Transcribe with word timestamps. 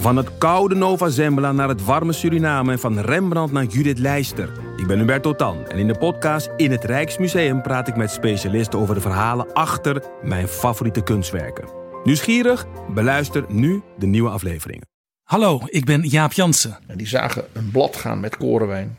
Van 0.00 0.16
het 0.16 0.38
koude 0.38 0.74
Nova 0.74 1.08
Zembla 1.08 1.52
naar 1.52 1.68
het 1.68 1.84
warme 1.84 2.12
Suriname 2.12 2.72
en 2.72 2.78
van 2.78 2.98
Rembrandt 2.98 3.52
naar 3.52 3.64
Judith 3.64 3.98
Leister. 3.98 4.52
Ik 4.76 4.86
ben 4.86 4.98
Hubert 4.98 5.22
Totan 5.22 5.66
en 5.66 5.78
in 5.78 5.86
de 5.86 5.98
podcast 5.98 6.50
In 6.56 6.70
het 6.70 6.84
Rijksmuseum 6.84 7.62
praat 7.62 7.88
ik 7.88 7.96
met 7.96 8.10
specialisten 8.10 8.78
over 8.78 8.94
de 8.94 9.00
verhalen 9.00 9.52
achter 9.52 10.02
mijn 10.22 10.48
favoriete 10.48 11.02
kunstwerken. 11.02 11.68
Nieuwsgierig? 12.04 12.66
Beluister 12.94 13.44
nu 13.48 13.82
de 13.98 14.06
nieuwe 14.06 14.30
afleveringen. 14.30 14.86
Hallo, 15.22 15.60
ik 15.64 15.84
ben 15.84 16.02
Jaap 16.02 16.32
Jansen 16.32 16.78
En 16.86 16.98
die 16.98 17.08
zagen 17.08 17.44
een 17.52 17.70
blad 17.70 17.96
gaan 17.96 18.20
met 18.20 18.36
korenwijn. 18.36 18.98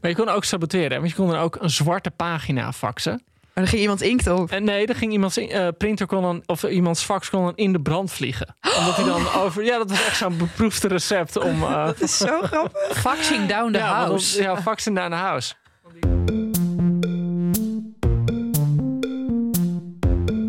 Maar 0.00 0.10
je 0.10 0.16
kon 0.16 0.28
ook 0.28 0.44
saboteren, 0.44 0.98
want 0.98 1.10
je 1.10 1.16
kon 1.16 1.30
dan 1.30 1.38
ook 1.38 1.56
een 1.60 1.70
zwarte 1.70 2.10
pagina 2.10 2.72
faxen. 2.72 3.22
Maar 3.54 3.64
er 3.66 3.70
ging 3.72 3.82
iemand 3.82 4.00
inkt 4.02 4.26
op. 4.26 4.50
En 4.50 4.64
nee, 4.64 4.86
dan 4.86 4.96
ging 4.96 5.12
iemands 5.12 5.36
eh, 5.36 5.68
printer 5.78 6.06
kon 6.06 6.22
dan, 6.22 6.42
of 6.46 6.62
iemands 6.62 7.02
fax 7.02 7.30
kon 7.30 7.44
dan 7.44 7.52
in 7.56 7.72
de 7.72 7.80
brand 7.80 8.12
vliegen. 8.12 8.56
Omdat 8.78 8.96
hij 8.96 9.04
dan 9.04 9.32
over, 9.42 9.64
ja, 9.64 9.78
dat 9.78 9.90
was 9.90 10.06
echt 10.06 10.16
zo'n 10.16 10.36
beproefde 10.36 10.88
recept 10.88 11.36
om. 11.36 11.62
eh, 11.62 11.84
Dat 11.84 12.00
is 12.00 12.16
zo 12.16 12.40
grappig. 12.42 12.98
Faxing 12.98 13.46
down 13.48 13.72
the 13.72 13.78
ja, 13.78 14.04
house. 14.04 14.36
dan- 14.42 14.46
ja, 14.54 14.62
faxen 14.62 14.92
naar 14.92 15.10
de 15.10 15.16
house. 15.16 15.54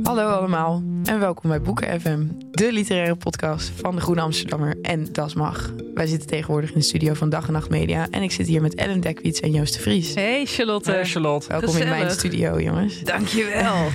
Hallo 0.09 0.29
allemaal 0.29 0.83
en 1.03 1.19
welkom 1.19 1.49
bij 1.49 1.61
Boeken 1.61 2.01
FM, 2.01 2.25
de 2.51 2.71
literaire 2.71 3.15
podcast 3.15 3.71
van 3.75 3.95
de 3.95 4.01
Groene 4.01 4.21
Amsterdammer 4.21 4.77
en 4.81 5.13
Das 5.13 5.33
Mag. 5.33 5.73
Wij 5.93 6.05
zitten 6.07 6.27
tegenwoordig 6.27 6.69
in 6.71 6.79
de 6.79 6.85
studio 6.85 7.13
van 7.13 7.29
Dag 7.29 7.47
en 7.47 7.53
Nacht 7.53 7.69
Media 7.69 8.07
en 8.11 8.21
ik 8.21 8.31
zit 8.31 8.47
hier 8.47 8.61
met 8.61 8.75
Ellen 8.75 8.99
Dekwits 8.99 9.39
en 9.39 9.51
Joost 9.51 9.73
de 9.73 9.79
Vries. 9.79 10.13
Hey 10.13 10.45
Charlotte. 10.45 10.91
Hey, 10.91 11.05
Charlotte. 11.05 11.47
Welkom 11.47 11.75
in 11.75 11.89
mijn 11.89 12.11
studio, 12.11 12.59
jongens. 12.61 13.03
Dankjewel. 13.03 13.75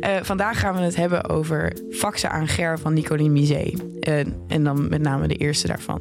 Eh, 0.00 0.16
vandaag 0.22 0.60
gaan 0.60 0.74
we 0.74 0.80
het 0.80 0.96
hebben 0.96 1.28
over 1.28 1.72
Faxen 1.90 2.30
aan 2.30 2.48
Ger 2.48 2.78
van 2.78 2.94
Nicoline 2.94 3.28
Misé. 3.28 3.72
Eh, 4.00 4.18
en 4.48 4.64
dan 4.64 4.88
met 4.88 5.00
name 5.00 5.28
de 5.28 5.34
eerste 5.34 5.66
daarvan. 5.66 6.00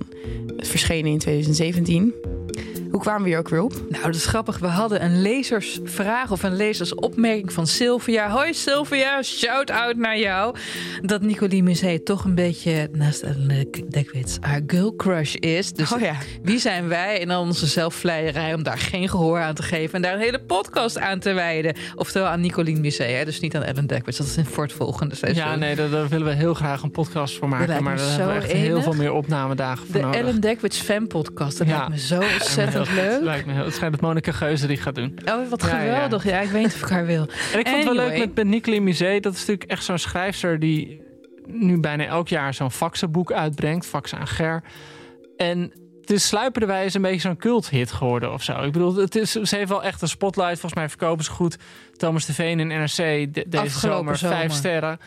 Het 0.58 0.68
verschenen 0.68 1.12
in 1.12 1.20
2017. 1.20 2.14
Hoe 2.92 3.00
kwamen 3.00 3.22
we 3.24 3.28
hier 3.30 3.38
ook 3.38 3.50
weer 3.50 3.62
op? 3.62 3.74
Nou, 3.90 4.04
dat 4.04 4.16
is 4.16 4.26
grappig. 4.26 4.58
We 4.60 4.68
hadden 4.68 5.04
een 5.04 5.22
lezersvraag 5.22 6.32
of 6.32 6.44
een 6.44 6.56
lezersopmerking 6.56 7.54
van 7.54 7.68
Sylvia. 7.68 8.30
Hoi 8.30 8.54
Sylvia, 8.54 9.22
shout-out 9.24 9.96
naar 9.96 10.18
jou. 10.20 10.56
Dat 11.02 11.22
Nicolie 11.22 11.64
Musee 11.64 12.04
toch 12.04 12.24
een 12.24 12.36
beetje 12.36 12.90
naast 12.92 13.22
Ellen 13.22 13.68
Dekwits 13.90 14.38
haar 14.42 14.62
girl 14.68 14.96
crush 14.96 15.34
is. 15.36 15.74
Dus 15.74 15.94
Oh 15.94 16.00
ja. 16.00 16.16
wie 16.44 16.60
zijn 16.60 16.88
wij 16.88 17.20
in 17.20 17.32
onze 17.36 17.66
zelfvleierij 17.66 18.54
om 18.54 18.64
daar 18.64 18.78
geen 18.78 19.10
gehoor 19.10 19.40
aan 19.40 19.54
te 19.56 19.64
geven... 19.64 19.94
en 19.96 20.02
daar 20.02 20.14
een 20.14 20.20
hele 20.20 20.42
podcast 20.42 20.98
aan 21.00 21.20
te 21.20 21.34
wijden? 21.34 21.76
Oftewel 21.96 22.28
aan 22.28 22.42
Nicoline 22.42 22.80
Musee, 22.80 23.14
hè? 23.16 23.26
dus 23.26 23.40
niet 23.40 23.56
aan 23.56 23.64
Ellen 23.64 23.88
Dekwits. 23.88 24.18
Dat 24.18 24.28
is 24.28 24.38
in 24.38 24.46
voor 24.46 24.64
het 24.64 24.74
volgende 24.74 25.16
seizoen. 25.16 25.44
Ja, 25.44 25.56
nee, 25.56 25.76
daar, 25.76 25.90
daar 25.90 26.08
willen 26.08 26.28
we 26.28 26.34
heel 26.34 26.54
graag 26.54 26.82
een 26.82 26.92
podcast 26.92 27.38
voor 27.38 27.50
maken. 27.50 27.84
Maar 27.84 27.96
daar 27.98 28.06
zo 28.08 28.18
hebben 28.20 28.36
we 28.36 28.42
echt 28.42 28.52
heel 28.52 28.82
veel 28.82 28.94
meer 28.94 29.12
opnamedagen 29.14 29.86
voor 29.86 29.96
De 29.96 30.02
nodig. 30.02 30.22
Ellen 30.22 30.40
Dekwits 30.42 30.78
fan 30.80 31.08
podcast. 31.08 31.58
Dat 31.58 31.68
Ja. 31.68 31.74
lijkt 31.78 31.90
me 31.90 31.98
zo 32.00 32.22
ontzettend 32.40 32.79
Het 32.88 32.96
leuk. 32.96 33.22
lijkt 33.22 33.46
me 33.46 33.54
heel, 33.54 33.64
het 33.66 33.74
schijnt 33.74 33.94
dat 33.94 34.02
Monica 34.02 34.32
Geuze 34.32 34.68
die 34.68 34.78
gaat 34.78 34.96
doen. 34.96 35.20
Oh, 35.26 35.50
wat 35.50 35.62
Ja, 35.62 35.68
ja, 35.68 35.84
ja. 35.84 35.94
geweldig. 35.94 36.24
Ja, 36.24 36.40
ik 36.40 36.50
weet 36.50 36.64
niet 36.64 36.74
of 36.74 36.82
ik 36.82 36.90
haar 36.90 37.06
wil. 37.06 37.28
En 37.54 37.60
ik 37.60 37.68
vond 37.68 37.84
het 37.84 37.96
wel 37.96 38.08
leuk 38.08 38.34
met, 38.36 38.48
Nicolie 38.48 38.82
Musee. 38.82 39.22
Dat 39.22 39.34
is 39.34 39.40
natuurlijk 39.40 39.72
echt 39.72 39.84
zo'n 39.84 39.98
schrijfster 39.98 40.60
die 40.60 41.02
nu 41.48 41.80
bijna 41.80 42.06
elk 42.06 42.28
jaar 42.28 42.54
zo'n 42.54 42.72
faxenboek 42.72 43.32
uitbrengt. 43.32 43.86
Faxen 43.86 44.18
aan 44.18 44.28
Ger. 44.28 44.64
En 45.38 45.72
het 46.02 46.12
is 46.12 46.28
sluipenderwijs 46.28 46.94
een 46.94 47.02
beetje 47.02 47.20
zo'n 47.20 47.38
culthit 47.38 47.92
geworden 47.92 48.34
of 48.34 48.44
zo. 48.44 48.62
Ik 48.64 48.72
bedoel, 48.72 48.96
het 48.96 49.16
is, 49.16 49.32
ze 49.32 49.56
heeft 49.56 49.70
wel 49.70 49.84
echt 49.84 50.02
een 50.02 50.08
spotlight. 50.08 50.52
Volgens 50.60 50.74
mij 50.74 50.90
verkopen 50.90 51.24
ze 51.26 51.32
goed. 51.32 51.58
Thomas 51.98 52.26
de 52.26 52.34
Veen 52.34 52.60
in 52.60 52.68
NRC 52.68 52.96
de- 53.34 53.46
deze 53.48 53.80
zomer, 53.80 54.18
zomer. 54.18 54.38
vijf 54.38 54.52
sterren. 54.52 55.00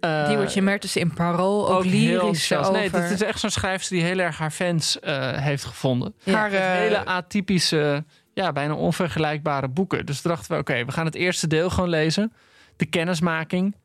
Uh, 0.00 0.28
Diewertje 0.28 0.62
Mertens 0.62 0.96
in 0.96 1.14
Parool, 1.14 1.70
ook, 1.70 1.82
heel 1.84 1.92
lyrisch 1.92 2.52
over. 2.52 2.72
Nee, 2.72 2.90
het 2.90 3.10
is 3.10 3.22
echt 3.22 3.40
zo'n 3.40 3.50
schrijfster 3.50 3.96
die 3.96 4.04
heel 4.04 4.18
erg 4.18 4.38
haar 4.38 4.50
fans 4.50 5.00
eh, 5.00 5.32
heeft 5.32 5.64
gevonden. 5.64 6.14
Ja. 6.22 6.34
Haar, 6.34 6.52
eh, 6.52 6.60
hele 6.60 7.04
atypische, 7.04 8.04
ja, 8.34 8.52
bijna 8.52 8.74
onvergelijkbare 8.74 9.68
boeken. 9.68 10.06
Dus 10.06 10.22
dachten 10.22 10.52
we, 10.52 10.58
oké, 10.58 10.84
we 10.84 10.92
gaan 10.92 11.04
het 11.04 11.14
eerste 11.14 11.46
deel 11.46 11.70
gewoon 11.70 11.88
lezen. 11.88 12.32
De 12.76 12.86
kennismaking. 12.86 13.76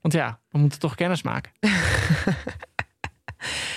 Want 0.00 0.14
ja, 0.14 0.38
we 0.50 0.58
moeten 0.58 0.78
toch 0.78 0.94
kennis 0.94 1.22
maken. 1.22 1.52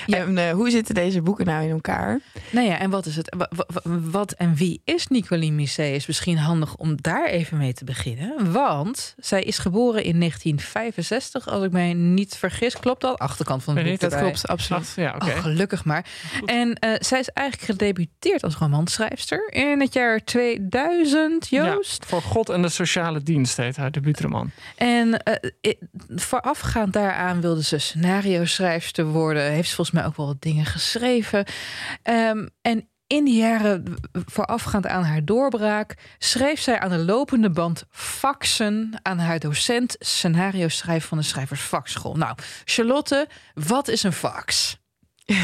En, 0.08 0.38
eh, 0.38 0.52
hoe 0.52 0.70
zitten 0.70 0.96
deze 0.96 1.22
boeken 1.22 1.46
nou 1.46 1.64
in 1.64 1.70
elkaar? 1.70 2.20
Nou 2.52 2.68
ja, 2.68 2.80
en 2.80 2.90
wat 2.90 3.06
is 3.06 3.16
het? 3.16 3.36
Wa- 3.38 3.50
wa- 3.56 3.66
wa- 3.84 4.00
Wat 4.00 4.32
en 4.32 4.56
wie 4.56 4.82
is 4.84 5.08
Nicoline 5.08 5.56
Misset? 5.56 5.96
Is 5.96 6.08
misschien 6.08 6.38
handig 6.38 6.76
om 6.76 7.02
daar 7.02 7.26
even 7.26 7.58
mee 7.58 7.74
te 7.74 7.84
beginnen. 7.84 8.52
Want 8.52 9.16
zij 9.18 9.42
is 9.44 9.58
geboren 9.58 10.04
in 10.04 10.18
1965, 10.18 11.48
als 11.48 11.64
ik 11.64 11.72
mij 11.72 11.94
niet 11.94 12.36
vergis. 12.36 12.78
Klopt 12.80 13.02
dat? 13.02 13.20
Achterkant 13.20 13.64
van 13.64 13.76
het 13.76 13.84
Weet 13.86 14.00
boek 14.00 14.10
Dat 14.10 14.20
klopt, 14.20 14.48
absoluut. 14.48 14.82
Ach, 14.82 14.96
ja, 14.96 15.14
oké. 15.16 15.26
Oh, 15.26 15.40
gelukkig 15.40 15.86
maar. 15.86 16.06
En 16.46 16.74
eh, 16.74 16.90
zij 17.00 17.20
is 17.20 17.30
eigenlijk 17.30 17.72
gedebuteerd 17.72 18.44
als 18.44 18.56
romanschrijfster 18.56 19.48
in 19.54 19.82
het 19.82 19.94
jaar 19.94 20.24
2000, 20.24 21.48
Joost. 21.50 22.02
Ja, 22.04 22.08
voor 22.08 22.22
God 22.22 22.50
en 22.50 22.62
de 22.62 22.70
sociale 22.70 23.24
dienst 23.24 23.58
heet 23.58 23.76
haar 23.78 23.92
debuutroman. 23.92 24.52
En 24.76 25.24
eh, 25.24 25.74
voorafgaand 26.16 26.94
daaraan 26.94 27.42
wilde 27.42 27.64
ze 27.64 27.78
scenario-schrijfster 27.78 29.06
worden. 29.06 29.52
Heeft 29.60 29.74
volgens 29.74 29.96
mij 29.98 30.06
ook 30.06 30.16
wel 30.16 30.26
wat 30.26 30.42
dingen 30.42 30.66
geschreven. 30.66 31.46
Ehm, 32.04 32.48
en 32.62 32.90
in 33.08 33.26
die 33.26 33.40
jaren 33.40 33.84
voorafgaand 34.12 34.88
aan 34.88 35.04
haar 35.04 35.26
doorbraak... 35.26 35.98
schreef 36.18 36.60
zij 36.60 36.80
aan 36.80 36.90
de 36.90 36.98
lopende 36.98 37.50
band 37.50 37.84
faxen 37.90 39.00
aan 39.02 39.20
haar 39.20 39.40
docent... 39.40 39.96
scenario 40.00 40.68
schrijven 40.68 41.08
van 41.08 41.18
de 41.18 41.24
schrijversvakschool. 41.24 42.16
Nou, 42.16 42.36
Charlotte, 42.66 43.28
wat 43.54 43.88
is 43.88 44.04
een 44.04 44.14
fax? 44.14 44.78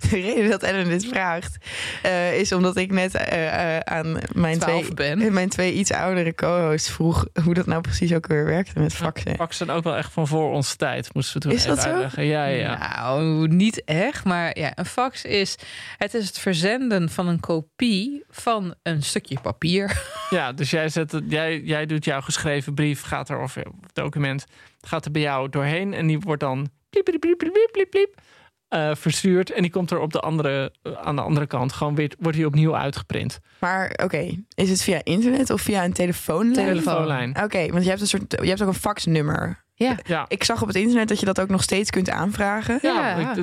De 0.00 0.08
reden 0.10 0.50
dat 0.50 0.62
Ellen 0.62 0.88
dit 0.88 1.06
vraagt 1.06 1.56
eh, 2.02 2.38
is 2.38 2.52
omdat 2.52 2.76
ik 2.76 2.92
net 2.92 3.14
eh, 3.14 3.76
eh, 3.76 3.80
aan 3.80 4.18
mijn 4.32 4.58
twee, 4.58 4.94
ben. 4.94 5.32
mijn 5.32 5.48
twee 5.48 5.72
iets 5.72 5.92
oudere 5.92 6.34
co-hosts 6.34 6.90
vroeg 6.90 7.26
hoe 7.44 7.54
dat 7.54 7.66
nou 7.66 7.80
precies 7.80 8.14
ook 8.14 8.26
weer 8.26 8.44
werkte 8.44 8.80
met 8.80 8.94
faxen. 8.94 9.36
Faxen 9.36 9.70
ook 9.70 9.84
wel 9.84 9.96
echt 9.96 10.12
van 10.12 10.26
voor 10.26 10.50
onze 10.52 10.76
tijd, 10.76 11.14
moesten 11.14 11.34
we 11.34 11.40
toen 11.40 11.52
Is 11.52 11.64
even 11.64 11.74
dat 11.74 11.84
zo? 11.84 11.90
uitleggen. 11.90 12.24
Ja, 12.24 12.46
ja, 12.46 12.56
ja. 12.56 12.96
Nou, 12.96 13.48
niet 13.48 13.84
echt. 13.84 14.24
Maar 14.24 14.58
ja, 14.58 14.72
een 14.74 14.86
fax 14.86 15.24
is... 15.24 15.56
Het 15.98 16.14
is 16.14 16.26
het 16.26 16.38
verzenden 16.38 17.10
van 17.10 17.28
een 17.28 17.40
kopie 17.40 18.24
van 18.30 18.74
een 18.82 19.02
stukje 19.02 19.40
papier. 19.40 19.92
Ja, 20.30 20.52
dus 20.52 20.70
jij, 20.70 20.88
zet 20.88 21.12
het, 21.12 21.24
jij, 21.28 21.60
jij 21.60 21.86
doet 21.86 22.04
jouw 22.04 22.20
geschreven 22.20 22.74
brief, 22.74 23.02
gaat 23.02 23.28
er, 23.28 23.40
of 23.40 23.56
document, 23.92 24.44
gaat 24.80 25.04
er 25.04 25.10
bij 25.10 25.22
jou 25.22 25.48
doorheen. 25.48 25.94
En 25.94 26.06
die 26.06 26.20
wordt 26.20 26.40
dan 26.40 26.68
pliep, 27.02 28.20
eh, 28.68 28.94
verstuurd. 28.94 29.50
En 29.50 29.62
die 29.62 29.70
komt 29.70 29.90
er 29.90 29.98
op 29.98 30.12
de 30.12 30.20
andere, 30.20 30.72
eh, 30.82 30.92
aan 30.92 31.16
de 31.16 31.22
andere 31.22 31.46
kant 31.46 31.72
gewoon 31.72 31.94
weer, 31.94 32.12
wordt 32.18 32.36
die 32.36 32.46
opnieuw 32.46 32.76
uitgeprint. 32.76 33.38
Maar 33.60 33.98
oké, 34.02 34.44
is 34.54 34.70
het 34.70 34.82
via 34.82 35.00
internet 35.02 35.50
of 35.50 35.60
via 35.60 35.84
een 35.84 35.92
telefoonlijn? 35.92 36.66
Telefoonlijn. 36.66 37.42
Oké, 37.42 37.66
want 37.70 37.82
je 37.82 37.88
hebt 37.88 38.00
een 38.00 38.06
soort, 38.06 38.40
je 38.42 38.48
hebt 38.48 38.62
ook 38.62 38.68
een 38.68 38.74
faxnummer. 38.74 39.62
Ja. 39.76 39.96
Ja. 40.06 40.24
Ik 40.28 40.44
zag 40.44 40.62
op 40.62 40.66
het 40.68 40.76
internet 40.76 41.08
dat 41.08 41.20
je 41.20 41.26
dat 41.26 41.40
ook 41.40 41.48
nog 41.48 41.62
steeds 41.62 41.90
kunt 41.90 42.10
aanvragen. 42.10 42.78
Ja, 42.82 43.34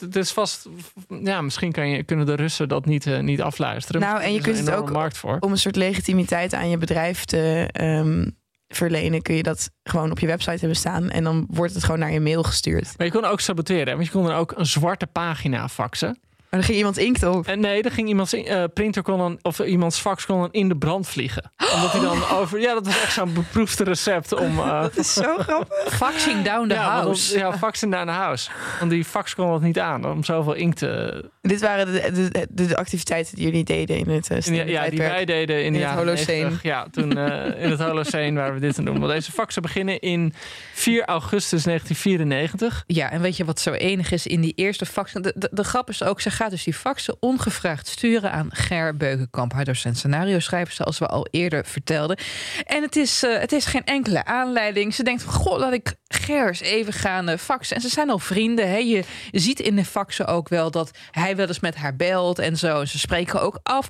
het- 0.00 0.16
is 0.16 0.30
vast. 0.32 0.68
Ja, 1.08 1.40
misschien 1.40 1.72
kan 1.72 1.88
je, 1.88 2.02
kunnen 2.02 2.26
de 2.26 2.34
Russen 2.34 2.68
dat 2.68 2.86
niet, 2.86 3.06
eh, 3.06 3.20
niet 3.20 3.42
afluisteren. 3.42 4.00
Nou, 4.00 4.22
en 4.22 4.32
je 4.32 4.40
kunt 4.40 4.58
het 4.58 4.70
ook 4.70 4.90
markt 4.92 5.18
voor. 5.18 5.36
om 5.40 5.50
een 5.50 5.58
soort 5.58 5.76
legitimiteit 5.76 6.54
aan 6.54 6.70
je 6.70 6.78
bedrijf 6.78 7.24
te 7.24 7.68
ehm, 7.72 8.28
verlenen, 8.76 9.22
kun 9.22 9.34
je 9.34 9.42
dat 9.42 9.70
gewoon 9.82 10.10
op 10.10 10.18
je 10.18 10.26
website 10.26 10.58
hebben 10.58 10.76
staan. 10.76 11.10
En 11.10 11.24
dan 11.24 11.46
wordt 11.50 11.74
het 11.74 11.84
gewoon 11.84 11.98
naar 12.00 12.12
je 12.12 12.20
mail 12.20 12.42
gestuurd. 12.42 12.94
Maar 12.96 13.06
je 13.06 13.12
kon 13.12 13.24
ook 13.24 13.40
saboteren, 13.40 13.94
want 13.94 14.06
je 14.06 14.12
kon 14.12 14.26
dan 14.26 14.34
ook 14.34 14.52
een 14.56 14.66
zwarte 14.66 15.06
pagina 15.06 15.68
faxen. 15.68 16.18
Maar 16.54 16.62
er 16.62 16.68
ging 16.68 16.78
iemand 16.78 16.98
inkt 16.98 17.22
op. 17.22 17.46
En 17.46 17.60
nee, 17.60 17.82
er 17.82 17.90
ging 17.90 18.08
iemands 18.08 18.34
uh, 18.34 18.64
printer 18.74 19.02
kon 19.02 19.18
dan, 19.18 19.38
of 19.42 19.58
iemands 19.58 19.98
fax 19.98 20.26
kon 20.26 20.40
dan 20.40 20.48
in 20.52 20.68
de 20.68 20.76
brand 20.76 21.08
vliegen. 21.08 21.52
Omdat 21.74 21.92
hij 21.92 22.00
dan 22.00 22.28
over. 22.38 22.60
Ja, 22.60 22.74
dat 22.74 22.86
was 22.86 23.02
echt 23.02 23.12
zo'n 23.12 23.32
beproefde 23.32 23.84
recept 23.84 24.32
om. 24.32 24.58
Uh, 24.58 24.80
dat 24.82 24.96
is 24.96 25.12
zo 25.12 25.36
grappig. 25.38 25.94
Faxing 25.94 26.44
down 26.44 26.68
the 26.68 26.74
ja, 26.74 27.00
house. 27.00 27.38
ja, 27.38 27.58
faxing 27.58 27.92
down 27.92 28.06
the 28.06 28.12
house. 28.12 28.50
Want 28.78 28.90
die 28.90 29.04
fax 29.04 29.34
kon 29.34 29.50
dat 29.50 29.60
niet 29.60 29.78
aan 29.78 30.06
om 30.06 30.24
zoveel 30.24 30.54
inkt 30.54 30.78
te. 30.78 31.30
Dit 31.46 31.60
waren 31.60 31.86
de, 31.92 32.30
de, 32.30 32.66
de, 32.66 32.76
activiteiten 32.76 33.36
die 33.36 33.44
jullie 33.44 33.64
deden 33.64 33.96
in 33.96 34.08
het. 34.08 34.30
Uh, 34.30 34.58
in, 34.58 34.68
ja, 34.68 34.88
die 34.88 34.98
wij 34.98 35.24
deden 35.24 35.58
in, 35.58 35.64
in 35.64 35.72
de 35.72 35.86
het 35.86 35.98
Holocene. 35.98 36.50
Ja, 36.62 36.86
toen 36.90 37.10
in 37.58 37.70
het 37.70 37.80
Holocene 37.80 38.40
waar 38.40 38.54
we 38.54 38.60
dit 38.60 38.78
aan 38.78 38.84
doen. 38.84 39.00
Want 39.00 39.12
deze 39.12 39.32
faxen 39.32 39.62
beginnen 39.62 40.00
in 40.00 40.34
4 40.72 41.04
augustus 41.04 41.62
1994. 41.64 42.84
Ja, 42.86 43.10
en 43.10 43.20
weet 43.20 43.36
je 43.36 43.44
wat 43.44 43.60
zo 43.60 43.72
enig 43.72 44.12
is 44.12 44.26
in 44.26 44.40
die 44.40 44.52
eerste 44.56 44.86
faxen? 44.86 45.22
De, 45.22 45.32
de, 45.36 45.48
de 45.52 45.64
grap 45.64 45.88
is 45.88 46.02
ook, 46.02 46.20
ze 46.20 46.30
gaat 46.30 46.50
dus 46.50 46.64
die 46.64 46.74
faxen 46.74 47.16
ongevraagd 47.20 47.86
sturen 47.86 48.32
aan 48.32 48.48
Ger 48.50 48.96
Beukenkamp, 48.96 49.52
haar 49.52 49.64
docent 49.64 49.96
scenario 49.96 50.38
schrijven, 50.38 50.74
zoals 50.74 50.98
we 50.98 51.06
al 51.06 51.26
eerder 51.30 51.64
vertelden. 51.66 52.18
En 52.66 52.82
het 52.82 52.96
is, 52.96 53.24
uh, 53.24 53.38
het 53.38 53.52
is 53.52 53.64
geen 53.64 53.84
enkele 53.84 54.24
aanleiding. 54.24 54.94
Ze 54.94 55.02
denkt 55.02 55.24
goh, 55.24 55.58
laat 55.58 55.72
ik 55.72 55.94
Ger 56.08 56.46
eens 56.46 56.60
even 56.60 56.92
gaan 56.92 57.30
uh, 57.30 57.36
faxen. 57.36 57.76
En 57.76 57.82
ze 57.82 57.88
zijn 57.88 58.10
al 58.10 58.18
vrienden. 58.18 58.68
Hè? 58.68 58.76
Je 58.76 59.04
ziet 59.32 59.60
in 59.60 59.76
de 59.76 59.84
faxen 59.84 60.26
ook 60.26 60.48
wel 60.48 60.70
dat 60.70 60.90
hij 61.10 61.33
wel 61.36 61.46
eens 61.46 61.60
met 61.60 61.74
haar 61.74 61.96
belt 61.96 62.38
en 62.38 62.56
zo. 62.56 62.84
Ze 62.84 62.98
spreken 62.98 63.40
ook 63.40 63.58
af. 63.62 63.88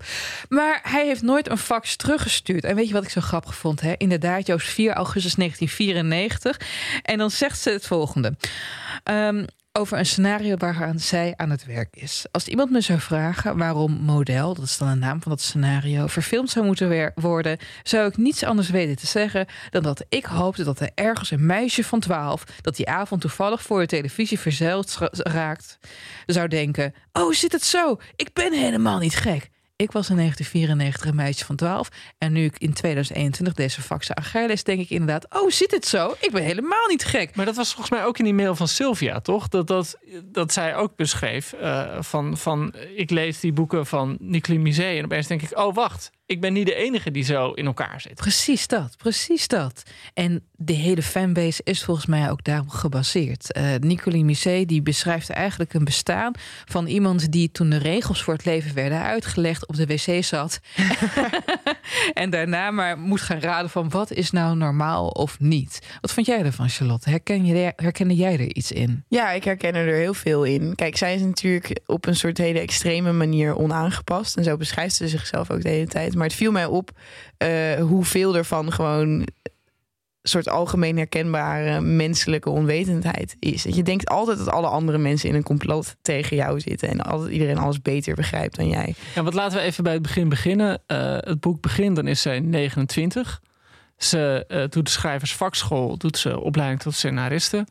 Maar 0.48 0.80
hij 0.82 1.06
heeft 1.06 1.22
nooit 1.22 1.50
een 1.50 1.58
fax 1.58 1.96
teruggestuurd. 1.96 2.64
En 2.64 2.76
weet 2.76 2.88
je 2.88 2.94
wat 2.94 3.04
ik 3.04 3.10
zo 3.10 3.20
grappig 3.20 3.54
vond? 3.54 3.80
Hè? 3.80 3.92
Inderdaad, 3.96 4.46
Joost 4.46 4.68
4 4.68 4.92
augustus 4.92 5.34
1994. 5.34 6.60
En 7.02 7.18
dan 7.18 7.30
zegt 7.30 7.60
ze 7.60 7.70
het 7.70 7.86
volgende. 7.86 8.36
Um, 9.10 9.46
over 9.78 9.98
een 9.98 10.06
scenario 10.06 10.56
waaraan 10.56 10.98
zij 10.98 11.34
aan 11.36 11.50
het 11.50 11.64
werk 11.64 11.96
is. 11.96 12.26
Als 12.30 12.48
iemand 12.48 12.70
me 12.70 12.80
zou 12.80 13.00
vragen 13.00 13.56
waarom 13.56 13.92
model, 13.92 14.54
dat 14.54 14.64
is 14.64 14.78
dan 14.78 14.88
de 14.88 14.94
naam 14.94 15.22
van 15.22 15.30
dat 15.30 15.40
scenario, 15.40 16.06
verfilmd 16.06 16.50
zou 16.50 16.66
moeten 16.66 17.12
worden, 17.14 17.58
zou 17.82 18.08
ik 18.08 18.16
niets 18.16 18.44
anders 18.44 18.70
weten 18.70 18.96
te 18.96 19.06
zeggen 19.06 19.46
dan 19.70 19.82
dat 19.82 20.04
ik 20.08 20.24
hoopte 20.24 20.64
dat 20.64 20.80
er 20.80 20.90
ergens 20.94 21.30
een 21.30 21.46
meisje 21.46 21.84
van 21.84 22.00
12 22.00 22.44
dat 22.60 22.76
die 22.76 22.88
avond 22.88 23.20
toevallig 23.20 23.62
voor 23.62 23.80
de 23.80 23.86
televisie 23.86 24.38
verzeild 24.38 24.98
raakt, 25.12 25.78
zou 26.26 26.48
denken: 26.48 26.94
Oh, 27.12 27.32
zit 27.32 27.52
het 27.52 27.64
zo? 27.64 27.96
Ik 28.16 28.32
ben 28.32 28.52
helemaal 28.52 28.98
niet 28.98 29.16
gek. 29.16 29.50
Ik 29.76 29.92
was 29.92 30.10
in 30.10 30.16
1994 30.16 31.10
een 31.10 31.16
meisje 31.16 31.44
van 31.44 31.56
12. 31.56 31.88
En 32.18 32.32
nu 32.32 32.44
ik 32.44 32.58
in 32.58 32.72
2021 32.72 33.54
deze 33.54 33.82
faxen 33.82 34.16
aan 34.16 34.46
lees, 34.46 34.64
denk 34.64 34.80
ik 34.80 34.90
inderdaad: 34.90 35.26
Oh, 35.42 35.50
zit 35.50 35.70
het 35.70 35.86
zo? 35.86 36.14
Ik 36.20 36.30
ben 36.30 36.42
helemaal 36.42 36.86
niet 36.88 37.04
gek. 37.04 37.36
Maar 37.36 37.46
dat 37.46 37.56
was 37.56 37.68
volgens 37.68 37.90
mij 37.90 38.04
ook 38.04 38.18
in 38.18 38.24
die 38.24 38.34
mail 38.34 38.54
van 38.54 38.68
Sylvia, 38.68 39.20
toch? 39.20 39.48
Dat, 39.48 39.66
dat, 39.66 39.98
dat 40.24 40.52
zij 40.52 40.76
ook 40.76 40.96
beschreef: 40.96 41.54
uh, 41.60 42.02
van, 42.02 42.36
van 42.36 42.74
ik 42.94 43.10
lees 43.10 43.40
die 43.40 43.52
boeken 43.52 43.86
van 43.86 44.16
Nicole 44.20 44.58
Misé. 44.58 44.96
En 44.96 45.04
opeens 45.04 45.26
denk 45.26 45.42
ik: 45.42 45.58
Oh, 45.58 45.74
wacht 45.74 46.10
ik 46.26 46.40
ben 46.40 46.52
niet 46.52 46.66
de 46.66 46.74
enige 46.74 47.10
die 47.10 47.24
zo 47.24 47.50
in 47.50 47.66
elkaar 47.66 48.00
zit. 48.00 48.14
Precies 48.14 48.66
dat, 48.66 48.96
precies 48.96 49.48
dat. 49.48 49.82
En 50.14 50.42
de 50.56 50.72
hele 50.72 51.02
fanbase 51.02 51.60
is 51.64 51.84
volgens 51.84 52.06
mij 52.06 52.30
ook 52.30 52.44
daarop 52.44 52.68
gebaseerd. 52.68 53.56
Uh, 53.56 53.74
Nicolie 53.80 54.24
Misset 54.24 54.68
die 54.68 54.82
beschrijft 54.82 55.30
eigenlijk 55.30 55.74
een 55.74 55.84
bestaan 55.84 56.32
van 56.64 56.86
iemand 56.86 57.32
die 57.32 57.50
toen 57.50 57.70
de 57.70 57.76
regels 57.76 58.22
voor 58.22 58.34
het 58.34 58.44
leven 58.44 58.74
werden 58.74 59.02
uitgelegd 59.02 59.66
op 59.66 59.76
de 59.76 59.86
wc 59.86 60.24
zat. 60.24 60.60
en 62.14 62.30
daarna 62.30 62.70
maar 62.70 62.98
moet 62.98 63.20
gaan 63.20 63.40
raden 63.40 63.70
van 63.70 63.88
wat 63.88 64.12
is 64.12 64.30
nou 64.30 64.56
normaal 64.56 65.08
of 65.08 65.40
niet. 65.40 65.78
Wat 66.00 66.12
vond 66.12 66.26
jij 66.26 66.44
ervan, 66.44 66.68
Charlotte? 66.68 67.10
Herken 67.10 67.46
je, 67.46 67.72
herkende 67.76 68.14
jij 68.14 68.32
er 68.32 68.54
iets 68.54 68.72
in? 68.72 69.04
Ja, 69.08 69.30
ik 69.30 69.44
herken 69.44 69.74
er 69.74 69.94
heel 69.94 70.14
veel 70.14 70.44
in. 70.44 70.74
Kijk, 70.74 70.96
zij 70.96 71.14
is 71.14 71.22
natuurlijk 71.22 71.80
op 71.86 72.06
een 72.06 72.16
soort 72.16 72.38
hele 72.38 72.58
extreme 72.58 73.12
manier 73.12 73.56
onaangepast. 73.56 74.36
En 74.36 74.44
zo 74.44 74.56
beschrijft 74.56 74.94
ze 74.94 75.08
zichzelf 75.08 75.50
ook 75.50 75.62
de 75.62 75.68
hele 75.68 75.86
tijd. 75.86 76.13
Maar 76.14 76.26
het 76.26 76.36
viel 76.36 76.52
mij 76.52 76.66
op 76.66 76.90
uh, 77.38 77.74
hoeveel 77.74 78.36
ervan 78.36 78.72
gewoon 78.72 79.26
soort 80.28 80.48
algemeen 80.48 80.96
herkenbare 80.96 81.80
menselijke 81.80 82.50
onwetendheid 82.50 83.36
is. 83.38 83.62
Dat 83.62 83.76
je 83.76 83.82
denkt 83.82 84.08
altijd 84.08 84.38
dat 84.38 84.48
alle 84.48 84.66
andere 84.66 84.98
mensen 84.98 85.28
in 85.28 85.34
een 85.34 85.42
complot 85.42 85.96
tegen 86.02 86.36
jou 86.36 86.60
zitten 86.60 86.88
en 86.88 87.00
altijd 87.00 87.30
iedereen 87.30 87.58
alles 87.58 87.82
beter 87.82 88.14
begrijpt 88.14 88.56
dan 88.56 88.68
jij. 88.68 88.94
Ja, 89.14 89.22
wat 89.22 89.34
laten 89.34 89.58
we 89.58 89.64
even 89.64 89.84
bij 89.84 89.92
het 89.92 90.02
begin 90.02 90.28
beginnen. 90.28 90.82
Uh, 90.86 91.16
het 91.20 91.40
boek 91.40 91.60
begint, 91.60 91.96
dan 91.96 92.06
is 92.06 92.22
zij 92.22 92.40
29. 92.40 93.40
Ze 93.96 94.44
uh, 94.48 94.58
doet 94.68 94.84
de 94.84 94.90
schrijversvakschool, 94.90 95.96
doet 95.96 96.18
ze 96.18 96.40
opleiding 96.40 96.80
tot 96.80 96.94
scenariste. 96.94 97.66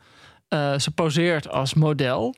Ze 0.77 0.91
poseert 0.95 1.49
als 1.49 1.73
model. 1.73 2.35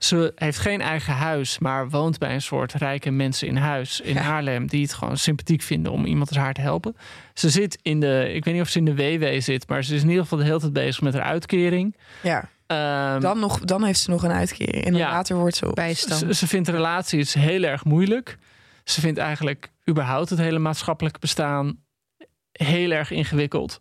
Ze 0.00 0.32
heeft 0.34 0.58
geen 0.58 0.80
eigen 0.80 1.14
huis, 1.14 1.58
maar 1.58 1.88
woont 1.88 2.18
bij 2.18 2.34
een 2.34 2.42
soort 2.42 2.72
rijke 2.72 3.10
mensen 3.10 3.48
in 3.48 3.56
huis 3.56 4.00
in 4.00 4.16
Haarlem. 4.16 4.66
die 4.66 4.82
het 4.82 4.92
gewoon 4.92 5.16
sympathiek 5.16 5.62
vinden 5.62 5.92
om 5.92 6.04
iemand 6.04 6.28
als 6.28 6.38
haar 6.38 6.54
te 6.54 6.60
helpen. 6.60 6.96
Ze 7.34 7.50
zit 7.50 7.78
in 7.82 8.00
de, 8.00 8.32
ik 8.32 8.44
weet 8.44 8.54
niet 8.54 8.62
of 8.62 8.68
ze 8.68 8.78
in 8.78 8.84
de 8.84 8.94
WW 8.94 9.40
zit, 9.40 9.68
maar 9.68 9.84
ze 9.84 9.94
is 9.94 10.02
in 10.02 10.08
ieder 10.08 10.22
geval 10.22 10.38
de 10.38 10.44
hele 10.44 10.60
tijd 10.60 10.72
bezig 10.72 11.00
met 11.00 11.14
haar 11.14 11.22
uitkering. 11.22 11.96
Ja. 12.22 12.48
Um, 13.14 13.20
dan, 13.20 13.38
nog, 13.38 13.60
dan 13.60 13.84
heeft 13.84 14.00
ze 14.00 14.10
nog 14.10 14.22
een 14.22 14.30
uitkering. 14.30 14.84
En 14.84 14.94
ja, 14.94 15.10
later 15.10 15.36
wordt 15.36 15.56
ze 15.56 15.68
op 15.68 15.74
bijstand. 15.74 16.20
Ze, 16.20 16.34
ze 16.34 16.46
vindt 16.46 16.68
relaties 16.68 17.34
heel 17.34 17.62
erg 17.62 17.84
moeilijk. 17.84 18.38
Ze 18.84 19.00
vindt 19.00 19.18
eigenlijk 19.18 19.70
überhaupt 19.88 20.30
het 20.30 20.38
hele 20.38 20.58
maatschappelijke 20.58 21.18
bestaan 21.18 21.78
heel 22.52 22.90
erg 22.90 23.10
ingewikkeld. 23.10 23.80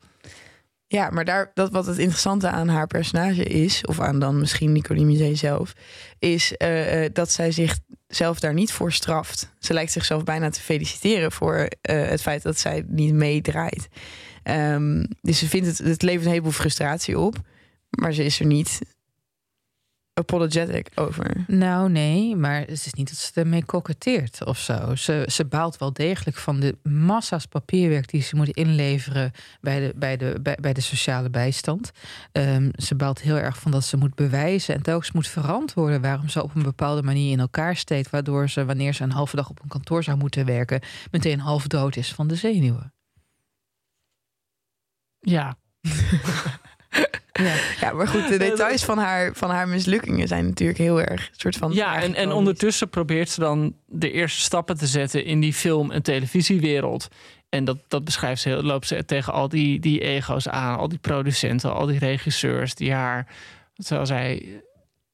Ja, 0.91 1.09
maar 1.09 1.25
daar, 1.25 1.51
dat 1.53 1.71
wat 1.71 1.85
het 1.85 1.97
interessante 1.97 2.49
aan 2.49 2.67
haar 2.67 2.87
personage 2.87 3.43
is, 3.43 3.85
of 3.85 3.99
aan 3.99 4.19
dan 4.19 4.39
misschien 4.39 4.71
Nicolie 4.71 5.05
Musée 5.05 5.35
zelf, 5.35 5.73
is 6.19 6.53
uh, 6.57 7.05
dat 7.13 7.31
zij 7.31 7.51
zichzelf 7.51 8.39
daar 8.39 8.53
niet 8.53 8.71
voor 8.71 8.91
straft. 8.91 9.53
Ze 9.59 9.73
lijkt 9.73 9.91
zichzelf 9.91 10.23
bijna 10.23 10.49
te 10.49 10.61
feliciteren 10.61 11.31
voor 11.31 11.57
uh, 11.57 11.67
het 12.07 12.21
feit 12.21 12.43
dat 12.43 12.59
zij 12.59 12.83
niet 12.87 13.13
meedraait. 13.13 13.87
Um, 14.43 15.07
dus 15.21 15.39
ze 15.39 15.47
vindt 15.47 15.67
het, 15.67 15.77
het 15.77 16.01
levert 16.01 16.25
een 16.25 16.31
heleboel 16.31 16.51
frustratie 16.51 17.19
op, 17.19 17.35
maar 17.89 18.13
ze 18.13 18.23
is 18.23 18.39
er 18.39 18.45
niet 18.45 18.79
apologetic 20.19 20.89
over. 20.95 21.43
Nou, 21.47 21.89
nee, 21.89 22.35
maar 22.35 22.59
het 22.59 22.69
is 22.69 22.93
niet 22.93 23.09
dat 23.09 23.17
ze 23.17 23.31
ermee 23.33 23.65
koketteert 23.65 24.45
of 24.45 24.57
zo. 24.57 24.95
Ze, 24.95 25.25
ze 25.31 25.45
baalt 25.45 25.77
wel 25.77 25.93
degelijk 25.93 26.37
van 26.37 26.59
de 26.59 26.77
massa's 26.83 27.45
papierwerk 27.45 28.09
die 28.09 28.21
ze 28.21 28.35
moet 28.35 28.49
inleveren 28.49 29.31
bij 29.61 29.79
de, 29.79 29.93
bij 29.95 30.17
de, 30.17 30.39
bij, 30.41 30.57
bij 30.61 30.73
de 30.73 30.81
sociale 30.81 31.29
bijstand. 31.29 31.91
Um, 32.31 32.71
ze 32.75 32.95
baalt 32.95 33.21
heel 33.21 33.37
erg 33.37 33.59
van 33.59 33.71
dat 33.71 33.83
ze 33.83 33.97
moet 33.97 34.15
bewijzen 34.15 34.75
en 34.75 34.81
telkens 34.81 35.11
moet 35.11 35.27
verantwoorden 35.27 36.01
waarom 36.01 36.29
ze 36.29 36.43
op 36.43 36.55
een 36.55 36.63
bepaalde 36.63 37.03
manier 37.03 37.31
in 37.31 37.39
elkaar 37.39 37.75
steekt, 37.75 38.09
waardoor 38.09 38.49
ze, 38.49 38.65
wanneer 38.65 38.93
ze 38.93 39.03
een 39.03 39.11
halve 39.11 39.35
dag 39.35 39.49
op 39.49 39.61
een 39.61 39.69
kantoor 39.69 40.03
zou 40.03 40.17
moeten 40.17 40.45
werken, 40.45 40.81
meteen 41.11 41.39
half 41.39 41.67
dood 41.67 41.95
is 41.95 42.13
van 42.13 42.27
de 42.27 42.35
zenuwen. 42.35 42.93
Ja. 45.19 45.57
Ja. 47.43 47.55
ja, 47.81 47.93
maar 47.93 48.07
goed, 48.07 48.27
de 48.27 48.37
details 48.37 48.83
van 48.83 48.97
haar, 48.97 49.31
van 49.33 49.49
haar 49.49 49.67
mislukkingen 49.67 50.27
zijn 50.27 50.45
natuurlijk 50.45 50.79
heel 50.79 51.01
erg 51.01 51.29
soort 51.31 51.55
van. 51.55 51.73
Ja, 51.73 52.01
en, 52.01 52.15
en 52.15 52.31
ondertussen 52.31 52.89
probeert 52.89 53.29
ze 53.29 53.39
dan 53.39 53.75
de 53.85 54.11
eerste 54.11 54.41
stappen 54.41 54.77
te 54.77 54.87
zetten 54.87 55.25
in 55.25 55.39
die 55.39 55.53
film- 55.53 55.91
en 55.91 56.03
televisiewereld. 56.03 57.07
En 57.49 57.65
dat, 57.65 57.77
dat 57.87 58.03
beschrijft 58.03 58.41
ze, 58.41 58.63
loopt 58.63 58.87
ze 58.87 59.05
tegen 59.05 59.33
al 59.33 59.49
die, 59.49 59.79
die 59.79 59.99
ego's 59.99 60.47
aan, 60.47 60.77
al 60.77 60.87
die 60.87 60.99
producenten, 60.99 61.73
al 61.73 61.85
die 61.85 61.99
regisseurs 61.99 62.75
die 62.75 62.93
haar, 62.93 63.27
zoals 63.75 64.09
hij 64.09 64.61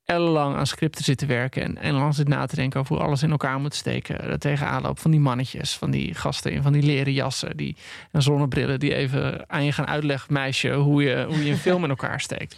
ellenlang 0.05 0.55
aan 0.55 0.67
scripten 0.67 1.03
zitten 1.03 1.27
werken 1.27 1.77
en, 1.77 1.93
lang 1.93 2.15
zit 2.15 2.27
na 2.27 2.45
te 2.45 2.55
denken 2.55 2.79
over 2.79 2.95
hoe 2.95 3.05
alles 3.05 3.23
in 3.23 3.31
elkaar 3.31 3.59
moet 3.59 3.75
steken. 3.75 4.29
De 4.29 4.37
tegenaanloop 4.37 4.99
van 4.99 5.11
die 5.11 5.19
mannetjes, 5.19 5.75
van 5.75 5.91
die 5.91 6.13
gasten 6.13 6.51
in 6.51 6.61
van 6.61 6.73
die 6.73 6.83
leren 6.83 7.13
jassen, 7.13 7.57
die 7.57 7.77
en 8.11 8.21
zonnebrillen 8.21 8.79
die 8.79 8.95
even 8.95 9.49
aan 9.49 9.63
je 9.63 9.71
gaan 9.71 9.87
uitleggen, 9.87 10.33
meisje, 10.33 10.73
hoe 10.73 11.03
je, 11.03 11.25
hoe 11.27 11.43
je 11.43 11.51
een 11.51 11.57
film 11.57 11.83
in 11.83 11.89
elkaar 11.89 12.21
steekt. 12.21 12.57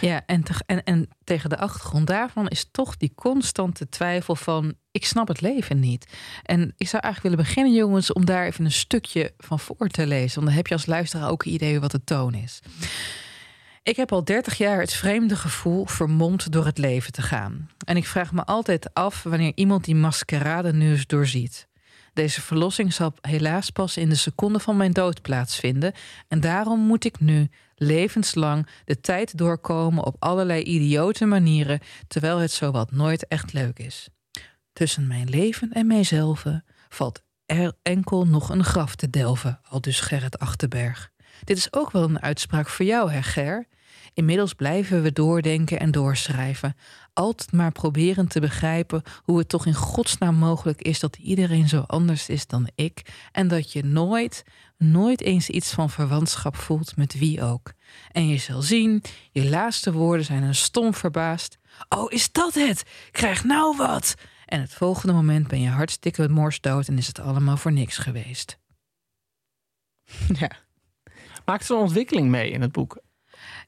Ja, 0.00 0.22
en, 0.26 0.42
en, 0.66 0.84
en 0.84 1.08
tegen 1.24 1.50
de 1.50 1.58
achtergrond 1.58 2.06
daarvan 2.06 2.48
is 2.48 2.68
toch 2.70 2.96
die 2.96 3.12
constante 3.14 3.88
twijfel 3.88 4.36
van 4.36 4.74
ik 4.90 5.04
snap 5.04 5.28
het 5.28 5.40
leven 5.40 5.80
niet. 5.80 6.06
En 6.42 6.74
ik 6.76 6.88
zou 6.88 7.02
eigenlijk 7.02 7.22
willen 7.34 7.52
beginnen, 7.52 7.74
jongens, 7.74 8.12
om 8.12 8.24
daar 8.24 8.46
even 8.46 8.64
een 8.64 8.72
stukje 8.72 9.32
van 9.38 9.58
voor 9.58 9.88
te 9.88 10.06
lezen. 10.06 10.34
Want 10.34 10.46
dan 10.46 10.56
heb 10.56 10.66
je 10.66 10.74
als 10.74 10.86
luisteraar 10.86 11.30
ook 11.30 11.44
een 11.44 11.52
idee 11.52 11.80
wat 11.80 11.90
de 11.90 12.04
toon 12.04 12.34
is. 12.34 12.60
Ik 13.88 13.96
heb 13.96 14.12
al 14.12 14.24
30 14.24 14.58
jaar 14.58 14.80
het 14.80 14.92
vreemde 14.92 15.36
gevoel 15.36 15.86
vermomd 15.86 16.52
door 16.52 16.64
het 16.64 16.78
leven 16.78 17.12
te 17.12 17.22
gaan. 17.22 17.70
En 17.84 17.96
ik 17.96 18.06
vraag 18.06 18.32
me 18.32 18.44
altijd 18.44 18.94
af 18.94 19.22
wanneer 19.22 19.52
iemand 19.54 19.84
die 19.84 19.94
maskerade 19.94 20.72
nu 20.72 20.90
eens 20.90 21.06
doorziet. 21.06 21.68
Deze 22.12 22.40
verlossing 22.40 22.92
zal 22.92 23.14
helaas 23.20 23.70
pas 23.70 23.96
in 23.96 24.08
de 24.08 24.14
seconde 24.14 24.58
van 24.58 24.76
mijn 24.76 24.92
dood 24.92 25.22
plaatsvinden. 25.22 25.92
En 26.28 26.40
daarom 26.40 26.80
moet 26.80 27.04
ik 27.04 27.20
nu 27.20 27.48
levenslang 27.74 28.66
de 28.84 29.00
tijd 29.00 29.38
doorkomen 29.38 30.04
op 30.04 30.16
allerlei 30.18 30.62
idiote 30.62 31.26
manieren, 31.26 31.80
terwijl 32.08 32.38
het 32.38 32.52
zowat 32.52 32.90
nooit 32.90 33.26
echt 33.26 33.52
leuk 33.52 33.78
is. 33.78 34.08
Tussen 34.72 35.06
mijn 35.06 35.28
leven 35.28 35.72
en 35.72 35.86
mijzelf 35.86 36.44
valt 36.88 37.22
er 37.46 37.72
enkel 37.82 38.26
nog 38.26 38.48
een 38.48 38.64
graf 38.64 38.94
te 38.94 39.10
delven, 39.10 39.60
al 39.68 39.80
dus 39.80 40.00
Gerrit 40.00 40.38
Achterberg. 40.38 41.10
Dit 41.44 41.56
is 41.56 41.72
ook 41.72 41.90
wel 41.90 42.02
een 42.02 42.22
uitspraak 42.22 42.68
voor 42.68 42.84
jou, 42.84 43.10
hè 43.10 43.22
Ger? 43.22 43.66
Inmiddels 44.18 44.54
blijven 44.54 45.02
we 45.02 45.12
doordenken 45.12 45.80
en 45.80 45.90
doorschrijven. 45.90 46.76
Altijd 47.12 47.52
maar 47.52 47.72
proberen 47.72 48.28
te 48.28 48.40
begrijpen 48.40 49.02
hoe 49.22 49.38
het 49.38 49.48
toch 49.48 49.66
in 49.66 49.74
godsnaam 49.74 50.34
mogelijk 50.34 50.82
is 50.82 51.00
dat 51.00 51.16
iedereen 51.16 51.68
zo 51.68 51.84
anders 51.86 52.28
is 52.28 52.46
dan 52.46 52.68
ik. 52.74 53.02
En 53.32 53.48
dat 53.48 53.72
je 53.72 53.84
nooit, 53.84 54.44
nooit 54.76 55.20
eens 55.20 55.48
iets 55.48 55.72
van 55.72 55.90
verwantschap 55.90 56.56
voelt 56.56 56.96
met 56.96 57.18
wie 57.18 57.42
ook. 57.42 57.72
En 58.12 58.28
je 58.28 58.38
zal 58.38 58.62
zien, 58.62 59.02
je 59.30 59.48
laatste 59.48 59.92
woorden 59.92 60.24
zijn 60.24 60.42
een 60.42 60.54
stom 60.54 60.94
verbaasd. 60.94 61.58
Oh, 61.88 62.12
is 62.12 62.32
dat 62.32 62.54
het? 62.54 62.82
Krijg 63.10 63.44
nou 63.44 63.76
wat! 63.76 64.14
En 64.44 64.60
het 64.60 64.74
volgende 64.74 65.12
moment 65.12 65.48
ben 65.48 65.60
je 65.60 65.68
hartstikke 65.68 66.28
morsdood 66.28 66.88
en 66.88 66.98
is 66.98 67.06
het 67.06 67.20
allemaal 67.20 67.56
voor 67.56 67.72
niks 67.72 67.96
geweest. 67.96 68.58
Ja. 70.38 70.50
Maakt 71.48 71.66
ze 71.66 71.74
een 71.74 71.80
ontwikkeling 71.80 72.28
mee 72.28 72.50
in 72.50 72.60
het 72.60 72.72
boek? 72.72 72.98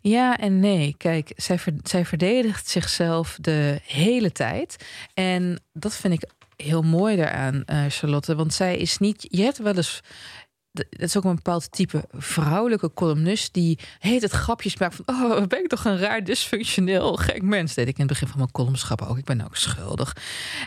Ja 0.01 0.39
en 0.39 0.61
nee. 0.61 0.95
Kijk, 0.97 1.33
zij, 1.37 1.59
zij 1.83 2.05
verdedigt 2.05 2.69
zichzelf 2.69 3.39
de 3.41 3.81
hele 3.85 4.33
tijd. 4.33 4.85
En 5.15 5.63
dat 5.73 5.97
vind 5.97 6.15
ik 6.15 6.31
heel 6.57 6.83
mooi 6.83 7.17
daaraan, 7.17 7.63
uh, 7.67 7.85
Charlotte. 7.89 8.35
Want 8.35 8.55
zij 8.55 8.77
is 8.77 8.99
niet. 8.99 9.27
Je 9.31 9.43
hebt 9.43 9.59
wel 9.59 9.77
eens. 9.77 10.01
Dat 10.73 10.87
is 10.91 11.17
ook 11.17 11.25
een 11.25 11.35
bepaald 11.35 11.73
type 11.73 12.05
vrouwelijke 12.13 12.93
columnist 12.93 13.55
die 13.55 13.79
heet 13.99 14.23
het 14.23 14.31
grapjes 14.31 14.77
maakt 14.77 14.95
van 14.95 15.17
oh 15.17 15.47
ben 15.47 15.59
ik 15.59 15.69
toch 15.69 15.85
een 15.85 15.99
raar 15.99 16.25
dysfunctioneel 16.25 17.17
gek 17.17 17.43
mens 17.43 17.75
deed 17.75 17.89
ik 17.89 17.95
in 17.95 18.01
het 18.01 18.09
begin 18.09 18.29
van 18.29 18.39
mijn 18.39 18.51
columnschap 18.51 19.03
ook 19.03 19.19
ik 19.19 19.25
ben 19.25 19.45
ook 19.45 19.57
schuldig 19.57 20.17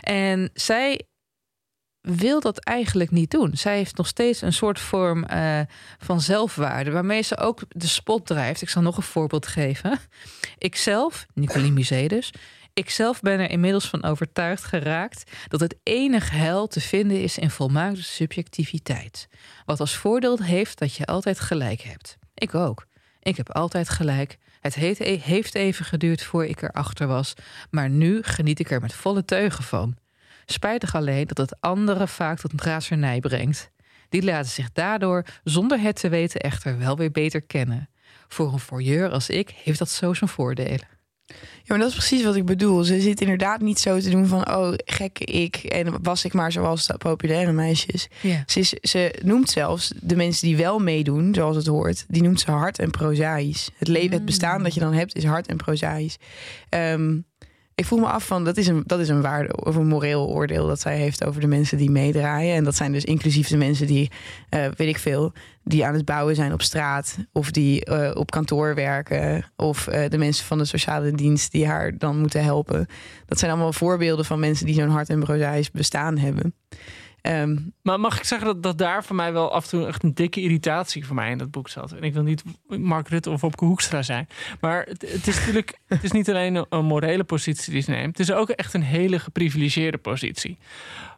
en 0.00 0.50
zij 0.54 1.06
wil 2.04 2.40
dat 2.40 2.58
eigenlijk 2.58 3.10
niet 3.10 3.30
doen. 3.30 3.56
Zij 3.56 3.76
heeft 3.76 3.96
nog 3.96 4.06
steeds 4.06 4.40
een 4.40 4.52
soort 4.52 4.78
vorm 4.78 5.24
uh, 5.30 5.60
van 5.98 6.20
zelfwaarde, 6.20 6.90
waarmee 6.90 7.22
ze 7.22 7.36
ook 7.36 7.62
de 7.68 7.86
spot 7.86 8.26
drijft. 8.26 8.62
Ik 8.62 8.68
zal 8.68 8.82
nog 8.82 8.96
een 8.96 9.02
voorbeeld 9.02 9.46
geven. 9.46 9.98
Ikzelf, 10.58 11.26
Nicoline 11.34 11.74
Musée 11.74 12.22
ikzelf 12.72 13.20
ben 13.20 13.40
er 13.40 13.50
inmiddels 13.50 13.88
van 13.88 14.04
overtuigd 14.04 14.64
geraakt 14.64 15.30
dat 15.48 15.60
het 15.60 15.76
enige 15.82 16.34
heil 16.34 16.66
te 16.66 16.80
vinden 16.80 17.22
is 17.22 17.38
in 17.38 17.50
volmaakte 17.50 18.02
subjectiviteit. 18.02 19.28
Wat 19.64 19.80
als 19.80 19.96
voordeel 19.96 20.38
heeft 20.38 20.78
dat 20.78 20.94
je 20.94 21.06
altijd 21.06 21.40
gelijk 21.40 21.80
hebt. 21.80 22.16
Ik 22.34 22.54
ook. 22.54 22.86
Ik 23.22 23.36
heb 23.36 23.52
altijd 23.52 23.88
gelijk. 23.88 24.38
Het 24.60 24.74
heeft 24.74 25.54
even 25.54 25.84
geduurd 25.84 26.22
voor 26.22 26.44
ik 26.44 26.62
erachter 26.62 27.06
was, 27.06 27.34
maar 27.70 27.90
nu 27.90 28.22
geniet 28.22 28.60
ik 28.60 28.70
er 28.70 28.80
met 28.80 28.94
volle 28.94 29.24
teugen 29.24 29.64
van. 29.64 29.96
Spijtig 30.46 30.94
alleen 30.94 31.26
dat 31.26 31.38
het 31.38 31.60
anderen 31.60 32.08
vaak 32.08 32.38
tot 32.38 32.62
razernij 32.62 33.20
brengt. 33.20 33.70
Die 34.08 34.22
laten 34.22 34.50
zich 34.50 34.72
daardoor, 34.72 35.24
zonder 35.44 35.80
het 35.80 36.00
te 36.00 36.08
weten, 36.08 36.40
echter 36.40 36.78
wel 36.78 36.96
weer 36.96 37.10
beter 37.10 37.42
kennen. 37.42 37.88
Voor 38.28 38.52
een 38.52 38.58
voyeur 38.58 39.10
als 39.10 39.28
ik 39.28 39.54
heeft 39.64 39.78
dat 39.78 39.90
zo 39.90 40.14
zijn 40.14 40.30
voordelen. 40.30 40.92
Ja, 41.26 41.34
maar 41.66 41.78
dat 41.78 41.88
is 41.88 41.94
precies 41.94 42.24
wat 42.24 42.36
ik 42.36 42.44
bedoel. 42.44 42.84
Ze 42.84 43.00
zit 43.00 43.20
inderdaad 43.20 43.60
niet 43.60 43.78
zo 43.78 43.98
te 43.98 44.10
doen 44.10 44.26
van... 44.26 44.48
oh, 44.48 44.72
gekke 44.76 45.24
ik 45.24 45.56
en 45.56 46.02
was 46.02 46.24
ik 46.24 46.32
maar 46.32 46.52
zoals 46.52 46.86
de 46.86 46.96
populaire 46.96 47.52
meisjes. 47.52 48.08
Ze, 48.46 48.60
is, 48.60 48.70
ze 48.70 49.14
noemt 49.22 49.50
zelfs 49.50 49.92
de 50.00 50.16
mensen 50.16 50.46
die 50.46 50.56
wel 50.56 50.78
meedoen, 50.78 51.34
zoals 51.34 51.56
het 51.56 51.66
hoort... 51.66 52.04
die 52.08 52.22
noemt 52.22 52.40
ze 52.40 52.50
hard 52.50 52.78
en 52.78 52.90
prozaïs. 52.90 53.70
Het, 53.76 53.88
leven, 53.88 54.12
het 54.12 54.24
bestaan 54.24 54.62
dat 54.62 54.74
je 54.74 54.80
dan 54.80 54.92
hebt 54.92 55.16
is 55.16 55.24
hard 55.24 55.46
en 55.46 55.56
prozaïs. 55.56 56.16
Um, 56.70 57.24
ik 57.74 57.84
voel 57.84 57.98
me 57.98 58.06
af 58.06 58.26
van 58.26 58.44
dat 58.44 58.56
is 58.56 58.66
een, 58.66 58.82
dat 58.86 59.00
is 59.00 59.08
een 59.08 59.22
waarde 59.22 59.56
of 59.64 59.76
een 59.76 59.86
moreel 59.86 60.28
oordeel 60.28 60.66
dat 60.66 60.80
zij 60.80 60.96
heeft 60.96 61.24
over 61.24 61.40
de 61.40 61.46
mensen 61.46 61.78
die 61.78 61.90
meedraaien. 61.90 62.54
En 62.54 62.64
dat 62.64 62.74
zijn 62.74 62.92
dus 62.92 63.04
inclusief 63.04 63.48
de 63.48 63.56
mensen 63.56 63.86
die, 63.86 64.10
uh, 64.50 64.60
weet 64.76 64.88
ik 64.88 64.98
veel, 64.98 65.32
die 65.64 65.86
aan 65.86 65.94
het 65.94 66.04
bouwen 66.04 66.34
zijn 66.34 66.52
op 66.52 66.62
straat. 66.62 67.18
Of 67.32 67.50
die 67.50 67.90
uh, 67.90 68.10
op 68.14 68.30
kantoor 68.30 68.74
werken. 68.74 69.44
Of 69.56 69.88
uh, 69.88 70.08
de 70.08 70.18
mensen 70.18 70.46
van 70.46 70.58
de 70.58 70.64
sociale 70.64 71.12
dienst 71.12 71.52
die 71.52 71.66
haar 71.66 71.98
dan 71.98 72.18
moeten 72.18 72.42
helpen. 72.42 72.86
Dat 73.26 73.38
zijn 73.38 73.50
allemaal 73.50 73.72
voorbeelden 73.72 74.24
van 74.24 74.40
mensen 74.40 74.66
die 74.66 74.74
zo'n 74.74 74.88
hart 74.88 75.08
en 75.08 75.20
prozaïs 75.20 75.70
bestaan 75.70 76.18
hebben. 76.18 76.54
Um, 77.26 77.74
maar 77.82 78.00
mag 78.00 78.18
ik 78.18 78.24
zeggen 78.24 78.46
dat, 78.46 78.62
dat 78.62 78.78
daar 78.78 79.04
voor 79.04 79.16
mij 79.16 79.32
wel 79.32 79.52
af 79.52 79.62
en 79.62 79.68
toe 79.70 79.86
echt 79.86 80.02
een 80.02 80.14
dikke 80.14 80.40
irritatie 80.40 81.06
voor 81.06 81.14
mij 81.14 81.30
in 81.30 81.38
dat 81.38 81.50
boek 81.50 81.68
zat. 81.68 81.92
En 81.92 82.02
ik 82.02 82.12
wil 82.12 82.22
niet 82.22 82.42
Mark 82.66 83.08
Rutte 83.08 83.30
of 83.30 83.44
Opke 83.44 83.64
Hoekstra 83.64 84.02
zijn. 84.02 84.28
Maar 84.60 84.84
het, 84.88 85.02
het 85.02 85.26
is 85.26 85.36
natuurlijk 85.38 85.78
het 85.86 86.04
is 86.04 86.12
niet 86.12 86.28
alleen 86.28 86.54
een, 86.54 86.66
een, 86.68 86.84
morele 86.84 87.24
positie 87.24 87.72
die 87.72 87.82
ze 87.82 87.90
neemt. 87.90 88.18
Het 88.18 88.28
is 88.28 88.34
ook 88.34 88.48
echt 88.48 88.74
een 88.74 88.82
hele 88.82 89.18
geprivilegeerde 89.18 89.98
positie. 89.98 90.58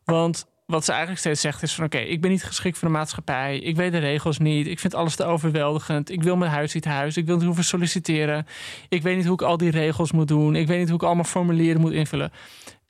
Want 0.04 0.46
wat 0.66 0.84
ze 0.84 0.90
eigenlijk 0.90 1.20
steeds 1.20 1.40
zegt 1.40 1.62
is 1.62 1.74
van 1.74 1.84
oké, 1.84 1.98
ik 1.98 2.20
ben 2.20 2.30
niet 2.30 2.44
geschikt 2.44 2.78
voor 2.78 2.88
de 2.88 2.94
maatschappij. 2.94 3.58
Ik 3.58 3.76
weet 3.76 3.92
de 3.92 3.98
regels 3.98 4.38
niet. 4.38 4.66
Ik 4.66 4.78
vind 4.78 4.94
alles 4.94 5.16
te 5.16 5.24
overweldigend. 5.24 6.10
Ik 6.10 6.22
wil 6.22 6.36
mijn 6.36 6.50
huis 6.50 6.74
niet 6.74 6.84
huis. 6.84 7.16
Ik 7.16 7.26
wil 7.26 7.36
niet 7.36 7.44
hoeven 7.44 7.64
solliciteren. 7.64 8.46
Ik 8.88 9.02
weet 9.02 9.16
niet 9.16 9.24
hoe 9.24 9.34
ik 9.34 9.42
al 9.42 9.56
die 9.56 9.70
regels 9.70 10.12
moet 10.12 10.28
doen. 10.28 10.56
Ik 10.56 10.66
weet 10.66 10.78
niet 10.78 10.88
hoe 10.88 10.96
ik 10.96 11.04
allemaal 11.04 11.24
formulieren 11.24 11.80
moet 11.80 11.92
invullen. 11.92 12.32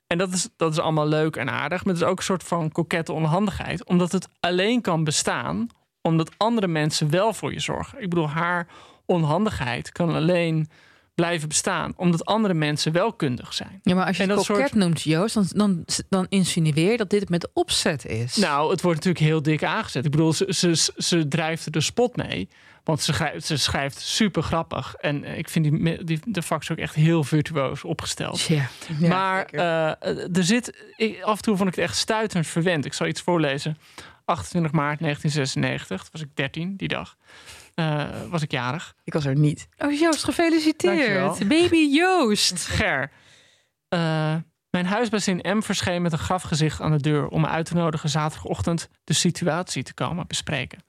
En 0.07 0.17
dat 0.17 0.33
is, 0.33 0.47
dat 0.55 0.71
is 0.71 0.79
allemaal 0.79 1.07
leuk 1.07 1.35
en 1.35 1.49
aardig. 1.49 1.85
Maar 1.85 1.93
het 1.93 2.03
is 2.03 2.09
ook 2.09 2.17
een 2.17 2.23
soort 2.23 2.43
van 2.43 2.71
kokette 2.71 3.13
onhandigheid. 3.13 3.85
Omdat 3.85 4.11
het 4.11 4.27
alleen 4.39 4.81
kan 4.81 5.03
bestaan 5.03 5.69
omdat 6.07 6.31
andere 6.37 6.67
mensen 6.67 7.09
wel 7.09 7.33
voor 7.33 7.53
je 7.53 7.59
zorgen. 7.59 8.01
Ik 8.01 8.09
bedoel, 8.09 8.29
haar 8.29 8.67
onhandigheid 9.05 9.91
kan 9.91 10.15
alleen 10.15 10.69
blijven 11.15 11.47
bestaan. 11.47 11.93
Omdat 11.95 12.25
andere 12.25 12.53
mensen 12.53 12.91
wel 12.91 13.13
kundig 13.13 13.53
zijn. 13.53 13.79
Ja, 13.83 13.95
maar 13.95 14.05
als 14.05 14.17
je 14.17 14.23
het 14.23 14.45
koket 14.45 14.73
noemt, 14.73 15.01
Joost, 15.01 15.33
dan, 15.33 15.45
dan, 15.49 15.85
dan 16.09 16.25
insinueer 16.29 16.97
dat 16.97 17.09
dit 17.09 17.29
met 17.29 17.49
opzet 17.53 18.05
is. 18.05 18.35
Nou, 18.35 18.71
het 18.71 18.81
wordt 18.81 18.97
natuurlijk 18.97 19.25
heel 19.25 19.41
dik 19.41 19.63
aangezet. 19.63 20.05
Ik 20.05 20.11
bedoel, 20.11 20.33
ze, 20.33 20.45
ze, 20.49 20.91
ze 20.97 21.27
drijft 21.27 21.65
er 21.65 21.71
de 21.71 21.81
spot 21.81 22.15
mee. 22.15 22.49
Want 22.87 23.01
ze 23.01 23.13
schrijft, 23.13 23.45
ze 23.45 23.57
schrijft 23.57 23.99
super 23.99 24.43
grappig. 24.43 24.95
En 24.95 25.23
eh, 25.23 25.37
ik 25.37 25.49
vind 25.49 25.65
die, 25.65 26.03
die, 26.03 26.19
de 26.25 26.41
fax 26.41 26.71
ook 26.71 26.77
echt 26.77 26.95
heel 26.95 27.23
virtuoos 27.23 27.83
opgesteld. 27.83 28.41
Ja, 28.41 28.69
maar 28.99 29.47
uh, 29.51 30.37
er 30.37 30.43
zit, 30.43 30.93
ik, 30.95 31.21
af 31.21 31.35
en 31.35 31.41
toe 31.41 31.57
vond 31.57 31.69
ik 31.69 31.75
het 31.75 31.83
echt 31.83 31.97
stuitend 31.97 32.47
verwend. 32.47 32.85
Ik 32.85 32.93
zal 32.93 33.07
iets 33.07 33.21
voorlezen. 33.21 33.77
28 34.25 34.71
maart 34.71 34.99
1996, 34.99 36.07
was 36.11 36.21
ik 36.21 36.29
13 36.33 36.75
die 36.75 36.87
dag. 36.87 37.17
Uh, 37.75 38.05
was 38.29 38.41
ik 38.41 38.51
jarig. 38.51 38.95
Ik 39.03 39.13
was 39.13 39.25
er 39.25 39.37
niet. 39.37 39.67
Oh 39.77 39.99
Joost, 39.99 40.23
gefeliciteerd. 40.23 41.47
Baby 41.47 41.87
Joost. 41.91 42.65
Ger. 42.65 43.11
Uh, 43.89 44.35
mijn 44.69 44.85
huisbazin 44.85 45.57
M 45.57 45.61
verscheen 45.61 46.01
met 46.01 46.11
een 46.11 46.17
grafgezicht 46.17 46.81
aan 46.81 46.91
de 46.91 47.01
deur... 47.01 47.27
om 47.27 47.41
me 47.41 47.47
uit 47.47 47.65
te 47.65 47.73
nodigen 47.73 48.09
zaterdagochtend 48.09 48.89
de 49.03 49.13
situatie 49.13 49.83
te 49.83 49.93
komen 49.93 50.27
bespreken. 50.27 50.85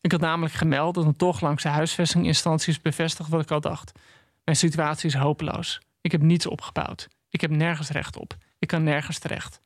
Ik 0.00 0.12
had 0.12 0.20
namelijk 0.20 0.54
gemeld 0.54 0.94
dat 0.94 1.04
een 1.04 1.16
toch 1.16 1.40
langs 1.40 1.62
de 1.62 1.68
huisvestinginstanties 1.68 2.80
bevestigd 2.80 3.28
wat 3.28 3.42
ik 3.42 3.50
al 3.50 3.60
dacht. 3.60 3.92
Mijn 4.44 4.56
situatie 4.56 5.08
is 5.08 5.14
hopeloos. 5.14 5.80
Ik 6.00 6.12
heb 6.12 6.22
niets 6.22 6.46
opgebouwd. 6.46 7.08
Ik 7.30 7.40
heb 7.40 7.50
nergens 7.50 7.88
recht 7.88 8.16
op. 8.16 8.36
Ik 8.58 8.68
kan 8.68 8.82
nergens 8.82 9.18
terecht. 9.18 9.60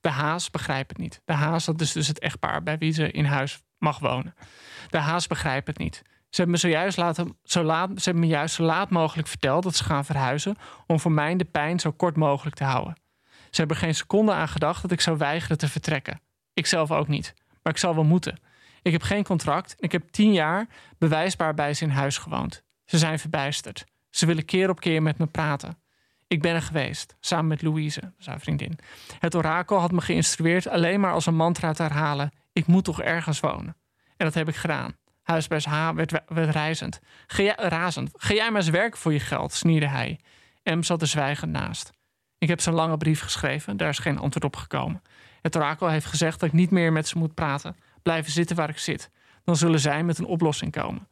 De 0.00 0.08
Haas 0.08 0.50
begrijpt 0.50 0.90
het 0.90 0.98
niet. 0.98 1.20
De 1.24 1.32
Haas, 1.32 1.64
dat 1.64 1.80
is 1.80 1.92
dus 1.92 2.08
het 2.08 2.18
echtpaar 2.18 2.62
bij 2.62 2.78
wie 2.78 2.92
ze 2.92 3.10
in 3.10 3.24
huis 3.24 3.62
mag 3.78 3.98
wonen. 3.98 4.34
De 4.88 4.98
Haas 4.98 5.26
begrijpt 5.26 5.66
het 5.66 5.78
niet. 5.78 6.02
Ze 6.04 6.40
hebben 6.40 6.50
me 6.50 6.56
zojuist 6.56 6.96
laten, 6.96 7.36
zo 7.44 7.62
laat, 7.62 7.88
ze 7.88 8.02
hebben 8.04 8.22
me 8.22 8.28
juist 8.28 8.54
zo 8.54 8.62
laat 8.62 8.90
mogelijk 8.90 9.28
verteld 9.28 9.62
dat 9.62 9.76
ze 9.76 9.84
gaan 9.84 10.04
verhuizen 10.04 10.56
om 10.86 11.00
voor 11.00 11.12
mij 11.12 11.36
de 11.36 11.44
pijn 11.44 11.80
zo 11.80 11.92
kort 11.92 12.16
mogelijk 12.16 12.56
te 12.56 12.64
houden. 12.64 12.96
Ze 13.50 13.60
hebben 13.60 13.76
geen 13.76 13.94
seconde 13.94 14.32
aan 14.32 14.48
gedacht 14.48 14.82
dat 14.82 14.90
ik 14.90 15.00
zou 15.00 15.16
weigeren 15.16 15.58
te 15.58 15.68
vertrekken. 15.68 16.20
Ik 16.54 16.66
zelf 16.66 16.90
ook 16.90 17.08
niet. 17.08 17.34
Maar 17.62 17.72
ik 17.72 17.78
zal 17.78 17.94
wel 17.94 18.04
moeten. 18.04 18.38
Ik 18.82 18.92
heb 18.92 19.02
geen 19.02 19.24
contract. 19.24 19.74
Ik 19.78 19.92
heb 19.92 20.08
tien 20.10 20.32
jaar 20.32 20.66
bewijsbaar 20.98 21.54
bij 21.54 21.74
ze 21.74 21.84
in 21.84 21.90
huis 21.90 22.18
gewoond. 22.18 22.62
Ze 22.84 22.98
zijn 22.98 23.18
verbijsterd. 23.18 23.84
Ze 24.10 24.26
willen 24.26 24.44
keer 24.44 24.70
op 24.70 24.80
keer 24.80 25.02
met 25.02 25.18
me 25.18 25.26
praten. 25.26 25.80
Ik 26.26 26.42
ben 26.42 26.54
er 26.54 26.62
geweest, 26.62 27.16
samen 27.20 27.46
met 27.46 27.62
Louise, 27.62 28.12
zijn 28.18 28.40
vriendin. 28.40 28.78
Het 29.18 29.34
orakel 29.34 29.78
had 29.78 29.92
me 29.92 30.00
geïnstrueerd 30.00 30.68
alleen 30.68 31.00
maar 31.00 31.12
als 31.12 31.26
een 31.26 31.34
mantra 31.34 31.72
te 31.72 31.82
herhalen: 31.82 32.32
Ik 32.52 32.66
moet 32.66 32.84
toch 32.84 33.02
ergens 33.02 33.40
wonen. 33.40 33.76
En 34.16 34.26
dat 34.26 34.34
heb 34.34 34.48
ik 34.48 34.56
gedaan. 34.56 34.96
Huisbest 35.22 35.66
H 35.66 35.90
werd, 35.90 36.22
werd 36.26 36.50
reizend. 36.50 37.00
Ga 37.26 37.42
jij, 37.42 37.54
razend. 37.56 38.10
Ga 38.14 38.34
jij 38.34 38.50
maar 38.50 38.60
eens 38.60 38.70
werken 38.70 38.98
voor 38.98 39.12
je 39.12 39.20
geld, 39.20 39.52
snierde 39.52 39.88
hij. 39.88 40.20
M 40.62 40.82
zat 40.82 41.00
er 41.00 41.06
zwijgend 41.06 41.52
naast. 41.52 41.90
Ik 42.38 42.48
heb 42.48 42.60
zijn 42.60 42.74
lange 42.74 42.96
brief 42.96 43.20
geschreven, 43.20 43.76
daar 43.76 43.88
is 43.88 43.98
geen 43.98 44.18
antwoord 44.18 44.44
op 44.44 44.56
gekomen. 44.56 45.02
Het 45.42 45.56
orakel 45.56 45.88
heeft 45.88 46.06
gezegd 46.06 46.40
dat 46.40 46.48
ik 46.48 46.54
niet 46.54 46.70
meer 46.70 46.92
met 46.92 47.08
ze 47.08 47.18
moet 47.18 47.34
praten 47.34 47.76
blijven 48.02 48.32
zitten 48.32 48.56
waar 48.56 48.68
ik 48.68 48.78
zit. 48.78 49.10
Dan 49.44 49.56
zullen 49.56 49.80
zij 49.80 50.02
met 50.02 50.18
een 50.18 50.24
oplossing 50.24 50.72
komen. 50.72 51.08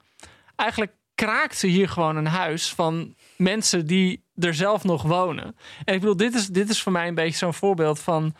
Eigenlijk 0.56 0.92
kraakt 1.14 1.56
ze 1.56 1.66
hier 1.66 1.88
gewoon 1.88 2.16
een 2.16 2.26
huis 2.26 2.74
van 2.74 3.14
mensen 3.36 3.86
die 3.86 4.24
er 4.34 4.54
zelf 4.54 4.84
nog 4.84 5.02
wonen. 5.02 5.56
En 5.84 5.94
ik 5.94 6.00
bedoel, 6.00 6.16
dit 6.16 6.34
is, 6.34 6.46
dit 6.46 6.68
is 6.70 6.82
voor 6.82 6.92
mij 6.92 7.08
een 7.08 7.14
beetje 7.14 7.38
zo'n 7.38 7.54
voorbeeld 7.54 8.00
van. 8.00 8.34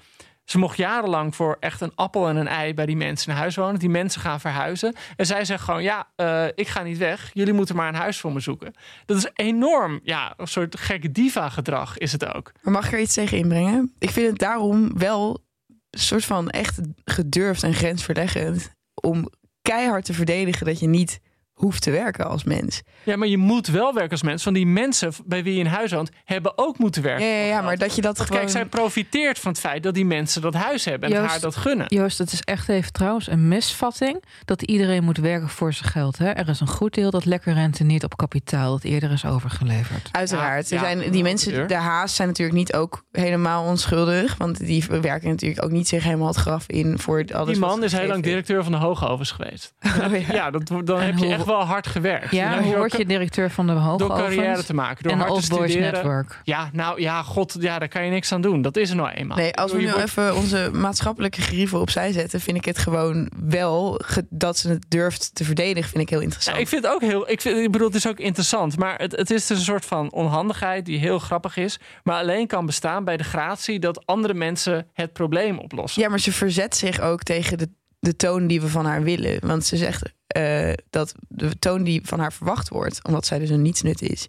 Ze 0.45 0.59
mocht 0.59 0.77
jarenlang 0.77 1.37
voor 1.37 1.57
echt 1.61 1.81
een 1.81 1.93
appel 1.95 2.29
en 2.29 2.37
een 2.37 2.49
ei 2.49 2.75
bij 2.75 2.87
die 2.87 2.97
mensen 2.97 3.33
in 3.33 3.39
huis 3.39 3.57
wonen. 3.57 3.79
Die 3.79 3.89
mensen 3.89 4.21
gaan 4.21 4.41
verhuizen. 4.41 4.95
En 5.17 5.27
zij 5.27 5.45
zegt 5.45 5.65
gewoon: 5.65 5.83
Ja, 5.83 6.09
uh, 6.17 6.45
ik 6.55 6.69
ga 6.69 6.83
niet 6.83 6.99
weg. 6.99 7.31
Jullie 7.33 7.53
moeten 7.53 7.77
maar 7.77 7.89
een 7.89 7.95
huis 7.95 8.21
voor 8.21 8.33
me 8.33 8.41
zoeken. 8.41 8.75
Dat 9.07 9.17
is 9.17 9.31
enorm. 9.35 10.01
Ja, 10.03 10.35
een 10.37 10.47
soort 10.47 10.79
gekke 10.79 11.13
diva-gedrag 11.13 11.99
is 11.99 12.13
het 12.13 12.35
ook. 12.35 12.53
Maar 12.63 12.73
mag 12.73 12.87
ik 12.87 12.93
er 12.93 13.01
iets 13.01 13.15
tegen 13.15 13.39
inbrengen? 13.39 13.95
Ik 13.99 14.11
vind 14.11 14.27
het 14.27 14.39
daarom 14.39 14.99
wel 14.99 15.45
soort 15.91 16.25
van 16.25 16.51
echt 16.51 16.81
gedurfd 17.05 17.63
en 17.63 17.75
grensverleggend 17.75 18.71
om 18.95 19.29
keihard 19.63 20.05
te 20.05 20.13
verdedigen 20.13 20.67
dat 20.67 20.79
je 20.79 20.89
niet 20.89 21.21
hoeft 21.61 21.83
te 21.83 21.91
werken 21.91 22.27
als 22.27 22.45
mens. 22.45 22.83
Ja, 23.03 23.17
maar 23.17 23.29
je 23.29 23.39
moet 23.39 23.67
wel 23.67 23.95
werken 23.95 24.11
als 24.11 24.23
mens. 24.23 24.43
Van 24.43 24.53
die 24.53 24.67
mensen 24.67 25.13
bij 25.25 25.43
wie 25.43 25.55
je 25.55 25.61
in 25.61 25.67
huis 25.67 25.93
woont, 25.93 26.11
hebben 26.25 26.53
ook 26.59 26.79
moeten 26.79 27.03
werken. 27.03 27.27
Ja, 27.27 27.35
ja, 27.35 27.47
ja 27.47 27.61
maar 27.61 27.79
dat 27.79 27.95
je 27.95 28.03
dat 28.03 28.17
Want 28.17 28.29
gewoon... 28.29 28.43
Kijk, 28.43 28.53
zij 28.53 28.67
profiteert 28.67 29.39
van 29.39 29.51
het 29.51 29.61
feit 29.61 29.83
dat 29.83 29.95
die 29.95 30.05
mensen 30.05 30.43
dat 30.43 30.55
huis 30.55 30.85
hebben 30.85 31.09
en 31.09 31.15
Joost, 31.15 31.31
haar 31.31 31.41
dat 31.41 31.57
gunnen. 31.57 31.87
Joost, 31.89 32.19
het 32.19 32.33
is 32.33 32.41
echt 32.41 32.69
even 32.69 32.93
trouwens 32.93 33.29
een 33.29 33.49
misvatting 33.49 34.23
dat 34.45 34.63
iedereen 34.63 35.05
moet 35.05 35.19
werken 35.19 35.49
voor 35.49 35.73
zijn 35.73 35.91
geld. 35.91 36.19
Hè? 36.19 36.31
Er 36.31 36.49
is 36.49 36.61
een 36.61 36.69
goed 36.69 36.95
deel 36.95 37.11
dat 37.11 37.25
lekker 37.25 37.55
renteert 37.55 38.05
op 38.05 38.17
kapitaal 38.17 38.73
dat 38.73 38.85
eerder 38.85 39.11
is 39.11 39.25
overgeleverd. 39.25 40.09
Uiteraard. 40.13 40.69
Ja, 40.69 40.77
er 40.77 40.83
zijn, 40.85 41.01
ja, 41.01 41.11
die 41.11 41.23
mensen, 41.23 41.69
de 41.69 41.75
haas 41.75 42.15
zijn 42.15 42.29
natuurlijk 42.29 42.59
niet 42.59 42.73
ook 42.73 43.05
helemaal 43.13 43.65
onschuldig. 43.65 44.37
Want 44.37 44.59
die 44.59 44.85
werken 45.01 45.29
natuurlijk 45.29 45.65
ook 45.65 45.71
niet 45.71 45.89
zich 45.89 46.05
helemaal 46.05 46.27
het 46.27 46.37
graf 46.37 46.65
in 46.67 46.99
voor 46.99 47.25
alles 47.33 47.49
Die 47.49 47.59
man 47.59 47.85
is 47.85 47.93
heel 47.93 48.07
lang 48.07 48.23
directeur 48.23 48.63
van 48.63 48.73
de 48.73 48.79
hoogovens 48.79 49.31
geweest. 49.31 49.75
Oh, 50.01 50.21
ja. 50.21 50.35
Ja, 50.35 50.51
dat, 50.51 50.67
dan 50.85 51.01
En 51.01 51.07
heb 51.07 51.19
je 51.19 51.27
echt 51.27 51.45
wel 51.57 51.65
hard 51.65 51.87
gewerkt. 51.87 52.31
Ja, 52.31 52.59
hoe 52.59 52.69
je 52.71 52.77
word 52.77 52.97
je 52.97 53.07
directeur 53.07 53.51
van 53.51 53.67
de 53.67 53.73
door 53.73 53.81
hoogovens? 53.83 54.21
carrière 54.21 54.65
te 54.65 54.75
maken, 54.75 55.03
door 55.03 55.13
en 55.13 55.19
hard 55.19 55.35
te 55.35 55.43
studeren. 55.43 55.93
Network. 55.93 56.41
Ja, 56.45 56.71
nou 56.73 57.01
ja, 57.01 57.23
god, 57.23 57.57
ja, 57.61 57.79
daar 57.79 57.89
kan 57.89 58.05
je 58.05 58.11
niks 58.11 58.33
aan 58.33 58.41
doen. 58.41 58.63
Dat 58.63 58.77
is 58.77 58.91
er 58.91 58.97
nou 58.97 59.09
eenmaal. 59.11 59.37
Nee, 59.37 59.55
als 59.55 59.73
we 59.73 59.79
nu 59.79 59.85
wordt- 59.91 59.99
even 60.03 60.37
onze 60.37 60.71
maatschappelijke 60.73 61.41
gerieven 61.41 61.81
opzij 61.81 62.13
zetten, 62.13 62.41
vind 62.41 62.57
ik 62.57 62.65
het 62.65 62.79
gewoon 62.79 63.31
wel 63.49 64.01
ge- 64.05 64.27
dat 64.31 64.59
ze 64.59 64.69
het 64.69 64.85
durft 64.89 65.35
te 65.35 65.45
verdedigen, 65.45 65.91
vind 65.91 66.03
ik 66.03 66.09
heel 66.09 66.19
Ja, 66.19 66.25
interessant. 66.25 66.59
ik 66.59 66.69
vind 66.69 66.83
het 66.85 66.93
ook 66.93 67.01
heel. 67.01 67.31
Ik, 67.31 67.41
vind, 67.41 67.57
ik 67.59 67.71
bedoel, 67.71 67.87
het 67.87 67.97
is 67.97 68.09
ook 68.09 68.19
interessant. 68.19 68.77
Maar 68.79 68.99
het, 68.99 69.17
het 69.17 69.31
is 69.31 69.47
dus 69.47 69.59
een 69.59 69.65
soort 69.65 69.85
van 69.85 70.13
onhandigheid 70.13 70.85
die 70.87 70.99
heel 70.99 71.19
grappig 71.19 71.57
is. 71.57 71.79
Maar 72.03 72.17
alleen 72.21 72.47
kan 72.47 72.67
bestaan 72.67 73.05
bij 73.05 73.17
de 73.17 73.25
gratie 73.25 73.79
dat 73.79 74.07
andere 74.07 74.35
mensen 74.35 74.87
het 74.93 75.13
probleem 75.13 75.59
oplossen. 75.59 76.03
Ja, 76.03 76.09
maar 76.09 76.21
ze 76.21 76.33
verzet 76.33 76.77
zich 76.77 77.01
ook 77.01 77.23
tegen 77.23 77.59
de, 77.59 77.69
de 77.99 78.17
toon 78.17 78.47
die 78.47 78.61
we 78.61 78.69
van 78.69 78.87
haar 78.87 79.03
willen. 79.03 79.47
Want 79.47 79.65
ze 79.65 79.77
zegt 79.77 80.03
eh, 80.31 80.73
dat 80.91 81.15
de 81.29 81.59
toon 81.59 81.85
die 81.85 82.01
van 82.05 82.21
haar 82.21 82.33
verwacht 82.33 82.69
wordt, 82.69 83.05
omdat 83.05 83.27
zij 83.27 83.39
dus 83.39 83.51
een 83.51 83.63
nietsnut 83.63 84.03
is, 84.03 84.29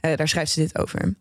eh, 0.00 0.16
daar 0.16 0.28
schrijft 0.28 0.52
ze 0.52 0.60
dit 0.60 0.78
over. 0.78 1.14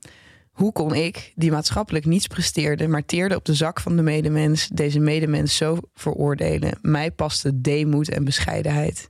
Hoe 0.51 0.71
kon 0.71 0.93
ik, 0.93 1.31
die 1.35 1.51
maatschappelijk 1.51 2.05
niets 2.05 2.27
presteerde, 2.27 2.87
maar 2.87 3.05
teerde 3.05 3.35
op 3.35 3.45
de 3.45 3.53
zak 3.53 3.79
van 3.79 3.95
de 3.95 4.01
medemens, 4.01 4.67
deze 4.67 4.99
medemens 4.99 5.55
zo 5.55 5.77
veroordelen? 5.93 6.77
Mij 6.81 7.11
paste 7.11 7.61
deemoed 7.61 8.09
en 8.09 8.23
bescheidenheid. 8.23 9.09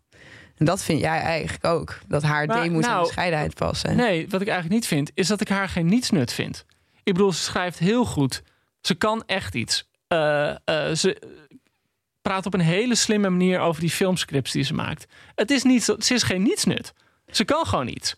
En 0.55 0.65
dat 0.65 0.83
vind 0.83 0.99
jij 0.99 1.19
eigenlijk 1.19 1.65
ook, 1.65 1.99
dat 2.07 2.21
haar 2.21 2.45
Maar, 2.45 2.61
deemoed 2.61 2.83
en 2.83 2.89
nou, 2.89 3.03
bescheidenheid 3.03 3.53
passen. 3.53 3.95
Nee, 3.95 4.29
wat 4.29 4.41
ik 4.41 4.47
eigenlijk 4.47 4.79
niet 4.79 4.87
vind, 4.87 5.11
is 5.13 5.27
dat 5.27 5.41
ik 5.41 5.47
haar 5.47 5.69
geen 5.69 5.85
nietsnut 5.85 6.33
vind. 6.33 6.65
Ik 7.03 7.13
bedoel, 7.13 7.31
ze 7.31 7.41
schrijft 7.41 7.79
heel 7.79 8.05
goed. 8.05 8.43
Ze 8.81 8.95
kan 8.95 9.23
echt 9.25 9.55
iets. 9.55 9.89
Eh, 10.07 10.55
ze 10.93 11.21
praat 12.21 12.45
op 12.45 12.53
een 12.53 12.59
hele 12.59 12.95
slimme 12.95 13.29
manier 13.29 13.59
over 13.59 13.81
die 13.81 13.89
filmscripts 13.89 14.51
die 14.51 14.63
ze 14.63 14.73
maakt. 14.73 15.05
Het 15.35 15.51
is 15.51 15.63
niet 15.63 15.83
zo, 15.83 15.95
ze 15.99 16.13
is 16.13 16.23
geen 16.23 16.41
nietsnut. 16.43 16.93
Ze 17.27 17.45
kan 17.45 17.65
gewoon 17.65 17.87
iets. 17.87 18.15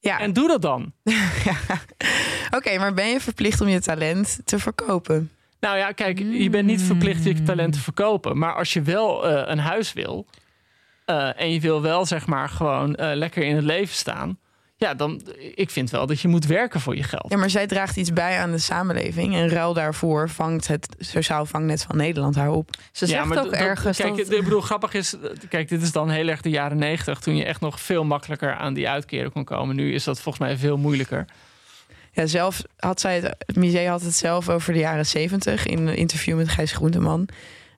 Ja, 0.00 0.18
En 0.20 0.32
doe 0.32 0.48
dat 0.48 0.62
dan. 0.62 0.92
oké, 2.56 2.78
maar 2.78 2.94
ben 2.94 3.08
je 3.08 3.20
verplicht 3.20 3.60
om 3.60 3.68
je 3.68 3.80
talent 3.80 4.38
te 4.44 4.58
verkopen? 4.58 5.30
Nou 5.60 5.76
ja, 5.78 5.92
kijk, 5.92 6.18
je 6.18 6.50
bent 6.50 6.66
niet 6.66 6.82
verplicht 6.82 7.24
je 7.24 7.42
talent 7.42 7.72
te 7.72 7.80
verkopen. 7.80 8.38
Maar 8.38 8.54
als 8.54 8.72
je 8.72 8.82
wel 8.82 9.26
eh, 9.28 9.50
een 9.50 9.58
huis 9.58 9.92
wil. 9.92 10.26
eh, 11.04 11.40
en 11.40 11.52
je 11.52 11.60
wil 11.60 11.82
wel, 11.82 12.06
zeg 12.06 12.26
maar, 12.26 12.48
gewoon 12.48 12.94
eh, 12.94 13.16
lekker 13.16 13.42
in 13.42 13.54
het 13.54 13.64
leven 13.64 13.94
staan. 13.94 14.38
Ja, 14.78 14.94
dan. 14.94 15.20
Ik 15.54 15.70
vind 15.70 15.90
wel 15.90 16.06
dat 16.06 16.20
je 16.20 16.28
moet 16.28 16.46
werken 16.46 16.80
voor 16.80 16.96
je 16.96 17.02
geld. 17.02 17.26
Ja, 17.28 17.36
maar 17.36 17.50
zij 17.50 17.66
draagt 17.66 17.96
iets 17.96 18.12
bij 18.12 18.38
aan 18.38 18.50
de 18.50 18.58
samenleving. 18.58 19.34
En 19.34 19.48
ruil 19.48 19.74
daarvoor 19.74 20.28
vangt 20.28 20.68
het 20.68 20.96
Sociaal 20.98 21.46
Vangnet 21.46 21.82
van 21.82 21.96
Nederland 21.96 22.34
haar 22.34 22.50
op. 22.50 22.70
Ze 22.92 23.06
zegt 23.06 23.38
ook 23.38 23.52
ergens 23.52 23.98
Kijk, 23.98 24.16
dat... 24.16 24.32
ik 24.32 24.44
bedoel, 24.44 24.60
grappig 24.60 24.94
is. 24.94 25.16
Kijk, 25.48 25.68
dit 25.68 25.82
is 25.82 25.92
dan 25.92 26.10
heel 26.10 26.28
erg 26.28 26.40
de 26.40 26.50
jaren 26.50 26.78
negentig. 26.78 27.20
Toen 27.20 27.36
je 27.36 27.44
echt 27.44 27.60
nog 27.60 27.80
veel 27.80 28.04
makkelijker 28.04 28.54
aan 28.54 28.74
die 28.74 28.88
uitkeren 28.88 29.32
kon 29.32 29.44
komen. 29.44 29.76
Nu 29.76 29.94
is 29.94 30.04
dat 30.04 30.20
volgens 30.20 30.48
mij 30.48 30.56
veel 30.56 30.76
moeilijker. 30.76 31.24
Ja, 32.12 32.26
zelf 32.26 32.62
had 32.76 33.00
zij 33.00 33.14
het, 33.14 33.34
het 33.38 33.56
museum 33.56 33.90
had 33.90 34.02
het 34.02 34.14
zelf 34.14 34.48
over 34.48 34.72
de 34.72 34.78
jaren 34.78 35.06
zeventig 35.06 35.66
in 35.66 35.86
een 35.86 35.96
interview 35.96 36.36
met 36.36 36.48
Gijs 36.48 36.72
Groenteman. 36.72 37.28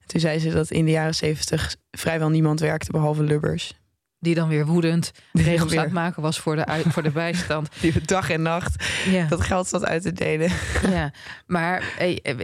Toen 0.07 0.21
zei 0.21 0.39
ze 0.39 0.51
dat 0.51 0.71
in 0.71 0.85
de 0.85 0.91
jaren 0.91 1.15
zeventig 1.15 1.77
vrijwel 1.91 2.29
niemand 2.29 2.61
werkte 2.61 2.91
behalve 2.91 3.23
Lubbers. 3.23 3.75
Die 4.21 4.35
dan 4.35 4.49
weer 4.49 4.67
woedend 4.67 5.13
regels 5.33 5.77
aan 5.77 5.85
het 5.85 5.93
maken 5.93 6.23
was 6.23 6.39
voor 6.39 6.57
de, 6.57 6.67
uit, 6.67 6.85
voor 6.89 7.03
de 7.03 7.11
bijstand. 7.11 7.69
Die 7.81 8.01
dag 8.01 8.31
en 8.31 8.43
nacht 8.43 8.85
Ja. 9.11 9.27
dat 9.27 9.41
geld 9.41 9.69
zat 9.69 9.85
uit 9.85 10.03
te 10.03 10.13
delen. 10.13 10.51
Ja, 10.91 11.13
maar 11.47 11.95
hey, 11.97 12.21
eh, 12.23 12.37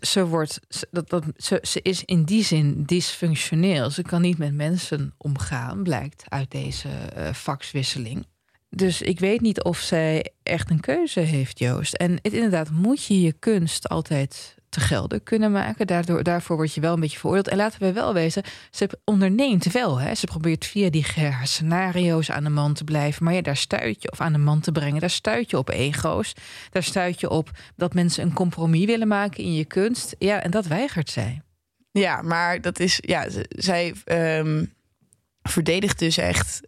ze, 0.00 0.26
wordt, 0.26 0.60
dat, 0.90 1.08
dat, 1.08 1.24
ze, 1.36 1.58
ze 1.62 1.80
is 1.82 2.04
in 2.04 2.24
die 2.24 2.44
zin 2.44 2.82
dysfunctioneel. 2.84 3.90
Ze 3.90 4.02
kan 4.02 4.20
niet 4.20 4.38
met 4.38 4.54
mensen 4.54 5.14
omgaan, 5.16 5.82
blijkt 5.82 6.24
uit 6.28 6.50
deze 6.50 6.88
eh 6.88 7.32
faxwisseling. 7.32 8.26
Dus 8.70 9.02
ik 9.02 9.20
weet 9.20 9.40
niet 9.40 9.62
of 9.62 9.78
zij 9.78 10.32
echt 10.42 10.70
een 10.70 10.80
keuze 10.80 11.20
heeft, 11.20 11.58
Joost. 11.58 11.94
En 11.94 12.18
het, 12.22 12.32
inderdaad, 12.32 12.70
moet 12.70 13.04
je 13.04 13.20
je 13.20 13.32
kunst 13.32 13.88
altijd 13.88 14.54
te 14.70 14.80
gelden 14.80 15.22
kunnen 15.22 15.52
maken. 15.52 15.86
Daardoor, 15.86 16.22
daarvoor 16.22 16.56
word 16.56 16.74
je 16.74 16.80
wel 16.80 16.94
een 16.94 17.00
beetje 17.00 17.18
veroordeeld. 17.18 17.48
En 17.48 17.56
laten 17.56 17.80
we 17.80 17.92
wel 17.92 18.14
wezen, 18.14 18.42
ze 18.70 18.98
onderneemt 19.04 19.72
wel. 19.72 20.00
Hè. 20.00 20.14
Ze 20.14 20.26
probeert 20.26 20.66
via 20.66 20.90
die 20.90 21.06
scenario's 21.42 22.30
aan 22.30 22.44
de 22.44 22.50
man 22.50 22.74
te 22.74 22.84
blijven. 22.84 23.24
Maar 23.24 23.34
ja, 23.34 23.42
daar 23.42 23.56
stuit 23.56 24.02
je, 24.02 24.12
of 24.12 24.20
aan 24.20 24.32
de 24.32 24.38
man 24.38 24.60
te 24.60 24.72
brengen, 24.72 25.00
daar 25.00 25.10
stuit 25.10 25.50
je 25.50 25.58
op 25.58 25.68
ego's. 25.68 26.34
Daar 26.70 26.82
stuit 26.82 27.20
je 27.20 27.30
op 27.30 27.50
dat 27.76 27.94
mensen 27.94 28.24
een 28.24 28.32
compromis 28.32 28.84
willen 28.84 29.08
maken 29.08 29.44
in 29.44 29.54
je 29.54 29.64
kunst. 29.64 30.14
Ja, 30.18 30.42
en 30.42 30.50
dat 30.50 30.66
weigert 30.66 31.10
zij. 31.10 31.42
Ja, 31.92 32.22
maar 32.22 32.60
dat 32.60 32.80
is, 32.80 32.98
ja, 33.00 33.26
zij 33.48 33.94
ehm, 34.04 34.64
verdedigt 35.42 35.98
dus 35.98 36.16
echt 36.16 36.60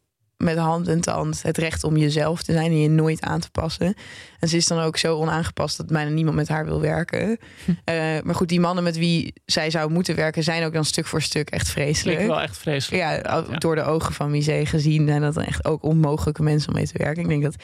met 0.42 0.56
hand 0.56 0.88
en 0.88 1.00
tand 1.00 1.42
het 1.42 1.58
recht 1.58 1.84
om 1.84 1.96
jezelf 1.96 2.42
te 2.42 2.52
zijn 2.52 2.66
en 2.66 2.80
je 2.80 2.88
nooit 2.88 3.22
aan 3.22 3.40
te 3.40 3.50
passen. 3.50 3.94
En 4.38 4.48
ze 4.48 4.56
is 4.56 4.66
dan 4.66 4.78
ook 4.80 4.96
zo 4.96 5.16
onaangepast 5.16 5.76
dat 5.76 5.86
bijna 5.86 6.10
niemand 6.10 6.36
met 6.36 6.48
haar 6.48 6.64
wil 6.64 6.80
werken. 6.80 7.38
Eh, 7.84 7.94
maar 8.22 8.34
goed, 8.34 8.48
die 8.48 8.60
mannen 8.60 8.84
met 8.84 8.96
wie 8.96 9.32
zij 9.44 9.70
zou 9.70 9.90
moeten 9.90 10.16
werken 10.16 10.42
zijn 10.42 10.64
ook 10.64 10.72
dan 10.72 10.84
stuk 10.84 11.06
voor 11.06 11.22
stuk 11.22 11.50
echt 11.50 11.68
vreselijk. 11.68 12.16
Klinkt 12.16 12.34
wel 12.34 12.42
echt 12.44 12.58
vreselijk. 12.58 13.02
Ja, 13.02 13.12
Ja. 13.12 13.40
door 13.58 13.74
de 13.74 13.82
ogen 13.82 14.14
van 14.14 14.30
Misé 14.30 14.66
gezien 14.66 15.06
zijn 15.08 15.20
dat 15.20 15.34
dan 15.34 15.44
echt 15.44 15.64
ook 15.64 15.82
onmogelijke 15.82 16.42
mensen 16.42 16.68
om 16.68 16.74
mee 16.74 16.86
te 16.86 16.98
werken. 16.98 17.22
Ik 17.22 17.28
denk 17.28 17.42
dat 17.42 17.54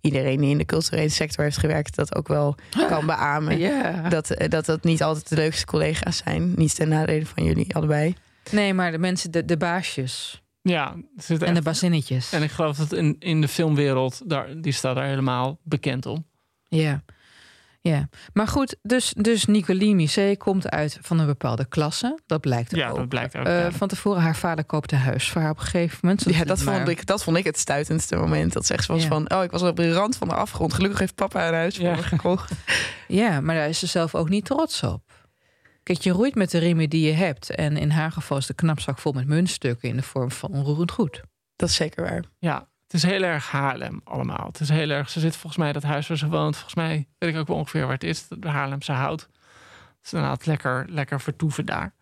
iedereen 0.00 0.40
die 0.40 0.50
in 0.50 0.58
de 0.58 0.64
culturele 0.64 1.08
sector 1.08 1.44
heeft 1.44 1.58
gewerkt 1.58 1.96
dat 1.96 2.14
ook 2.14 2.28
wel 2.28 2.54
kan 2.88 3.06
beamen. 3.06 3.60
Dat, 4.10 4.30
eh, 4.30 4.48
dat 4.48 4.66
dat 4.66 4.84
niet 4.84 5.02
altijd 5.02 5.28
de 5.28 5.34
leukste 5.36 5.64
collega's 5.66 6.16
zijn. 6.16 6.52
Niet 6.56 6.74
ten 6.74 6.88
nadele 6.88 7.26
van 7.26 7.44
jullie 7.44 7.74
allebei. 7.74 8.14
Nee, 8.50 8.74
maar 8.74 8.90
de 8.90 8.98
mensen, 8.98 9.30
de, 9.30 9.44
de 9.44 9.56
baasjes 9.56 10.42
Ja, 10.66 10.94
zit 11.16 11.40
en 11.42 11.46
echt- 11.46 11.56
de 11.56 11.62
bazinnetjes. 11.62 12.32
En 12.32 12.42
ik 12.42 12.50
geloof 12.50 12.76
dat 12.76 12.92
in, 12.92 13.16
in 13.18 13.40
de 13.40 13.48
filmwereld, 13.48 14.22
daar, 14.30 14.60
die 14.60 14.72
staat 14.72 14.94
daar 14.94 15.06
helemaal 15.06 15.58
bekend 15.62 16.06
om. 16.06 16.26
Ja. 16.68 17.02
Ja, 17.80 18.08
maar 18.32 18.48
goed, 18.48 18.76
dus, 18.82 19.14
dus 19.16 19.44
Nicolie 19.44 19.94
Misé 19.94 20.34
komt 20.36 20.70
uit 20.70 20.98
van 21.00 21.18
een 21.18 21.26
bepaalde 21.26 21.64
klasse. 21.68 22.18
Dat 22.26 22.40
blijkt 22.40 22.76
Ja, 22.76 22.88
ook. 22.88 22.96
dat 22.96 23.08
blijkt 23.08 23.36
ook. 23.36 23.44
Eh, 23.46 23.58
ja. 23.60 23.72
van 23.72 23.88
tevoren, 23.88 24.22
haar 24.22 24.36
vader 24.36 24.64
koopt 24.64 24.92
een 24.92 24.98
huis 24.98 25.28
voor 25.30 25.40
haar 25.40 25.50
op 25.50 25.56
een 25.58 25.62
gegeven 25.64 25.98
moment. 26.02 26.20
zodat 26.22 26.38
Ja, 26.38 26.44
dat 26.44 26.62
maar- 26.62 26.76
vond, 26.76 26.88
ik, 26.88 27.06
dat 27.06 27.22
vond 27.24 27.36
ik 27.36 27.44
het 27.44 27.58
stuitendste 27.58 28.16
moment. 28.16 28.52
Dat 28.52 28.66
zegt 28.66 28.84
ze 28.84 28.92
was 28.92 29.02
Ja. 29.02 29.08
van, 29.08 29.30
oh, 29.34 29.42
ik 29.42 29.50
was 29.50 29.62
op 29.62 29.76
de 29.76 29.92
rand 29.92 30.16
van 30.16 30.28
de 30.28 30.34
afgrond. 30.34 30.72
Gelukkig 30.74 30.98
heeft 30.98 31.14
papa 31.14 31.48
een 31.48 31.54
huis 31.54 31.76
voor 31.76 31.84
Ja. 31.84 31.94
me 31.96 32.02
gekocht. 32.02 32.52
Ja, 33.08 33.40
maar 33.40 33.54
daar 33.54 33.68
is 33.68 33.78
ze 33.78 33.86
zelf 33.86 34.14
ook 34.14 34.28
niet 34.28 34.44
trots 34.44 34.82
op. 34.82 35.03
Kijk, 35.84 36.00
je 36.00 36.10
roeit 36.10 36.34
met 36.34 36.50
de 36.50 36.58
riemen 36.58 36.90
die 36.90 37.06
je 37.06 37.12
hebt. 37.12 37.50
En 37.50 37.76
in 37.76 37.90
haar 37.90 38.12
geval 38.12 38.36
is 38.36 38.46
de 38.46 38.54
knapzak 38.54 38.98
vol 38.98 39.12
met 39.12 39.26
muntstukken 39.26 39.88
in 39.88 39.96
de 39.96 40.02
vorm 40.02 40.30
van 40.30 40.50
onroerend 40.50 40.90
goed. 40.90 41.22
Dat 41.56 41.68
is 41.68 41.74
zeker 41.74 42.04
waar. 42.04 42.24
Ja, 42.38 42.68
het 42.82 42.94
is 42.94 43.02
heel 43.02 43.22
erg 43.22 43.50
Haarlem 43.50 44.00
allemaal. 44.04 44.46
Het 44.46 44.60
is 44.60 44.68
heel 44.68 44.90
erg, 44.90 45.10
ze 45.10 45.20
zit 45.20 45.36
volgens 45.36 45.56
mij 45.62 45.72
dat 45.72 45.82
huis 45.82 46.06
waar 46.08 46.16
ze 46.16 46.28
woont. 46.28 46.54
Volgens 46.54 46.74
mij 46.74 47.08
weet 47.18 47.30
ik 47.30 47.40
ook 47.40 47.46
wel 47.46 47.56
ongeveer 47.56 47.82
waar 47.82 47.92
het 47.92 48.04
is. 48.04 48.26
De 48.28 48.48
Haarlemse 48.48 48.92
hout. 48.92 49.20
Het 49.20 50.04
is 50.04 50.12
inderdaad 50.12 50.46
lekker, 50.46 50.86
lekker 50.88 51.20
vertoeven 51.20 51.66
daar. 51.66 51.94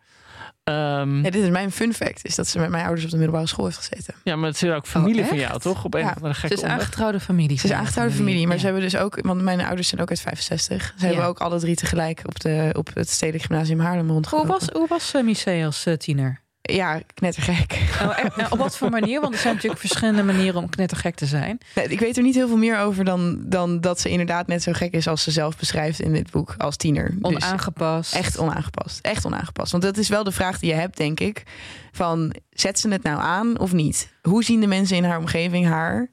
Ehm, 0.63 1.15
Ja, 1.15 1.29
dit 1.29 1.35
is 1.43 1.49
mijn 1.49 1.71
fun 1.71 1.93
fact. 1.93 2.25
Is 2.25 2.35
dat 2.35 2.47
ze 2.47 2.59
met 2.59 2.69
mijn 2.69 2.83
ouders 2.83 3.03
op 3.05 3.11
de 3.11 3.17
middelbare 3.17 3.47
school 3.47 3.65
heeft 3.65 3.77
gezeten. 3.77 4.13
ja, 4.23 4.35
maar 4.35 4.49
het 4.49 4.61
is 4.63 4.69
ook 4.69 4.87
familie 4.87 5.21
Oh, 5.21 5.27
van 5.27 5.37
echt? 5.37 5.47
jou, 5.47 5.59
toch? 5.59 5.83
Op 5.83 5.93
een 5.93 5.99
Ja, 5.99 6.07
of 6.09 6.15
andere 6.15 6.33
Ze 6.33 6.39
gekke 6.39 6.55
is 6.55 6.63
aangetrouwde 6.63 7.19
familie. 7.19 7.49
Ze 7.49 7.53
is 7.55 7.61
van 7.61 7.69
de 7.69 7.75
aangetrouwde 7.75 8.13
familie. 8.13 8.43
Maar 8.45 8.53
ja. 8.55 8.59
ze 8.59 8.65
hebben 8.65 8.83
dus 8.83 8.95
ook... 8.95 9.19
Want 9.21 9.41
mijn 9.41 9.61
ouders 9.61 9.87
zijn 9.87 10.01
ook 10.01 10.09
uit 10.09 10.19
65. 10.21 10.93
Ze 10.97 11.05
hebben 11.05 11.25
ook 11.25 11.39
alle 11.39 11.59
drie 11.59 11.75
tegelijk 11.75 12.21
op, 12.25 12.39
de, 12.39 12.69
op 12.77 12.89
het 12.93 13.09
Stedelijk 13.09 13.43
Gymnasium 13.45 13.79
Haarlem 13.79 14.03
Hoe 14.05 14.13
rondgelopen. 14.13 14.49
was, 14.49 14.67
hoe 14.73 14.87
was 14.87 15.13
uh, 15.15 15.23
Misé 15.23 15.61
als 15.65 15.85
eh, 15.85 15.93
tiener? 15.93 16.41
Ja, 16.71 17.01
knettergek. 17.13 17.79
Nou, 17.99 18.49
op 18.49 18.57
wat 18.57 18.77
voor 18.77 18.89
manier? 18.89 19.21
Want 19.21 19.33
er 19.33 19.39
zijn 19.39 19.53
natuurlijk 19.53 19.81
verschillende 19.81 20.23
manieren 20.23 20.61
om 20.61 20.69
knettergek 20.69 21.15
te 21.15 21.25
zijn. 21.25 21.57
Nee, 21.75 21.87
ik 21.87 21.99
weet 21.99 22.17
er 22.17 22.23
niet 22.23 22.35
heel 22.35 22.47
veel 22.47 22.57
meer 22.57 22.79
over 22.79 23.05
dan, 23.05 23.37
dan 23.45 23.81
dat 23.81 23.99
ze 23.99 24.09
inderdaad 24.09 24.47
net 24.47 24.63
zo 24.63 24.71
gek 24.73 24.93
is 24.93 25.07
als 25.07 25.23
ze 25.23 25.31
zelf 25.31 25.57
beschrijft 25.57 25.99
in 25.99 26.13
dit 26.13 26.31
boek 26.31 26.55
als 26.57 26.77
tiener. 26.77 27.09
Dus 27.09 27.17
Onaangepast. 27.21 28.15
echt 28.15 28.37
onaangepast. 28.37 28.99
Echt 29.01 29.25
onaangepast. 29.25 29.71
Want 29.71 29.83
dat 29.83 29.97
is 29.97 30.09
wel 30.09 30.23
de 30.23 30.31
vraag 30.31 30.59
die 30.59 30.69
je 30.69 30.75
hebt, 30.75 30.97
denk 30.97 31.19
ik. 31.19 31.43
Van, 31.91 32.35
zet 32.51 32.79
ze 32.79 32.89
het 32.89 33.03
nou 33.03 33.19
aan 33.21 33.59
of 33.59 33.73
niet? 33.73 34.13
Hoe 34.21 34.43
zien 34.43 34.59
de 34.59 34.67
mensen 34.67 34.97
in 34.97 35.03
haar 35.03 35.17
omgeving 35.17 35.65
haar? 35.67 36.07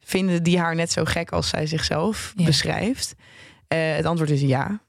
Vinden 0.00 0.42
die 0.42 0.58
haar 0.58 0.74
net 0.74 0.92
zo 0.92 1.04
gek 1.04 1.30
als 1.30 1.48
zij 1.48 1.66
zichzelf 1.66 2.32
Ja. 2.36 2.44
beschrijft? 2.44 3.14
Eh, 3.68 3.78
het 3.96 4.04
antwoord 4.04 4.30
is 4.30 4.40
ja. 4.40 4.80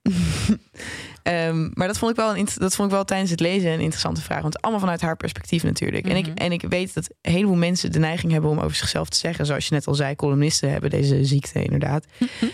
Ehm, 1.47 1.69
maar 1.73 1.87
dat 1.87 1.97
vond, 1.97 2.11
ik 2.11 2.17
wel 2.17 2.37
een, 2.37 2.47
dat 2.55 2.75
vond 2.75 2.87
ik 2.89 2.95
wel 2.95 3.05
tijdens 3.05 3.31
het 3.31 3.39
lezen 3.39 3.71
een 3.71 3.79
interessante 3.79 4.21
vraag. 4.21 4.41
Want 4.41 4.61
allemaal 4.61 4.79
vanuit 4.81 5.01
haar 5.01 5.15
perspectief 5.17 5.63
natuurlijk. 5.63 6.07
en, 6.07 6.15
ik, 6.15 6.25
Mhm. 6.27 6.35
en 6.35 6.51
ik 6.51 6.61
weet 6.69 6.93
dat 6.93 7.09
een 7.21 7.31
heleboel 7.31 7.55
mensen 7.55 7.91
de 7.91 7.99
neiging 7.99 8.31
hebben 8.31 8.49
om 8.49 8.59
over 8.59 8.75
zichzelf 8.75 9.09
te 9.09 9.17
zeggen. 9.17 9.45
Zoals 9.45 9.67
je 9.67 9.73
net 9.73 9.87
al 9.87 9.95
zei, 9.95 10.15
columnisten 10.15 10.71
hebben 10.71 10.89
deze 10.89 11.25
ziekte 11.25 11.63
inderdaad. 11.63 12.05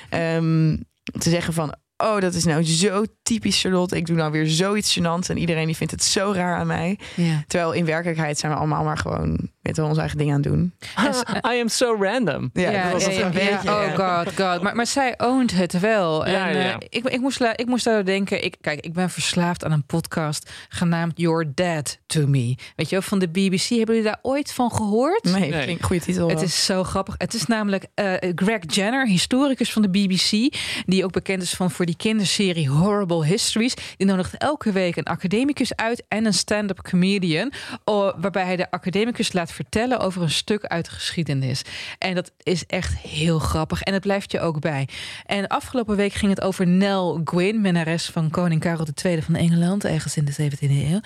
Ehm, 0.09 0.77
te 1.19 1.29
zeggen 1.29 1.53
van, 1.53 1.75
oh, 1.97 2.19
dat 2.19 2.33
is 2.33 2.43
nou 2.45 2.63
zo 2.65 3.03
typisch 3.23 3.61
Charlotte. 3.61 3.95
Ik 3.97 4.05
doe 4.05 4.15
nou 4.15 4.31
weer 4.31 4.47
zoiets 4.47 4.99
gênants 4.99 5.27
en 5.29 5.37
iedereen 5.37 5.65
die 5.65 5.75
vindt 5.75 5.91
het 5.91 6.03
zo 6.03 6.31
raar 6.35 6.55
aan 6.57 6.67
mij. 6.67 6.99
Ja. 7.15 7.43
Terwijl 7.47 7.71
in 7.71 7.85
werkelijkheid 7.85 8.37
zijn 8.39 8.51
we 8.51 8.57
allemaal 8.57 8.83
maar 8.83 8.97
gewoon 8.97 9.49
met 9.63 9.79
onze 9.79 9.99
eigen 9.99 10.17
dingen 10.17 10.35
aan 10.35 10.41
doen. 10.41 10.73
I 11.53 11.59
am 11.59 11.67
so 11.67 11.95
random. 11.99 12.49
Ja, 12.53 12.69
Ja, 12.69 12.83
dat 12.83 12.91
was 12.91 13.03
ja, 13.03 13.09
het 13.09 13.17
ja, 13.17 13.25
een 13.25 13.45
ja. 13.45 13.55
beetje. 13.55 13.69
Oh 13.69 14.17
god, 14.17 14.27
god. 14.27 14.61
Maar, 14.61 14.75
maar 14.75 14.87
zij 14.87 15.13
owned 15.17 15.51
het 15.51 15.79
wel. 15.79 16.27
Ja, 16.27 16.47
en, 16.47 16.55
ja, 16.55 16.59
eh, 16.59 16.65
ja. 16.65 16.77
ik, 16.89 17.05
ik, 17.05 17.19
moest, 17.19 17.41
ik 17.55 17.65
moest 17.65 17.83
daar 17.83 18.05
denken. 18.05 18.43
Ik, 18.43 18.55
kijk, 18.61 18.79
ik 18.79 18.93
ben 18.93 19.09
verslaafd 19.09 19.65
aan 19.65 19.71
een 19.71 19.85
podcast 19.85 20.51
genaamd 20.69 21.11
Your 21.15 21.51
Dad 21.55 21.97
to 22.05 22.27
Me. 22.27 22.55
Weet 22.75 22.89
je 22.89 22.95
wel, 22.95 23.01
van 23.01 23.19
de 23.19 23.27
BBC. 23.27 23.67
Hebben 23.69 23.95
jullie 23.95 24.03
daar 24.03 24.19
ooit 24.21 24.53
van 24.53 24.71
gehoord? 24.71 25.23
Nee, 25.23 25.49
Nee. 25.49 25.77
goede 25.81 26.01
titel. 26.01 26.29
Het 26.29 26.41
is 26.41 26.65
zo 26.65 26.83
grappig. 26.83 27.15
Het 27.17 27.33
is 27.33 27.45
namelijk 27.45 27.85
eh, 27.93 28.13
Greg 28.35 28.59
Jenner, 28.67 29.07
historicus 29.07 29.71
van 29.71 29.81
de 29.81 29.89
BBC, 29.89 30.55
die 30.85 31.03
ook 31.03 31.11
bekend 31.11 31.41
is 31.41 31.53
van 31.53 31.71
voor 31.71 31.85
die 31.85 31.95
kinderserie 31.95 32.69
Horrible 32.69 33.25
Histories. 33.25 33.73
Die 33.97 34.07
nodigt 34.07 34.37
elke 34.37 34.71
week 34.71 34.95
een 34.95 35.03
academicus 35.03 35.75
uit 35.75 36.03
en 36.07 36.25
een 36.25 36.33
stand-up 36.33 36.81
comedian, 36.81 37.51
oh, 37.83 38.13
waarbij 38.17 38.45
hij 38.45 38.55
de 38.55 38.71
academicus 38.71 39.33
laat 39.33 39.51
vertellen 39.53 39.99
over 39.99 40.21
een 40.21 40.29
stuk 40.29 40.65
uit 40.65 40.85
de 40.85 40.91
geschiedenis. 40.91 41.61
En 41.97 42.15
dat 42.15 42.31
is 42.37 42.65
echt 42.65 42.97
heel 42.97 43.39
grappig 43.39 43.81
en 43.81 43.93
het 43.93 44.01
blijft 44.01 44.31
je 44.31 44.39
ook 44.39 44.59
bij. 44.59 44.87
En 45.25 45.47
afgelopen 45.47 45.95
week 45.95 46.13
ging 46.13 46.31
het 46.31 46.41
over 46.41 46.67
Nell 46.67 47.21
Gwyn, 47.23 47.61
minnares 47.61 48.05
van 48.05 48.29
koning 48.29 48.61
Karel 48.61 48.87
II 49.03 49.21
van 49.21 49.35
Engeland, 49.35 49.85
ergens 49.85 50.17
in 50.17 50.25
de 50.25 50.33
17e 50.33 50.69
eeuw. 50.69 50.99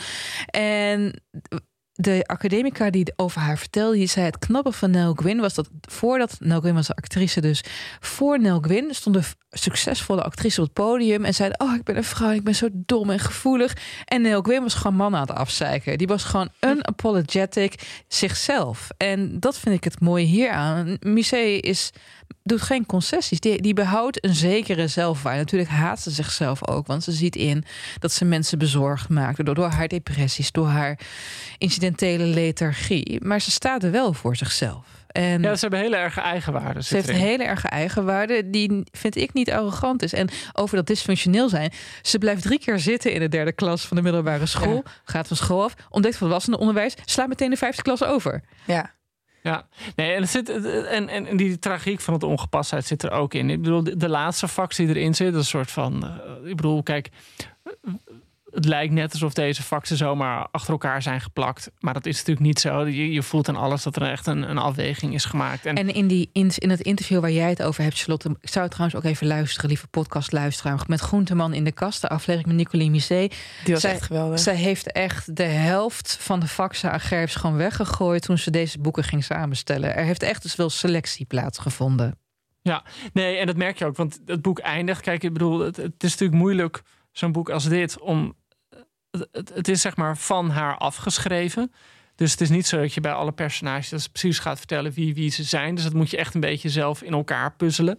En 0.46 1.22
de 2.00 2.24
academica 2.26 2.90
die 2.90 3.14
over 3.16 3.42
haar 3.42 3.58
vertelde, 3.58 3.96
die 3.98 4.08
zei 4.08 4.26
het 4.26 4.38
knappe 4.40 4.72
van 4.72 4.92
Nell 4.92 5.12
Gwyn 5.16 5.40
was 5.40 5.54
dat 5.54 5.70
voordat 5.82 6.36
Nell 6.40 6.60
Gwyn 6.60 6.74
was 6.74 6.90
een 6.90 6.96
actrice 6.96 7.42
dus, 7.42 7.64
voor 8.00 8.40
Nell 8.40 8.58
Gwyn 8.62 8.94
stonden 8.94 9.24
f- 9.24 9.36
succesvolle 9.50 10.24
actrices 10.24 10.60
op 10.60 10.64
het 10.66 10.74
podium 10.74 11.26
en 11.26 11.34
zeiden, 11.34 11.60
oh 11.60 11.74
ik 11.76 11.84
ben 11.84 11.98
een 11.98 12.04
vrouw, 12.04 12.32
ik 12.32 12.44
ben 12.44 12.56
zo 12.56 12.68
dom 12.74 13.10
en 13.10 13.20
gevoelig. 13.20 13.74
En 14.06 14.22
Nell 14.22 14.40
Gwyn 14.42 14.62
was 14.62 14.74
gewoon 14.74 14.96
man 14.96 15.16
aan 15.16 15.22
het 15.22 15.32
afzeiken. 15.32 15.98
Die 15.98 16.08
was 16.08 16.24
gewoon 16.24 16.50
unapologetic 16.62 18.02
zichzelf. 18.08 18.88
En 18.98 19.40
dat 19.40 19.58
vind 19.58 19.76
ik 19.76 19.84
het 19.84 20.00
mooie 20.00 20.26
hieraan. 20.26 20.98
Musée 21.00 21.60
is 21.60 21.92
doet 22.48 22.62
geen 22.62 22.86
concessies. 22.86 23.40
Die, 23.40 23.62
die 23.62 23.74
behoudt 23.74 24.26
een 24.26 24.36
zekere 24.36 24.88
zelfwaarde. 24.88 25.40
Natuurlijk 25.40 25.70
haat 25.72 26.02
ze 26.02 26.12
zichzelf 26.12 26.68
ook, 26.68 26.88
want 26.88 27.04
ze 27.04 27.12
ziet 27.12 27.36
in 27.36 27.64
dat 28.00 28.12
ze 28.12 28.26
mensen 28.26 28.58
bezorgd 28.58 29.10
maakt 29.10 29.46
door, 29.46 29.56
door 29.56 29.70
haar 29.70 29.88
depressies, 29.88 30.52
door 30.52 30.68
haar 30.68 31.00
incidentele 31.58 32.24
lethargie. 32.24 33.20
Maar 33.24 33.42
ze 33.42 33.52
staat 33.52 33.84
er 33.84 33.92
wel 33.92 34.14
voor 34.14 34.36
zichzelf. 34.36 34.86
En 35.08 35.42
Ja, 35.42 35.54
ze 35.56 35.60
hebben 35.62 35.80
hele 35.80 35.96
erge 35.96 36.22
eigenwaarde. 36.22 36.84
ze 36.84 36.96
heeft 36.96 37.10
een 37.10 37.16
hele 37.16 37.44
erg 37.44 37.66
eigenwaarde 37.66 38.50
die 38.50 38.84
vind 38.92 39.16
ik 39.16 39.34
niet 39.34 39.52
arrogant 39.52 40.04
is. 40.04 40.14
En 40.14 40.30
over 40.54 40.76
dat 40.76 40.88
dysfunctioneel 40.88 41.50
zijn. 41.50 41.72
Ze 42.02 42.18
blijft 42.18 42.42
drie 42.42 42.60
keer 42.60 42.80
zitten 42.80 43.14
in 43.14 43.20
de 43.20 43.28
derde 43.30 43.52
klas 43.52 43.86
van 43.88 43.98
de 43.98 44.04
middelbare 44.04 44.46
school. 44.46 44.84
Gaat 45.04 45.28
van 45.28 45.38
school 45.38 45.64
af. 45.64 45.74
Ontdekt 45.90 46.18
volwassenenonderwijs. 46.18 46.94
Slaat 47.06 47.28
meteen 47.28 47.50
de 47.50 47.58
vijfde 47.58 47.82
klas 47.82 48.04
over. 48.04 48.44
Ja. 48.66 48.96
Ja, 49.48 49.66
nee, 49.96 50.14
en, 50.14 50.28
zit, 50.28 50.50
en, 50.86 51.08
en, 51.10 51.26
en 51.26 51.38
die 51.38 51.60
tragiek 51.60 52.02
van 52.02 52.14
het 52.14 52.24
ongepastheid 52.24 52.86
zit 52.86 53.04
er 53.04 53.12
ook 53.12 53.34
in. 53.34 53.50
Ik 53.50 53.62
bedoel, 53.62 53.84
de, 53.98 54.10
laatste 54.10 54.48
fax 54.48 54.76
die 54.76 54.88
erin 54.88 55.16
zit, 55.16 55.34
een 55.34 55.46
soort 55.46 55.72
van. 55.72 56.04
eh, 56.04 56.50
ik 56.50 56.56
bedoel, 56.56 56.84
kijk. 56.84 57.10
Het 58.58 58.66
lijkt 58.66 58.94
net 58.94 59.12
alsof 59.12 59.34
deze 59.34 59.64
faxen 59.64 59.98
zomaar 59.98 60.48
achter 60.52 60.72
elkaar 60.72 61.02
zijn 61.02 61.22
geplakt. 61.22 61.72
Maar 61.80 61.94
dat 61.94 62.06
is 62.06 62.18
natuurlijk 62.18 62.46
niet 62.46 62.60
zo. 62.60 62.86
Je, 62.88 63.12
je 63.12 63.24
voelt 63.24 63.50
aan 63.50 63.56
alles 63.56 63.84
dat 63.84 63.96
er 63.96 64.02
echt 64.02 64.28
een, 64.28 64.50
een 64.50 64.58
afweging 64.58 65.14
is 65.14 65.26
gemaakt. 65.26 65.66
En, 65.66 65.76
En 65.76 65.94
in, 65.94 66.08
die, 66.08 66.30
in, 66.34 66.52
in 66.56 66.70
het 66.70 66.80
interview 66.82 67.20
waar 67.20 67.32
jij 67.32 67.50
het 67.50 67.64
over 67.64 67.84
hebt, 67.84 67.98
Charlotte. 67.98 68.30
Ik 68.42 68.50
zou 68.50 68.70
trouwens 68.70 68.98
ook 68.98 69.04
even 69.04 69.28
luisteren, 69.28 69.70
lieve 69.70 69.88
podcastluisteraar. 69.88 70.84
Met 70.88 71.00
Groenteman 71.00 71.54
in 71.54 71.64
de 71.64 71.72
kast, 71.72 72.02
de 72.02 72.10
aflevering 72.10 72.48
met 72.48 72.56
Nicoline 72.58 72.90
Misé. 72.92 73.28
Die 73.64 73.74
was 73.74 73.82
Zij- 73.82 73.92
echt 73.92 74.02
geweldig. 74.04 74.40
Zij 74.40 74.56
heeft 74.56 74.92
echt 74.92 75.36
de 75.36 75.44
helft 75.44 76.18
van 76.20 76.40
de 76.40 76.48
faxen 76.48 76.92
aan 76.92 77.00
Gerps 77.00 77.36
gewoon 77.36 77.58
weggegooid 77.58 78.22
toen 78.22 78.38
ze 78.38 78.52
deze 78.52 78.80
boeken 78.80 79.04
ging 79.04 79.24
samenstellen. 79.24 79.96
Er 79.96 80.06
heeft 80.06 80.24
echt 80.24 80.42
dus 80.42 80.56
wel 80.56 80.70
selectie 80.70 81.26
plaatsgevonden. 81.26 82.20
Nee, 83.14 83.38
en 83.38 83.46
dat 83.48 83.56
merk 83.58 83.78
je 83.80 83.86
ook, 83.86 83.96
want 83.96 84.20
het 84.26 84.42
boek 84.42 84.60
eindigt. 84.60 85.02
Kijk, 85.02 85.24
ik 85.24 85.34
bedoel, 85.34 85.60
het, 85.60 85.76
het 85.78 86.04
is 86.04 86.12
natuurlijk 86.12 86.40
moeilijk, 86.40 86.82
zo'n 87.12 87.32
boek 87.32 87.50
als 87.50 87.64
dit, 87.64 88.00
om. 88.00 88.36
Het, 89.32 89.68
is 89.68 89.82
zeg 89.82 89.96
maar 89.96 90.18
van 90.18 90.50
haar 90.50 90.78
afgeschreven. 90.78 91.72
Dus 92.16 92.32
het 92.32 92.42
is 92.42 92.50
niet 92.50 92.68
zo 92.68 92.80
dat 92.80 92.94
je 92.94 93.02
bij 93.02 93.14
alle 93.14 93.32
personages 93.32 94.08
precies 94.08 94.40
gaat 94.40 94.58
vertellen 94.58 94.92
wie, 94.92 95.14
wie 95.14 95.32
ze 95.32 95.44
zijn. 95.44 95.76
Dus 95.76 95.84
dat 95.84 95.94
moet 95.94 96.10
je 96.10 96.18
echt 96.18 96.34
een 96.34 96.42
beetje 96.42 96.70
zelf 96.70 97.02
in 97.02 97.14
elkaar 97.14 97.56
puzzelen. 97.56 97.98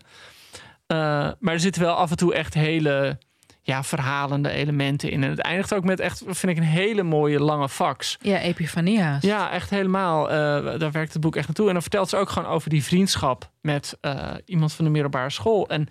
Eh, 0.86 0.96
maar 1.38 1.54
er 1.54 1.60
zitten 1.60 1.82
wel 1.82 1.94
af 1.94 2.10
en 2.10 2.16
toe 2.16 2.34
echt 2.34 2.54
hele 2.54 3.18
ja, 3.62 3.84
verhalende 3.84 4.50
elementen 4.50 5.10
in. 5.10 5.22
En 5.22 5.30
het 5.30 5.38
eindigt 5.38 5.74
ook 5.74 5.84
met 5.84 6.00
echt, 6.00 6.22
vind 6.26 6.52
ik, 6.52 6.56
een 6.56 6.62
hele 6.62 7.02
mooie 7.02 7.40
lange 7.40 7.68
fax. 7.68 8.16
Ja, 8.20 8.38
Epifania's. 8.38 9.22
Ja, 9.22 9.50
echt 9.50 9.70
helemaal. 9.70 10.30
Eh, 10.30 10.78
daar 10.78 10.92
werkt 10.92 11.12
het 11.12 11.22
boek 11.22 11.36
echt 11.36 11.46
naartoe. 11.46 11.66
En 11.66 11.72
dan 11.72 11.82
vertelt 11.82 12.08
ze 12.08 12.16
ook 12.16 12.30
gewoon 12.30 12.48
over 12.48 12.70
die 12.70 12.84
vriendschap 12.84 13.50
met 13.60 13.98
eh, 14.00 14.34
iemand 14.44 14.72
van 14.72 14.84
de 14.84 14.90
middelbare 14.90 15.30
school. 15.30 15.68
En 15.68 15.88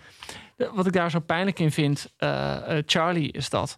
wat 0.73 0.87
ik 0.87 0.93
daar 0.93 1.11
zo 1.11 1.19
pijnlijk 1.19 1.59
in 1.59 1.71
vind, 1.71 2.13
Charlie 2.85 3.31
is 3.31 3.49
dat. 3.49 3.77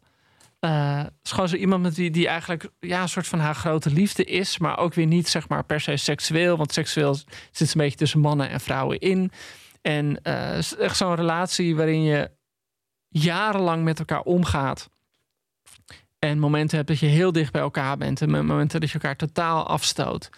Eh, 0.60 1.06
is 1.24 1.32
gewoon 1.32 1.50
zo 1.50 1.56
iemand 1.56 1.82
met 1.82 1.96
wie 1.96 2.12
die 2.12 2.28
eigenlijk 2.28 2.70
ja, 2.80 3.02
een 3.02 3.10
soort 3.10 3.28
van 3.28 3.40
haar 3.40 3.56
grote 3.56 3.92
liefde 3.92 4.24
is, 4.24 4.58
maar 4.58 4.78
ook 4.78 4.94
weer 4.94 5.06
niet 5.06 5.28
zeg 5.28 5.48
maar 5.48 5.64
per 5.64 5.82
se 5.82 5.98
seksueel, 5.98 6.58
want 6.58 6.74
seksueel 6.74 7.16
zit 7.52 7.74
een 7.74 7.82
beetje 7.82 7.98
tussen 7.98 8.20
mannen 8.20 8.50
en 8.50 8.60
vrouwen 8.60 9.00
in. 9.00 9.32
En 9.82 10.22
is 10.58 10.76
echt 10.76 10.98
zo'n 10.98 11.16
relatie 11.16 11.76
waarin 11.76 12.04
je 12.04 12.32
jarenlang 13.10 13.84
met 13.84 14.00
elkaar 14.00 14.22
omgaat. 14.22 14.90
En 16.20 16.40
momenten 16.40 16.78
hebt 16.78 16.90
dat 16.90 17.00
je 17.00 17.06
heel 17.06 17.32
dicht 17.32 17.52
bij 17.52 17.62
elkaar 17.62 17.98
bent. 17.98 18.22
En 18.22 18.30
momenten 18.30 18.80
dat 18.80 18.90
je 18.90 19.00
elkaar 19.00 19.16
totaal 19.16 19.68
afstoot. 19.68 20.30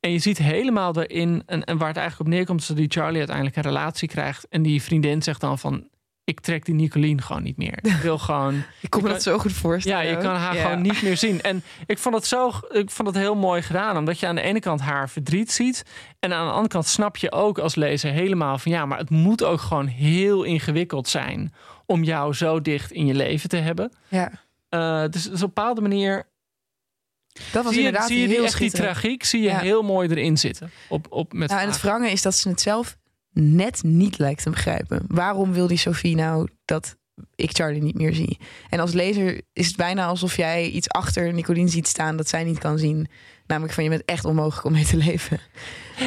En 0.00 0.12
je 0.12 0.18
ziet 0.18 0.38
helemaal 0.38 1.02
erin, 1.02 1.42
en, 1.46 1.64
en 1.64 1.78
waar 1.78 1.88
het 1.88 1.96
eigenlijk 1.96 2.28
op 2.28 2.34
neerkomt, 2.36 2.60
is 2.60 2.66
dat 2.66 2.76
die 2.76 2.90
Charlie 2.90 3.18
uiteindelijk 3.18 3.56
een 3.56 3.62
relatie 3.62 4.08
krijgt. 4.08 4.48
En 4.48 4.62
die 4.62 4.82
vriendin 4.82 5.22
zegt 5.22 5.40
dan 5.40 5.58
van, 5.58 5.88
ik 6.24 6.40
trek 6.40 6.64
die 6.64 6.74
Nicolien 6.74 7.22
gewoon 7.22 7.42
niet 7.42 7.56
meer. 7.56 7.78
Ik 7.82 7.92
wil 8.02 8.18
gewoon... 8.18 8.54
Ik 8.80 8.90
kon 8.90 9.02
me 9.02 9.08
dat 9.08 9.22
zo 9.22 9.38
goed 9.38 9.50
Ja, 9.50 9.56
voorstellen. 9.56 10.06
je 10.06 10.16
kan 10.16 10.34
haar 10.34 10.54
Ja. 10.56 10.62
gewoon 10.62 10.82
niet 10.82 11.02
meer 11.02 11.16
zien. 11.16 11.40
En 11.40 11.62
ik 11.86 11.98
vond 11.98 12.14
het 12.14 12.26
zo, 12.26 12.52
ik 12.68 12.90
vond 12.90 13.08
het 13.08 13.16
heel 13.16 13.34
mooi 13.34 13.62
gedaan, 13.62 13.96
omdat 13.96 14.18
je 14.20 14.26
aan 14.26 14.34
de 14.34 14.40
ene 14.40 14.60
kant 14.60 14.80
haar 14.80 15.08
verdriet 15.10 15.52
ziet, 15.52 15.82
en 16.20 16.32
aan 16.32 16.46
de 16.46 16.50
andere 16.52 16.68
kant 16.68 16.86
snap 16.86 17.16
je 17.16 17.32
ook 17.32 17.58
als 17.58 17.74
lezer 17.74 18.12
helemaal 18.12 18.58
van 18.58 18.72
ja, 18.72 18.86
maar 18.86 18.98
het 18.98 19.10
moet 19.10 19.44
ook 19.44 19.60
gewoon 19.60 19.86
heel 19.86 20.42
ingewikkeld 20.42 21.08
zijn 21.08 21.54
om 21.86 22.02
jou 22.04 22.34
zo 22.34 22.60
dicht 22.60 22.90
in 22.92 23.06
je 23.06 23.14
leven 23.14 23.48
te 23.48 23.56
hebben. 23.56 23.92
Ja. 24.08 24.30
Eh, 24.68 25.02
dus, 25.10 25.22
dus 25.22 25.26
op 25.26 25.48
een 25.48 25.54
bepaalde 25.54 25.80
manier 25.80 26.26
Dat 27.52 27.64
was 27.64 27.72
zie 27.72 27.80
je, 27.82 27.86
inderdaad 27.86 28.08
zie 28.08 28.20
je 28.20 28.26
die, 28.26 28.34
heel 28.36 28.44
echt 28.44 28.58
die 28.58 28.70
tragiek 28.70 29.24
zie 29.24 29.40
je 29.42 29.48
Ja. 29.48 29.58
heel 29.58 29.82
mooi 29.82 30.08
erin 30.08 30.36
zitten. 30.38 30.70
Op, 30.88 31.06
op, 31.10 31.32
met 31.32 31.48
Nou, 31.48 31.60
en 31.62 31.68
het 31.68 31.80
wrange 31.80 32.10
is 32.10 32.22
dat 32.22 32.34
ze 32.34 32.48
het 32.48 32.60
zelf 32.60 32.96
net 33.32 33.82
niet 33.82 34.18
lijkt 34.18 34.42
te 34.42 34.50
begrijpen. 34.50 35.04
Waarom 35.06 35.52
wil 35.52 35.66
die 35.66 35.76
Sophie 35.76 36.16
nou 36.16 36.48
dat 36.64 36.96
ik 37.34 37.50
Charlie 37.50 37.82
niet 37.82 37.94
meer 37.94 38.14
zie? 38.14 38.38
En 38.68 38.80
als 38.80 38.92
lezer 38.92 39.40
is 39.52 39.66
het 39.66 39.76
bijna 39.76 40.06
alsof 40.06 40.36
jij 40.36 40.68
iets 40.68 40.88
achter 40.88 41.32
Nicolien 41.32 41.68
ziet 41.68 41.88
staan 41.88 42.16
dat 42.16 42.28
zij 42.28 42.44
niet 42.44 42.58
kan 42.58 42.78
zien. 42.78 43.08
Namelijk 43.52 43.74
van 43.74 43.84
je 43.84 43.90
bent 43.90 44.04
echt 44.04 44.24
onmogelijk 44.24 44.66
om 44.66 44.72
mee 44.72 44.84
te 44.84 44.96
leven. 44.96 45.38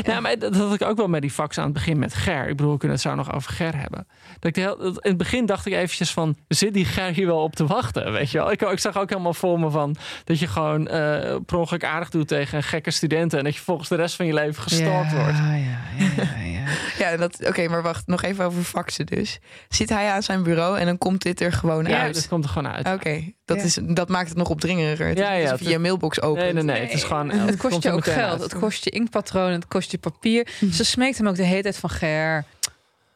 Ja, 0.03 0.19
maar 0.19 0.39
dat 0.39 0.55
had 0.55 0.73
ik 0.73 0.81
ook 0.81 0.97
wel 0.97 1.07
met 1.07 1.21
die 1.21 1.31
fax 1.31 1.57
aan 1.57 1.63
het 1.63 1.73
begin 1.73 1.99
met 1.99 2.13
Ger. 2.13 2.47
Ik 2.49 2.55
bedoel, 2.55 2.71
we 2.71 2.77
kunnen 2.77 2.97
het 2.97 3.05
zo 3.05 3.15
nog 3.15 3.33
over 3.33 3.51
Ger 3.53 3.77
hebben. 3.77 4.07
Dat 4.39 4.57
ik 4.57 4.63
heel, 4.63 4.79
in 4.85 4.97
het 5.01 5.17
begin 5.17 5.45
dacht 5.45 5.65
ik 5.65 5.73
eventjes 5.73 6.11
van, 6.11 6.35
zit 6.47 6.73
die 6.73 6.85
Ger 6.85 7.11
hier 7.13 7.25
wel 7.25 7.43
op 7.43 7.55
te 7.55 7.65
wachten? 7.65 8.11
Weet 8.11 8.31
je 8.31 8.37
wel? 8.37 8.51
Ik, 8.51 8.61
ik 8.61 8.79
zag 8.79 8.97
ook 8.97 9.09
helemaal 9.09 9.33
voor 9.33 9.59
me 9.59 9.69
van 9.69 9.95
dat 10.23 10.39
je 10.39 10.47
gewoon 10.47 10.87
eh 10.87 11.35
per 11.45 11.57
ongeluk 11.57 11.83
aardig 11.83 12.09
doet 12.09 12.27
tegen 12.27 12.57
een 12.57 12.63
gekke 12.63 12.91
studenten 12.91 13.37
en 13.37 13.43
dat 13.43 13.55
je 13.55 13.61
volgens 13.61 13.89
de 13.89 13.95
rest 13.95 14.15
van 14.15 14.25
je 14.25 14.33
leven 14.33 14.63
gestalkt 14.63 15.11
ja, 15.11 15.17
wordt. 15.17 15.37
Ja, 15.37 15.53
ja, 15.53 15.79
ja, 15.97 16.05
ja. 16.43 16.63
Ja, 17.11 17.17
dat- 17.17 17.47
oké, 17.47 17.67
maar 17.67 17.81
wacht, 17.81 18.07
nog 18.07 18.21
even 18.23 18.45
over 18.45 18.63
faxen 18.63 19.05
dus. 19.05 19.39
Zit 19.69 19.89
hij 19.89 20.09
aan 20.11 20.23
zijn 20.23 20.43
bureau 20.43 20.77
en 20.79 20.85
dan 20.85 20.97
komt 20.97 21.21
dit 21.21 21.41
er 21.41 21.51
gewoon 21.53 21.85
Ja, 21.85 22.01
uit? 22.01 22.13
dat 22.13 22.27
komt 22.27 22.43
er 22.43 22.49
gewoon 22.49 22.71
uit. 22.71 22.87
Oké, 22.87 23.31
dat, 23.45 23.57
Ja. 23.57 23.63
is, 23.63 23.79
dat 23.83 24.09
maakt 24.09 24.29
het 24.29 24.37
nog 24.37 24.49
opdringeriger. 24.49 25.07
Het 25.07 25.17
Ja, 25.17 25.31
ja, 25.33 25.51
het 25.51 25.67
je 25.67 25.79
mailbox 25.79 26.21
opent. 26.21 26.43
Nee, 26.53 26.53
nee, 26.53 26.63
nee. 26.63 26.81
Het 26.81 26.93
is 26.93 27.03
gewoon. 27.03 27.31
Het 27.39 27.57
kost 27.57 27.83
je 27.83 27.91
ook 27.91 28.03
geld. 28.03 28.31
uit. 28.31 28.41
Het 28.41 28.59
kost 28.59 28.83
je 28.83 28.89
inkpatroon, 28.89 29.51
het 29.51 29.67
kost 29.67 29.91
je 29.91 29.97
papier. 29.97 30.47
Ze 30.71 30.83
smeekt 30.83 31.17
hem 31.17 31.27
ook 31.27 31.35
de 31.35 31.43
hele 31.43 31.61
tijd 31.61 31.77
van 31.77 31.89
Ger. 31.89 32.45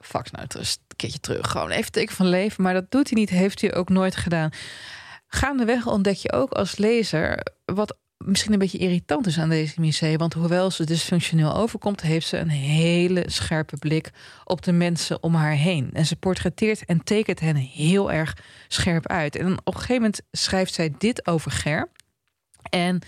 Fax 0.01 0.31
nou 0.31 0.45
rust, 0.49 0.79
een 0.87 0.95
keertje 0.95 1.19
terug. 1.19 1.49
Gewoon 1.49 1.69
even 1.69 1.91
teken 1.91 2.15
van 2.15 2.27
leven. 2.27 2.63
Maar 2.63 2.73
dat 2.73 2.91
doet 2.91 3.09
hij 3.09 3.19
niet, 3.19 3.29
heeft 3.29 3.61
hij 3.61 3.75
ook 3.75 3.89
nooit 3.89 4.15
gedaan. 4.15 4.49
Gaandeweg 5.27 5.87
ontdek 5.87 6.15
je 6.15 6.31
ook 6.31 6.51
als 6.51 6.77
lezer 6.77 7.45
wat 7.65 7.97
misschien 8.25 8.53
een 8.53 8.59
beetje 8.59 8.77
irritant 8.77 9.27
is 9.27 9.39
aan 9.39 9.49
deze 9.49 9.79
Misee. 9.79 10.17
Want 10.17 10.33
hoewel 10.33 10.71
ze 10.71 10.83
dysfunctioneel 10.83 11.55
overkomt, 11.55 12.01
heeft 12.01 12.27
ze 12.27 12.37
een 12.37 12.49
hele 12.49 13.23
scherpe 13.25 13.77
blik 13.77 14.11
op 14.43 14.61
de 14.61 14.71
mensen 14.71 15.23
om 15.23 15.33
haar 15.33 15.51
heen. 15.51 15.89
En 15.93 16.05
ze 16.05 16.15
portretteert 16.15 16.85
en 16.85 17.03
tekent 17.03 17.39
hen 17.39 17.55
heel 17.55 18.11
erg 18.11 18.37
scherp 18.67 19.07
uit. 19.07 19.35
En 19.35 19.51
op 19.51 19.73
een 19.73 19.73
gegeven 19.73 19.95
moment 19.95 20.21
schrijft 20.31 20.73
zij 20.73 20.93
dit 20.97 21.27
over 21.27 21.51
Ger. 21.51 21.89
En 22.69 22.99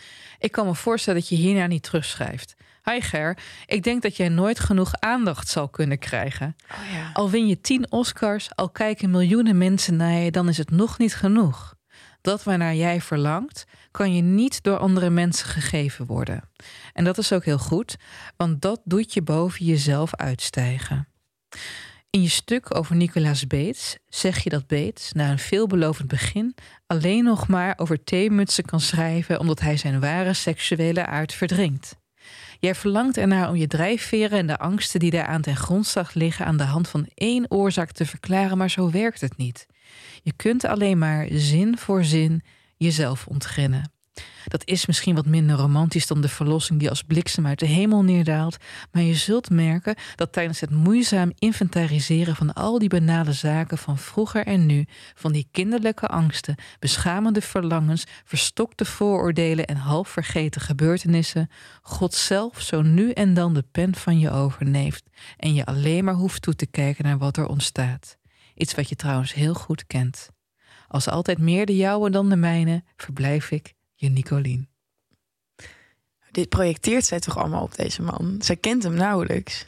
ik 0.42 0.52
kan 0.52 0.66
me 0.66 0.76
voorstellen 0.76 1.20
dat 1.20 1.30
je 1.30 1.36
hierna 1.36 1.66
niet 1.68 1.84
terugschrijft. 1.84 2.56
Hi 2.84 3.02
Ger, 3.02 3.38
ik 3.66 3.84
denk 3.84 4.02
dat 4.02 4.18
jij 4.18 4.30
nooit 4.30 4.60
genoeg 4.60 4.94
aandacht 5.00 5.48
zal 5.48 5.70
kunnen 5.70 6.00
krijgen. 6.00 6.56
Oh 6.72 6.94
ja. 6.94 7.10
Al 7.14 7.30
win 7.30 7.48
je 7.48 7.62
tien 7.62 7.92
Oscars, 7.92 8.56
al 8.56 8.70
kijken 8.70 9.10
miljoenen 9.10 9.58
mensen 9.58 9.96
naar 9.96 10.14
je, 10.14 10.32
dan 10.32 10.50
is 10.50 10.58
het 10.58 10.72
nog 10.72 10.98
niet 10.98 11.16
genoeg. 11.16 11.76
Dat 12.22 12.44
waarnaar 12.44 12.76
jij 12.76 13.02
verlangt, 13.02 13.66
kan 13.92 14.16
je 14.16 14.22
niet 14.22 14.64
door 14.64 14.78
andere 14.78 15.10
mensen 15.10 15.48
gegeven 15.48 16.06
worden. 16.06 16.50
En 16.94 17.04
dat 17.04 17.18
is 17.18 17.34
ook 17.34 17.46
heel 17.46 17.58
goed, 17.58 17.98
want 18.38 18.62
dat 18.62 18.82
doet 18.84 19.14
je 19.14 19.22
boven 19.22 19.66
jezelf 19.66 20.16
uitstijgen. 20.16 21.08
In 22.12 22.22
je 22.22 22.30
stuk 22.30 22.76
over 22.76 22.96
Nicolaas 22.96 23.48
Beets 23.48 23.98
zeg 24.08 24.44
je 24.44 24.50
dat 24.50 24.68
Beets 24.68 25.12
na 25.12 25.32
een 25.32 25.40
veelbelovend 25.40 26.08
begin 26.08 26.56
alleen 26.88 27.24
nog 27.24 27.48
maar 27.48 27.74
over 27.78 28.04
theemutsen 28.04 28.66
kan 28.66 28.80
schrijven 28.80 29.40
omdat 29.40 29.60
hij 29.60 29.78
zijn 29.78 30.00
ware 30.00 30.34
seksuele 30.34 31.06
aard 31.06 31.34
verdringt. 31.34 31.96
Jij 32.60 32.76
verlangt 32.76 33.18
ernaar 33.18 33.50
om 33.50 33.56
je 33.56 33.68
drijfveren 33.68 34.38
en 34.38 34.48
de 34.48 34.58
angsten 34.58 35.00
die 35.00 35.12
daaraan 35.12 35.42
ten 35.42 35.56
grondslag 35.56 36.14
liggen 36.14 36.46
aan 36.46 36.58
de 36.58 36.64
hand 36.64 36.88
van 36.88 37.08
één 37.14 37.52
oorzaak 37.52 37.92
te 37.92 38.06
verklaren, 38.06 38.58
maar 38.58 38.70
zo 38.70 38.90
werkt 38.90 39.22
het 39.22 39.38
niet. 39.38 39.66
Je 40.22 40.34
kunt 40.36 40.66
alleen 40.66 40.98
maar 40.98 41.28
zin 41.30 41.78
voor 41.78 42.04
zin 42.04 42.42
jezelf 42.78 43.28
ontginnen. 43.28 43.92
Dat 44.48 44.68
is 44.68 44.86
misschien 44.86 45.16
wat 45.16 45.26
minder 45.26 45.56
romantisch 45.56 46.08
dan 46.08 46.22
de 46.22 46.30
verlossing 46.30 46.80
die 46.80 46.90
als 46.90 47.04
bliksem 47.04 47.46
uit 47.48 47.60
de 47.60 47.66
hemel 47.66 48.04
neerdaalt, 48.04 48.58
maar 48.92 49.02
je 49.02 49.16
zult 49.16 49.50
merken 49.50 49.96
dat 50.16 50.32
tijdens 50.32 50.60
het 50.60 50.70
moeizaam 50.70 51.32
inventariseren 51.40 52.36
van 52.36 52.54
al 52.54 52.80
die 52.80 52.90
banale 52.90 53.34
zaken 53.34 53.78
van 53.78 53.98
vroeger 53.98 54.46
en 54.46 54.66
nu, 54.66 54.86
van 55.14 55.32
die 55.32 55.48
kinderlijke 55.52 56.08
angsten, 56.08 56.56
beschamende 56.80 57.42
verlangens, 57.42 58.04
verstokte 58.24 58.86
vooroordelen 58.86 59.68
en 59.68 59.76
half 59.76 60.10
vergeten 60.10 60.62
gebeurtenissen, 60.62 61.50
God 61.82 62.14
zelf 62.14 62.62
zo 62.62 62.82
nu 62.82 63.12
en 63.12 63.34
dan 63.34 63.54
de 63.54 63.66
pen 63.72 63.96
van 63.96 64.20
je 64.20 64.32
overneemt 64.32 65.04
en 65.38 65.54
je 65.54 65.66
alleen 65.66 66.04
maar 66.04 66.14
hoeft 66.14 66.42
toe 66.42 66.56
te 66.56 66.66
kijken 66.66 67.04
naar 67.04 67.18
wat 67.18 67.38
er 67.38 67.48
ontstaat. 67.48 68.18
Iets 68.56 68.76
wat 68.76 68.90
je 68.90 68.96
trouwens 68.96 69.34
heel 69.34 69.54
goed 69.54 69.88
kent. 69.88 70.30
Als 70.88 71.10
altijd 71.10 71.38
meer 71.38 71.66
de 71.66 71.76
jouwe 71.76 72.10
dan 72.10 72.30
de 72.30 72.36
mijne, 72.36 72.84
verblijf 72.96 73.52
ik 73.52 73.74
je 74.02 74.10
Nicolien. 74.10 74.70
Dit 76.32 76.50
projecteert 76.50 77.06
zij 77.06 77.20
toch 77.20 77.38
allemaal 77.38 77.64
op 77.64 77.76
deze 77.76 78.02
man? 78.02 78.36
Zij 78.40 78.56
kent 78.56 78.84
hem 78.84 78.94
nauwelijks. 78.94 79.66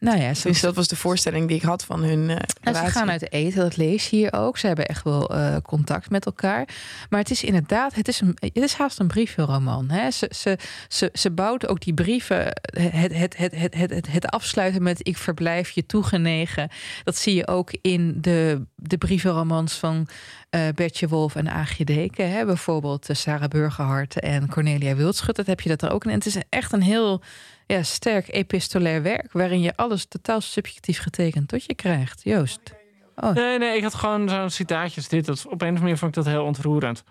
Nou 0.00 0.20
ja, 0.20 0.32
dus 0.42 0.60
dat 0.60 0.74
was 0.74 0.88
de 0.88 0.96
voorstelling 0.96 1.48
die 1.48 1.56
ik 1.56 1.62
had 1.62 1.84
van 1.84 2.02
hun. 2.02 2.28
Uh, 2.28 2.36
nou, 2.60 2.76
ze 2.76 2.86
gaan 2.86 3.10
uit 3.10 3.32
eten, 3.32 3.60
dat 3.60 3.76
lees 3.76 4.08
je 4.08 4.16
hier 4.16 4.32
ook. 4.32 4.58
Ze 4.58 4.66
hebben 4.66 4.86
echt 4.86 5.04
wel 5.04 5.34
uh, 5.34 5.56
contact 5.62 6.10
met 6.10 6.26
elkaar. 6.26 6.68
Maar 7.10 7.20
het 7.20 7.30
is 7.30 7.44
inderdaad, 7.44 7.94
het 7.94 8.08
is, 8.08 8.20
een, 8.20 8.36
het 8.40 8.56
is 8.56 8.72
haast 8.72 8.98
een 8.98 9.06
brievenroman. 9.06 9.90
Hè? 9.90 10.10
Ze, 10.10 10.30
ze, 10.34 10.58
ze, 10.88 11.10
ze 11.12 11.30
bouwt 11.30 11.68
ook 11.68 11.80
die 11.80 11.94
brieven, 11.94 12.52
het, 12.70 13.14
het, 13.14 13.36
het, 13.36 13.54
het, 13.54 13.74
het, 13.74 14.12
het 14.12 14.26
afsluiten 14.26 14.82
met 14.82 15.06
ik 15.06 15.16
verblijf 15.16 15.70
je 15.70 15.86
toegenegen. 15.86 16.70
Dat 17.04 17.16
zie 17.16 17.34
je 17.34 17.46
ook 17.46 17.70
in 17.80 18.18
de, 18.20 18.62
de 18.74 18.98
brievenromans 18.98 19.72
van 19.74 20.08
uh, 20.50 20.60
Bertje 20.74 21.08
Wolf 21.08 21.34
en 21.34 21.50
Aagje 21.50 21.84
Deken. 21.84 22.30
Hè? 22.30 22.44
Bijvoorbeeld 22.44 23.08
Sarah 23.12 23.48
Burgerhart 23.48 24.20
en 24.20 24.48
Cornelia 24.48 24.94
Wildschut. 24.94 25.36
Dat 25.36 25.46
heb 25.46 25.60
je 25.60 25.68
dat 25.68 25.82
er 25.82 25.90
ook 25.90 26.04
in. 26.04 26.10
En 26.10 26.16
het 26.16 26.26
is 26.26 26.36
echt 26.48 26.72
een 26.72 26.82
heel 26.82 27.22
ja, 27.68 27.82
sterk 27.82 28.28
epistolair 28.28 29.02
werk... 29.02 29.32
waarin 29.32 29.60
je 29.60 29.76
alles 29.76 30.04
totaal 30.04 30.40
subjectief 30.40 30.98
getekend 30.98 31.48
tot 31.48 31.64
je 31.64 31.74
krijgt. 31.74 32.22
Joost. 32.24 32.74
Oh. 33.16 33.32
Nee, 33.32 33.58
nee, 33.58 33.76
ik 33.76 33.82
had 33.82 33.94
gewoon 33.94 34.28
zo'n 34.28 34.50
citaatjes. 34.50 35.08
Dit, 35.08 35.26
dat, 35.26 35.38
op 35.38 35.44
een 35.44 35.52
of 35.52 35.60
andere 35.60 35.80
manier 35.80 35.98
vond 35.98 36.16
ik 36.16 36.22
dat 36.24 36.32
heel 36.32 36.44
ontroerend. 36.44 37.04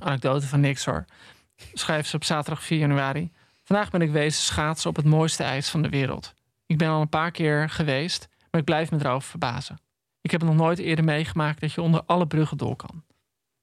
Anekdote 0.00 0.46
van 0.46 0.60
niks 0.60 0.84
hoor. 0.84 1.04
Schrijft 1.72 2.08
ze 2.08 2.16
op 2.16 2.24
zaterdag 2.24 2.62
4 2.62 2.78
januari. 2.78 3.32
Vandaag 3.62 3.90
ben 3.90 4.02
ik 4.02 4.10
wezen 4.10 4.42
schaatsen 4.42 4.90
op 4.90 4.96
het 4.96 5.04
mooiste 5.04 5.42
ijs 5.42 5.68
van 5.68 5.82
de 5.82 5.88
wereld. 5.88 6.34
Ik 6.66 6.78
ben 6.78 6.88
al 6.88 7.00
een 7.00 7.08
paar 7.08 7.30
keer 7.30 7.70
geweest, 7.70 8.28
maar 8.50 8.60
ik 8.60 8.66
blijf 8.66 8.90
me 8.90 8.98
erover 8.98 9.28
verbazen. 9.28 9.80
Ik 10.20 10.30
heb 10.30 10.42
nog 10.42 10.54
nooit 10.54 10.78
eerder 10.78 11.04
meegemaakt 11.04 11.60
dat 11.60 11.72
je 11.72 11.82
onder 11.82 12.02
alle 12.04 12.26
bruggen 12.26 12.56
door 12.56 12.76
kan. 12.76 13.04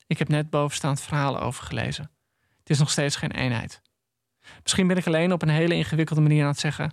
Ik 0.08 0.18
heb 0.18 0.28
net 0.28 0.50
bovenstaand 0.50 1.02
verhalen 1.02 1.42
over 1.42 1.64
gelezen. 1.64 2.12
Het 2.60 2.70
is 2.70 2.80
nog 2.80 2.90
steeds 2.90 3.16
geen 3.16 3.32
eenheid. 3.32 3.82
Misschien 4.62 4.88
ben 4.88 4.98
ik 4.98 5.08
alleen 5.08 5.34
op 5.34 5.42
een 5.42 5.50
hele 5.50 5.76
ingewikkelde 5.76 6.22
manier 6.22 6.42
aan 6.42 6.50
het 6.50 6.60
zeggen: 6.60 6.92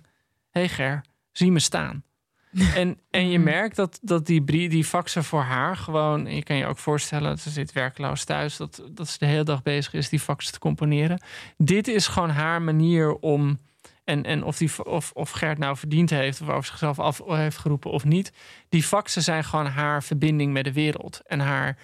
hey 0.49 0.69
Ger, 0.69 1.01
zie 1.31 1.51
me 1.51 1.59
staan. 1.59 2.03
en, 2.75 2.99
en 3.09 3.29
je 3.29 3.39
merkt 3.39 3.75
dat, 3.75 3.99
dat 4.01 4.25
die, 4.25 4.43
die 4.69 4.83
faxen 4.83 5.23
voor 5.23 5.41
haar 5.41 5.77
gewoon. 5.77 6.25
Je 6.25 6.43
kan 6.43 6.55
je 6.55 6.65
ook 6.65 6.77
voorstellen, 6.77 7.37
ze 7.37 7.49
zit 7.49 7.73
werkloos 7.73 8.23
thuis. 8.23 8.57
Dat, 8.57 8.83
dat 8.91 9.07
ze 9.07 9.17
de 9.17 9.25
hele 9.25 9.43
dag 9.43 9.63
bezig 9.63 9.93
is 9.93 10.09
die 10.09 10.19
faxen 10.19 10.53
te 10.53 10.59
componeren. 10.59 11.21
Dit 11.57 11.87
is 11.87 12.07
gewoon 12.07 12.29
haar 12.29 12.61
manier 12.61 13.15
om. 13.15 13.59
En, 14.03 14.23
en 14.23 14.43
of, 14.43 14.57
die, 14.57 14.85
of, 14.85 15.11
of 15.11 15.31
Gert 15.31 15.57
nou 15.57 15.77
verdiend 15.77 16.09
heeft, 16.09 16.41
of 16.41 16.49
over 16.49 16.65
zichzelf 16.65 16.99
af 16.99 17.21
heeft 17.25 17.57
geroepen 17.57 17.91
of 17.91 18.03
niet. 18.03 18.31
Die 18.69 18.83
faxen 18.83 19.21
zijn 19.21 19.43
gewoon 19.43 19.65
haar 19.65 20.03
verbinding 20.03 20.53
met 20.53 20.63
de 20.63 20.73
wereld. 20.73 21.21
En 21.25 21.39
haar 21.39 21.77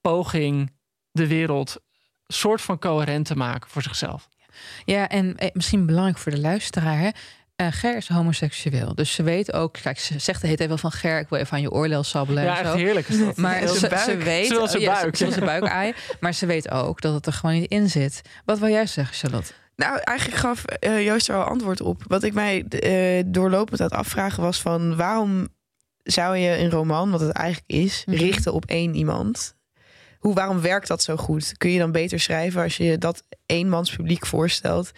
poging 0.00 0.72
de 1.12 1.26
wereld 1.26 1.80
soort 2.26 2.60
van 2.60 2.78
coherent 2.78 3.26
te 3.26 3.36
maken 3.36 3.70
voor 3.70 3.82
zichzelf. 3.82 4.28
Ja, 4.84 5.08
en 5.08 5.36
eh, 5.36 5.48
misschien 5.52 5.86
belangrijk 5.86 6.18
voor 6.18 6.32
de 6.32 6.40
luisteraar. 6.40 6.98
Hè? 6.98 7.08
Uh, 7.56 7.66
Ger 7.70 7.96
is 7.96 8.08
homoseksueel. 8.08 8.94
Dus 8.94 9.12
ze 9.12 9.22
weet 9.22 9.52
ook, 9.52 9.72
kijk, 9.82 9.98
ze 9.98 10.18
zegt 10.18 10.40
de 10.40 10.46
hele 10.46 10.58
tijd 10.58 10.68
wel 10.68 10.78
van 10.78 10.92
Ger, 10.92 11.18
ik 11.18 11.28
wil 11.28 11.38
even 11.38 11.52
aan 11.52 11.60
je 11.60 11.70
oorlel 11.70 12.02
sabbelen. 12.02 12.44
Ja, 12.44 12.58
en 12.58 12.64
zo. 12.64 12.72
echt 12.72 12.80
heerlijk 12.80 13.08
is 13.08 13.18
dat. 13.18 13.36
Maar 13.36 13.68
ze, 13.68 13.74
ze, 13.78 14.16
weet, 14.16 14.46
ze 14.46 14.66
zijn 14.68 14.82
ja, 14.82 14.92
buik. 14.92 15.16
Ze, 15.16 15.40
buik 15.40 15.94
maar 16.20 16.34
ze 16.34 16.46
weet 16.46 16.70
ook 16.70 17.00
dat 17.00 17.14
het 17.14 17.26
er 17.26 17.32
gewoon 17.32 17.54
niet 17.54 17.70
in 17.70 17.88
zit. 17.90 18.22
Wat 18.44 18.58
wil 18.58 18.68
jij 18.68 18.86
zeggen, 18.86 19.14
Charlotte? 19.14 19.52
Nou, 19.76 19.98
eigenlijk 20.04 20.38
gaf 20.38 20.64
uh, 20.80 21.04
Joost 21.04 21.28
er 21.28 21.34
al 21.34 21.42
antwoord 21.42 21.80
op. 21.80 22.02
Wat 22.06 22.22
ik 22.22 22.32
mij 22.32 22.64
uh, 22.68 23.22
doorlopend 23.26 23.80
aan 23.80 23.86
het 23.86 23.96
afvragen 23.96 24.42
was 24.42 24.60
van... 24.60 24.96
waarom 24.96 25.48
zou 26.02 26.36
je 26.36 26.58
een 26.58 26.70
roman, 26.70 27.10
wat 27.10 27.20
het 27.20 27.32
eigenlijk 27.32 27.70
is, 27.70 28.02
mm 28.06 28.14
-hmm. 28.14 28.22
richten 28.22 28.52
op 28.52 28.64
één 28.64 28.94
iemand? 28.94 29.54
Hoe, 30.20 30.34
waarom 30.34 30.60
werkt 30.60 30.88
dat 30.88 31.02
zo 31.02 31.16
goed? 31.16 31.54
Kun 31.56 31.70
je 31.70 31.78
dan 31.78 31.92
beter 31.92 32.20
schrijven 32.20 32.62
als 32.62 32.76
je 32.76 32.98
dat 32.98 33.22
eenmans 33.46 33.96
publiek 33.96 34.26
voorstelt? 34.26 34.90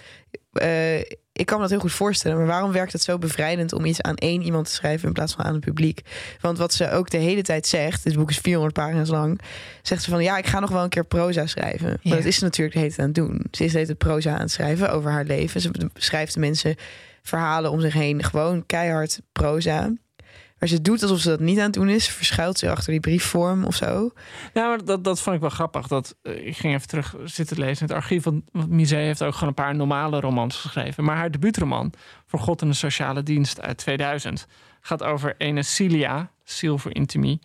Uh, 0.52 0.98
ik 1.32 1.46
kan 1.46 1.56
me 1.56 1.62
dat 1.62 1.70
heel 1.70 1.80
goed 1.80 1.92
voorstellen, 1.92 2.36
maar 2.36 2.46
waarom 2.46 2.72
werkt 2.72 2.92
het 2.92 3.02
zo 3.02 3.18
bevrijdend 3.18 3.72
om 3.72 3.84
iets 3.84 4.02
aan 4.02 4.16
één 4.16 4.42
iemand 4.42 4.66
te 4.66 4.72
schrijven 4.72 5.06
in 5.06 5.14
plaats 5.14 5.34
van 5.34 5.44
aan 5.44 5.54
het 5.54 5.64
publiek? 5.64 6.00
Want 6.40 6.58
wat 6.58 6.74
ze 6.74 6.90
ook 6.90 7.10
de 7.10 7.16
hele 7.16 7.42
tijd 7.42 7.66
zegt, 7.66 8.04
dit 8.04 8.16
boek 8.16 8.30
is 8.30 8.38
400 8.38 8.74
pagina's 8.74 9.08
lang, 9.08 9.40
zegt 9.82 10.02
ze 10.02 10.10
van 10.10 10.22
ja, 10.22 10.38
ik 10.38 10.46
ga 10.46 10.60
nog 10.60 10.70
wel 10.70 10.82
een 10.82 10.88
keer 10.88 11.04
proza 11.04 11.46
schrijven. 11.46 11.88
Ja. 11.88 11.98
Maar 12.02 12.16
dat 12.16 12.26
is 12.26 12.36
ze 12.36 12.44
natuurlijk 12.44 12.74
de 12.74 12.80
hele 12.80 12.94
tijd 12.94 13.00
aan 13.00 13.14
het 13.14 13.30
doen. 13.30 13.46
Ze 13.50 13.64
is 13.64 13.72
de 13.72 13.78
hele 13.78 13.86
tijd 13.86 13.98
proza 13.98 14.34
aan 14.34 14.40
het 14.40 14.50
schrijven 14.50 14.92
over 14.92 15.10
haar 15.10 15.24
leven. 15.24 15.60
Ze 15.60 15.70
beschrijft 15.92 16.34
de 16.34 16.40
mensen 16.40 16.76
verhalen 17.22 17.70
om 17.70 17.80
zich 17.80 17.92
heen, 17.92 18.22
gewoon 18.22 18.66
keihard 18.66 19.20
proza. 19.32 19.92
Maar 20.62 20.70
ze 20.70 20.82
doet 20.82 21.02
alsof 21.02 21.20
ze 21.20 21.28
dat 21.28 21.40
niet 21.40 21.58
aan 21.58 21.64
het 21.64 21.72
doen 21.72 21.88
is. 21.88 22.08
Verschuilt 22.08 22.58
ze 22.58 22.70
achter 22.70 22.90
die 22.90 23.00
briefvorm 23.00 23.64
of 23.64 23.74
zo. 23.74 24.10
Ja, 24.54 24.68
maar 24.68 24.84
dat, 24.84 25.04
dat 25.04 25.20
vond 25.20 25.34
ik 25.34 25.40
wel 25.40 25.50
grappig. 25.50 25.86
Dat, 25.86 26.16
uh, 26.22 26.46
ik 26.46 26.56
ging 26.56 26.74
even 26.74 26.88
terug 26.88 27.16
zitten 27.24 27.58
lezen 27.58 27.88
in 27.88 27.94
het 27.94 28.02
archief. 28.02 28.24
Want 28.24 28.68
Misé 28.68 28.96
heeft 28.96 29.22
ook 29.22 29.32
gewoon 29.32 29.48
een 29.48 29.54
paar 29.54 29.74
normale 29.74 30.20
romans 30.20 30.56
geschreven. 30.56 31.04
Maar 31.04 31.16
haar 31.16 31.30
debuutroman, 31.30 31.92
Voor 32.26 32.38
God 32.38 32.62
en 32.62 32.68
de 32.68 32.74
Sociale 32.74 33.22
Dienst 33.22 33.60
uit 33.60 33.76
2000... 33.76 34.46
gaat 34.80 35.02
over 35.02 35.34
ene 35.38 35.62
Cilia, 35.62 36.30
Ziel 36.44 36.78
voor 36.78 36.94
Intimie... 36.94 37.40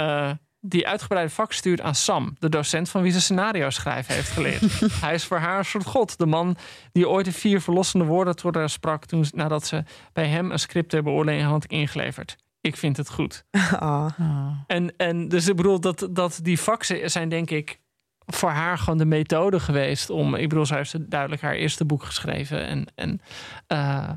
Uh, 0.00 0.30
die 0.64 0.86
uitgebreide 0.86 1.30
vak 1.30 1.52
stuurt 1.52 1.80
aan 1.80 1.94
Sam, 1.94 2.36
de 2.38 2.48
docent 2.48 2.88
van 2.88 3.02
wie 3.02 3.12
ze 3.12 3.20
scenario 3.20 3.70
schrijven 3.70 4.14
heeft 4.14 4.30
geleerd. 4.30 4.80
Hij 5.04 5.14
is 5.14 5.24
voor 5.24 5.38
haar 5.38 5.58
een 5.58 5.64
soort 5.64 5.86
god. 5.86 6.18
De 6.18 6.26
man 6.26 6.56
die 6.92 7.08
ooit 7.08 7.24
de 7.24 7.32
vier 7.32 7.60
verlossende 7.60 8.04
woorden 8.04 8.36
tot 8.36 8.54
haar 8.54 8.70
sprak 8.70 9.04
toen, 9.04 9.24
nadat 9.34 9.66
ze 9.66 9.84
bij 10.12 10.26
hem 10.26 10.50
een 10.50 10.58
script 10.58 10.90
ter 10.90 11.02
beoordeling 11.02 11.42
had 11.42 11.64
ingeleverd. 11.64 12.36
Ik 12.60 12.76
vind 12.76 12.96
het 12.96 13.10
goed. 13.10 13.44
Oh. 13.80 14.06
En, 14.66 14.96
en 14.96 15.28
dus 15.28 15.48
ik 15.48 15.56
bedoel, 15.56 15.80
dat, 15.80 16.08
dat 16.10 16.38
die 16.42 16.58
faxen 16.58 17.10
zijn 17.10 17.28
denk 17.28 17.50
ik 17.50 17.80
voor 18.26 18.50
haar 18.50 18.78
gewoon 18.78 18.98
de 18.98 19.04
methode 19.04 19.60
geweest 19.60 20.10
om. 20.10 20.34
Ik 20.34 20.48
bedoel, 20.48 20.66
zij 20.66 20.76
heeft 20.76 21.10
duidelijk 21.10 21.42
haar 21.42 21.54
eerste 21.54 21.84
boek 21.84 22.02
geschreven. 22.02 22.66
En, 22.66 22.86
en 22.94 23.20
uh, 23.68 24.10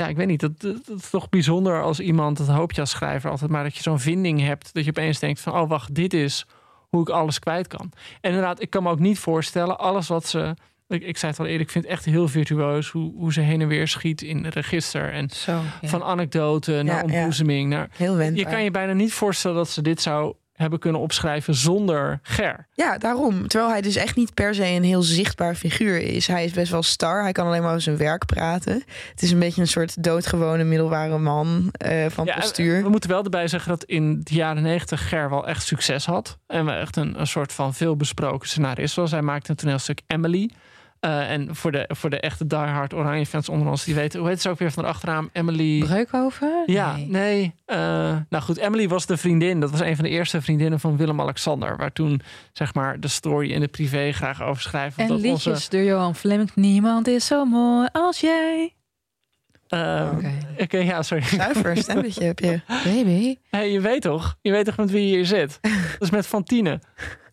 ja, 0.00 0.08
ik 0.08 0.16
weet 0.16 0.26
niet. 0.26 0.40
Dat, 0.40 0.60
dat, 0.60 0.86
dat, 0.86 0.98
is 0.98 1.10
toch 1.10 1.28
bijzonder 1.28 1.82
als 1.82 2.00
iemand, 2.00 2.36
dat 2.36 2.48
hoop 2.48 2.72
je 2.72 2.80
als 2.80 2.90
schrijver 2.90 3.30
altijd, 3.30 3.50
maar 3.50 3.62
dat 3.62 3.76
je 3.76 3.82
zo'n 3.82 4.00
vinding 4.00 4.40
hebt. 4.40 4.74
Dat 4.74 4.84
je 4.84 4.90
opeens 4.90 5.18
denkt 5.18 5.40
van, 5.40 5.52
oh 5.54 5.68
wacht, 5.68 5.94
dit 5.94 6.14
is 6.14 6.46
hoe 6.88 7.00
ik 7.00 7.08
alles 7.08 7.38
kwijt 7.38 7.66
kan. 7.66 7.92
En 8.20 8.30
inderdaad, 8.30 8.62
ik 8.62 8.70
kan 8.70 8.82
me 8.82 8.90
ook 8.90 8.98
niet 8.98 9.18
voorstellen, 9.18 9.78
alles 9.78 10.08
wat 10.08 10.26
ze. 10.26 10.54
Ik, 10.88 11.02
ik 11.02 11.16
zei 11.16 11.30
het 11.30 11.40
al 11.40 11.46
eerder, 11.46 11.60
ik 11.60 11.70
vind 11.70 11.84
het 11.84 11.92
echt 11.92 12.04
heel 12.04 12.28
virtuoos 12.28 12.88
hoe, 12.90 13.12
hoe 13.14 13.32
ze 13.32 13.40
heen 13.40 13.60
en 13.60 13.68
weer 13.68 13.88
schiet 13.88 14.22
in 14.22 14.46
register. 14.46 15.12
En 15.12 15.30
Zo, 15.30 15.52
ja. 15.80 15.88
van 15.88 16.02
anekdote 16.02 16.72
naar 16.72 16.96
Ja, 16.96 17.02
ontboezeming. 17.02 17.68
Naar, 17.70 17.88
Heel 17.96 18.16
wendbaar. 18.16 18.44
je 18.44 18.50
kan 18.50 18.64
je 18.64 18.70
bijna 18.70 18.92
niet 18.92 19.12
voorstellen 19.12 19.56
dat 19.56 19.68
ze 19.68 19.82
dit 19.82 20.02
zou 20.02 20.34
hebben 20.60 20.78
kunnen 20.78 21.00
opschrijven 21.00 21.54
zonder 21.54 22.18
Ger. 22.22 22.66
Ja, 22.72 22.98
daarom. 22.98 23.48
Terwijl 23.48 23.70
hij 23.72 23.80
dus 23.80 23.96
echt 23.96 24.16
niet 24.16 24.34
per 24.34 24.54
se 24.54 24.64
een 24.64 24.82
heel 24.82 25.02
zichtbaar 25.02 25.54
figuur 25.54 25.98
is. 25.98 26.26
Hij 26.26 26.44
is 26.44 26.52
best 26.52 26.70
wel 26.70 26.82
star. 26.82 27.22
Hij 27.22 27.32
kan 27.32 27.46
alleen 27.46 27.60
maar 27.60 27.70
over 27.70 27.82
zijn 27.82 27.96
werk 27.96 28.26
praten. 28.26 28.82
Het 29.10 29.22
is 29.22 29.30
een 29.30 29.38
beetje 29.38 29.60
een 29.60 29.66
soort 29.66 30.02
doodgewone 30.02 30.64
middelbare 30.64 31.18
man 31.18 31.72
uh, 31.86 32.06
van 32.08 32.24
ja, 32.24 32.34
postuur. 32.34 32.82
We 32.82 32.88
moeten 32.88 33.10
wel 33.10 33.24
erbij 33.24 33.48
zeggen 33.48 33.70
dat 33.70 33.84
in 33.84 34.20
de 34.24 34.34
jaren 34.34 34.62
negentig 34.62 35.08
Ger 35.08 35.30
wel 35.30 35.46
echt 35.46 35.66
succes 35.66 36.06
had. 36.06 36.38
En 36.46 36.64
we 36.64 36.72
echt 36.72 36.96
een, 36.96 37.20
een 37.20 37.26
soort 37.26 37.52
van 37.52 37.74
veelbesproken 37.74 38.48
scenarist 38.48 38.96
was. 38.96 39.10
Hij 39.10 39.22
maakte 39.22 39.50
een 39.50 39.56
toneelstuk 39.56 40.00
Emily. 40.06 40.50
Uh, 41.00 41.30
en 41.30 41.56
voor 41.56 41.72
de, 41.72 41.84
voor 41.88 42.10
de 42.10 42.20
echte 42.20 42.46
diehard 42.46 42.94
Oranje 42.94 43.26
fans 43.26 43.48
onder 43.48 43.68
ons, 43.68 43.84
die 43.84 43.94
weten, 43.94 44.20
hoe 44.20 44.28
heet 44.28 44.40
ze 44.40 44.48
ook 44.48 44.58
weer 44.58 44.72
van 44.72 44.82
de 44.82 44.88
achternaam? 44.88 45.30
Emily. 45.32 45.78
Breukhoven? 45.78 46.62
Ja, 46.66 46.96
nee. 46.96 47.06
nee 47.06 47.54
uh, 47.66 47.76
nou 48.28 48.42
goed, 48.42 48.56
Emily 48.56 48.88
was 48.88 49.06
de 49.06 49.16
vriendin. 49.16 49.60
Dat 49.60 49.70
was 49.70 49.80
een 49.80 49.94
van 49.94 50.04
de 50.04 50.10
eerste 50.10 50.42
vriendinnen 50.42 50.80
van 50.80 50.96
Willem-Alexander. 50.96 51.76
Waar 51.76 51.92
toen, 51.92 52.20
zeg 52.52 52.74
maar, 52.74 53.00
de 53.00 53.08
story 53.08 53.50
in 53.50 53.60
de 53.60 53.68
privé 53.68 54.12
graag 54.12 54.42
over 54.42 54.62
schrijven. 54.62 55.02
En 55.02 55.08
dat 55.08 55.20
liedjes 55.20 55.46
onze... 55.46 55.70
door 55.70 55.82
Johan 55.82 56.14
Fleming. 56.14 56.50
Niemand 56.54 57.06
is 57.06 57.26
zo 57.26 57.44
mooi 57.44 57.88
als 57.92 58.20
jij. 58.20 58.74
Uh, 59.68 60.08
Oké, 60.12 60.16
okay. 60.16 60.56
okay, 60.58 60.84
ja, 60.84 61.02
sorry. 61.02 61.24
Zuiver 61.24 61.76
stemmetje 61.76 62.24
heb 62.24 62.38
je. 62.38 62.60
Baby. 62.84 63.36
Hey, 63.50 63.72
je 63.72 63.80
weet 63.80 64.02
toch? 64.02 64.36
Je 64.40 64.50
weet 64.50 64.64
toch 64.64 64.76
met 64.76 64.90
wie 64.90 65.08
je 65.08 65.16
hier 65.16 65.26
zit? 65.26 65.58
Dat 65.92 66.00
is 66.00 66.10
met 66.10 66.26
Fantine. 66.26 66.80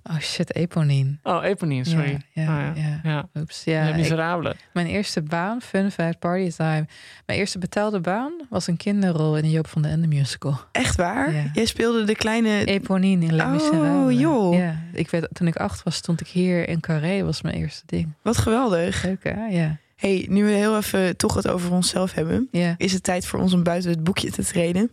Oh 0.10 0.20
shit, 0.20 0.56
Eponine. 0.56 1.17
Oh, 1.24 1.43
Eponine, 1.43 1.86
sorry. 1.86 2.22
Ja, 2.32 2.43
ja, 2.43 2.70
oh, 2.70 2.78
ja. 2.78 3.00
ja. 3.04 3.30
Oeps, 3.36 3.63
ja. 3.63 3.96
Miserabele. 3.96 4.50
Ik, 4.50 4.56
mijn 4.74 4.88
eerste 4.88 5.22
baan, 5.22 5.62
fun 5.62 5.91
fact, 5.91 6.20
party 6.20 6.52
time. 6.52 6.88
Mijn 7.26 7.39
eerste 7.39 7.60
betaalde 7.60 8.00
baan 8.00 8.34
was 8.50 8.67
een 8.67 8.78
kinderrol 8.78 9.38
in 9.38 9.43
de 9.43 9.50
Joop 9.50 9.67
van 9.67 9.82
de 9.82 9.88
Ende 9.88 10.08
musical. 10.08 10.60
Echt 10.72 10.96
waar? 10.96 11.34
Ja. 11.34 11.43
Jij 11.54 11.65
speelde 11.65 12.04
de 12.04 12.15
kleine... 12.15 12.65
Eponine 12.65 13.26
in 13.26 13.36
Les 13.36 13.46
Oh, 13.46 13.52
Miserables. 13.52 14.20
joh. 14.20 14.58
Ja, 14.58 14.76
ik 14.93 15.10
weet, 15.10 15.28
toen 15.32 15.48
ik 15.48 15.56
acht 15.56 15.84
was, 15.84 15.96
stond 15.96 16.22
ik 16.22 16.28
hier 16.28 16.70
in 16.70 16.80
Carré. 16.80 17.24
was 17.24 17.41
mijn 17.41 17.56
eerste 17.56 17.84
ding. 17.86 18.13
Wat 18.22 18.38
geweldig. 18.38 19.04
Leuk 19.04 19.24
hè? 19.24 19.46
Ja. 19.46 19.78
hey, 19.96 20.26
nu 20.30 20.43
we 20.43 20.52
heel 20.52 20.78
even 20.78 21.17
toch 21.17 21.34
het 21.34 21.48
over 21.48 21.72
onszelf 21.72 22.13
hebben... 22.13 22.48
Ja. 22.52 22.76
is 22.78 22.93
het 22.93 23.04
tijd 23.04 23.26
voor 23.26 23.39
ons 23.39 23.54
om 23.54 23.63
buiten 23.63 23.89
het 23.89 24.04
boekje 24.04 24.32
te 24.32 24.43
treden. 24.43 24.91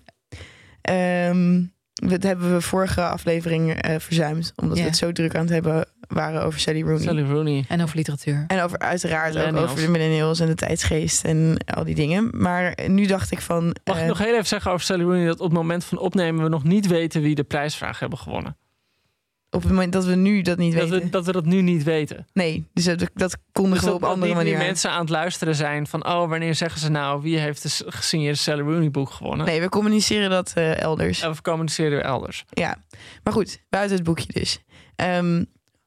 Ehm 0.80 1.60
dat 2.08 2.22
hebben 2.22 2.54
we 2.54 2.60
vorige 2.60 3.02
aflevering 3.02 3.88
uh, 3.88 3.94
verzuimd. 3.98 4.52
Omdat 4.56 4.78
we 4.78 4.84
het 4.84 4.96
zo 4.96 5.12
druk 5.12 5.34
aan 5.34 5.40
het 5.40 5.50
hebben 5.50 5.86
waren 6.08 6.42
over 6.42 6.60
Sally 6.60 6.82
Rooney. 6.82 7.02
Sally 7.02 7.22
Rooney. 7.22 7.64
En 7.68 7.82
over 7.82 7.96
literatuur. 7.96 8.44
En 8.46 8.62
over 8.62 8.78
uiteraard 8.78 9.36
ook 9.36 9.56
over 9.56 9.80
de 9.80 9.88
millennials 9.88 10.40
en 10.40 10.46
de 10.46 10.54
tijdsgeest 10.54 11.24
en 11.24 11.56
al 11.74 11.84
die 11.84 11.94
dingen. 11.94 12.30
Maar 12.32 12.74
nu 12.86 13.06
dacht 13.06 13.30
ik 13.30 13.40
van... 13.40 13.76
Mag 13.84 13.96
ik 13.96 14.02
eh, 14.02 14.08
nog 14.08 14.18
heel 14.18 14.32
even 14.32 14.46
zeggen 14.46 14.70
over 14.70 14.84
Sally 14.84 15.02
Rooney... 15.02 15.26
dat 15.26 15.40
op 15.40 15.48
het 15.48 15.58
moment 15.58 15.84
van 15.84 15.98
opnemen 15.98 16.42
we 16.42 16.48
nog 16.48 16.64
niet 16.64 16.86
weten... 16.86 17.22
wie 17.22 17.34
de 17.34 17.42
prijsvraag 17.44 17.98
hebben 17.98 18.18
gewonnen. 18.18 18.56
Op 19.54 19.62
het 19.62 19.70
moment 19.70 19.92
dat 19.92 20.04
we 20.04 20.14
nu 20.14 20.42
dat 20.42 20.58
niet 20.58 20.74
Dat 20.74 20.88
weten. 20.88 21.04
we, 21.04 21.10
dat 21.10 21.26
we 21.26 21.32
dat 21.32 21.44
nu 21.44 21.62
niet 21.62 21.82
weten. 21.82 22.26
Nee, 22.32 22.68
dus 22.72 22.84
dat, 22.84 23.10
dat 23.14 23.36
kondigen 23.52 23.80
Dus 23.80 23.88
we 23.88 23.94
op 23.94 24.00
dat 24.00 24.10
andere 24.10 24.26
niet 24.26 24.34
die 24.36 24.44
manieren. 24.44 24.66
mensen 24.66 24.90
aan 24.90 25.00
het 25.00 25.08
luisteren 25.08 25.54
zijn 25.54 25.86
van... 25.86 26.06
oh, 26.06 26.28
wanneer 26.28 26.54
zeggen 26.54 26.80
ze 26.80 26.90
nou... 26.90 27.22
wie 27.22 27.38
heeft 27.38 27.62
de 27.62 27.90
gesigneerde 27.90 28.38
Sally 28.38 28.60
Rooney 28.60 28.90
boek 28.90 29.10
gewonnen? 29.10 29.46
Nee, 29.46 29.60
we 29.60 29.68
communiceren 29.68 30.30
dat 30.30 30.52
eh, 30.54 30.80
elders. 30.80 31.20
En 31.20 31.32
we 31.32 31.42
communiceren 31.42 32.04
elders. 32.04 32.44
Ja, 32.50 32.76
maar 33.22 33.32
goed, 33.32 33.60
buiten 33.68 33.96
het 33.96 34.04
boekje 34.04 34.32
dus. 34.32 34.60
Ehm, 34.96 35.44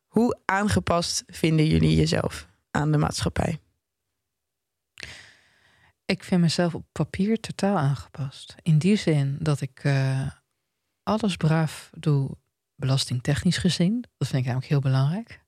hoe 0.08 0.38
aangepast 0.46 1.24
vinden 1.28 1.68
jullie 1.68 1.96
jezelf 1.96 2.48
aan 2.72 2.92
de 2.92 2.98
maatschappij? 2.98 3.60
Ik 6.06 6.24
vind 6.24 6.42
mezelf 6.42 6.76
op 6.76 6.86
papier 6.92 7.40
totaal 7.40 7.78
aangepast. 7.78 8.56
In 8.62 8.78
die 8.78 8.96
zin 8.96 9.38
dat 9.40 9.62
ik 9.62 9.80
eh, 9.84 10.28
alles 11.04 11.36
braaf 11.36 11.90
doe, 11.98 12.30
belastingtechnisch 12.78 13.58
gezien. 13.58 14.06
Dat 14.18 14.28
vind 14.28 14.40
ik 14.40 14.46
namelijk 14.46 14.70
heel 14.70 14.80
belangrijk. 14.80 15.44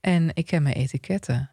En 0.00 0.30
ik 0.34 0.46
ken 0.46 0.62
mijn 0.62 0.74
etiketten. 0.74 1.50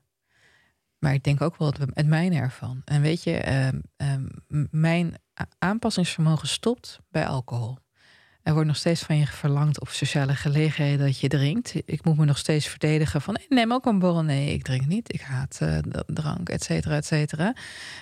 Maar 0.99 1.13
ik 1.13 1.23
denk 1.23 1.41
ook 1.41 1.57
wel 1.57 1.73
het, 1.93 2.07
mijne 2.07 2.35
ervan. 2.35 2.81
En 2.85 3.01
weet 3.01 3.23
je, 3.23 3.37
ehm, 3.37 3.79
ehm, 3.95 4.27
mijn 4.71 5.13
aanpassingsvermogen 5.57 6.47
stopt 6.47 6.99
bij 7.09 7.27
alcohol. 7.27 7.77
Er 8.49 8.55
wordt 8.55 8.69
nog 8.69 8.77
steeds 8.79 9.01
van 9.01 9.17
je 9.17 9.27
verlangd 9.27 9.79
op 9.79 9.89
sociale 9.89 10.35
gelegenheden 10.35 11.05
dat 11.05 11.19
je 11.19 11.27
drinkt. 11.27 11.73
Ik 11.85 12.03
moet 12.03 12.17
me 12.17 12.25
nog 12.25 12.37
steeds 12.37 12.67
verdedigen 12.67 13.21
van, 13.21 13.33
nee, 13.33 13.45
neem 13.59 13.73
ook 13.73 13.85
een 13.85 13.99
borrel. 13.99 14.23
Nee, 14.23 14.53
ik 14.53 14.63
drink 14.63 14.85
niet. 14.85 15.13
Ik 15.13 15.21
haat 15.21 15.57
eh, 15.61 15.77
drank, 16.07 16.49
et 16.49 16.63
cetera, 16.63 16.95
et 16.95 17.05
cetera. 17.05 17.53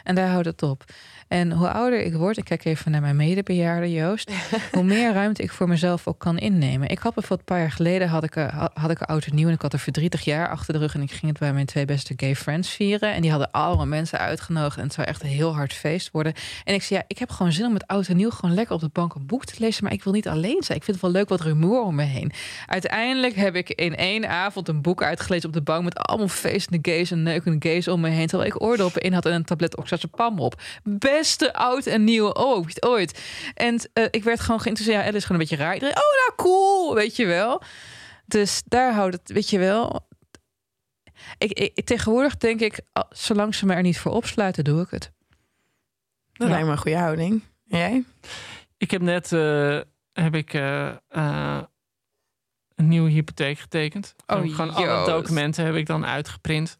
En 0.03 0.15
daar 0.15 0.29
houdt 0.29 0.45
het 0.45 0.63
op. 0.63 0.83
En 1.27 1.51
hoe 1.51 1.69
ouder 1.69 2.01
ik 2.01 2.13
word, 2.13 2.37
ik 2.37 2.43
kijk 2.43 2.65
even 2.65 2.91
naar 2.91 3.01
mijn 3.01 3.15
medebejaarde 3.15 3.91
Joost, 3.91 4.31
hoe 4.71 4.83
meer 4.83 5.13
ruimte 5.13 5.43
ik 5.43 5.51
voor 5.51 5.67
mezelf 5.67 6.07
ook 6.07 6.19
kan 6.19 6.37
innemen. 6.37 6.89
Ik 6.89 6.99
had 6.99 7.13
bijvoorbeeld 7.13 7.39
een 7.49 7.55
paar 7.55 7.65
jaar 7.65 7.75
geleden 7.75 8.07
had 8.07 8.23
ik, 8.23 8.33
had- 8.33 8.91
ik 8.91 8.99
een 8.99 9.07
oud 9.07 9.25
en 9.25 9.35
nieuw 9.35 9.47
en 9.47 9.53
ik 9.53 9.61
had 9.61 9.73
een 9.73 9.79
verdrietig 9.79 10.23
jaar 10.23 10.49
achter 10.49 10.73
de 10.73 10.79
rug 10.79 10.93
en 10.93 11.01
ik 11.01 11.11
ging 11.11 11.31
het 11.31 11.39
bij 11.39 11.53
mijn 11.53 11.65
twee 11.65 11.85
beste 11.85 12.13
gay 12.17 12.35
friends 12.35 12.69
vieren 12.69 13.13
en 13.13 13.21
die 13.21 13.29
hadden 13.29 13.51
allemaal 13.51 13.85
mensen 13.85 14.19
uitgenodigd 14.19 14.77
en 14.77 14.83
het 14.83 14.93
zou 14.93 15.07
echt 15.07 15.23
een 15.23 15.29
heel 15.29 15.55
hard 15.55 15.73
feest 15.73 16.11
worden. 16.11 16.33
En 16.63 16.73
ik 16.73 16.83
zei 16.83 16.99
ja, 16.99 17.05
ik 17.07 17.17
heb 17.17 17.29
gewoon 17.29 17.51
zin 17.51 17.65
om 17.65 17.73
met 17.73 17.87
oud 17.87 18.07
en 18.07 18.15
nieuw 18.17 18.29
gewoon 18.29 18.55
lekker 18.55 18.75
op 18.75 18.81
de 18.81 18.89
bank 18.93 19.13
een 19.13 19.25
boek 19.25 19.45
te 19.45 19.55
lezen, 19.57 19.83
maar 19.83 19.93
ik 19.93 20.03
wil 20.03 20.13
niet 20.13 20.27
alleen 20.37 20.63
zijn. 20.63 20.77
Ik 20.77 20.83
vind 20.83 20.97
het 20.97 21.01
wel 21.01 21.11
leuk 21.11 21.29
wat 21.29 21.41
rumoer 21.41 21.81
om 21.81 21.95
me 21.95 22.03
heen. 22.03 22.31
Uiteindelijk 22.65 23.35
heb 23.35 23.55
ik 23.55 23.69
in 23.69 23.95
één 23.95 24.29
avond 24.29 24.67
een 24.67 24.81
boek 24.81 25.03
uitgelezen 25.03 25.47
op 25.47 25.53
de 25.53 25.61
bank 25.61 25.83
met 25.83 25.97
allemaal 25.97 26.27
feestende 26.27 26.91
gays 26.91 27.11
en 27.11 27.23
neukende 27.23 27.69
gays 27.69 27.87
om 27.87 27.99
me 28.01 28.09
heen, 28.09 28.27
terwijl 28.27 28.49
ik 28.49 28.61
oordoppen 28.61 29.01
in 29.01 29.13
had 29.13 29.25
en 29.25 29.33
een 29.33 29.43
tablet 29.45 29.77
oxazepam 29.77 30.39
op. 30.39 30.61
Beste 30.83 31.53
oud 31.53 31.85
en 31.85 32.03
nieuw 32.03 32.33
ooit. 32.33 32.85
ooit. 32.85 33.21
En 33.53 33.79
eh, 33.93 34.05
ik 34.11 34.23
werd 34.23 34.39
gewoon 34.39 34.59
geïnteresseerd. 34.61 34.99
Ja, 35.01 35.05
Alice 35.07 35.17
is 35.17 35.25
gewoon 35.25 35.41
een 35.41 35.47
beetje 35.47 35.63
raar. 35.63 35.73
Iedereen, 35.73 35.95
oh, 35.95 36.01
nou 36.25 36.31
cool, 36.35 36.95
weet 36.95 37.15
je 37.15 37.25
wel. 37.25 37.61
Dus 38.25 38.61
daar 38.65 38.93
houdt 38.93 39.13
het, 39.15 39.31
weet 39.31 39.49
je 39.49 39.57
wel. 39.59 40.05
Ik, 41.37 41.51
ik, 41.51 41.85
tegenwoordig 41.85 42.37
denk 42.37 42.59
ik, 42.59 42.79
ah, 42.93 43.03
zolang 43.09 43.55
ze 43.55 43.65
me 43.65 43.73
er 43.73 43.81
niet 43.81 43.99
voor 43.99 44.11
opsluiten, 44.11 44.63
doe 44.63 44.81
ik 44.81 44.89
het. 44.89 45.11
Dat 46.33 46.47
Ja. 46.47 46.53
lijkt 46.53 46.65
me 46.65 46.71
een 46.71 46.77
goede 46.77 46.97
houding. 46.97 47.41
En 47.69 47.77
jij? 47.77 48.03
Ik 48.77 48.91
heb 48.91 49.01
net 49.01 49.31
eh, 49.33 49.79
heb 50.23 50.35
ik, 50.35 50.53
eh, 50.53 50.87
eh, 51.07 51.61
een 52.75 52.87
nieuwe 52.87 53.09
hypotheek 53.09 53.59
getekend. 53.59 54.15
Oh, 54.27 54.55
gewoon 54.55 54.73
alle 54.73 55.05
documenten 55.05 55.65
heb 55.65 55.75
ik 55.75 55.85
dan 55.85 56.05
uitgeprint. 56.05 56.79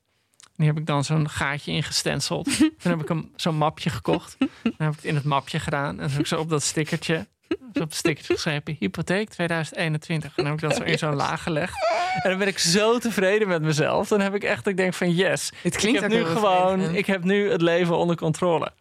Die 0.56 0.68
heb 0.68 0.78
ik 0.78 0.86
dan 0.86 1.04
zo'n 1.04 1.30
gaatje 1.30 1.72
ingestenseld. 1.72 2.46
Toen 2.58 2.92
heb 2.92 3.02
ik 3.02 3.10
een, 3.10 3.34
zo'n 3.36 3.56
mapje 3.56 3.90
gekocht. 3.90 4.36
Dan 4.40 4.74
heb 4.78 4.90
ik 4.90 4.96
het 4.96 5.06
in 5.06 5.16
het 5.16 5.24
mapje 5.24 5.60
gedaan. 5.60 5.90
En 5.90 5.98
dan 5.98 6.10
heb 6.10 6.20
ik 6.20 6.28
zo 6.28 6.40
op 6.40 6.50
dat 6.50 6.64
stickertje, 6.64 7.28
op 7.74 7.74
het 7.74 7.96
stickertje 7.96 8.34
geschreven, 8.34 8.76
hypotheek 8.80 9.30
2021. 9.30 10.30
En 10.38 10.44
dan 10.44 10.46
heb 10.46 10.64
ik 10.64 10.70
dat 10.70 10.78
zo 10.78 10.84
in 10.84 10.98
zo'n 10.98 11.16
laag 11.16 11.44
gelegd. 11.44 11.76
En 12.24 12.30
dan 12.30 12.40
ben 12.40 12.48
ik 12.48 12.58
zo 12.58 13.00
tevreden 13.00 13.48
met 13.48 13.62
mezelf. 13.62 14.08
Dan 14.08 14.22
heb 14.22 14.36
ik 14.36 14.44
echt, 14.44 14.68
ik 14.68 14.78
denk 14.78 14.94
van 14.94 15.12
yes. 15.12 15.52
Het 15.62 15.76
klinkt 15.76 16.04
ik 16.04 16.12
heb 16.12 16.20
nu 16.20 16.26
gewoon, 16.26 16.96
ik 16.96 17.06
heb 17.06 17.24
nu 17.24 17.52
het 17.52 17.62
leven 17.62 17.98
onder 17.98 18.16
controle. 18.16 18.72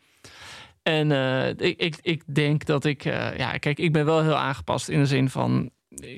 En 0.87 1.13
eh, 1.13 1.49
ik, 1.49 1.81
ik, 1.81 1.99
ik 2.03 2.23
denk 2.27 2.65
dat 2.65 2.85
ik, 2.85 3.05
eh, 3.05 3.37
ja, 3.37 3.59
kijk, 3.59 3.79
ik 3.79 3.93
ben 3.93 4.05
wel 4.05 4.23
heel 4.23 4.37
aangepast 4.37 4.89
in 4.89 4.99
de 4.99 5.07
zin 5.07 5.31
van, 5.31 5.71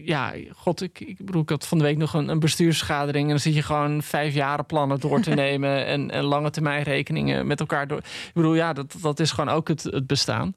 ja, 0.04 0.35
god, 0.52 0.83
ik, 0.83 1.00
ik 1.00 1.24
bedoel, 1.24 1.42
ik 1.42 1.48
had 1.48 1.66
van 1.66 1.78
de 1.78 1.85
week 1.85 1.96
nog 1.96 2.14
een, 2.14 2.28
een 2.28 2.38
bestuursvergadering 2.38 3.24
en 3.24 3.31
dan 3.31 3.38
zit 3.38 3.54
je 3.54 3.62
gewoon 3.62 4.02
vijf 4.02 4.35
jaren 4.35 4.66
plannen 4.66 5.00
door 5.00 5.20
te 5.20 5.31
nemen 5.44 5.87
en, 5.87 6.11
en 6.11 6.24
lange 6.24 6.50
termijn 6.50 6.83
rekeningen 6.83 7.46
met 7.46 7.61
elkaar 7.61 7.87
door. 7.87 7.98
Ik 7.98 8.31
bedoel, 8.35 8.54
ja, 8.54 8.72
dat, 8.72 8.94
dat 9.00 9.20
is 9.20 9.31
gewoon 9.31 9.54
ook 9.54 9.68
het, 9.68 9.83
het 9.83 10.07
bestaan. 10.07 10.54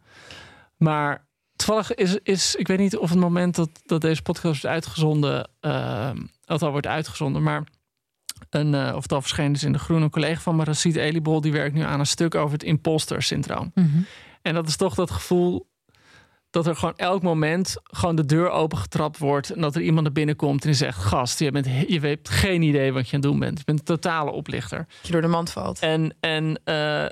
Maar 0.77 1.27
toevallig 1.55 1.93
is, 1.93 2.17
is, 2.23 2.55
ik 2.55 2.67
weet 2.67 2.79
niet 2.79 2.97
of 2.97 3.09
het 3.09 3.19
moment 3.19 3.55
dat, 3.55 3.69
dat 3.85 4.01
deze 4.01 4.21
podcast 4.21 4.61
wordt 4.61 4.75
uitgezonden, 4.75 5.49
uh, 5.61 6.09
dat 6.45 6.61
al 6.61 6.71
wordt 6.71 6.87
uitgezonden, 6.87 7.43
maar 7.43 7.63
een, 8.55 8.73
eh, 8.73 8.95
of 8.95 9.11
al 9.11 9.21
verschenen 9.21 9.53
is 9.53 9.63
in 9.63 9.71
de 9.71 9.79
Groene, 9.79 10.03
een 10.03 10.09
collega 10.09 10.41
van 10.41 10.55
me, 10.55 10.63
Racid 10.63 10.95
Elibol, 10.95 11.41
die 11.41 11.51
werkt 11.51 11.75
nu 11.75 11.81
aan 11.81 11.99
een 11.99 12.05
stuk 12.05 12.35
over 12.35 12.53
het 12.53 12.63
imposter 12.63 13.23
syndroom. 13.23 13.71
En 14.41 14.53
dat 14.53 14.67
is 14.67 14.75
toch 14.75 14.95
dat 14.95 15.11
gevoel 15.11 15.69
dat 16.51 16.67
er 16.67 16.75
gewoon 16.75 16.93
elk 16.97 17.21
moment 17.21 17.75
gewoon 17.83 18.15
de 18.15 18.25
deur 18.25 18.49
opengetrapt 18.49 19.17
wordt 19.17 19.49
en 19.49 19.61
dat 19.61 19.75
er 19.75 19.81
iemand 19.81 20.03
naar 20.03 20.11
binnen 20.11 20.35
komt 20.35 20.65
en 20.65 20.75
zegt: 20.75 20.97
"Gast, 20.97 21.39
je 21.39 21.51
bent 21.51 21.65
je 21.87 21.99
hebt 21.99 22.29
geen 22.29 22.61
idee 22.61 22.93
wat 22.93 23.09
je 23.09 23.15
aan 23.15 23.21
het 23.21 23.29
doen 23.31 23.39
bent. 23.39 23.57
Je 23.57 23.63
bent 23.65 23.79
een 23.79 23.85
totale 23.85 24.31
oplichter." 24.31 24.77
Dat 24.77 25.05
je 25.05 25.11
door 25.11 25.21
de 25.21 25.27
mand 25.27 25.51
valt. 25.51 25.79
En, 25.79 26.15
en 26.19 26.59
eh, 26.63 27.05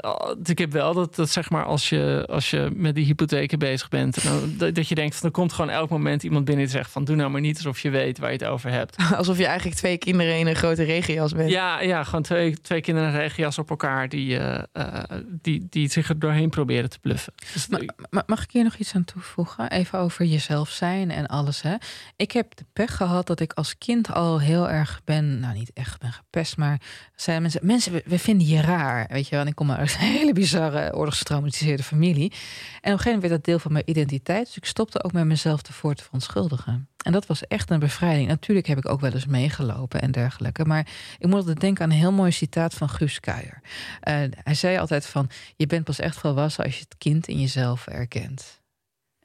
ik 0.43 0.57
heb 0.57 0.71
wel 0.71 0.93
dat, 0.93 1.15
dat 1.15 1.29
zeg 1.29 1.49
maar 1.49 1.65
als 1.65 1.89
je, 1.89 2.25
als 2.29 2.49
je 2.49 2.69
met 2.73 2.95
die 2.95 3.05
hypotheken 3.05 3.59
bezig 3.59 3.89
bent, 3.89 4.23
dan, 4.23 4.53
dat, 4.57 4.75
dat 4.75 4.87
je 4.87 4.95
denkt 4.95 5.15
van 5.15 5.25
er 5.25 5.33
komt 5.33 5.53
gewoon 5.53 5.69
elk 5.71 5.89
moment 5.89 6.23
iemand 6.23 6.45
binnen 6.45 6.65
die 6.65 6.73
zegt 6.73 6.91
van 6.91 7.03
doe 7.03 7.15
nou 7.15 7.29
maar 7.29 7.41
niet 7.41 7.55
alsof 7.55 7.79
je 7.79 7.89
weet 7.89 8.17
waar 8.19 8.31
je 8.31 8.37
het 8.37 8.45
over 8.47 8.71
hebt. 8.71 8.95
Alsof 9.17 9.37
je 9.37 9.45
eigenlijk 9.45 9.77
twee 9.77 9.97
kinderen 9.97 10.37
in 10.39 10.47
een 10.47 10.55
grote 10.55 10.83
regenjas 10.83 11.33
bent. 11.33 11.49
Ja, 11.49 11.81
ja 11.81 12.03
gewoon 12.03 12.21
twee, 12.21 12.61
twee 12.61 12.81
kinderen 12.81 13.09
in 13.09 13.15
een 13.15 13.21
regenjas 13.21 13.57
op 13.57 13.69
elkaar 13.69 14.09
die, 14.09 14.37
eh, 14.37 14.63
eh, 14.73 15.03
die, 15.41 15.67
die 15.69 15.89
zich 15.89 16.09
er 16.09 16.19
doorheen 16.19 16.49
proberen 16.49 16.89
te 16.89 16.99
bluffen. 16.99 17.33
Dus 17.53 17.67
Ma- 17.67 17.79
ma- 18.09 18.23
Mag 18.25 18.43
ik 18.43 18.51
hier 18.51 18.63
nog 18.63 18.75
iets 18.75 18.95
aan 18.95 19.03
toevoegen? 19.03 19.28
Even 19.67 19.99
over 19.99 20.25
jezelf 20.25 20.69
zijn 20.69 21.11
en 21.11 21.27
alles. 21.27 21.61
Hè? 21.61 21.75
Ik 22.15 22.31
heb 22.31 22.55
de 22.55 22.65
pech 22.73 22.95
gehad 22.95 23.27
dat 23.27 23.39
ik 23.39 23.53
als 23.53 23.77
kind 23.77 24.11
al 24.13 24.39
heel 24.39 24.69
erg 24.69 25.01
ben, 25.03 25.39
nou 25.39 25.53
niet 25.53 25.71
echt 25.73 25.99
ben 25.99 26.11
gepest, 26.11 26.57
maar 26.57 26.81
zeiden 27.15 27.41
mensen, 27.41 27.65
mensen, 27.65 28.01
we, 28.05 28.19
vinden 28.19 28.47
je 28.47 28.61
raar. 28.61 29.07
Weet 29.09 29.27
je 29.27 29.35
wel, 29.35 29.45
ik 29.45 29.55
kom 29.55 29.71
uit 29.71 29.93
een 29.93 29.99
hele 29.99 30.33
bizarre, 30.33 30.95
oorlogsgetraumatiseerde 30.95 31.83
familie. 31.83 32.31
En 32.31 32.35
op 32.35 32.83
een 32.83 32.89
gegeven 32.91 33.11
moment 33.11 33.21
werd 33.21 33.33
dat 33.33 33.45
deel 33.45 33.59
van 33.59 33.71
mijn 33.71 33.89
identiteit. 33.89 34.45
Dus 34.45 34.57
ik 34.57 34.65
stopte 34.65 35.03
ook 35.03 35.11
met 35.11 35.25
mezelf 35.25 35.61
ervoor 35.61 35.93
te 35.93 36.03
verontschuldigen. 36.03 36.87
En 37.03 37.11
dat 37.11 37.25
was 37.25 37.47
echt 37.47 37.69
een 37.69 37.79
bevrijding. 37.79 38.27
Natuurlijk 38.27 38.67
heb 38.67 38.77
ik 38.77 38.89
ook 38.89 38.99
wel 38.99 39.11
eens 39.11 39.25
meegelopen 39.25 40.01
en 40.01 40.11
dergelijke. 40.11 40.65
Maar 40.65 40.87
ik 41.17 41.27
moet 41.27 41.39
altijd 41.39 41.59
denken 41.59 41.83
aan 41.83 41.91
een 41.91 41.97
heel 41.97 42.11
mooi 42.11 42.31
citaat 42.31 42.73
van 42.73 42.89
Guus 42.89 43.19
Kuijer. 43.19 43.61
Uh, 43.63 44.13
hij 44.43 44.53
zei 44.53 44.77
altijd 44.77 45.05
van, 45.05 45.29
je 45.55 45.65
bent 45.65 45.83
pas 45.83 45.99
echt 45.99 46.17
volwassen 46.17 46.63
als 46.63 46.73
je 46.73 46.83
het 46.83 46.97
kind 46.97 47.27
in 47.27 47.39
jezelf 47.39 47.87
erkent. 47.87 48.61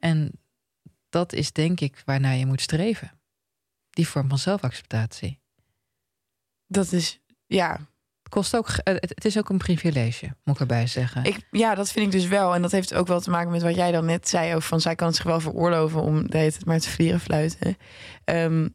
En 0.05 0.31
dat 1.09 1.33
is 1.33 1.51
denk 1.51 1.79
ik 1.79 2.01
waarnaar 2.05 2.35
je 2.35 2.45
moet 2.45 2.61
streven. 2.61 3.11
Die 3.89 4.07
vorm 4.07 4.29
van 4.29 4.37
zelfacceptatie. 4.37 5.39
Dat 6.67 6.91
is, 6.91 7.19
ja, 7.45 7.79
kost 8.29 8.55
ook, 8.55 8.67
het 8.83 9.25
is 9.25 9.37
ook 9.37 9.49
een 9.49 9.57
privilege, 9.57 10.35
moet 10.43 10.55
ik 10.55 10.61
erbij 10.61 10.87
zeggen. 10.87 11.23
Ik, 11.23 11.47
ja, 11.51 11.75
dat 11.75 11.91
vind 11.91 12.05
ik 12.05 12.11
dus 12.11 12.27
wel. 12.27 12.55
En 12.55 12.61
dat 12.61 12.71
heeft 12.71 12.93
ook 12.93 13.07
wel 13.07 13.19
te 13.19 13.29
maken 13.29 13.51
met 13.51 13.61
wat 13.61 13.75
jij 13.75 13.91
dan 13.91 14.05
net 14.05 14.27
zei. 14.27 14.55
Over 14.55 14.67
van 14.67 14.81
zij 14.81 14.95
kan 14.95 15.13
zich 15.13 15.23
wel 15.23 15.39
veroorloven 15.39 16.01
om 16.01 16.29
de 16.29 16.37
het 16.37 16.65
maar 16.65 16.79
te 16.79 16.89
vlieren 16.89 17.19
fluiten. 17.19 17.77
Um, 18.25 18.73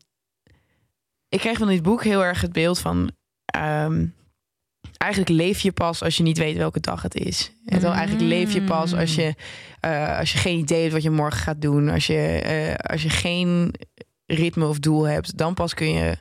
ik 1.29 1.39
kreeg 1.39 1.59
van 1.59 1.69
dit 1.69 1.83
boek 1.83 2.05
heel 2.05 2.25
erg 2.25 2.41
het 2.41 2.53
beeld 2.53 2.79
van. 2.79 3.11
Ehm, 3.45 4.07
eigenlijk 5.01 5.31
leef 5.31 5.61
je 5.61 5.73
pas 5.73 6.03
als 6.03 6.17
je 6.17 6.23
niet 6.23 6.39
weet 6.39 6.57
welke 6.57 6.81
dag 6.81 7.03
het 7.03 7.15
is. 7.15 7.53
En 7.67 7.81
dan 7.81 7.93
eigenlijk 7.93 8.29
leef 8.29 8.53
je 8.53 8.63
pas 8.63 8.95
als 8.95 9.15
je, 9.15 9.35
uh, 9.85 10.19
als 10.19 10.33
je 10.33 10.39
geen 10.39 10.59
idee 10.59 10.81
hebt 10.81 10.93
wat 10.93 11.03
je 11.03 11.11
morgen 11.11 11.41
gaat 11.41 11.61
doen. 11.61 11.89
Als 11.89 12.07
je, 12.07 12.43
uh, 12.69 12.91
als 12.91 13.03
je 13.03 13.11
geen 13.11 13.75
ritme 14.27 14.67
of 14.67 14.79
doel 14.79 15.03
hebt, 15.03 15.39
dan 15.39 15.55
pas 15.55 15.75
kun 15.75 15.93
je 15.93 16.17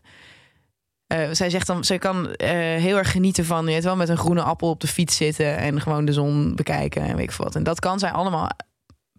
uh, 1.14 1.28
zij 1.32 1.50
zegt 1.50 1.68
dan, 1.68 1.84
zij 1.84 1.98
kan 1.98 2.36
heel 2.38 2.98
erg 2.98 3.12
genieten 3.12 3.46
van 3.46 3.68
je 3.68 3.82
wel 3.82 3.96
met 3.96 4.10
een 4.10 4.18
groene 4.18 4.42
appel 4.42 4.70
op 4.70 4.80
de 4.80 4.88
fiets 4.88 5.16
zitten 5.16 5.58
en 5.58 5.82
gewoon 5.82 6.06
de 6.06 6.14
zon 6.14 6.56
bekijken 6.56 7.02
en 7.02 7.16
weet 7.16 7.30
ik 7.30 7.32
wat. 7.32 7.56
En 7.56 7.64
dat 7.64 7.80
kan 7.80 8.00
zij 8.00 8.12
allemaal 8.12 8.50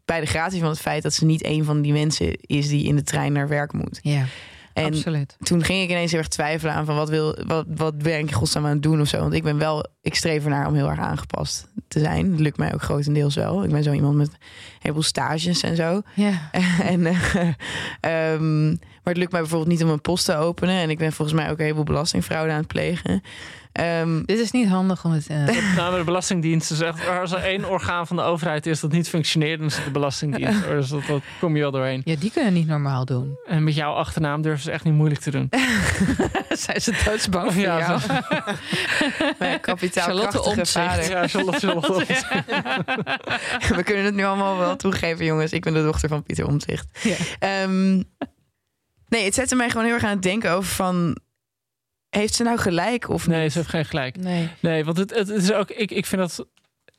bij 0.04 0.20
de 0.20 0.26
gratie 0.26 0.60
van 0.60 0.68
het 0.68 0.80
feit 0.80 1.02
dat 1.02 1.14
ze 1.14 1.24
niet 1.24 1.44
een 1.44 1.64
van 1.64 1.82
die 1.82 1.92
mensen 1.92 2.36
is 2.40 2.68
die 2.68 2.84
in 2.84 2.96
de 2.96 3.02
trein 3.02 3.32
naar 3.32 3.48
werk 3.48 3.72
moet. 3.72 3.98
Ja. 4.02 4.24
En 4.72 4.84
Absoluut. 4.84 5.36
toen 5.42 5.64
ging 5.64 5.82
ik 5.82 5.90
ineens 5.90 6.10
heel 6.10 6.20
erg 6.20 6.28
twijfelen 6.28 6.74
aan 6.74 6.84
van 6.84 6.96
wat 6.96 7.08
wil, 7.08 7.36
wat, 7.46 7.66
wat 7.68 7.98
ben 7.98 8.18
ik 8.18 8.32
godsnaam 8.32 8.64
aan 8.64 8.70
het 8.70 8.82
doen 8.82 9.00
of 9.00 9.08
zo. 9.08 9.18
Want 9.18 9.32
ik 9.32 9.42
ben 9.42 9.58
wel, 9.58 9.86
ik 10.02 10.14
streef 10.14 10.44
ernaar 10.44 10.66
om 10.66 10.74
heel 10.74 10.90
erg 10.90 10.98
aangepast 10.98 11.68
te 11.88 11.98
zijn. 11.98 12.30
Dat 12.30 12.40
lukt 12.40 12.56
mij 12.56 12.74
ook 12.74 12.82
grotendeels 12.82 13.34
wel. 13.34 13.64
Ik 13.64 13.70
ben 13.70 13.82
zo 13.82 13.92
iemand 13.92 14.16
met 14.16 14.28
een 14.28 14.38
heleboel 14.78 15.02
stages 15.02 15.62
en 15.62 15.76
zo. 15.76 16.02
Ja. 16.14 16.50
en, 16.92 17.00
uh, 17.00 18.32
um, 18.32 18.78
maar 19.02 19.12
het 19.12 19.16
lukt 19.16 19.32
mij 19.32 19.40
bijvoorbeeld 19.40 19.70
niet 19.70 19.84
om 19.84 19.90
een 19.90 20.00
post 20.00 20.24
te 20.24 20.34
openen. 20.34 20.74
En 20.74 20.90
ik 20.90 20.98
ben 20.98 21.12
volgens 21.12 21.36
mij 21.36 21.50
ook 21.50 21.58
een 21.58 21.64
heleboel 21.64 21.84
belastingfraude 21.84 22.52
aan 22.52 22.58
het 22.58 22.66
plegen. 22.66 23.22
Um, 23.72 24.26
Dit 24.26 24.38
is 24.38 24.50
niet 24.50 24.68
handig 24.68 25.04
om 25.04 25.12
het. 25.12 25.30
Uh... 25.30 25.76
nou, 25.76 25.98
de 25.98 26.04
Belastingdienst 26.04 26.80
echt. 26.80 27.08
Als 27.08 27.32
er 27.32 27.38
één 27.38 27.70
orgaan 27.70 28.06
van 28.06 28.16
de 28.16 28.22
overheid 28.22 28.66
is 28.66 28.80
dat 28.80 28.92
niet 28.92 29.08
functioneert, 29.08 29.58
dan 29.58 29.68
is 29.68 29.76
het 29.76 29.84
de 29.84 29.90
Belastingdienst. 29.90 30.64
dus 30.68 30.88
dat, 30.88 31.06
dat, 31.06 31.22
kom 31.40 31.54
je 31.54 31.60
wel 31.60 31.70
doorheen. 31.70 32.00
Ja, 32.04 32.16
die 32.16 32.30
kunnen 32.30 32.52
niet 32.52 32.66
normaal 32.66 33.04
doen. 33.04 33.38
En 33.46 33.64
met 33.64 33.74
jouw 33.74 33.92
achternaam 33.92 34.42
durven 34.42 34.62
ze 34.62 34.70
echt 34.70 34.84
niet 34.84 34.94
moeilijk 34.94 35.20
te 35.20 35.30
doen. 35.30 35.48
Zijn 36.66 36.80
ze 36.80 37.02
doodsbang 37.04 37.52
voor 37.52 37.62
ja, 37.62 37.78
jou? 37.78 38.00
Kapitaalkrachtige 39.60 40.66
vader. 40.66 41.10
Ja, 41.10 41.28
Charlotte, 41.28 41.58
Charlotte 41.58 42.04
We 43.76 43.82
kunnen 43.82 44.04
het 44.04 44.14
nu 44.14 44.24
allemaal 44.24 44.58
wel 44.58 44.76
toegeven, 44.76 45.24
jongens. 45.24 45.52
Ik 45.52 45.62
ben 45.62 45.74
de 45.74 45.82
dochter 45.82 46.08
van 46.08 46.22
Pieter 46.22 46.46
Omtzigt. 46.46 46.86
Ja. 47.02 47.62
Um, 47.62 48.04
nee, 49.08 49.24
het 49.24 49.34
zette 49.34 49.54
mij 49.54 49.70
gewoon 49.70 49.84
heel 49.84 49.94
erg 49.94 50.04
aan 50.04 50.10
het 50.10 50.22
denken 50.22 50.50
over 50.50 50.70
van 50.70 51.16
heeft 52.10 52.34
ze 52.34 52.42
nou 52.42 52.58
gelijk 52.58 53.08
of 53.08 53.26
niet? 53.26 53.36
Nee, 53.36 53.48
ze 53.48 53.58
heeft 53.58 53.70
geen 53.70 53.84
gelijk. 53.84 54.16
Nee, 54.16 54.48
nee 54.60 54.84
want 54.84 54.96
het, 54.96 55.14
het, 55.14 55.28
is 55.28 55.52
ook. 55.52 55.70
Ik, 55.70 55.90
ik 55.90 56.06
vind 56.06 56.20
dat. 56.20 56.46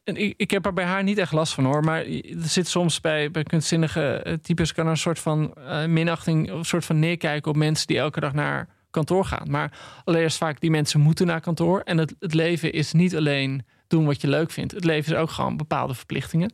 Ik, 0.03 0.33
ik 0.37 0.51
heb 0.51 0.65
er 0.65 0.73
bij 0.73 0.85
haar 0.85 1.03
niet 1.03 1.17
echt 1.17 1.31
last 1.31 1.53
van 1.53 1.65
hoor. 1.65 1.83
Maar 1.83 2.05
er 2.05 2.23
zit 2.43 2.67
soms 2.67 3.01
bij, 3.01 3.31
bij 3.31 3.43
kunstzinnige 3.43 4.39
types. 4.41 4.73
kan 4.73 4.85
er 4.85 4.91
een 4.91 4.97
soort 4.97 5.19
van 5.19 5.53
uh, 5.57 5.85
minachting. 5.85 6.51
of 6.51 6.57
een 6.57 6.65
soort 6.65 6.85
van 6.85 6.99
neerkijken 6.99 7.51
op 7.51 7.57
mensen 7.57 7.87
die 7.87 7.97
elke 7.97 8.19
dag 8.19 8.33
naar 8.33 8.67
kantoor 8.91 9.25
gaan. 9.25 9.49
Maar 9.49 9.77
allereerst 10.03 10.37
vaak 10.37 10.59
die 10.59 10.71
mensen 10.71 10.99
moeten 10.99 11.27
naar 11.27 11.41
kantoor. 11.41 11.79
En 11.79 11.97
het, 11.97 12.15
het 12.19 12.33
leven 12.33 12.73
is 12.73 12.93
niet 12.93 13.15
alleen 13.15 13.65
doen 13.87 14.05
wat 14.05 14.21
je 14.21 14.27
leuk 14.27 14.51
vindt. 14.51 14.71
Het 14.71 14.83
leven 14.83 15.13
is 15.13 15.19
ook 15.19 15.29
gewoon 15.29 15.57
bepaalde 15.57 15.93
verplichtingen. 15.93 16.53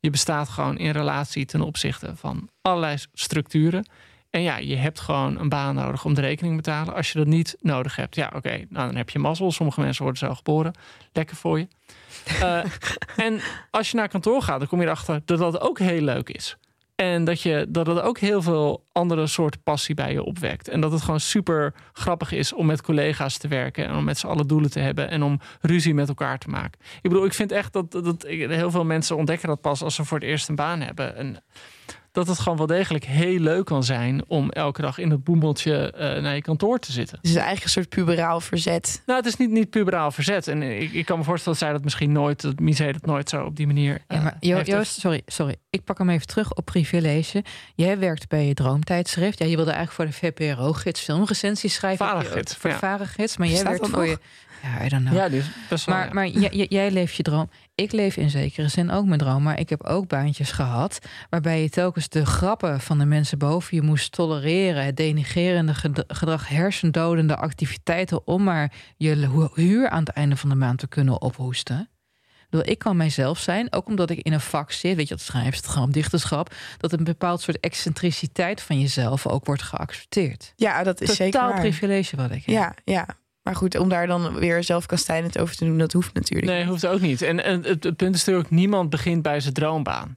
Je 0.00 0.10
bestaat 0.10 0.48
gewoon 0.48 0.78
in 0.78 0.90
relatie 0.90 1.44
ten 1.44 1.60
opzichte 1.60 2.16
van 2.16 2.48
allerlei 2.62 2.96
structuren. 3.12 3.86
En 4.34 4.42
ja, 4.42 4.56
je 4.56 4.76
hebt 4.76 5.00
gewoon 5.00 5.38
een 5.38 5.48
baan 5.48 5.74
nodig 5.74 6.04
om 6.04 6.14
de 6.14 6.20
rekening 6.20 6.56
te 6.56 6.62
betalen. 6.62 6.94
Als 6.94 7.12
je 7.12 7.18
dat 7.18 7.26
niet 7.26 7.56
nodig 7.60 7.96
hebt, 7.96 8.14
ja, 8.14 8.32
oké, 8.34 8.50
nou, 8.50 8.86
dan 8.86 8.96
heb 8.96 9.10
je 9.10 9.18
mazzel. 9.18 9.52
Sommige 9.52 9.80
mensen 9.80 10.02
worden 10.02 10.28
zo 10.28 10.34
geboren. 10.34 10.74
Lekker 11.12 11.36
voor 11.36 11.58
je. 11.58 11.66
uh, 12.42 12.64
en 13.26 13.40
als 13.70 13.90
je 13.90 13.96
naar 13.96 14.08
kantoor 14.08 14.42
gaat, 14.42 14.58
dan 14.58 14.68
kom 14.68 14.80
je 14.80 14.86
erachter 14.86 15.22
dat 15.24 15.38
dat 15.38 15.60
ook 15.60 15.78
heel 15.78 16.00
leuk 16.00 16.28
is. 16.28 16.56
En 16.94 17.24
dat, 17.24 17.40
je, 17.40 17.66
dat 17.68 17.86
het 17.86 18.00
ook 18.00 18.18
heel 18.18 18.42
veel 18.42 18.84
andere 18.92 19.26
soorten 19.26 19.62
passie 19.62 19.94
bij 19.94 20.12
je 20.12 20.22
opwekt. 20.22 20.68
En 20.68 20.80
dat 20.80 20.92
het 20.92 21.02
gewoon 21.02 21.20
super 21.20 21.74
grappig 21.92 22.32
is 22.32 22.52
om 22.52 22.66
met 22.66 22.82
collega's 22.82 23.36
te 23.36 23.48
werken. 23.48 23.86
En 23.86 23.94
om 23.94 24.04
met 24.04 24.18
z'n 24.18 24.26
allen 24.26 24.46
doelen 24.46 24.70
te 24.70 24.80
hebben. 24.80 25.10
En 25.10 25.22
om 25.22 25.40
ruzie 25.60 25.94
met 25.94 26.08
elkaar 26.08 26.38
te 26.38 26.48
maken. 26.48 26.80
Ik 27.02 27.10
bedoel, 27.10 27.24
ik 27.24 27.34
vind 27.34 27.52
echt 27.52 27.72
dat, 27.72 27.92
dat 27.92 28.22
heel 28.28 28.70
veel 28.70 28.84
mensen 28.84 29.16
ontdekken 29.16 29.48
dat 29.48 29.60
pas 29.60 29.82
als 29.82 29.94
ze 29.94 30.04
voor 30.04 30.18
het 30.18 30.26
eerst 30.26 30.48
een 30.48 30.54
baan 30.54 30.80
hebben. 30.80 31.16
En 31.16 31.42
dat 32.14 32.26
het 32.26 32.38
gewoon 32.38 32.58
wel 32.58 32.66
degelijk 32.66 33.04
heel 33.04 33.38
leuk 33.38 33.64
kan 33.64 33.84
zijn 33.84 34.24
om 34.26 34.50
elke 34.50 34.82
dag 34.82 34.98
in 34.98 35.10
het 35.10 35.24
boemeltje 35.24 35.92
uh, 35.94 36.22
naar 36.22 36.34
je 36.34 36.42
kantoor 36.42 36.78
te 36.78 36.92
zitten. 36.92 37.18
Dus 37.20 37.30
het 37.30 37.38
is 37.38 37.46
eigenlijk 37.46 37.64
een 37.64 37.82
soort 37.82 37.88
puberaal 37.88 38.40
verzet. 38.40 39.02
Nou, 39.06 39.18
het 39.18 39.28
is 39.28 39.36
niet, 39.36 39.50
niet 39.50 39.70
puberaal 39.70 40.10
verzet. 40.10 40.48
En 40.48 40.62
ik, 40.62 40.92
ik 40.92 41.04
kan 41.04 41.18
me 41.18 41.24
voorstellen 41.24 41.58
dat 41.58 41.68
zij 41.68 41.76
dat 41.76 41.84
misschien 41.84 42.12
nooit, 42.12 42.40
dat 42.40 42.58
Mise 42.58 42.92
dat 42.92 43.06
nooit 43.06 43.28
zo 43.28 43.44
op 43.44 43.56
die 43.56 43.66
manier. 43.66 44.02
Ja, 44.08 44.20
maar 44.20 44.36
jo, 44.40 44.60
Joost, 44.60 45.00
sorry, 45.00 45.22
sorry. 45.26 45.56
Ik 45.70 45.84
pak 45.84 45.98
hem 45.98 46.10
even 46.10 46.26
terug 46.26 46.52
op 46.52 46.64
privilege. 46.64 47.44
Jij 47.74 47.98
werkt 47.98 48.28
bij 48.28 48.46
je 48.46 48.54
droomtijdschrift. 48.54 49.38
Ja, 49.38 49.46
je 49.46 49.56
wilde 49.56 49.70
eigenlijk 49.70 50.12
voor 50.12 50.30
de 50.30 50.32
VPRO-gids 50.32 51.00
filmrecensies 51.00 51.74
schrijven. 51.74 52.06
Varengids. 52.06 52.56
Voor 52.56 52.70
ja. 52.70 52.78
Varengids, 52.78 53.36
maar 53.36 53.48
jij 53.48 53.64
werkt 53.64 53.80
dat 53.80 53.90
voor 53.90 53.98
nog? 53.98 54.08
je. 54.08 54.18
Ja, 54.64 54.84
I 54.84 54.88
don't 54.88 55.04
know. 55.04 55.16
Ja, 55.16 55.28
dus 55.28 55.46
best 55.68 55.84
wel. 55.84 55.94
Maar, 55.94 56.06
ja. 56.06 56.12
maar 56.12 56.28
jij, 56.28 56.66
jij 56.68 56.90
leeft 56.90 57.14
je 57.14 57.22
droom. 57.22 57.50
Ik 57.74 57.92
leef 57.92 58.16
in 58.16 58.30
zekere 58.30 58.68
zin 58.68 58.90
ook 58.90 59.04
mijn 59.06 59.18
droom. 59.18 59.42
Maar 59.42 59.58
ik 59.58 59.68
heb 59.68 59.82
ook 59.82 60.08
baantjes 60.08 60.50
gehad. 60.52 60.98
waarbij 61.30 61.62
je 61.62 61.68
telkens 61.68 62.08
de 62.08 62.26
grappen 62.26 62.80
van 62.80 62.98
de 62.98 63.04
mensen 63.04 63.38
boven 63.38 63.76
je 63.76 63.82
moest 63.82 64.12
tolereren. 64.12 64.84
Het 64.84 64.96
denigerende 64.96 65.74
ged- 65.74 66.04
gedrag, 66.08 66.48
hersendodende 66.48 67.36
activiteiten. 67.36 68.26
om 68.26 68.42
maar 68.42 68.72
je 68.96 69.14
hu- 69.16 69.62
huur 69.62 69.88
aan 69.88 69.98
het 70.04 70.08
einde 70.08 70.36
van 70.36 70.48
de 70.48 70.54
maand 70.54 70.78
te 70.78 70.88
kunnen 70.88 71.20
ophoesten. 71.22 71.88
Ik 72.20 72.60
bedoel, 72.60 72.68
Ik 72.72 72.78
kan 72.78 72.96
mijzelf 72.96 73.38
zijn, 73.38 73.72
ook 73.72 73.86
omdat 73.86 74.10
ik 74.10 74.18
in 74.18 74.32
een 74.32 74.40
vak 74.40 74.72
zit, 74.72 74.96
weet 74.96 75.08
je, 75.08 75.14
dat 75.14 75.24
schrijfschap, 75.24 75.92
dichterschap, 75.92 76.54
dat 76.78 76.92
een 76.92 77.04
bepaald 77.04 77.40
soort 77.40 77.60
excentriciteit 77.60 78.62
van 78.62 78.80
jezelf 78.80 79.26
ook 79.26 79.46
wordt 79.46 79.62
geaccepteerd. 79.62 80.52
Ja, 80.56 80.82
dat 80.82 81.00
is 81.00 81.14
zeker 81.16 81.40
Totaal 81.40 81.60
privilege 81.60 82.16
wat 82.16 82.30
ik 82.30 82.44
heb. 82.46 82.54
Ja, 82.54 82.74
ja. 82.84 83.06
Maar 83.44 83.56
goed, 83.56 83.78
om 83.78 83.88
daar 83.88 84.06
dan 84.06 84.34
weer 84.34 84.64
zelfkastijdend 84.64 85.38
over 85.38 85.56
te 85.56 85.64
doen, 85.64 85.78
dat 85.78 85.92
hoeft 85.92 86.14
natuurlijk. 86.14 86.52
Nee, 86.52 86.66
hoeft 86.66 86.86
ook 86.86 87.00
niet. 87.00 87.22
En, 87.22 87.44
en 87.44 87.62
het, 87.62 87.84
het 87.84 87.96
punt 87.96 88.14
is 88.14 88.24
natuurlijk, 88.24 88.54
niemand 88.54 88.90
begint 88.90 89.22
bij 89.22 89.40
zijn 89.40 89.54
droombaan. 89.54 90.16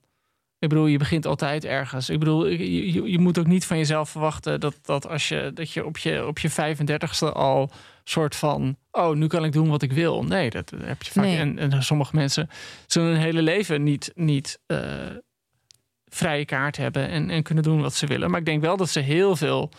Ik 0.59 0.69
bedoel, 0.69 0.85
je 0.85 0.97
begint 0.97 1.25
altijd 1.25 1.65
ergens. 1.65 2.09
Ik 2.09 2.19
bedoel, 2.19 2.47
je, 2.47 2.93
je, 2.93 3.11
je 3.11 3.19
moet 3.19 3.39
ook 3.39 3.47
niet 3.47 3.65
van 3.65 3.77
jezelf 3.77 4.09
verwachten 4.09 4.59
dat, 4.59 4.79
dat 4.81 5.07
als 5.07 5.27
je, 5.27 5.51
dat 5.53 5.71
je 5.71 5.85
op 5.85 5.97
je, 5.97 6.25
op 6.25 6.39
je 6.39 6.51
35ste 6.51 7.33
al 7.33 7.71
soort 8.03 8.35
van, 8.35 8.77
oh, 8.91 9.15
nu 9.15 9.27
kan 9.27 9.43
ik 9.43 9.51
doen 9.51 9.69
wat 9.69 9.81
ik 9.81 9.91
wil. 9.91 10.23
Nee, 10.23 10.49
dat 10.49 10.73
heb 10.77 11.03
je 11.03 11.11
vaak. 11.11 11.23
Nee. 11.23 11.37
En, 11.37 11.57
en 11.57 11.83
sommige 11.83 12.15
mensen 12.15 12.49
zullen 12.85 13.09
hun 13.09 13.19
hele 13.19 13.41
leven 13.41 13.83
niet, 13.83 14.11
niet 14.15 14.59
eh, 14.65 14.79
vrije 16.05 16.45
kaart 16.45 16.77
hebben 16.77 17.09
en, 17.09 17.29
en 17.29 17.43
kunnen 17.43 17.63
doen 17.63 17.81
wat 17.81 17.93
ze 17.93 18.07
willen. 18.07 18.29
Maar 18.29 18.39
ik 18.39 18.45
denk 18.45 18.61
wel 18.61 18.77
dat 18.77 18.89
ze 18.89 18.99
heel 18.99 19.35
veel 19.35 19.71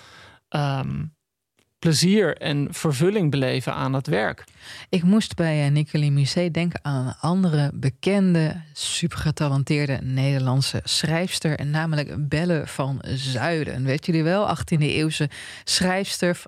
ehm, 0.49 1.05
plezier 1.79 2.37
en 2.37 2.69
vervulling 2.71 3.31
beleven 3.31 3.75
aan 3.75 3.93
het 3.93 4.07
werk. 4.07 4.45
Ik 4.89 5.03
moest 5.03 5.37
bij 5.37 5.65
uh, 5.65 5.71
Nicolie 5.71 6.11
Musset 6.11 6.55
denken 6.55 6.81
aan 6.83 7.07
een 7.07 7.15
andere 7.21 7.71
bekende, 7.75 8.63
super 8.73 9.19
getalenteerde 9.19 9.99
Nederlandse 10.03 10.81
schrijfster. 10.85 11.59
En 11.59 11.71
namelijk 11.71 12.29
Belle 12.29 12.63
van 12.67 12.99
Zuiden. 13.15 13.85
Weet 13.85 14.07
jullie 14.07 14.23
wel? 14.23 14.57
18e 14.57 14.79
eeuwse 14.79 15.31
schrijfster 15.65 16.43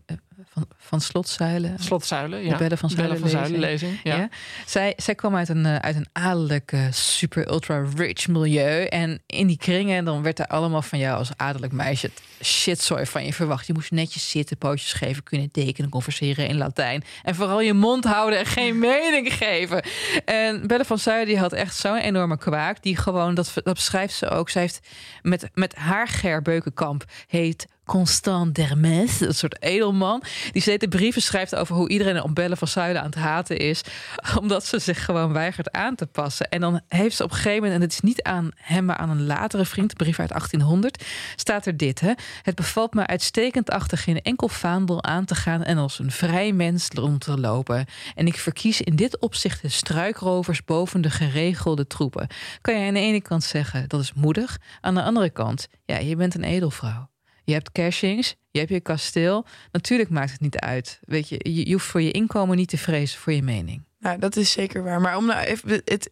van, 0.52 0.66
van, 0.78 1.00
Slotzuilen. 1.00 1.78
Slotzuilen, 1.78 2.44
ja. 2.44 2.50
De 2.50 2.56
Belle 2.56 2.76
van 2.76 2.90
Zuilen, 2.90 3.20
Belle 3.20 3.30
van 3.30 3.40
Zuilen 3.40 3.60
lezing. 3.60 4.00
Ja. 4.02 4.16
Ja. 4.16 4.28
Zij, 4.66 4.92
zij 4.96 5.14
kwam 5.14 5.36
uit 5.36 5.48
een, 5.48 5.64
uh, 5.64 5.76
uit 5.76 5.96
een 5.96 6.08
adellijk, 6.12 6.76
super 6.90 7.50
ultra 7.50 7.84
rich 7.96 8.28
milieu. 8.28 8.84
En 8.84 9.22
in 9.26 9.46
die 9.46 9.56
kringen, 9.56 10.04
dan 10.04 10.22
werd 10.22 10.38
er 10.38 10.46
allemaal 10.46 10.82
van 10.82 10.98
jou 10.98 11.18
als 11.18 11.30
adellijk 11.36 11.72
meisje 11.72 12.10
shitzooi 12.42 13.06
van 13.06 13.24
je 13.24 13.32
verwacht. 13.32 13.66
Je 13.66 13.72
moest 13.72 13.90
netjes 13.90 14.30
zitten, 14.30 14.58
pootjes 14.58 14.92
geven, 14.92 15.22
kunnen 15.22 15.50
tekenen, 15.50 15.90
converseren 15.90 16.48
in 16.48 16.56
Latijn. 16.56 17.04
En 17.22 17.34
vooral 17.34 17.60
je 17.60 17.72
mond 17.72 18.04
houden 18.04 18.38
en 18.38 18.46
geen 18.46 18.78
mening 18.88 19.32
geven. 19.32 19.82
En 20.24 20.66
Belle 20.66 20.84
van 20.84 20.98
Zuilen 20.98 21.26
die 21.26 21.38
had 21.38 21.52
echt 21.52 21.76
zo'n 21.76 21.96
enorme 21.96 22.38
kwaak. 22.38 22.82
Die 22.82 22.96
gewoon, 22.96 23.34
dat, 23.34 23.52
dat 23.54 23.74
beschrijft 23.74 24.14
ze 24.14 24.28
ook. 24.28 24.50
Zij 24.50 24.62
heeft 24.62 24.80
met, 25.22 25.50
met 25.54 25.74
haar 25.74 26.08
Ger 26.08 26.42
Beukenkamp 26.42 27.04
heet 27.26 27.66
Constant 27.90 28.54
d'Hermes, 28.54 29.20
een 29.20 29.34
soort 29.34 29.62
edelman. 29.62 30.22
Die 30.52 30.62
steeds 30.62 30.80
de 30.80 30.88
brieven 30.88 31.22
schrijft 31.22 31.54
over 31.54 31.74
hoe 31.74 31.88
iedereen 31.88 32.22
op 32.22 32.34
Bellen 32.34 32.56
van 32.56 32.68
Zuilen 32.68 33.00
aan 33.00 33.06
het 33.06 33.14
haten 33.14 33.58
is. 33.58 33.82
Omdat 34.40 34.66
ze 34.66 34.78
zich 34.78 35.04
gewoon 35.04 35.32
weigert 35.32 35.72
aan 35.72 35.94
te 35.94 36.06
passen. 36.06 36.48
En 36.48 36.60
dan 36.60 36.80
heeft 36.88 37.16
ze 37.16 37.24
op 37.24 37.30
een 37.30 37.36
gegeven 37.36 37.62
moment, 37.62 37.74
en 37.74 37.80
het 37.80 37.92
is 37.92 38.00
niet 38.00 38.22
aan 38.22 38.50
hem, 38.56 38.84
maar 38.84 38.96
aan 38.96 39.10
een 39.10 39.26
latere 39.26 39.64
vriend, 39.64 39.90
een 39.90 39.96
brief 39.96 40.18
uit 40.18 40.28
1800, 40.28 41.04
staat 41.36 41.66
er 41.66 41.76
dit. 41.76 42.00
Hè? 42.00 42.12
Het 42.42 42.54
bevalt 42.54 42.94
me 42.94 43.06
uitstekend 43.06 43.70
achter 43.70 43.98
geen 43.98 44.22
enkel 44.22 44.48
vaandel 44.48 45.02
aan 45.02 45.24
te 45.24 45.34
gaan 45.34 45.64
en 45.64 45.78
als 45.78 45.98
een 45.98 46.10
vrij 46.10 46.52
mens 46.52 46.88
rond 46.94 47.20
te 47.20 47.38
lopen. 47.38 47.86
En 48.14 48.26
ik 48.26 48.36
verkies 48.36 48.80
in 48.80 48.96
dit 48.96 49.18
opzicht 49.18 49.62
de 49.62 49.68
struikrovers 49.68 50.64
boven 50.64 51.00
de 51.00 51.10
geregelde 51.10 51.86
troepen. 51.86 52.26
Kan 52.60 52.80
je 52.80 52.86
aan 52.86 52.94
de 52.94 53.00
ene 53.00 53.20
kant 53.20 53.44
zeggen 53.44 53.88
dat 53.88 54.00
is 54.00 54.12
moedig, 54.12 54.58
aan 54.80 54.94
de 54.94 55.02
andere 55.02 55.30
kant, 55.30 55.68
ja, 55.84 55.98
je 55.98 56.16
bent 56.16 56.34
een 56.34 56.44
edelvrouw. 56.44 57.09
Je 57.44 57.52
hebt 57.52 57.72
cashings, 57.72 58.36
je 58.50 58.58
hebt 58.58 58.70
je 58.70 58.80
kasteel. 58.80 59.46
Natuurlijk 59.72 60.10
maakt 60.10 60.30
het 60.30 60.40
niet 60.40 60.58
uit. 60.58 61.00
Weet 61.04 61.28
je, 61.28 61.64
je 61.64 61.72
hoeft 61.72 61.86
voor 61.86 62.02
je 62.02 62.10
inkomen 62.10 62.56
niet 62.56 62.68
te 62.68 62.78
vrezen 62.78 63.18
voor 63.18 63.32
je 63.32 63.42
mening. 63.42 63.82
Nou, 63.98 64.18
dat 64.18 64.36
is 64.36 64.50
zeker 64.50 64.82
waar. 64.82 65.00
Maar 65.00 65.16
om 65.16 65.26
nou 65.26 65.40
even, 65.40 65.82
het, 65.84 66.10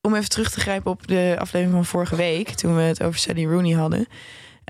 om 0.00 0.14
even 0.14 0.28
terug 0.28 0.50
te 0.50 0.60
grijpen 0.60 0.90
op 0.90 1.06
de 1.06 1.36
aflevering 1.38 1.76
van 1.76 1.84
vorige 1.84 2.16
week, 2.16 2.48
toen 2.48 2.76
we 2.76 2.82
het 2.82 3.02
over 3.02 3.18
Sally 3.18 3.44
Rooney 3.44 3.72
hadden. 3.72 4.06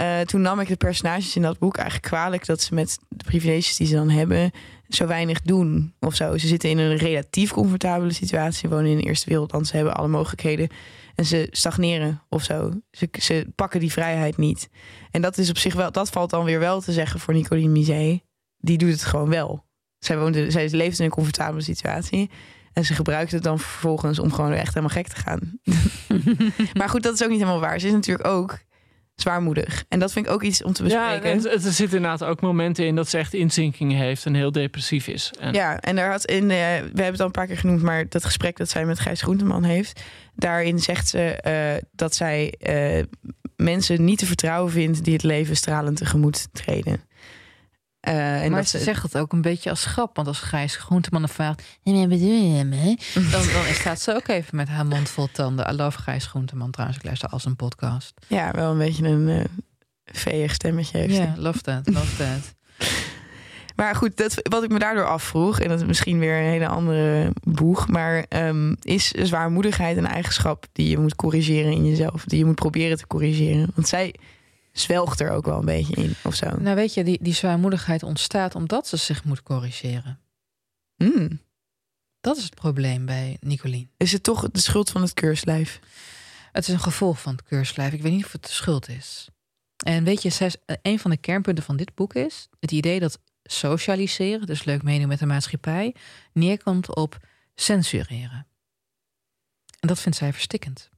Uh, 0.01 0.21
toen 0.21 0.41
nam 0.41 0.61
ik 0.61 0.69
de 0.69 0.77
personages 0.77 1.37
in 1.37 1.43
dat 1.43 1.59
boek 1.59 1.77
eigenlijk 1.77 2.07
kwalijk 2.07 2.47
dat 2.47 2.61
ze 2.61 2.75
met 2.75 2.99
de 3.09 3.25
privileges 3.25 3.77
die 3.77 3.87
ze 3.87 3.95
dan 3.95 4.11
hebben 4.11 4.51
zo 4.89 5.07
weinig 5.07 5.41
doen 5.41 5.95
of 6.01 6.15
zo. 6.15 6.39
Ze 6.39 6.47
zitten 6.47 6.71
in 6.71 6.79
een 6.79 6.97
relatief 6.97 7.53
comfortabele 7.53 8.13
situatie, 8.13 8.69
wonen 8.69 8.91
in 8.91 8.97
de 8.97 9.03
eerste 9.03 9.29
wereldland, 9.29 9.67
ze 9.67 9.77
hebben 9.77 9.95
alle 9.95 10.09
mogelijkheden 10.09 10.69
en 11.15 11.25
ze 11.25 11.49
stagneren 11.51 12.23
of 12.29 12.43
zo. 12.43 12.71
Ze, 12.91 13.09
ze 13.13 13.47
pakken 13.55 13.81
die 13.81 13.93
vrijheid 13.93 14.37
niet. 14.37 14.69
En 15.11 15.23
dat 15.23 15.39
is 15.39 15.51
op 15.51 15.59
zich 15.59 15.75
wel, 15.75 15.93
dat 15.93 16.11
valt 16.11 16.31
dan 16.31 16.45
weer 16.45 16.59
wel 16.59 16.81
te 16.81 16.93
zeggen 16.93 17.21
voor 17.21 17.35
Nicoline 17.35 17.73
Misé. 17.73 18.21
Die 18.59 18.79
doet 18.79 18.91
het 18.91 19.05
gewoon 19.05 19.29
wel. 19.29 19.65
Zij, 19.99 20.19
woonde, 20.19 20.51
zij 20.51 20.69
leeft 20.71 20.99
in 20.99 21.05
een 21.05 21.11
comfortabele 21.11 21.63
situatie. 21.63 22.31
En 22.73 22.85
ze 22.85 22.95
gebruikt 22.95 23.33
het 23.33 23.43
dan 23.43 23.59
vervolgens 23.59 24.19
om 24.19 24.33
gewoon 24.33 24.53
echt 24.53 24.75
helemaal 24.75 24.97
gek 24.97 25.09
te 25.09 25.17
gaan. 25.17 25.59
maar 26.79 26.89
goed, 26.89 27.03
dat 27.03 27.15
is 27.15 27.23
ook 27.23 27.31
niet 27.31 27.39
helemaal 27.39 27.61
waar. 27.61 27.81
Ze 27.81 27.87
is 27.87 27.93
natuurlijk 27.93 28.29
ook 28.29 28.59
zwaarmoedig. 29.15 29.85
En 29.89 29.99
dat 29.99 30.13
vind 30.13 30.27
ik 30.27 30.33
ook 30.33 30.43
iets 30.43 30.63
om 30.63 30.73
te 30.73 30.83
bespreken. 30.83 31.43
Ja, 31.43 31.51
er 31.51 31.61
zitten 31.61 31.97
inderdaad 31.97 32.25
ook 32.25 32.41
momenten 32.41 32.87
in 32.87 32.95
dat 32.95 33.09
ze 33.09 33.19
echt 33.19 33.35
inzinkingen 33.35 33.99
heeft 33.99 34.27
en 34.27 34.35
heel 34.35 34.53
depressief 34.53 35.09
is. 35.09 35.33
En... 35.41 35.53
Ja, 35.53 35.81
en 35.81 35.97
daar 35.97 36.11
had 36.11 36.25
in, 36.25 36.43
uh, 36.43 36.49
we 36.49 36.55
hebben 36.85 37.05
het 37.05 37.21
al 37.21 37.27
een 37.27 37.33
paar 37.33 37.47
keer 37.47 37.59
genoemd, 37.59 37.83
maar 37.83 38.09
dat 38.09 38.25
gesprek 38.25 38.57
dat 38.57 38.71
zij 38.71 38.85
met 38.85 38.99
Gijs 38.99 39.23
Groenteman 39.23 39.65
heeft, 39.65 40.01
daarin 40.35 40.79
zegt 40.79 41.09
ze 41.09 41.39
uh, 41.47 41.89
dat 41.93 42.15
zij 42.15 42.55
uh, 42.69 43.03
mensen 43.57 44.05
niet 44.05 44.19
te 44.19 44.27
vertrouwen 44.27 44.73
vindt 44.73 45.05
die 45.05 45.13
het 45.13 45.23
leven 45.23 45.57
stralend 45.57 45.97
tegemoet 45.97 46.49
treden. 46.53 47.01
Uh, 48.09 48.43
en 48.43 48.51
maar 48.51 48.65
ze 48.65 48.79
zegt 48.79 49.03
het 49.03 49.19
ook 49.19 49.33
een 49.33 49.43
beetje 49.43 49.71
als 49.71 49.85
grap. 49.85 50.17
Want 50.17 50.29
als 50.29 50.41
Gijs 50.41 50.77
Groenteman 50.77 51.29
vraagt... 51.29 51.63
En 51.83 52.09
bedoel 52.09 52.29
je 52.29 52.65
hè? 52.65 52.95
Dan, 53.31 53.43
dan 53.53 53.75
staat 53.75 54.01
ze 54.01 54.15
ook 54.15 54.29
even 54.29 54.57
met 54.57 54.69
haar 54.69 54.87
mond 54.87 55.09
vol 55.09 55.29
tanden. 55.33 55.73
I 55.73 55.77
love 55.77 55.99
Gijs 55.99 56.27
Groenteman 56.27 56.71
trouwens. 56.71 56.99
Ik 56.99 57.05
luister 57.05 57.29
als 57.29 57.45
een 57.45 57.57
podcast. 57.57 58.13
Ja, 58.27 58.51
wel 58.51 58.71
een 58.71 58.79
beetje 58.79 59.07
een 59.07 59.29
uh, 59.29 59.45
veeg 60.05 60.55
stemmetje 60.55 60.99
heeft. 60.99 61.17
Ja, 61.17 61.35
love 61.37 61.61
that, 61.61 61.89
love 61.89 62.17
that. 62.17 62.55
maar 63.77 63.95
goed, 63.95 64.17
dat, 64.17 64.35
wat 64.43 64.63
ik 64.63 64.71
me 64.71 64.79
daardoor 64.79 65.07
afvroeg... 65.07 65.61
en 65.61 65.69
dat 65.69 65.81
is 65.81 65.87
misschien 65.87 66.19
weer 66.19 66.39
een 66.39 66.51
hele 66.51 66.69
andere 66.69 67.33
boeg... 67.43 67.89
maar 67.89 68.25
um, 68.29 68.77
is 68.83 69.11
zwaarmoedigheid 69.11 69.97
een 69.97 70.07
eigenschap 70.07 70.67
die 70.73 70.89
je 70.89 70.99
moet 70.99 71.17
corrigeren 71.17 71.73
in 71.73 71.87
jezelf? 71.87 72.25
Die 72.25 72.39
je 72.39 72.45
moet 72.45 72.55
proberen 72.55 72.97
te 72.97 73.07
corrigeren? 73.07 73.71
Want 73.75 73.89
zij 73.89 74.15
zwelgt 74.75 75.21
er 75.21 75.31
ook 75.31 75.45
wel 75.45 75.59
een 75.59 75.65
beetje 75.65 75.95
in 75.95 76.15
of 76.25 76.35
zo. 76.35 76.57
Nou, 76.59 76.77
weet 76.77 76.95
je, 76.95 77.05
die, 77.05 77.19
die 77.23 77.35
zwaarmoedigheid 77.35 78.03
ontstaat 78.03 78.55
omdat 78.55 78.89
ze 78.89 78.97
zich 78.97 79.25
moet 79.25 79.43
corrigeren. 79.43 80.21
Mm. 80.97 81.41
Dat 82.21 82.37
is 82.37 82.45
het 82.45 82.55
probleem 82.55 83.07
bij 83.07 83.37
Nicolien. 83.41 83.91
Is 83.97 84.13
het 84.13 84.23
toch 84.23 84.51
de 84.51 84.61
schuld 84.61 84.91
van 84.91 85.03
het 85.03 85.15
keurslijf? 85.15 85.81
Het 86.53 86.69
is 86.69 86.75
een 86.75 86.81
gevolg 86.81 87.21
van 87.21 87.33
het 87.33 87.43
keurslijf. 87.43 87.93
Ik 87.93 88.03
weet 88.03 88.13
niet 88.13 88.25
of 88.25 88.33
het 88.33 88.43
de 88.43 88.53
schuld 88.53 88.89
is. 88.89 89.29
En 89.85 90.05
weet 90.05 90.23
je, 90.23 90.51
een 90.83 90.99
van 90.99 91.11
de 91.11 91.17
kernpunten 91.17 91.65
van 91.65 91.77
dit 91.77 91.95
boek 91.95 92.15
is 92.15 92.49
het 92.61 92.71
idee 92.71 93.01
dat 93.01 93.19
socialiseren, 93.43 94.47
dus 94.47 94.65
leuk 94.65 94.83
meedoen 94.83 95.09
met 95.09 95.19
de 95.19 95.27
maatschappij, 95.27 95.95
neerkomt 96.33 96.95
op 96.95 97.19
censureren. 97.55 98.47
En 99.81 99.89
dat 99.89 100.01
vindt 100.01 100.19
zij 100.19 100.33
verstikkend 100.33 100.91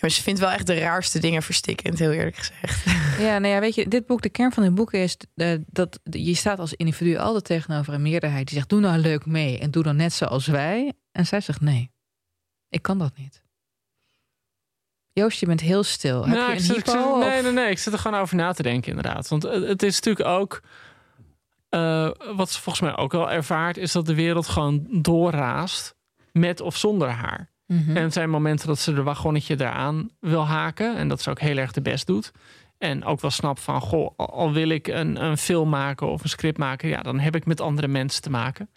maar 0.00 0.10
ze 0.10 0.22
vindt 0.22 0.40
wel 0.40 0.50
echt 0.50 0.66
de 0.66 0.78
raarste 0.78 1.18
dingen 1.18 1.42
verstikkend, 1.42 1.98
heel 1.98 2.12
eerlijk 2.12 2.36
gezegd. 2.36 2.84
Ja, 3.18 3.38
nou 3.38 3.54
ja, 3.54 3.60
weet 3.60 3.74
je, 3.74 3.88
dit 3.88 4.06
boek, 4.06 4.22
de 4.22 4.28
kern 4.28 4.52
van 4.52 4.62
dit 4.62 4.74
boek 4.74 4.92
is 4.92 5.16
uh, 5.34 5.54
dat 5.66 5.98
je 6.02 6.34
staat 6.34 6.58
als 6.58 6.74
individu 6.74 7.16
altijd 7.16 7.44
tegenover 7.44 7.94
een 7.94 8.02
meerderheid 8.02 8.46
die 8.46 8.56
zegt: 8.56 8.68
doe 8.68 8.80
nou 8.80 8.98
leuk 8.98 9.26
mee 9.26 9.58
en 9.58 9.70
doe 9.70 9.82
dan 9.82 9.96
net 9.96 10.12
zoals 10.12 10.46
wij. 10.46 10.92
En 11.12 11.26
zij 11.26 11.40
zegt: 11.40 11.60
nee, 11.60 11.90
ik 12.68 12.82
kan 12.82 12.98
dat 12.98 13.16
niet. 13.16 13.42
Joost, 15.12 15.40
je 15.40 15.46
bent 15.46 15.60
heel 15.60 15.82
stil. 15.82 16.26
Heb 16.26 16.58
je 16.58 16.68
een 16.68 16.74
hypo, 16.74 17.18
Nee, 17.18 17.42
nee, 17.42 17.52
nee. 17.52 17.70
Ik 17.70 17.78
zit 17.78 17.92
er 17.92 17.98
gewoon 17.98 18.20
over 18.20 18.36
na 18.36 18.52
te 18.52 18.62
denken, 18.62 18.88
inderdaad. 18.88 19.28
Want 19.28 19.42
het 19.42 19.82
is 19.82 19.94
natuurlijk 19.94 20.28
ook. 20.28 20.62
Uh, 21.70 22.10
wat 22.34 22.50
ze 22.50 22.60
volgens 22.60 22.84
mij 22.84 22.96
ook 22.96 23.12
wel 23.12 23.30
ervaart, 23.30 23.76
is 23.76 23.92
dat 23.92 24.06
de 24.06 24.14
wereld 24.14 24.46
gewoon 24.46 24.86
doorraast. 24.90 25.94
Met 26.32 26.60
of 26.60 26.76
zonder 26.76 27.08
haar. 27.08 27.50
Mhm. 27.68 27.96
En 27.96 28.02
het 28.02 28.12
zijn 28.12 28.30
momenten 28.30 28.66
dat 28.66 28.78
ze 28.78 28.92
de 28.92 29.02
wagonnetje 29.02 29.60
eraan 29.60 30.10
wil 30.20 30.46
haken. 30.46 30.96
En 30.96 31.08
dat 31.08 31.22
ze 31.22 31.30
ook 31.30 31.40
heel 31.40 31.56
erg 31.56 31.72
de 31.72 31.82
best 31.82 32.06
doet. 32.06 32.32
En 32.78 33.04
ook 33.04 33.20
wel 33.20 33.30
snapt 33.30 33.60
van, 33.60 33.80
goh, 33.80 34.16
al 34.16 34.52
wil 34.52 34.68
ik 34.68 34.86
een, 34.86 35.24
een 35.24 35.38
film 35.38 35.68
maken 35.68 36.06
of 36.06 36.22
een 36.22 36.28
script 36.28 36.58
maken, 36.58 36.88
ja, 36.88 37.02
dan 37.02 37.18
heb 37.18 37.34
ik 37.34 37.46
met 37.46 37.60
andere 37.60 37.88
mensen 37.88 38.22
te 38.22 38.30
maken. 38.30 38.70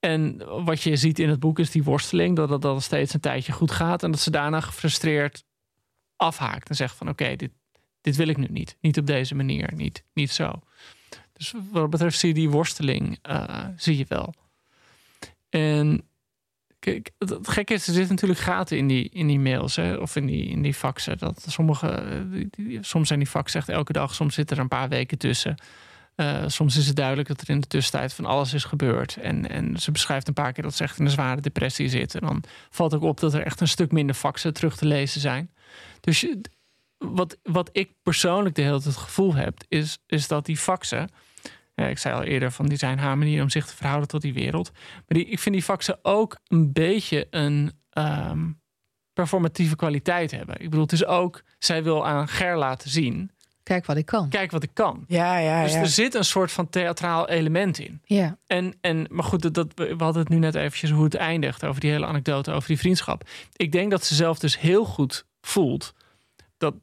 En 0.00 0.42
wat 0.64 0.82
je 0.82 0.96
ziet 0.96 1.18
in 1.18 1.28
het 1.28 1.40
boek 1.40 1.58
is 1.58 1.70
die 1.70 1.84
worsteling, 1.84 2.36
dat 2.36 2.50
het 2.50 2.62
dan 2.62 2.80
steeds 2.80 3.14
een 3.14 3.20
tijdje 3.20 3.52
goed 3.52 3.70
gaat. 3.70 4.02
En 4.02 4.10
dat 4.10 4.20
ze 4.20 4.30
daarna 4.30 4.60
gefrustreerd 4.60 5.44
afhaakt 6.16 6.68
en 6.68 6.74
zegt 6.74 6.96
van 6.96 7.08
oké, 7.08 7.36
dit, 7.36 7.50
dit 8.00 8.16
wil 8.16 8.28
ik 8.28 8.36
nu 8.36 8.46
niet. 8.50 8.76
Niet 8.80 8.98
op 8.98 9.06
deze 9.06 9.34
manier, 9.34 9.72
niet, 9.74 10.04
niet 10.12 10.30
zo. 10.30 10.52
Dus 11.32 11.54
wat 11.72 11.90
betreft 11.90 12.18
zie 12.18 12.28
je 12.28 12.34
die 12.34 12.50
worsteling, 12.50 13.18
uh, 13.30 13.66
zie 13.76 13.96
je 13.96 14.04
wel. 14.08 14.34
En 15.48 16.08
Het 17.18 17.48
gekke 17.48 17.74
is, 17.74 17.86
er 17.86 17.92
zitten 17.92 18.14
natuurlijk 18.14 18.40
gaten 18.40 18.76
in 18.76 18.86
die, 18.86 19.08
in 19.08 19.26
die 19.26 19.38
mails 19.38 19.76
hè, 19.76 19.94
of 19.96 20.16
in 20.16 20.26
die, 20.26 20.48
in 20.48 20.62
die 20.62 20.74
faxen. 20.74 21.18
Dat 21.18 21.44
sommige, 21.48 22.26
die, 22.50 22.78
soms 22.80 23.08
zijn 23.08 23.18
die 23.18 23.28
faxen 23.28 23.60
echt 23.60 23.68
elke 23.68 23.92
dag, 23.92 24.14
soms 24.14 24.34
zitten 24.34 24.56
er 24.56 24.62
een 24.62 24.68
paar 24.68 24.88
weken 24.88 25.18
tussen. 25.18 25.56
Uh, 26.16 26.42
soms 26.46 26.76
is 26.76 26.86
het 26.86 26.96
duidelijk 26.96 27.28
dat 27.28 27.40
er 27.40 27.50
in 27.50 27.60
de 27.60 27.66
tussentijd 27.66 28.12
van 28.12 28.24
alles 28.24 28.54
is 28.54 28.64
gebeurd. 28.64 29.16
En, 29.16 29.50
en 29.50 29.76
ze 29.76 29.90
beschrijft 29.90 30.28
een 30.28 30.34
paar 30.34 30.52
keer 30.52 30.64
dat 30.64 30.74
ze 30.74 30.82
echt 30.82 30.98
in 30.98 31.04
een 31.04 31.10
zware 31.10 31.40
depressie 31.40 31.88
zit. 31.88 32.14
En 32.14 32.20
dan 32.20 32.42
valt 32.70 32.94
ook 32.94 33.02
op 33.02 33.20
dat 33.20 33.34
er 33.34 33.42
echt 33.42 33.60
een 33.60 33.68
stuk 33.68 33.92
minder 33.92 34.14
faxen 34.14 34.54
terug 34.54 34.76
te 34.76 34.86
lezen 34.86 35.20
zijn. 35.20 35.50
Dus 36.00 36.26
wat, 36.98 37.38
wat 37.42 37.68
ik 37.72 37.90
persoonlijk 38.02 38.54
de 38.54 38.62
hele 38.62 38.80
tijd 38.80 38.94
het 38.94 38.96
gevoel 38.96 39.34
heb, 39.34 39.58
is, 39.68 39.98
is 40.06 40.28
dat 40.28 40.46
die 40.46 40.56
faxen 40.56 41.08
ik 41.84 41.98
zei 41.98 42.14
al 42.14 42.22
eerder, 42.22 42.52
van 42.52 42.66
die 42.66 42.78
zijn 42.78 42.98
haar 42.98 43.18
manier 43.18 43.42
om 43.42 43.50
zich 43.50 43.66
te 43.66 43.76
verhouden 43.76 44.08
tot 44.08 44.22
die 44.22 44.34
wereld. 44.34 44.70
Maar 44.72 45.04
die, 45.06 45.26
ik 45.26 45.38
vind 45.38 45.54
die 45.54 45.64
faxen 45.64 45.98
ook 46.02 46.38
een 46.46 46.72
beetje 46.72 47.26
een 47.30 47.72
ehm, 47.90 48.50
performatieve 49.12 49.76
kwaliteit 49.76 50.30
hebben. 50.30 50.54
Ik 50.54 50.70
bedoel, 50.70 50.82
het 50.84 50.92
is 50.92 51.06
ook, 51.06 51.42
zij 51.58 51.82
wil 51.82 52.06
aan 52.06 52.28
Ger 52.28 52.56
laten 52.56 52.90
zien. 52.90 53.30
Kijk 53.62 53.86
wat 53.86 53.96
ik 53.96 54.06
kan. 54.06 54.28
Kijk 54.28 54.50
wat 54.50 54.62
ik 54.62 54.70
kan. 54.72 55.04
Ja, 55.08 55.38
ja, 55.38 55.62
dus 55.62 55.72
ja. 55.72 55.80
er 55.80 55.86
zit 55.86 56.14
een 56.14 56.24
soort 56.24 56.52
van 56.52 56.68
theatraal 56.68 57.28
element 57.28 57.78
in. 57.78 58.00
Ja. 58.04 58.38
En, 58.46 58.74
en, 58.80 59.06
maar 59.10 59.24
goed, 59.24 59.54
dat, 59.54 59.68
we 59.74 59.94
hadden 59.98 60.22
het 60.22 60.28
nu 60.28 60.38
net 60.38 60.54
eventjes 60.54 60.90
hoe 60.90 61.04
het 61.04 61.14
eindigt. 61.14 61.64
Over 61.64 61.80
die 61.80 61.90
hele 61.90 62.06
anekdote, 62.06 62.52
over 62.52 62.68
die 62.68 62.78
vriendschap. 62.78 63.28
Ik 63.56 63.72
denk 63.72 63.90
dat 63.90 64.04
ze 64.04 64.14
zelf 64.14 64.38
dus 64.38 64.58
heel 64.58 64.84
goed 64.84 65.26
voelt 65.40 65.94
dat 66.56 66.74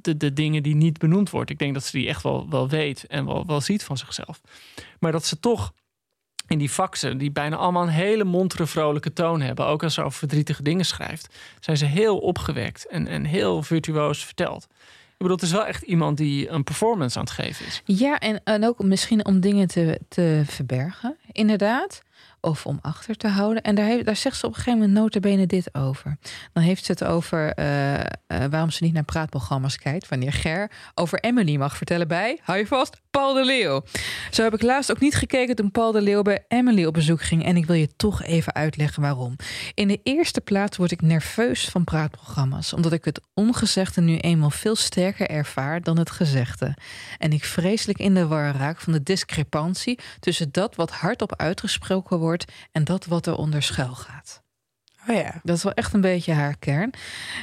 de, 0.00 0.16
de, 0.16 0.32
dingen 0.32 0.62
die 0.62 0.74
niet 0.74 0.98
benoemd 0.98 1.30
wordt. 1.30 1.50
Ik 1.50 1.58
denk 1.58 1.74
dat 1.74 1.84
ze 1.84 1.96
die 1.96 2.08
echt 2.08 2.22
wel, 2.22 2.50
wel 2.50 2.68
weet 2.68 3.06
en 3.06 3.26
wel, 3.26 3.46
wel 3.46 3.60
ziet 3.60 3.84
van 3.84 3.96
zichzelf. 3.96 4.40
Maar 5.00 5.12
dat 5.12 5.24
ze 5.24 5.40
toch 5.40 5.72
in 6.46 6.58
die 6.58 6.68
faxen, 6.68 7.18
die 7.18 7.30
bijna 7.30 7.56
allemaal 7.56 7.82
een 7.82 7.88
hele 7.88 8.24
montere, 8.24 8.66
vrolijke 8.66 9.12
toon 9.12 9.40
hebben, 9.40 9.66
ook 9.66 9.82
als 9.82 9.94
ze 9.94 10.02
over 10.02 10.18
verdrietige 10.18 10.62
dingen 10.62 10.84
schrijft, 10.84 11.34
zijn 11.60 11.76
ze 11.76 11.84
heel 11.84 12.18
opgewekt 12.18 12.86
en, 12.86 13.06
en 13.06 13.24
heel 13.24 13.62
virtuoos 13.62 14.24
verteld. 14.24 14.66
Ik 15.18 15.24
bedoel, 15.24 15.36
het 15.36 15.44
is 15.44 15.52
wel 15.52 15.66
echt 15.66 15.82
iemand 15.82 16.16
die 16.16 16.48
een 16.48 16.64
performance 16.64 17.18
aan 17.18 17.24
het 17.24 17.32
geven 17.32 17.66
is. 17.66 17.82
Ja, 17.84 18.18
en, 18.18 18.40
en 18.44 18.66
ook 18.66 18.82
misschien 18.82 19.24
om 19.24 19.40
dingen 19.40 19.68
te, 19.68 20.00
te 20.08 20.42
verbergen, 20.46 21.16
inderdaad 21.32 22.02
of 22.40 22.66
om 22.66 22.78
achter 22.82 23.16
te 23.16 23.28
houden. 23.28 23.62
En 23.62 23.74
daar, 23.74 23.86
heeft, 23.86 24.04
daar 24.04 24.16
zegt 24.16 24.36
ze 24.36 24.46
op 24.46 24.50
een 24.50 24.56
gegeven 24.56 24.78
moment 24.78 24.98
notabene 24.98 25.46
dit 25.46 25.74
over. 25.74 26.16
Dan 26.52 26.62
heeft 26.62 26.84
ze 26.84 26.92
het 26.92 27.04
over 27.04 27.58
uh, 27.58 27.94
uh, 27.94 28.00
waarom 28.50 28.70
ze 28.70 28.84
niet 28.84 28.92
naar 28.92 29.04
praatprogramma's 29.04 29.78
kijkt. 29.78 30.08
Wanneer 30.08 30.32
Ger 30.32 30.70
over 30.94 31.20
Emily 31.20 31.56
mag 31.56 31.76
vertellen 31.76 32.08
bij, 32.08 32.38
hou 32.42 32.58
je 32.58 32.66
vast, 32.66 33.00
Paul 33.10 33.34
de 33.34 33.44
Leeuw. 33.44 33.82
Zo 34.30 34.42
heb 34.42 34.54
ik 34.54 34.62
laatst 34.62 34.90
ook 34.90 35.00
niet 35.00 35.14
gekeken 35.14 35.56
toen 35.56 35.70
Paul 35.70 35.92
de 35.92 36.00
Leeuw 36.00 36.22
bij 36.22 36.44
Emily 36.48 36.84
op 36.84 36.94
bezoek 36.94 37.22
ging. 37.22 37.44
En 37.44 37.56
ik 37.56 37.66
wil 37.66 37.76
je 37.76 37.96
toch 37.96 38.22
even 38.22 38.54
uitleggen 38.54 39.02
waarom. 39.02 39.36
In 39.74 39.88
de 39.88 40.00
eerste 40.02 40.40
plaats 40.40 40.76
word 40.76 40.90
ik 40.90 41.02
nerveus 41.02 41.68
van 41.68 41.84
praatprogramma's. 41.84 42.72
Omdat 42.72 42.92
ik 42.92 43.04
het 43.04 43.20
ongezegde 43.34 44.00
nu 44.00 44.16
eenmaal 44.16 44.50
veel 44.50 44.76
sterker 44.76 45.28
ervaar 45.28 45.82
dan 45.82 45.98
het 45.98 46.10
gezegde. 46.10 46.76
En 47.18 47.32
ik 47.32 47.44
vreselijk 47.44 47.98
in 47.98 48.14
de 48.14 48.26
war 48.26 48.54
raak 48.56 48.80
van 48.80 48.92
de 48.92 49.02
discrepantie 49.02 49.98
tussen 50.20 50.48
dat 50.52 50.74
wat 50.74 50.90
hardop 50.90 51.36
uitgesproken 51.36 52.18
wordt 52.18 52.27
en 52.72 52.84
dat 52.84 53.06
wat 53.06 53.26
er 53.26 53.36
onder 53.36 53.62
schuil 53.62 53.94
gaat. 53.94 54.42
Oh 55.08 55.16
ja. 55.16 55.40
Dat 55.42 55.56
is 55.56 55.62
wel 55.62 55.72
echt 55.72 55.92
een 55.92 56.00
beetje 56.00 56.32
haar 56.32 56.56
kern. 56.58 56.92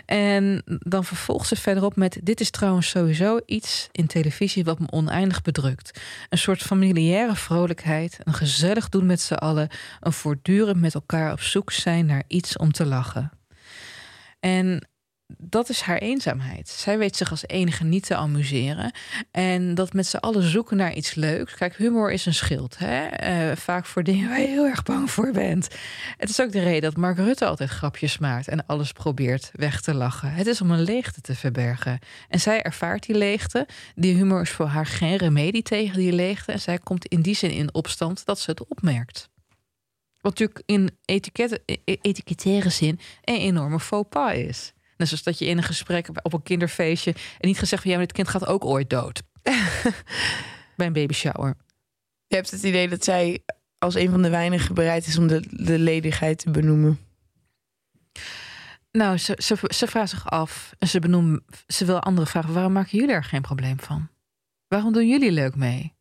En 0.06 0.62
dan 0.66 1.06
vervolgt 1.06 1.48
ze 1.48 1.56
verderop 1.56 1.96
met: 1.96 2.20
Dit 2.24 2.40
is 2.40 2.50
trouwens 2.50 2.90
sowieso 2.90 3.40
iets 3.46 3.88
in 3.92 4.08
televisie 4.08 4.64
wat 4.64 4.80
me 4.80 4.92
oneindig 4.92 5.42
bedrukt. 5.42 6.00
Een 6.30 6.38
soort 6.38 6.62
familiaire 6.62 7.36
vrolijkheid, 7.36 8.18
een 8.24 8.34
gezellig 8.34 8.90
doen 8.90 9.06
met 9.06 9.22
z'n 9.22 9.34
allen, 9.34 9.70
een 10.00 10.14
voortdurend 10.14 10.80
met 10.80 10.94
elkaar 10.94 11.32
op 11.32 11.42
zoek 11.42 11.72
zijn 11.72 12.06
naar 12.06 12.24
iets 12.28 12.58
om 12.58 12.72
te 12.72 12.86
lachen. 12.86 13.32
En 14.40 14.88
dat 15.28 15.70
is 15.70 15.82
haar 15.82 15.98
eenzaamheid. 15.98 16.70
Zij 16.70 16.98
weet 16.98 17.16
zich 17.16 17.32
als 17.32 17.48
enige 17.48 17.84
niet 17.84 18.06
te 18.06 18.16
amuseren. 18.16 18.92
En 19.32 19.76
dat 19.76 19.94
met 19.94 20.08
z'n 20.08 20.18
allen 20.18 20.44
zoeken 20.44 20.78
naar 20.78 20.94
iets 20.94 21.16
leuks. 21.16 21.54
Kijk, 21.54 21.76
humor 21.76 22.12
is 22.12 22.26
een 22.26 22.34
schild. 22.34 22.78
Hè? 22.78 23.06
Uh, 23.50 23.56
vaak 23.56 23.86
voor 23.86 24.04
dingen 24.04 24.30
waar 24.30 24.40
je 24.40 24.48
heel 24.48 24.66
erg 24.66 24.84
bang 24.84 25.12
voor 25.12 25.32
bent. 25.32 25.68
Het 26.18 26.30
is 26.30 26.42
ook 26.42 26.52
de 26.52 26.64
reden 26.64 26.82
dat 26.82 26.98
Mark 26.98 27.18
Rutte 27.18 27.46
altijd 27.46 27.70
grapjes 27.70 28.18
maakt 28.18 28.48
en 28.48 28.66
alles 28.66 28.92
probeert 28.92 29.52
weg 29.54 29.82
te 29.82 29.94
lachen. 29.94 30.32
Het 30.32 30.48
is 30.48 30.62
om 30.62 30.72
een 30.72 30.84
leegte 30.84 31.22
te 31.22 31.36
verbergen. 31.36 32.00
En 32.30 32.40
zij 32.40 32.62
ervaart 32.62 33.06
die 33.06 33.18
leegte. 33.18 33.68
Die 33.96 34.16
humor 34.16 34.42
is 34.42 34.50
voor 34.52 34.68
haar 34.68 34.86
geen 34.86 35.18
remedie 35.18 35.64
tegen 35.64 35.98
die 35.98 36.14
leegte. 36.14 36.52
En 36.52 36.60
zij 36.60 36.78
komt 36.78 37.06
in 37.06 37.22
die 37.22 37.36
zin 37.36 37.52
in 37.52 37.74
opstand 37.74 38.26
dat 38.26 38.40
ze 38.40 38.50
het 38.50 38.68
opmerkt. 38.68 39.30
Wat 40.22 40.40
natuurlijk 40.40 40.62
in 40.66 40.98
etikettaire 42.02 42.70
zin 42.70 43.00
een 43.24 43.40
enorme 43.40 43.80
faux 43.80 44.10
pas 44.10 44.34
is. 44.34 44.74
Net 44.98 45.08
zoals 45.08 45.24
dat 45.24 45.40
je 45.40 45.46
in 45.46 45.58
een 45.58 45.64
gesprek 45.64 46.10
op 46.22 46.34
een 46.34 46.44
kinderfeestje 46.44 47.12
en 47.12 47.48
niet 47.48 47.60
gezegd 47.60 47.82
van 47.82 47.92
ja, 47.92 47.98
maar 47.98 48.06
dit 48.06 48.16
kind 48.16 48.28
gaat 48.28 48.46
ook 48.46 48.66
ooit 48.66 48.90
dood. 48.90 49.22
Bij 50.78 50.88
een 50.88 50.94
baby 50.94 51.14
shower. 51.14 51.56
Je 52.28 52.36
hebt 52.36 52.52
het 52.52 52.64
idee 52.64 52.90
dat 52.90 53.04
zij 53.04 53.44
als 53.78 53.96
een 53.96 54.10
van 54.10 54.22
de 54.22 54.30
weinigen 54.30 54.76
bereid 54.76 55.08
is 55.08 55.18
om 55.18 55.28
de, 55.28 55.44
de 55.50 55.80
ledigheid 55.80 56.38
te 56.38 56.52
benoemen. 56.52 57.00
Nou, 58.92 59.18
ze, 59.18 59.40
ze, 59.44 59.58
ze 59.68 59.88
vraagt 59.88 60.10
zich 60.10 60.30
af 60.30 60.74
en 60.80 60.88
ze 60.88 61.00
benoemt, 61.00 61.42
ze 61.68 61.86
wil 61.86 62.00
andere 62.00 62.28
vragen. 62.28 62.54
Waarom 62.54 62.72
maken 62.72 62.98
jullie 62.98 63.14
er 63.14 63.24
geen 63.24 63.42
probleem 63.42 63.80
van? 63.80 64.10
Waarom 64.68 64.94
doen 64.94 65.08
jullie 65.08 65.32
leuk 65.32 65.56
mee? 65.56 65.94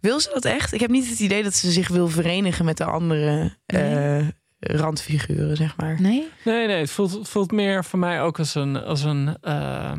Wil 0.00 0.20
ze 0.20 0.30
dat 0.34 0.44
echt? 0.44 0.72
Ik 0.72 0.80
heb 0.80 0.90
niet 0.90 1.08
het 1.08 1.18
idee 1.18 1.42
dat 1.42 1.54
ze 1.54 1.70
zich 1.70 1.88
wil 1.88 2.08
verenigen 2.08 2.64
met 2.64 2.76
de 2.76 2.84
andere 2.84 3.56
nee. 3.66 4.20
uh, 4.22 4.28
randfiguren, 4.58 5.56
zeg 5.56 5.76
maar. 5.76 6.00
Nee? 6.00 6.28
Nee, 6.44 6.66
nee. 6.66 6.76
Het 6.76 6.90
voelt, 6.90 7.28
voelt 7.28 7.50
meer 7.50 7.84
voor 7.84 7.98
mij 7.98 8.22
ook 8.22 8.38
als 8.38 8.54
een, 8.54 8.76
als 8.76 9.02
een 9.02 9.36
uh, 9.42 9.92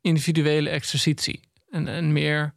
individuele 0.00 0.68
exercitie. 0.68 1.40
En, 1.68 1.88
en 1.88 2.12
meer 2.12 2.54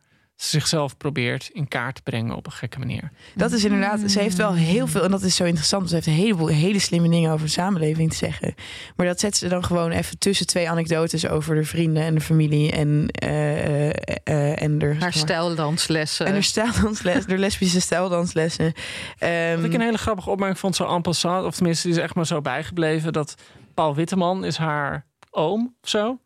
zichzelf 0.49 0.97
probeert 0.97 1.49
in 1.53 1.67
kaart 1.67 1.95
te 1.95 2.01
brengen 2.01 2.35
op 2.35 2.45
een 2.45 2.51
gekke 2.51 2.79
manier. 2.79 3.11
Dat 3.35 3.51
is 3.51 3.63
inderdaad, 3.63 4.11
ze 4.11 4.19
heeft 4.19 4.37
wel 4.37 4.53
heel 4.53 4.87
veel, 4.87 5.03
en 5.03 5.11
dat 5.11 5.21
is 5.21 5.35
zo 5.35 5.43
interessant. 5.43 5.89
Ze 5.89 5.95
heeft 5.95 6.07
een 6.07 6.13
heleboel 6.13 6.47
hele 6.47 6.79
slimme 6.79 7.09
dingen 7.09 7.31
over 7.31 7.45
de 7.45 7.51
samenleving 7.51 8.09
te 8.09 8.15
zeggen. 8.15 8.55
Maar 8.95 9.05
dat 9.05 9.19
zet 9.19 9.37
ze 9.37 9.47
dan 9.47 9.63
gewoon 9.63 9.91
even 9.91 10.17
tussen 10.17 10.47
twee 10.47 10.69
anekdotes 10.69 11.27
over 11.27 11.55
de 11.55 11.63
vrienden 11.63 12.03
en 12.03 12.15
de 12.15 12.21
familie 12.21 12.71
en, 12.71 13.09
uh, 13.23 13.85
uh, 13.87 14.61
en 14.61 14.77
de, 14.77 14.95
haar 14.99 15.13
stijldanslessen. 15.13 16.25
En 16.25 16.33
haar 16.33 16.43
stijldanslessen, 16.43 17.27
de 17.27 17.37
lesbische 17.37 17.81
stijldanslessen. 17.81 18.65
Um, 18.65 19.55
Wat 19.55 19.65
ik 19.65 19.73
een 19.73 19.81
hele 19.81 19.97
grappige 19.97 20.29
opmerking 20.29 20.59
vond, 20.59 20.75
zo 20.75 20.95
en 20.95 21.01
passant, 21.01 21.45
of 21.45 21.55
tenminste, 21.55 21.87
die 21.87 21.97
is 21.97 22.03
echt 22.03 22.15
maar 22.15 22.27
zo 22.27 22.41
bijgebleven 22.41 23.13
dat 23.13 23.35
Paul 23.73 23.95
Witteman 23.95 24.45
is 24.45 24.57
haar 24.57 25.05
oom 25.29 25.75
of 25.83 25.89
zo. 25.89 26.19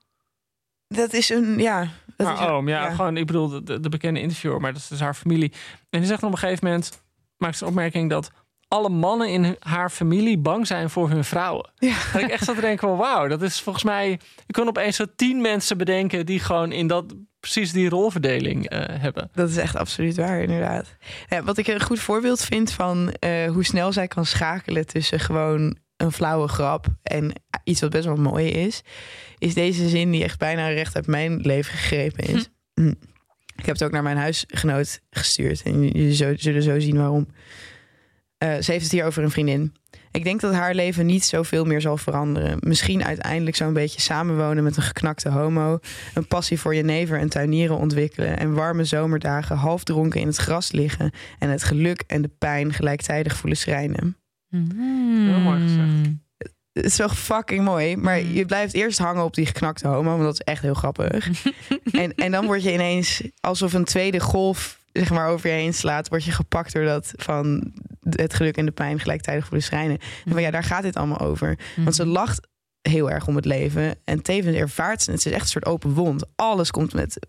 Dat 0.87 1.13
is 1.13 1.29
een, 1.29 1.57
ja. 1.57 1.87
Dat 2.17 2.27
haar 2.27 2.51
oom, 2.51 2.69
ja, 2.69 2.89
gewoon, 2.89 3.17
ik 3.17 3.25
bedoel, 3.25 3.63
de, 3.63 3.79
de, 3.79 3.89
bekende 3.89 4.21
interviewer, 4.21 4.61
maar 4.61 4.73
dat 4.73 4.81
is 4.81 4.87
dus 4.87 4.99
haar 4.99 5.13
familie. 5.13 5.51
En 5.89 5.99
die 5.99 6.07
zegt 6.07 6.23
op 6.23 6.31
een 6.31 6.37
gegeven 6.37 6.65
moment, 6.65 7.01
maakt 7.37 7.57
ze 7.57 7.63
een 7.63 7.69
opmerking 7.69 8.09
dat 8.09 8.31
alle 8.67 8.89
mannen 8.89 9.29
in 9.29 9.55
haar 9.59 9.89
familie 9.89 10.37
bang 10.37 10.67
zijn 10.67 10.89
voor 10.89 11.09
hun 11.09 11.23
vrouwen. 11.23 11.71
Ja. 11.75 11.95
En 12.13 12.19
ik 12.19 12.29
echt 12.29 12.43
zat 12.43 12.55
te 12.55 12.61
denken, 12.61 12.87
well, 12.87 12.97
wauw, 12.97 13.27
dat 13.27 13.41
is 13.41 13.61
volgens 13.61 13.83
mij... 13.83 14.11
Ik 14.45 14.53
kon 14.53 14.67
opeens 14.67 14.95
zo 14.95 15.05
tien 15.15 15.41
mensen 15.41 15.77
bedenken 15.77 16.25
die 16.25 16.39
gewoon 16.39 16.71
in 16.71 16.87
dat 16.87 17.13
precies 17.39 17.71
die 17.71 17.89
rolverdeling 17.89 18.73
uh, 18.73 18.79
hebben. 18.87 19.29
Dat 19.33 19.49
is 19.49 19.57
echt 19.57 19.75
absoluut 19.75 20.15
waar, 20.15 20.41
inderdaad. 20.41 20.95
Ja, 21.29 21.43
wat 21.43 21.57
ik 21.57 21.67
een 21.67 21.81
goed 21.81 21.99
voorbeeld 21.99 22.41
vind 22.41 22.71
van 22.71 23.13
uh, 23.19 23.51
hoe 23.51 23.65
snel 23.65 23.91
zij 23.91 24.07
kan 24.07 24.25
schakelen 24.25 24.85
tussen 24.85 25.19
gewoon 25.19 25.77
een 25.97 26.11
flauwe 26.11 26.47
grap 26.47 26.87
en 27.03 27.33
iets 27.63 27.81
wat 27.81 27.89
best 27.89 28.05
wel 28.05 28.15
mooi 28.15 28.49
is, 28.49 28.81
is 29.37 29.53
deze 29.53 29.89
zin 29.89 30.11
die 30.11 30.23
echt 30.23 30.39
bijna 30.39 30.67
recht 30.67 30.95
uit 30.95 31.07
mijn 31.07 31.41
leven 31.41 31.73
gegrepen 31.73 32.23
is. 32.23 32.49
Hm. 32.73 32.93
Ik 33.55 33.65
heb 33.65 33.75
het 33.75 33.83
ook 33.83 33.91
naar 33.91 34.03
mijn 34.03 34.17
huisgenoot 34.17 35.01
gestuurd 35.09 35.61
en 35.61 35.87
jullie 35.87 36.37
zullen 36.37 36.63
zo 36.63 36.79
zien 36.79 36.97
waarom. 36.97 37.27
Uh, 38.43 38.49
ze 38.59 38.71
heeft 38.71 38.83
het 38.83 38.91
hier 38.91 39.05
over 39.05 39.23
een 39.23 39.31
vriendin. 39.31 39.75
Ik 40.11 40.23
denk 40.23 40.41
dat 40.41 40.53
haar 40.53 40.75
leven 40.75 41.05
niet 41.05 41.23
zoveel 41.23 41.65
meer 41.65 41.81
zal 41.81 41.97
veranderen. 41.97 42.57
Misschien 42.59 43.03
uiteindelijk 43.03 43.55
zo'n 43.55 43.73
beetje 43.73 44.01
samenwonen 44.01 44.63
met 44.63 44.77
een 44.77 44.83
geknakte 44.83 45.29
homo. 45.29 45.79
Een 46.13 46.27
passie 46.27 46.59
voor 46.59 46.75
jenever 46.75 47.19
en 47.19 47.29
tuinieren 47.29 47.77
ontwikkelen. 47.77 48.37
En 48.37 48.53
warme 48.53 48.83
zomerdagen 48.83 49.55
half 49.55 49.83
dronken 49.83 50.21
in 50.21 50.27
het 50.27 50.37
gras 50.37 50.71
liggen. 50.71 51.11
En 51.39 51.49
het 51.49 51.63
geluk 51.63 52.03
en 52.07 52.21
de 52.21 52.31
pijn 52.37 52.73
gelijktijdig 52.73 53.37
voelen 53.37 53.57
schrijnen. 53.57 54.17
Mm. 54.49 55.27
Heel 55.27 55.39
mooi 55.39 55.61
gezegd. 55.61 56.15
Het 56.71 56.85
is 56.85 56.97
wel 56.97 57.09
fucking 57.09 57.63
mooi. 57.63 57.95
Maar 57.95 58.21
je 58.21 58.45
blijft 58.45 58.73
eerst 58.73 58.97
hangen 58.97 59.23
op 59.23 59.33
die 59.33 59.45
geknakte 59.45 59.87
homo. 59.87 60.09
Want 60.09 60.23
dat 60.23 60.33
is 60.33 60.41
echt 60.41 60.61
heel 60.61 60.73
grappig. 60.73 61.29
en, 61.91 62.15
en 62.15 62.31
dan 62.31 62.45
word 62.45 62.63
je 62.63 62.73
ineens 62.73 63.21
alsof 63.39 63.73
een 63.73 63.85
tweede 63.85 64.19
golf 64.19 64.79
zeg 64.91 65.09
maar 65.09 65.27
over 65.27 65.49
je 65.49 65.55
heen 65.55 65.73
slaat, 65.73 66.09
word 66.09 66.23
je 66.23 66.31
gepakt 66.31 66.73
door 66.73 66.83
dat 66.83 67.13
van 67.15 67.73
het 68.09 68.33
geluk 68.33 68.57
en 68.57 68.65
de 68.65 68.71
pijn 68.71 68.99
gelijktijdig 68.99 69.43
voelen 69.43 69.63
schrijnen. 69.63 69.97
En 70.25 70.31
van 70.31 70.41
ja, 70.41 70.51
daar 70.51 70.63
gaat 70.63 70.83
dit 70.83 70.95
allemaal 70.95 71.19
over. 71.19 71.59
Want 71.75 71.95
ze 71.95 72.05
lacht 72.05 72.47
heel 72.81 73.11
erg 73.11 73.27
om 73.27 73.35
het 73.35 73.45
leven 73.45 73.95
en 74.03 74.21
tevens 74.21 74.55
ervaart 74.55 75.01
ze 75.01 75.11
het. 75.11 75.23
Het 75.23 75.27
is 75.27 75.39
echt 75.39 75.43
een 75.43 75.61
soort 75.61 75.65
open 75.65 75.93
wond. 75.93 76.25
Alles 76.35 76.71
komt 76.71 76.93
met 76.93 77.19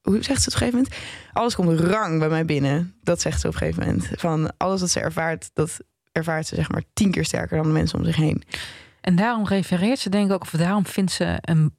hoe 0.00 0.22
zegt 0.22 0.42
ze 0.42 0.48
op 0.48 0.52
een 0.52 0.58
gegeven 0.58 0.78
moment? 0.78 0.94
Alles 1.32 1.54
komt 1.54 1.80
rang 1.80 2.18
bij 2.18 2.28
mij 2.28 2.44
binnen. 2.44 2.94
Dat 3.02 3.20
zegt 3.20 3.40
ze 3.40 3.46
op 3.46 3.52
een 3.52 3.58
gegeven 3.58 3.86
moment. 3.86 4.08
Van 4.16 4.52
alles 4.56 4.80
wat 4.80 4.90
ze 4.90 5.00
ervaart, 5.00 5.50
dat 5.52 5.78
ervaart 6.20 6.46
ze 6.46 6.54
zeg 6.54 6.70
maar 6.70 6.82
tien 6.92 7.10
keer 7.10 7.24
sterker 7.24 7.56
dan 7.56 7.66
de 7.66 7.72
mensen 7.72 7.98
om 7.98 8.04
zich 8.04 8.16
heen. 8.16 8.42
En 9.00 9.16
daarom 9.16 9.46
refereert 9.46 9.98
ze 9.98 10.10
denk 10.10 10.26
ik 10.26 10.32
ook, 10.32 10.42
of 10.42 10.50
daarom 10.50 10.86
vindt 10.86 11.12
ze 11.12 11.38
een, 11.40 11.74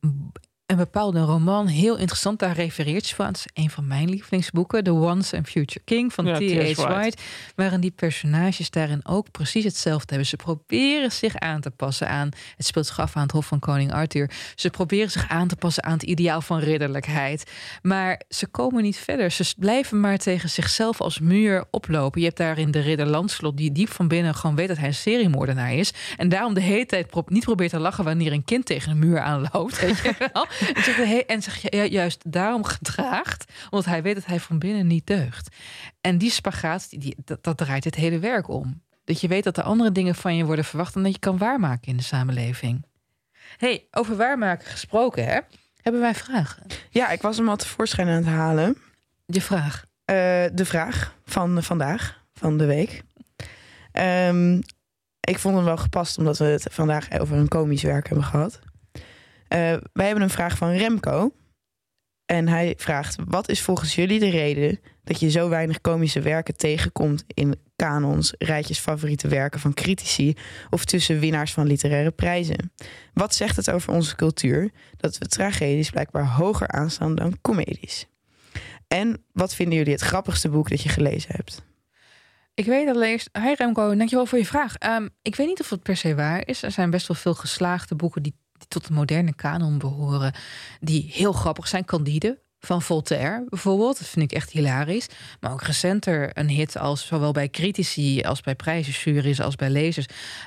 een 0.72 0.78
bepaalde 0.78 1.20
roman 1.20 1.68
heel 1.68 1.98
interessant. 1.98 2.40
Daar 2.40 2.56
refereert 2.56 3.06
ze 3.06 3.16
van. 3.16 3.26
Het 3.26 3.36
is 3.36 3.64
een 3.64 3.70
van 3.70 3.88
mijn 3.88 4.10
lievelingsboeken. 4.10 4.84
The 4.84 4.94
Once 4.94 5.38
and 5.38 5.50
Future 5.50 5.82
King 5.86 6.14
van 6.14 6.26
Ja, 6.26 6.34
T.H. 6.38 6.82
White. 6.82 7.18
Waarin 7.56 7.80
die 7.80 7.92
personages 7.92 8.70
daarin 8.70 9.06
ook 9.06 9.32
precies 9.32 9.64
hetzelfde 9.64 10.06
hebben. 10.08 10.28
Ze 10.28 10.36
proberen 10.36 11.12
zich 11.12 11.36
aan 11.36 11.62
te 11.62 11.72
passen 11.72 12.10
aan... 12.10 12.30
Het 12.58 12.66
speelt 12.66 12.86
zich 12.86 13.00
af 13.00 13.16
aan 13.16 13.22
het 13.22 13.32
hof 13.32 13.46
van 13.46 13.60
koning 13.60 13.94
Arthur. 13.94 14.32
Ze 14.56 14.70
proberen 14.70 15.12
zich 15.12 15.30
aan 15.30 15.48
te 15.48 15.56
passen 15.56 15.84
aan 15.84 15.94
het 15.94 16.04
ideaal 16.04 16.42
van 16.42 16.60
ridderlijkheid. 16.60 17.52
Maar 17.82 18.22
ze 18.30 18.48
komen 18.48 18.84
niet 18.84 18.98
verder. 18.98 19.32
Ze 19.32 19.54
blijven 19.58 20.00
maar 20.00 20.18
tegen 20.18 20.50
zichzelf 20.50 21.02
als 21.02 21.20
muur 21.20 21.64
oplopen. 21.72 22.20
Je 22.20 22.26
hebt 22.26 22.40
daarin 22.40 22.72
de 22.72 22.80
ridder 22.80 23.08
Lancelot... 23.08 23.58
die 23.58 23.72
diep 23.72 23.90
van 23.90 24.08
binnen 24.08 24.36
gewoon 24.36 24.56
weet 24.56 24.68
dat 24.68 24.78
hij 24.78 24.88
een 24.88 24.94
seriemoordenaar 24.94 25.74
is. 25.74 25.94
En 26.18 26.30
daarom 26.30 26.54
de 26.54 26.62
hele 26.62 26.86
tijd 26.86 27.08
pro- 27.08 27.24
niet 27.28 27.44
probeert 27.44 27.72
te 27.72 27.80
lachen... 27.80 28.04
wanneer 28.04 28.32
een 28.32 28.44
kind 28.44 28.66
tegen 28.66 28.92
een 28.92 29.00
muur 29.00 29.20
aanloopt. 29.20 29.80
Weet 29.82 29.98
je 29.98 30.16
wel? 30.34 30.46
En 31.28 31.42
zich, 31.42 31.60
de 31.62 31.90
juist 31.90 32.32
daarom 32.32 32.64
gedraagt... 32.64 33.52
omdat 33.70 33.86
hij 33.86 34.02
weet 34.02 34.16
dat 34.16 34.26
hij 34.26 34.40
van 34.40 34.60
binnen 34.60 34.88
niet 34.88 35.08
deugt. 35.08 35.56
En 36.02 36.18
die 36.18 36.32
spagaat, 36.32 36.90
die, 36.90 37.16
dat, 37.26 37.44
dat 37.44 37.58
draait 37.58 37.84
het 37.84 37.96
hele 37.96 38.20
werk 38.20 38.48
om. 38.48 38.82
Dat 39.04 39.22
je 39.22 39.28
weet 39.28 39.44
dat 39.44 39.58
er 39.58 39.64
andere 39.64 39.92
dingen 39.92 40.16
van 40.16 40.36
je 40.36 40.46
worden 40.46 40.66
verwacht... 40.66 40.96
en 40.96 41.04
dat 41.04 41.12
je 41.12 41.20
kan 41.20 41.38
waarmaken 41.38 41.88
in 41.88 41.98
de 41.98 42.04
samenleving. 42.04 42.86
hey, 43.58 43.88
over 43.92 44.16
waarmaken 44.16 44.68
gesproken, 44.68 45.26
hè? 45.26 45.40
Hebben 45.82 46.02
wij 46.02 46.16
vragen? 46.16 46.64
Ja, 46.90 47.10
ik 47.10 47.22
was 47.22 47.38
hem 47.38 47.50
al 47.50 47.56
tevoorschijn 47.56 48.08
aan 48.08 48.16
het 48.16 48.26
halen. 48.26 48.78
Je 49.26 49.42
vraag. 49.42 49.86
Eh, 50.06 50.16
de 50.54 50.66
vraag 50.66 51.16
van 51.26 51.64
vandaag, 51.64 52.24
van 52.34 52.58
de 52.58 52.66
week. 52.66 53.04
Ehm, 53.92 54.62
ik 55.20 55.40
vond 55.40 55.56
hem 55.56 55.66
wel 55.66 55.78
gepast 55.78 56.18
omdat 56.18 56.38
we 56.38 56.46
het 56.46 56.68
vandaag 56.72 57.20
over 57.20 57.38
een 57.38 57.48
komisch 57.48 57.82
werk 57.82 58.08
hebben 58.08 58.26
gehad. 58.26 58.60
Eh, 59.52 59.78
wij 59.94 60.06
hebben 60.06 60.24
een 60.24 60.30
vraag 60.30 60.58
van 60.58 60.72
Remco. 60.72 61.34
En 62.26 62.48
hij 62.48 62.74
vraagt: 62.78 63.16
Wat 63.26 63.50
is 63.50 63.62
volgens 63.62 63.96
jullie 63.96 64.20
de 64.20 64.30
reden 64.30 64.80
dat 65.04 65.20
je 65.20 65.30
zo 65.30 65.50
weinig 65.50 65.82
komische 65.82 66.22
werken 66.22 66.58
tegenkomt 66.58 67.24
in 67.28 67.60
kanons, 67.76 68.34
rijtjes 68.38 68.80
favoriete 68.80 69.28
werken 69.28 69.60
van 69.60 69.74
critici 69.74 70.36
of 70.70 70.86
tussen 70.86 71.20
winnaars 71.20 71.54
van 71.54 71.68
literaire 71.68 72.12
prijzen? 72.12 72.72
Wat 73.14 73.36
zegt 73.36 73.56
het 73.56 73.72
over 73.72 73.94
onze 73.94 74.16
cultuur 74.16 74.72
dat 74.98 75.18
we 75.18 75.28
tragedies 75.28 75.90
blijkbaar 75.90 76.28
hoger 76.28 76.68
aanstaan 76.68 77.16
dan 77.16 77.42
comedies? 77.42 78.08
En 78.88 79.24
wat 79.32 79.56
vinden 79.56 79.78
jullie 79.78 79.94
het 79.94 80.02
grappigste 80.02 80.50
boek 80.50 80.70
dat 80.70 80.82
je 80.82 80.90
gelezen 80.90 81.36
hebt? 81.36 81.64
Ik 82.54 82.66
weet 82.66 82.88
alleen. 82.88 83.20
Hi 83.40 83.54
Remco, 83.54 83.96
dankjewel 83.96 84.26
voor 84.26 84.38
je 84.38 84.46
vraag. 84.46 84.76
Ehm, 84.76 85.08
ik 85.22 85.36
weet 85.36 85.48
niet 85.48 85.62
of 85.62 85.70
het 85.70 85.84
per 85.84 85.98
se 85.98 86.16
waar 86.16 86.48
is. 86.48 86.64
Er 86.64 86.72
zijn 86.72 86.90
best 86.90 87.08
wel 87.08 87.18
veel 87.18 87.34
geslaagde 87.34 87.96
boeken 87.96 88.24
die 88.24 88.36
tot 88.72 88.88
de 88.88 88.94
moderne 88.94 89.34
kanon 89.36 89.78
behoren. 89.78 90.34
Die 90.80 91.10
heel 91.14 91.32
grappig 91.32 91.68
zijn. 91.68 91.86
Candide 91.86 92.40
van 92.60 92.82
Voltaire 92.82 93.46
bijvoorbeeld. 93.50 93.98
Dat 93.98 94.08
vind 94.08 94.32
ik 94.32 94.38
echt 94.38 94.52
hilarisch. 94.52 95.08
Maar 95.40 95.52
ook 95.52 95.64
recenter 95.64 96.30
een 96.34 96.50
hit 96.50 96.78
als 96.78 97.06
zowel 97.06 97.32
bij 97.32 97.50
critici 97.50 98.22
als 98.22 98.42
bij 98.42 98.56
prijzenjuries 98.56 99.42
als 99.42 99.56
bij 99.56 99.70
lezers. 99.70 100.06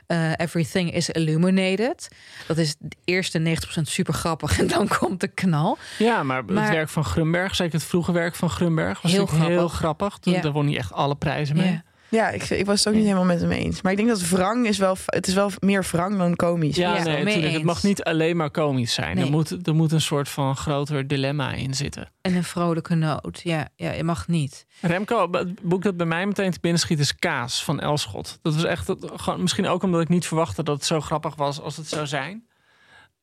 Uh, 0.09 0.33
Everything 0.37 0.93
is 0.93 1.11
Illuminated. 1.11 2.09
Dat 2.47 2.59
is 2.59 2.75
de 2.79 2.97
eerste 3.05 3.57
90% 3.79 3.81
super 3.83 4.15
grappig 4.15 4.59
en 4.59 4.67
dan 4.67 4.89
komt 4.89 5.21
de 5.21 5.29
knal. 5.29 5.79
Ja, 5.99 6.23
maar, 6.23 6.43
het 6.45 6.69
werk 6.69 6.89
van 6.89 7.05
Grunberg, 7.05 7.55
zeker 7.55 7.75
het 7.75 7.85
vroege 7.85 8.13
werk 8.13 8.35
van 8.35 8.51
Grunberg, 8.51 9.03
was 9.03 9.13
heel 9.13 9.27
grappig. 9.27 9.49
Heel 9.49 9.69
grappig. 9.69 10.19
Toen, 10.19 10.41
Daar 10.41 10.53
won 10.53 10.67
hij 10.67 10.77
echt 10.77 10.93
alle 10.93 11.17
prijzen 11.17 11.57
mee. 11.57 11.71
Ja, 11.71 11.85
ik, 12.23 12.51
ik 12.51 12.67
was 12.67 12.79
het 12.79 12.89
ook 12.89 12.95
niet 12.95 13.05
helemaal 13.05 13.25
met 13.25 13.41
hem 13.41 13.51
eens. 13.51 13.83
Maar 13.83 13.93
ik 13.93 13.99
denk 13.99 14.09
dat 14.09 14.29
wrang 14.29 14.67
is 14.67 14.79
wel, 14.79 14.97
het 15.07 15.27
is 15.27 15.35
wel 15.35 15.51
meer 15.59 15.87
wrang 15.91 16.19
dan 16.19 16.37
komisch. 16.37 16.77
Ja, 16.77 17.03
nee, 17.03 17.25
natuurlijk. 17.25 17.53
Het 17.53 17.63
mag 17.63 17.83
niet 17.83 18.05
alleen 18.05 18.37
maar 18.37 18.51
komisch 18.51 18.95
zijn. 18.95 19.19
Er, 19.19 19.31
moet, 19.31 19.67
er 19.67 19.75
moet 19.75 19.93
een 19.93 20.01
soort 20.01 20.29
van 20.29 20.57
groter 20.57 21.07
dilemma 21.07 21.53
in 21.53 21.75
zitten. 21.75 22.13
En 22.21 22.35
een 22.35 22.45
vrolijke 22.45 22.95
noot. 22.95 23.41
Ja, 23.43 23.69
ja 23.77 23.93
je 23.93 24.05
mag 24.05 24.29
niet. 24.29 24.67
Remco, 24.81 25.29
het 25.31 25.63
boek 25.63 25.83
dat 25.83 25.97
bij 25.97 26.07
mij 26.07 26.27
meteen 26.27 26.51
te 26.51 26.59
binnen 26.61 26.81
schiet 26.81 26.99
is 26.99 27.15
Kaas 27.15 27.65
van 27.65 27.81
Elschot. 27.81 28.39
Dat 28.43 28.55
was 28.55 28.65
echt, 28.65 28.95
gewoon, 29.15 29.41
misschien 29.41 29.67
ook 29.67 29.83
omdat 29.83 30.01
ik 30.01 30.09
niet 30.09 30.27
verwachtte 30.27 30.63
dat 30.63 30.77
het 30.77 30.85
zo 30.85 31.01
grappig 31.01 31.35
was 31.35 31.61
als 31.61 31.77
het 31.77 31.89
zou 31.89 32.07
zijn. 32.07 32.47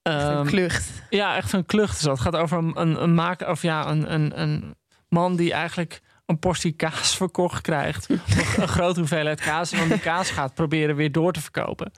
Echt 0.02 0.24
een 0.24 0.32
ehm, 0.32 0.46
klucht. 0.46 0.90
Ja, 1.10 1.36
echt 1.36 1.54
een 1.54 1.66
klucht. 1.66 2.02
het 2.02 2.20
gaat 2.20 2.36
over 2.36 2.58
een, 2.58 2.82
een, 2.82 3.04
een 3.04 3.14
maker, 3.14 3.50
of 3.50 3.62
ja, 3.62 3.88
een, 3.88 4.14
een, 4.14 4.42
een 4.42 4.76
man 5.10 5.36
die 5.36 5.54
eigenlijk 5.54 6.02
een 6.32 6.40
portie 6.40 6.72
kaas 6.72 7.16
verkocht 7.18 7.62
krijgt. 7.62 8.10
een 8.58 8.68
grote 8.68 9.00
hoeveelheid 9.00 9.42
kaas. 9.42 9.72
En 9.72 9.78
dan 9.80 9.88
die 9.88 10.00
kaas 10.00 10.30
gaat 10.30 10.54
proberen 10.54 10.96
weer 10.96 11.12
door 11.12 11.34
te 11.34 11.42
verkopen. 11.42 11.92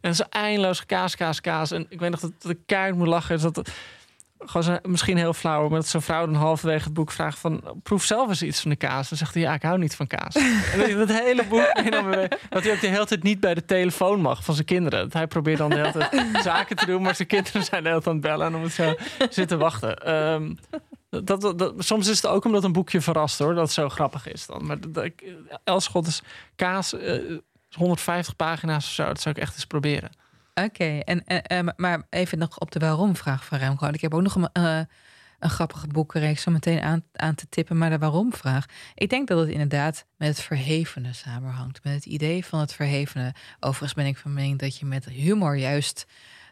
En 0.00 0.10
dat 0.10 0.12
is 0.12 0.20
eindeloos 0.28 0.86
kaas, 0.86 1.16
kaas, 1.16 1.40
kaas. 1.40 1.70
En 1.70 1.86
ik 1.88 2.00
weet 2.00 2.10
nog 2.10 2.20
dat 2.20 2.32
de 2.38 2.58
keihard 2.66 2.96
moet 2.96 3.06
lachen. 3.06 3.34
Is 3.34 3.42
dat 3.42 3.70
gewoon 4.38 4.78
misschien 4.82 5.16
heel 5.16 5.32
flauw, 5.32 5.68
maar 5.68 5.78
dat 5.78 5.88
zo'n 5.88 6.02
vrouw 6.02 6.26
dan 6.26 6.34
halverwege 6.34 6.84
het 6.84 6.92
boek 6.94 7.12
vraagt 7.12 7.38
van 7.38 7.80
proef 7.82 8.04
zelf 8.04 8.28
eens 8.28 8.42
iets 8.42 8.60
van 8.60 8.70
de 8.70 8.76
kaas. 8.76 9.08
Dan 9.08 9.18
zegt 9.18 9.34
hij 9.34 9.42
ja, 9.42 9.54
ik 9.54 9.62
hou 9.62 9.78
niet 9.78 9.96
van 9.96 10.06
kaas. 10.06 10.34
en 10.72 10.96
dat 10.96 11.08
hele 11.08 11.44
boek 11.44 11.74
dat 12.48 12.62
hij 12.62 12.72
ook 12.72 12.80
de 12.80 12.86
hele 12.86 13.06
tijd 13.06 13.22
niet 13.22 13.40
bij 13.40 13.54
de 13.54 13.64
telefoon 13.64 14.20
mag 14.20 14.44
van 14.44 14.54
zijn 14.54 14.66
kinderen. 14.66 15.00
Dat 15.00 15.12
hij 15.12 15.26
probeert 15.26 15.58
dan 15.58 15.70
de 15.70 15.76
hele 15.76 15.92
tijd 15.92 16.42
zaken 16.42 16.76
te 16.76 16.86
doen, 16.86 17.02
maar 17.02 17.14
zijn 17.14 17.28
kinderen 17.28 17.64
zijn 17.64 17.82
de 17.82 17.88
hele 17.88 18.00
tijd 18.02 18.14
aan 18.14 18.20
het 18.20 18.30
bellen 18.30 18.46
en 18.46 18.54
om 18.54 18.68
zo 18.68 18.94
zitten 19.30 19.58
wachten. 19.58 20.14
Um, 20.14 20.58
dat, 21.08 21.40
dat, 21.40 21.74
soms 21.78 22.08
is 22.08 22.22
het 22.22 22.30
ook 22.30 22.44
omdat 22.44 22.64
een 22.64 22.72
boekje 22.72 23.00
verrast 23.00 23.38
hoor, 23.38 23.54
dat 23.54 23.72
zo 23.72 23.88
grappig 23.88 24.28
is 24.28 24.46
dan. 24.46 24.66
Maar 24.66 24.78
Elschot 25.64 26.06
is 26.06 26.22
kaas, 26.56 26.94
150 27.70 28.32
eh, 28.32 28.36
pagina's 28.36 28.84
of 28.84 28.92
zo, 28.92 29.04
dat 29.04 29.20
zou 29.20 29.34
ik 29.34 29.40
echt 29.42 29.54
eens 29.54 29.66
proberen. 29.66 30.10
Oké, 30.64 30.98
en, 30.98 31.24
en, 31.24 31.74
maar 31.76 32.06
even 32.10 32.38
nog 32.38 32.58
op 32.58 32.70
de 32.70 32.78
waarom-vraag 32.78 33.44
van 33.44 33.58
Remco. 33.58 33.86
Ik 33.86 34.00
heb 34.00 34.14
ook 34.14 34.22
nog 34.22 34.34
een, 34.34 34.48
uh, 34.52 34.80
een 35.38 35.50
grappige 35.50 35.86
boekenreeks 35.86 36.42
zo 36.42 36.50
meteen 36.50 36.80
aan, 36.80 37.04
aan 37.12 37.34
te 37.34 37.48
tippen, 37.48 37.78
maar 37.78 37.90
de 37.90 37.98
waarom-vraag. 37.98 38.66
Ik 38.94 39.10
denk 39.10 39.28
dat 39.28 39.38
het 39.38 39.48
inderdaad 39.48 40.06
met 40.16 40.28
het 40.28 40.40
verhevene 40.40 41.12
samenhangt. 41.12 41.84
Met 41.84 41.94
het 41.94 42.06
idee 42.06 42.44
van 42.44 42.60
het 42.60 42.72
verhevene. 42.72 43.34
Overigens 43.60 43.94
ben 43.94 44.06
ik 44.06 44.16
van 44.16 44.32
mening 44.32 44.58
dat 44.58 44.78
je 44.78 44.86
met 44.86 45.04
humor 45.04 45.56
juist 45.56 46.06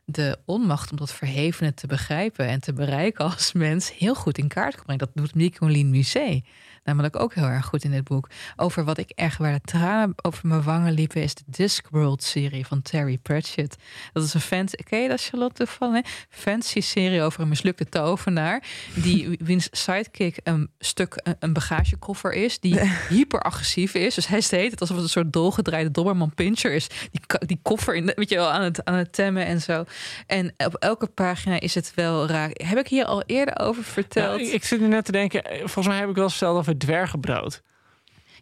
de 0.05 0.39
onmacht 0.45 0.91
om 0.91 0.97
dat 0.97 1.13
verhevene 1.13 1.75
te 1.75 1.87
begrijpen 1.87 2.47
en 2.47 2.61
te 2.61 2.73
bereiken 2.73 3.25
als 3.25 3.53
mens 3.53 3.93
heel 3.93 4.15
goed 4.15 4.39
in 4.39 4.49
kaart 4.49 4.75
kan 4.75 4.85
brengen. 4.85 5.07
Dat 5.07 5.17
doet 5.25 5.35
Nicolien 5.35 5.91
Musée 5.91 6.45
namelijk 6.85 7.21
ook 7.21 7.35
heel 7.35 7.45
erg 7.45 7.67
goed 7.67 7.85
in 7.85 7.91
dit 7.91 8.05
boek. 8.05 8.29
Over 8.57 8.85
wat 8.85 8.99
ik 8.99 9.11
echt 9.11 9.39
waar 9.39 9.53
de 9.53 9.61
tranen 9.61 10.15
over 10.23 10.49
mijn 10.49 10.63
wangen 10.63 10.93
liepen, 10.93 11.23
is 11.23 11.35
de 11.35 11.43
Discworld-serie 11.47 12.67
van 12.67 12.83
Terry 12.83 13.19
Pratchett. 13.19 13.77
Dat 14.13 14.25
is 14.25 14.35
een 14.35 14.41
fancy, 14.41 14.77
ken 14.77 15.03
je 15.03 15.09
dat 15.09 15.23
Charlotte 15.23 15.67
van? 15.67 16.05
Fancy 16.29 16.81
serie 16.81 17.23
over 17.23 17.41
een 17.41 17.49
mislukte 17.49 17.89
tovenaar, 17.89 18.63
die 18.95 19.37
wiens 19.39 19.69
sidekick 19.71 20.37
een 20.43 20.71
stuk 20.79 21.27
een 21.39 21.53
bagagekoffer 21.53 22.33
is, 22.33 22.61
die 22.61 22.81
hyperagressief 23.09 23.95
is. 23.95 24.15
Dus 24.15 24.27
hij 24.27 24.41
steekt 24.41 24.71
het 24.71 24.81
alsof 24.81 24.97
het 24.97 25.05
een 25.05 25.11
soort 25.11 25.33
dolgedraaide 25.33 25.91
Dobberman 25.91 26.35
Pincher 26.35 26.73
is. 26.73 26.89
Die, 27.11 27.21
die 27.47 27.59
koffer 27.63 27.95
in 27.95 28.07
de, 28.07 28.13
weet 28.17 28.29
je 28.29 28.37
wel, 28.37 28.51
aan 28.51 28.63
het, 28.63 28.85
aan 28.85 28.95
het 28.95 29.13
temmen 29.13 29.47
en 29.47 29.61
zo. 29.61 29.85
En 30.27 30.55
op 30.57 30.75
elke 30.75 31.07
pagina 31.07 31.61
is 31.61 31.75
het 31.75 31.93
wel 31.95 32.27
raar. 32.27 32.51
Heb 32.53 32.79
ik 32.79 32.89
hier 32.89 33.05
al 33.05 33.23
eerder 33.27 33.59
over 33.59 33.85
verteld? 33.85 34.41
ik, 34.41 34.53
ik 34.53 34.65
zit 34.65 34.81
nu 34.81 34.87
net 34.87 35.05
te 35.05 35.13
denken, 35.13 35.43
volgens 35.59 35.87
mij 35.87 35.99
heb 35.99 36.09
ik 36.09 36.15
wel 36.15 36.31
verteld 36.31 36.59
over 36.59 36.74
dwergenbrood. 36.77 37.63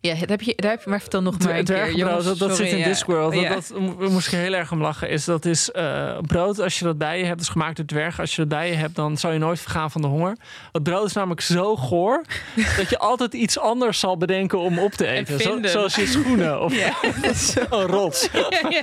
Ja, 0.02 0.14
dat 0.14 0.28
heb 0.28 0.40
je, 0.40 0.52
daar 0.56 0.70
heb 0.70 0.82
je 0.82 0.90
maar 0.90 1.00
vertel 1.00 1.22
nog 1.22 1.38
maar 1.38 1.58
een 1.58 1.64
keer. 1.64 1.94
Jongens, 1.94 2.24
dat, 2.24 2.38
dat 2.38 2.56
zit 2.56 2.72
in 2.72 2.82
Discworld. 2.82 3.34
Dat, 3.34 3.72
dat, 3.98 4.10
moest 4.10 4.26
ik 4.26 4.38
heel 4.38 4.52
erg 4.52 4.72
om 4.72 4.80
lachen. 4.80 5.08
Is 5.08 5.24
dat 5.24 5.44
is 5.44 5.70
uh, 5.76 6.18
brood 6.26 6.60
als 6.60 6.78
je 6.78 6.84
dat 6.84 6.98
bij 6.98 7.18
je 7.18 7.24
hebt, 7.24 7.40
is 7.40 7.48
gemaakt 7.48 7.76
door 7.76 7.86
dwergen. 7.86 8.20
Als 8.20 8.30
je 8.30 8.36
dat 8.36 8.48
bij 8.48 8.68
je 8.68 8.74
hebt, 8.74 8.94
dan 8.94 9.16
zou 9.16 9.32
je 9.32 9.38
nooit 9.38 9.60
vergaan 9.60 9.90
van 9.90 10.00
de 10.00 10.06
honger. 10.06 10.36
Het 10.72 10.82
brood 10.82 11.06
is 11.06 11.12
namelijk 11.12 11.40
zo 11.40 11.76
goor 11.76 12.24
dat 12.76 12.90
je 12.90 12.98
altijd 12.98 13.34
iets 13.34 13.58
anders 13.58 13.98
zal 13.98 14.16
bedenken 14.16 14.58
om 14.58 14.78
op 14.78 14.92
te 14.92 15.06
eten. 15.06 15.40
Zo, 15.40 15.58
zoals 15.62 15.94
je 15.94 16.06
schoenen 16.06 16.60
of 16.60 16.74
ja, 16.84 16.94
een 17.70 17.86
rots. 17.86 18.28
Ja, 18.32 18.82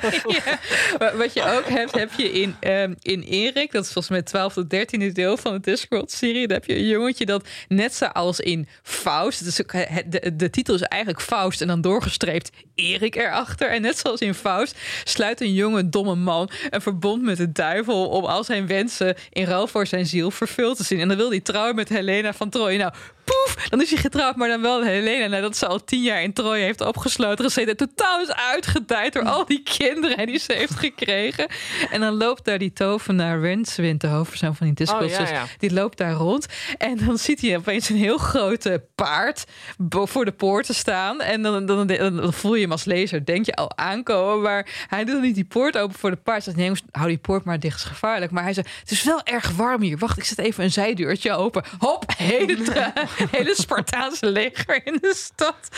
Wat 1.17 1.33
je 1.33 1.57
ook 1.57 1.69
hebt, 1.69 1.91
heb 1.91 2.11
je 2.17 2.31
in, 2.31 2.55
um, 2.61 2.95
in 3.01 3.21
Erik, 3.21 3.71
dat 3.71 3.83
is 3.83 3.91
volgens 3.91 4.09
mij 4.09 4.21
12 4.21 4.53
tot 4.53 4.65
13e 4.75 5.11
deel 5.11 5.37
van 5.37 5.53
de 5.53 5.59
Discworld-serie. 5.59 6.47
Daar 6.47 6.57
heb 6.57 6.67
je 6.67 6.75
een 6.75 6.87
jongetje 6.87 7.25
dat 7.25 7.47
net 7.67 7.95
zoals 7.95 8.39
in 8.39 8.67
Faust, 8.83 9.43
dus 9.43 9.55
de, 9.55 10.35
de 10.35 10.49
titel 10.49 10.75
is 10.75 10.81
eigenlijk 10.81 11.07
Faust 11.17 11.61
en 11.61 11.67
dan 11.67 11.81
doorgestreept 11.81 12.51
Erik 12.75 13.15
erachter. 13.15 13.69
En 13.69 13.81
net 13.81 13.97
zoals 13.97 14.21
in 14.21 14.33
Faust 14.33 14.77
sluit 15.03 15.41
een 15.41 15.53
jonge 15.53 15.89
domme 15.89 16.15
man 16.15 16.49
een 16.69 16.81
verbond 16.81 17.23
met 17.23 17.37
de 17.37 17.51
duivel 17.51 18.07
om 18.09 18.25
al 18.25 18.43
zijn 18.43 18.67
wensen 18.67 19.15
in 19.29 19.45
ruil 19.45 19.67
voor 19.67 19.87
zijn 19.87 20.05
ziel 20.05 20.31
vervuld 20.31 20.77
te 20.77 20.83
zien. 20.83 20.99
En 20.99 21.07
dan 21.07 21.17
wil 21.17 21.29
hij 21.29 21.39
trouwen 21.39 21.75
met 21.75 21.89
Helena 21.89 22.33
van 22.33 22.49
Troje. 22.49 22.77
Nou, 22.77 22.93
poef, 23.29 23.67
dan 23.69 23.81
is 23.81 23.89
hij 23.89 23.99
getrouwd, 23.99 24.35
maar 24.35 24.47
dan 24.47 24.61
wel 24.61 24.83
Helena, 24.83 25.27
nadat 25.27 25.57
ze 25.57 25.67
al 25.67 25.83
tien 25.83 26.01
jaar 26.01 26.23
in 26.23 26.33
Troje 26.33 26.63
heeft 26.63 26.81
opgesloten 26.81 27.45
gezeten, 27.45 27.77
totaal 27.77 28.21
is 28.21 28.31
uitgedijd 28.31 29.13
door 29.13 29.23
al 29.23 29.45
die 29.45 29.63
kinderen 29.63 30.27
die 30.27 30.39
ze 30.39 30.53
heeft 30.53 30.75
gekregen. 30.75 31.47
En 31.91 32.01
dan 32.01 32.13
loopt 32.13 32.45
daar 32.45 32.57
die 32.57 32.73
tovenaar 32.73 33.39
Renswind, 33.39 34.01
de 34.01 34.07
hoofdpersoon 34.07 34.55
van 34.55 34.65
die 34.65 34.75
discussie, 34.75 35.25
oh, 35.25 35.41
die 35.57 35.73
loopt 35.73 35.97
daar 35.97 36.13
rond. 36.13 36.45
En 36.77 36.97
dan 37.05 37.17
ziet 37.17 37.41
hij 37.41 37.57
opeens 37.57 37.89
een 37.89 37.95
heel 37.95 38.17
grote 38.17 38.83
paard 38.95 39.45
voor 39.89 40.25
de 40.25 40.31
poorten 40.31 40.75
staan. 40.75 41.21
En 41.21 41.41
dan, 41.41 41.65
dan, 41.65 41.87
dan, 41.87 42.33
voel 42.33 42.55
je 42.55 42.61
hem 42.61 42.71
als 42.71 42.85
lezer, 42.85 43.25
denk 43.25 43.45
je 43.45 43.55
al 43.55 43.77
aankomen, 43.77 44.41
maar 44.41 44.85
hij 44.87 45.05
doet 45.05 45.21
niet 45.21 45.35
die 45.35 45.45
poort 45.45 45.77
open 45.77 45.99
voor 45.99 46.09
de 46.09 46.15
paard. 46.15 46.45
Hij 46.45 46.53
zegt, 46.53 46.67
nee, 46.67 46.79
hou 46.91 47.07
die 47.07 47.17
poort 47.17 47.43
maar 47.43 47.59
dicht, 47.59 47.75
is 47.75 47.83
gevaarlijk. 47.83 48.31
Maar 48.31 48.43
hij 48.43 48.53
zegt, 48.53 48.69
het 48.79 48.91
is 48.91 49.03
wel 49.03 49.21
erg 49.23 49.51
warm 49.51 49.81
hier. 49.81 49.97
Wacht, 49.97 50.17
ik 50.17 50.23
zet 50.23 50.37
even 50.37 50.63
een 50.63 50.71
zijdeurtje 50.71 51.31
open. 51.31 51.63
Hop, 51.79 52.03
hele 52.17 52.57
hele 53.31 53.55
Spartaanse 53.55 54.25
leger 54.25 54.85
in 54.85 54.97
de 55.01 55.13
stad. 55.15 55.69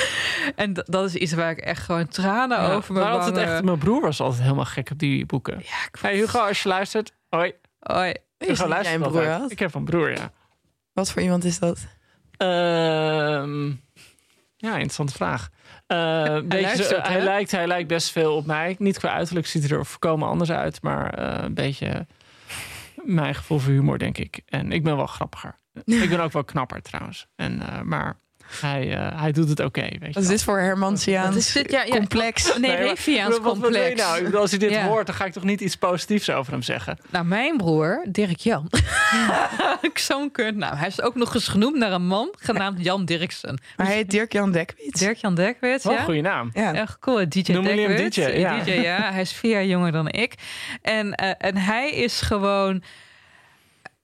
En 0.56 0.74
dat 0.74 1.06
is 1.06 1.16
iets 1.16 1.34
waar 1.34 1.52
ik 1.52 1.58
echt 1.58 1.84
gewoon 1.84 2.08
tranen 2.08 2.60
over 2.60 2.94
mijn 2.94 3.08
altijd 3.08 3.38
echt, 3.38 3.64
Mijn 3.64 3.78
broer 3.78 4.02
was 4.02 4.20
altijd 4.20 4.42
helemaal 4.42 4.66
gek 4.66 4.90
op 4.92 5.00
die 5.00 5.26
boeken. 5.26 5.60
Ja, 5.60 6.00
hey, 6.02 6.16
Hugo, 6.16 6.40
als 6.40 6.64
je 6.64 6.70
luistert. 6.70 7.12
Hoi. 7.30 7.54
Hoi. 7.80 8.14
Hugo, 8.38 8.68
luister 8.68 8.96
een 8.96 9.02
broer 9.02 9.28
had? 9.28 9.52
Ik 9.52 9.60
heb 9.60 9.74
een 9.74 9.86
broer, 9.86 10.12
ja. 10.12 10.32
Wat 10.94 11.12
voor 11.12 11.22
iemand 11.22 11.44
is 11.44 11.60
dat? 11.60 11.88
Ehm, 12.38 13.68
ja, 14.58 14.72
interessante 14.74 15.14
vraag. 15.14 15.50
Uh, 15.88 15.98
hij, 16.50 16.76
hij, 17.02 17.22
lijkt, 17.22 17.52
hij 17.52 17.68
lijkt 17.68 17.88
best 17.88 18.12
veel 18.12 18.36
op 18.36 18.46
mij. 18.46 18.76
Niet 18.80 18.98
qua 18.98 19.10
uiterlijk 19.10 19.48
ziet 19.48 19.70
hij 19.70 19.78
er 19.78 19.86
voorkomen 19.86 20.28
anders 20.28 20.52
uit. 20.52 20.82
Maar 20.82 21.20
uh, 21.20 21.44
een 21.44 21.54
beetje 21.54 22.08
mijn 22.96 23.36
gevoel 23.36 23.60
voor 23.60 23.72
humor, 23.72 23.98
denk 23.98 24.18
ik. 24.18 24.42
En 24.46 24.72
ik 24.72 24.84
ben 24.84 24.96
wel 24.96 25.06
grappiger. 25.06 25.60
Ik 25.86 26.10
ben 26.10 26.20
ook 26.20 26.32
wel 26.32 26.44
knapper 26.44 26.82
trouwens. 26.82 27.28
En, 27.36 27.60
uh, 27.60 27.82
maar 27.82 28.18
hij, 28.60 28.88
uh, 28.88 29.22
hij 29.22 29.32
doet 29.32 29.50
het 29.50 29.60
oké. 29.60 29.80
Okay, 29.80 30.12
Wat 30.12 30.24
is 30.24 30.30
dit 30.30 30.44
voor 30.44 30.60
Hermansiaans 30.60 31.54
ja, 31.54 31.84
ja, 31.84 31.86
complex? 31.86 32.58
Nee, 32.58 32.72
nee 32.72 32.88
Reviaans 32.88 33.40
complex. 33.40 34.04
Wat, 34.04 34.22
nou? 34.22 34.36
Als 34.36 34.50
hij 34.50 34.60
dit 34.60 34.78
hoort, 34.78 35.06
dan 35.06 35.16
ga 35.16 35.26
ik 35.26 35.34
toch 35.34 35.44
niet 35.44 35.62
iets 35.62 35.76
positiefs 35.76 36.30
over 36.30 36.52
hem 36.52 36.62
zeggen? 36.62 36.98
Nou, 37.10 37.26
mijn 37.26 37.58
broer, 37.58 38.06
Dirk 38.10 38.40
Jan. 38.40 38.70
Zo'n 39.94 40.32
kunt 40.32 40.58
Nou, 40.58 40.76
Hij 40.76 40.88
is 40.88 41.02
ook 41.02 41.16
nog 41.16 41.34
eens 41.34 41.48
genoemd 41.48 41.76
naar 41.76 41.92
een 41.92 42.08
man 42.08 42.34
genaamd 42.38 42.84
Jan 42.84 43.06
Dirksen. 43.06 43.62
Maar 43.78 43.86
hij 43.86 43.96
heet 43.96 44.10
Dirk 44.10 44.34
Jan 44.34 44.52
Dekwits. 44.52 45.00
Dirk 45.00 45.18
Jan 45.18 45.36
Dekwits, 45.36 45.84
ja. 45.84 46.04
goede 46.04 46.22
naam. 46.22 46.50
Ja. 46.54 46.74
Echt 46.74 47.00
cool. 47.00 47.30
DJ 47.30 47.52
Noem 47.52 47.64
Dekwits. 47.64 48.16
DJ, 48.16 48.22
ja. 48.22 48.64
DJ, 48.64 48.72
ja. 48.72 49.12
Hij 49.12 49.22
is 49.22 49.32
vier 49.32 49.52
jaar 49.52 49.66
jonger 49.66 49.92
dan 49.92 50.10
ik. 50.10 50.34
En, 50.82 51.08
uh, 51.24 51.32
en 51.38 51.58
hij 51.58 51.92
is 51.92 52.22
gewoon 52.22 52.84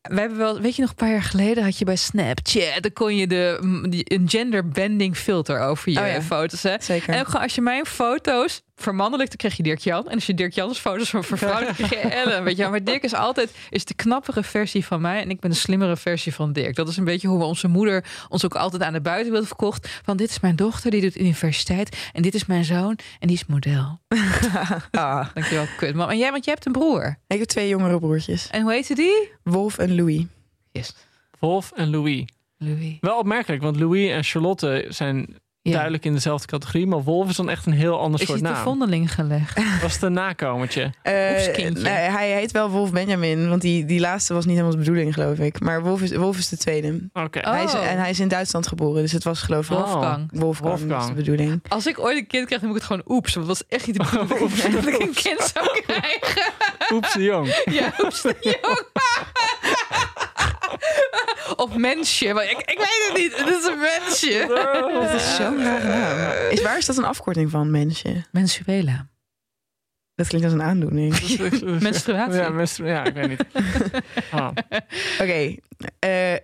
we 0.10 0.20
hebben 0.20 0.38
wel, 0.38 0.60
weet 0.62 0.76
je 0.76 0.82
nog, 0.82 0.90
een 0.90 0.96
paar 0.96 1.10
jaar 1.10 1.24
geleden 1.24 1.64
had 1.64 1.78
je 1.78 1.86
bij 1.86 1.96
Snapchat, 1.96 2.82
dan 2.82 2.94
kon 2.94 3.16
je 3.16 3.28
de, 3.28 3.58
een 4.04 4.30
gender 4.30 4.68
bending 4.68 5.18
filter 5.18 5.60
over 5.60 5.92
je 5.92 6.00
oh 6.00 6.20
foto's. 6.20 6.64
Hè? 6.64 6.76
Zeker. 6.80 7.14
En 7.14 7.20
ook 7.20 7.34
als 7.34 7.56
je 7.56 7.62
mijn 7.62 7.86
foto's 7.86 8.62
vermannelijk, 8.82 9.30
dan 9.30 9.38
krijg 9.38 9.58
je 9.58 9.64
Dirk 9.64 9.80
Jan. 9.80 10.08
En 10.08 10.14
als 10.14 10.26
je 10.26 10.34
Dirk 10.34 10.54
Jans 10.54 10.80
foto's 10.80 11.10
van 11.10 11.24
vervrouwelijk, 11.34 11.78
dan 11.78 11.88
krijg 11.88 12.04
je 12.04 12.10
Ellen. 12.10 12.44
Weet 12.44 12.56
je 12.56 12.62
wel. 12.62 12.72
Maar 12.72 12.84
Dirk 12.84 13.04
is 13.04 13.14
altijd 13.14 13.56
is 13.70 13.86
de 13.86 13.94
knappere 13.94 14.44
versie 14.44 14.86
van 14.86 15.02
mij. 15.02 15.22
En 15.22 15.30
ik 15.30 15.40
ben 15.40 15.50
de 15.50 15.56
slimmere 15.56 15.98
versie 15.98 16.34
van 16.34 16.54
Dirk. 16.54 16.76
Dat 16.76 16.88
is 16.88 16.98
een 16.98 17.04
beetje 17.04 17.28
hoe 17.28 17.38
we 17.38 17.44
onze 17.44 17.68
moeder 17.68 18.06
ons 18.30 18.46
ook 18.46 18.56
altijd 18.56 18.84
aan 18.84 18.94
de 18.94 19.02
buitenwereld 19.02 19.48
verkocht. 19.48 20.02
Van 20.04 20.18
dit 20.18 20.30
is 20.30 20.40
mijn 20.40 20.56
dochter, 20.56 20.92
die 20.92 21.02
doet 21.02 21.18
universiteit. 21.18 22.10
En 22.14 22.22
dit 22.22 22.36
is 22.36 22.46
mijn 22.46 22.66
zoon, 22.66 22.98
en 23.20 23.28
die 23.28 23.36
is 23.36 23.46
model. 23.46 24.00
ah, 24.92 25.28
dankjewel, 25.34 25.66
kut. 25.78 25.96
Maar 25.96 26.16
jij, 26.16 26.32
want 26.32 26.46
jij 26.46 26.54
hebt 26.54 26.66
een 26.66 26.72
broer. 26.72 27.18
Ik 27.28 27.40
heb 27.40 27.48
twee 27.48 27.68
jongere 27.68 28.00
broertjes. 28.00 28.50
En 28.50 28.62
hoe 28.62 28.72
heette 28.72 28.96
die? 28.96 29.32
Wolf 29.44 29.78
en 29.78 29.96
Louis. 29.96 30.26
Yes. 30.72 30.96
Wolf 31.40 31.72
en 31.76 31.90
Louis. 31.90 32.26
Louis. 32.58 32.98
Wel 33.02 33.18
opmerkelijk, 33.18 33.62
want 33.62 33.80
Louis 33.80 34.12
en 34.12 34.24
Charlotte 34.24 34.86
zijn 34.90 35.40
Ja. 35.68 35.74
duidelijk 35.74 36.06
in 36.06 36.14
dezelfde 36.14 36.48
categorie. 36.48 36.88
Maar 36.88 37.04
Wolf 37.04 37.30
is 37.30 37.36
dan 37.36 37.50
echt 37.50 37.66
een 37.66 37.74
heel 37.74 38.00
ander 38.00 38.20
Is 38.22 38.28
soort 38.28 38.40
hij 38.40 38.50
te 38.50 38.54
naam. 38.56 38.64
vondeling 38.64 39.14
gelegd? 39.14 39.62
Was 39.82 39.94
het 39.94 40.02
een 40.02 40.14
nakomertje? 40.14 40.92
Eh, 41.02 41.30
Wolfskindje. 41.30 41.84
nee, 41.84 41.94
hij 41.94 42.32
heet 42.32 42.52
wel 42.52 42.70
Wolf 42.70 42.92
Benjamin, 42.92 43.50
want 43.50 43.62
die, 43.62 43.86
die 43.86 44.00
laatste 44.00 44.34
was 44.34 44.44
niet 44.46 44.54
helemaal 44.54 44.78
de 44.78 44.84
bedoeling, 44.84 45.14
geloof 45.14 45.38
ik. 45.38 45.60
Maar 45.60 45.82
Wolf 45.84 46.02
is, 46.02 46.16
Wolf 46.16 46.38
is 46.38 46.50
de 46.50 46.58
tweede. 46.58 47.10
Oké. 47.14 47.40
Oh. 47.40 47.52
Hij 47.52 47.64
is, 47.64 47.74
en 47.74 47.98
hij 47.98 48.10
is 48.10 48.20
in 48.20 48.28
Duitsland 48.28 48.68
geboren, 48.68 49.02
dus 49.02 49.12
het 49.12 49.24
was 49.24 49.42
geloof 49.42 49.70
ik 49.70 49.78
Wolfgang. 49.78 50.28
Wolfgang, 50.32 50.70
Wolfgang. 50.70 50.92
was 50.92 51.08
de 51.08 51.14
bedoeling. 51.14 51.62
Als 51.68 51.88
ik 51.88 52.00
ooit 52.00 52.18
een 52.18 52.28
kind 52.28 52.46
krijg, 52.46 52.62
dan 52.62 52.70
moet 52.72 52.82
ik 52.82 52.88
het 52.88 52.92
gewoon 53.00 53.18
oeps. 53.18 53.34
Want 53.34 53.48
dat 53.48 53.58
was 53.58 53.68
echt 53.70 53.88
niet 53.88 53.96
de 53.98 54.04
bedoeling 54.28 54.74
dat 54.84 54.88
ik 54.88 55.00
een 55.02 55.14
kind 55.14 55.52
zou 55.54 55.82
krijgen. 55.82 56.52
Oeps 56.94 57.14
de 57.14 57.24
Jong. 57.24 57.62
Ja, 57.66 57.94
oeps 58.04 58.22
de 58.22 58.36
jong. 58.40 58.86
Of 61.56 61.76
mensje. 61.76 62.34
Maar 62.34 62.44
ik, 62.44 62.58
ik 62.58 62.78
weet 62.78 63.08
het 63.08 63.18
niet. 63.18 63.38
Het 63.38 63.48
is 63.48 63.66
een 63.66 63.80
mensje. 63.80 64.48
Dat 65.02 65.14
is 65.14 65.36
zo'n 65.36 65.64
rare 65.64 65.88
naam. 65.88 66.52
Is, 66.52 66.62
waar 66.62 66.78
is 66.78 66.86
dat 66.86 66.98
een 66.98 67.06
afkorting 67.06 67.52
van, 67.52 67.72
mensje? 67.72 68.26
Mensuela. 68.32 69.08
Dat 70.16 70.28
klinkt 70.28 70.48
als 70.48 70.56
een 70.56 70.64
aandoening. 70.64 71.40
Menstruatie. 71.82 72.40
Ja, 72.40 72.50
menstru 72.50 72.88
ja, 72.88 73.04
ik 73.04 73.14
weet 73.14 73.28
niet. 73.28 73.46
Ah. 74.32 74.50
Oké, 75.22 75.56
eh, 76.00 76.36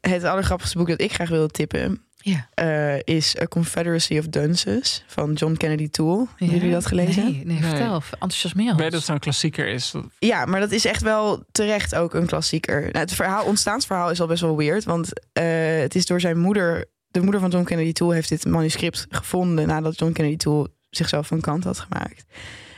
het 0.00 0.24
allergrappigste 0.24 0.78
boek 0.78 0.88
dat 0.88 1.00
ik 1.00 1.12
graag 1.12 1.28
wilde 1.28 1.48
tippen... 1.48 2.06
Ja. 2.22 2.48
eh, 2.54 2.98
is 3.16 3.40
A 3.40 3.46
Confederacy 3.46 4.18
of 4.18 4.26
Dunces 4.26 5.04
van 5.06 5.32
John 5.32 5.54
Kennedy 5.54 5.88
Toole. 5.88 6.26
Hebben 6.36 6.56
jullie 6.56 6.72
dat 6.72 6.86
gelezen? 6.86 7.24
Nee, 7.24 7.42
nee, 7.44 7.62
vertel. 7.62 8.02
Enthousiasmeer 8.10 8.64
Ik 8.66 8.72
ons. 8.72 8.80
weet 8.80 8.90
dat 8.90 9.00
het 9.00 9.08
zo'n 9.08 9.18
klassieker 9.18 9.66
is. 9.68 9.92
Ja, 10.18 10.44
maar 10.44 10.60
dat 10.60 10.70
is 10.70 10.84
echt 10.84 11.02
wel 11.02 11.44
terecht 11.52 11.94
ook 11.94 12.14
een 12.14 12.26
klassieker. 12.26 12.80
Nou, 12.80 12.98
het 12.98 13.12
verhaal, 13.14 13.44
ontstaansverhaal 13.44 14.10
is 14.10 14.20
al 14.20 14.26
best 14.26 14.40
wel 14.42 14.56
weird. 14.56 14.84
Want 14.84 15.12
eh, 15.32 15.44
het 15.78 15.94
is 15.94 16.06
door 16.06 16.20
zijn 16.20 16.38
moeder... 16.38 16.84
De 17.10 17.20
moeder 17.22 17.40
van 17.40 17.50
John 17.50 17.64
Kennedy 17.64 17.92
Toole 17.92 18.14
heeft 18.14 18.28
dit 18.28 18.44
manuscript 18.44 19.06
gevonden... 19.10 19.66
nadat 19.66 19.98
John 19.98 20.12
Kennedy 20.12 20.36
Toole 20.36 20.70
zichzelf 20.90 21.26
van 21.26 21.40
kant 21.40 21.64
had 21.64 21.78
gemaakt. 21.78 22.24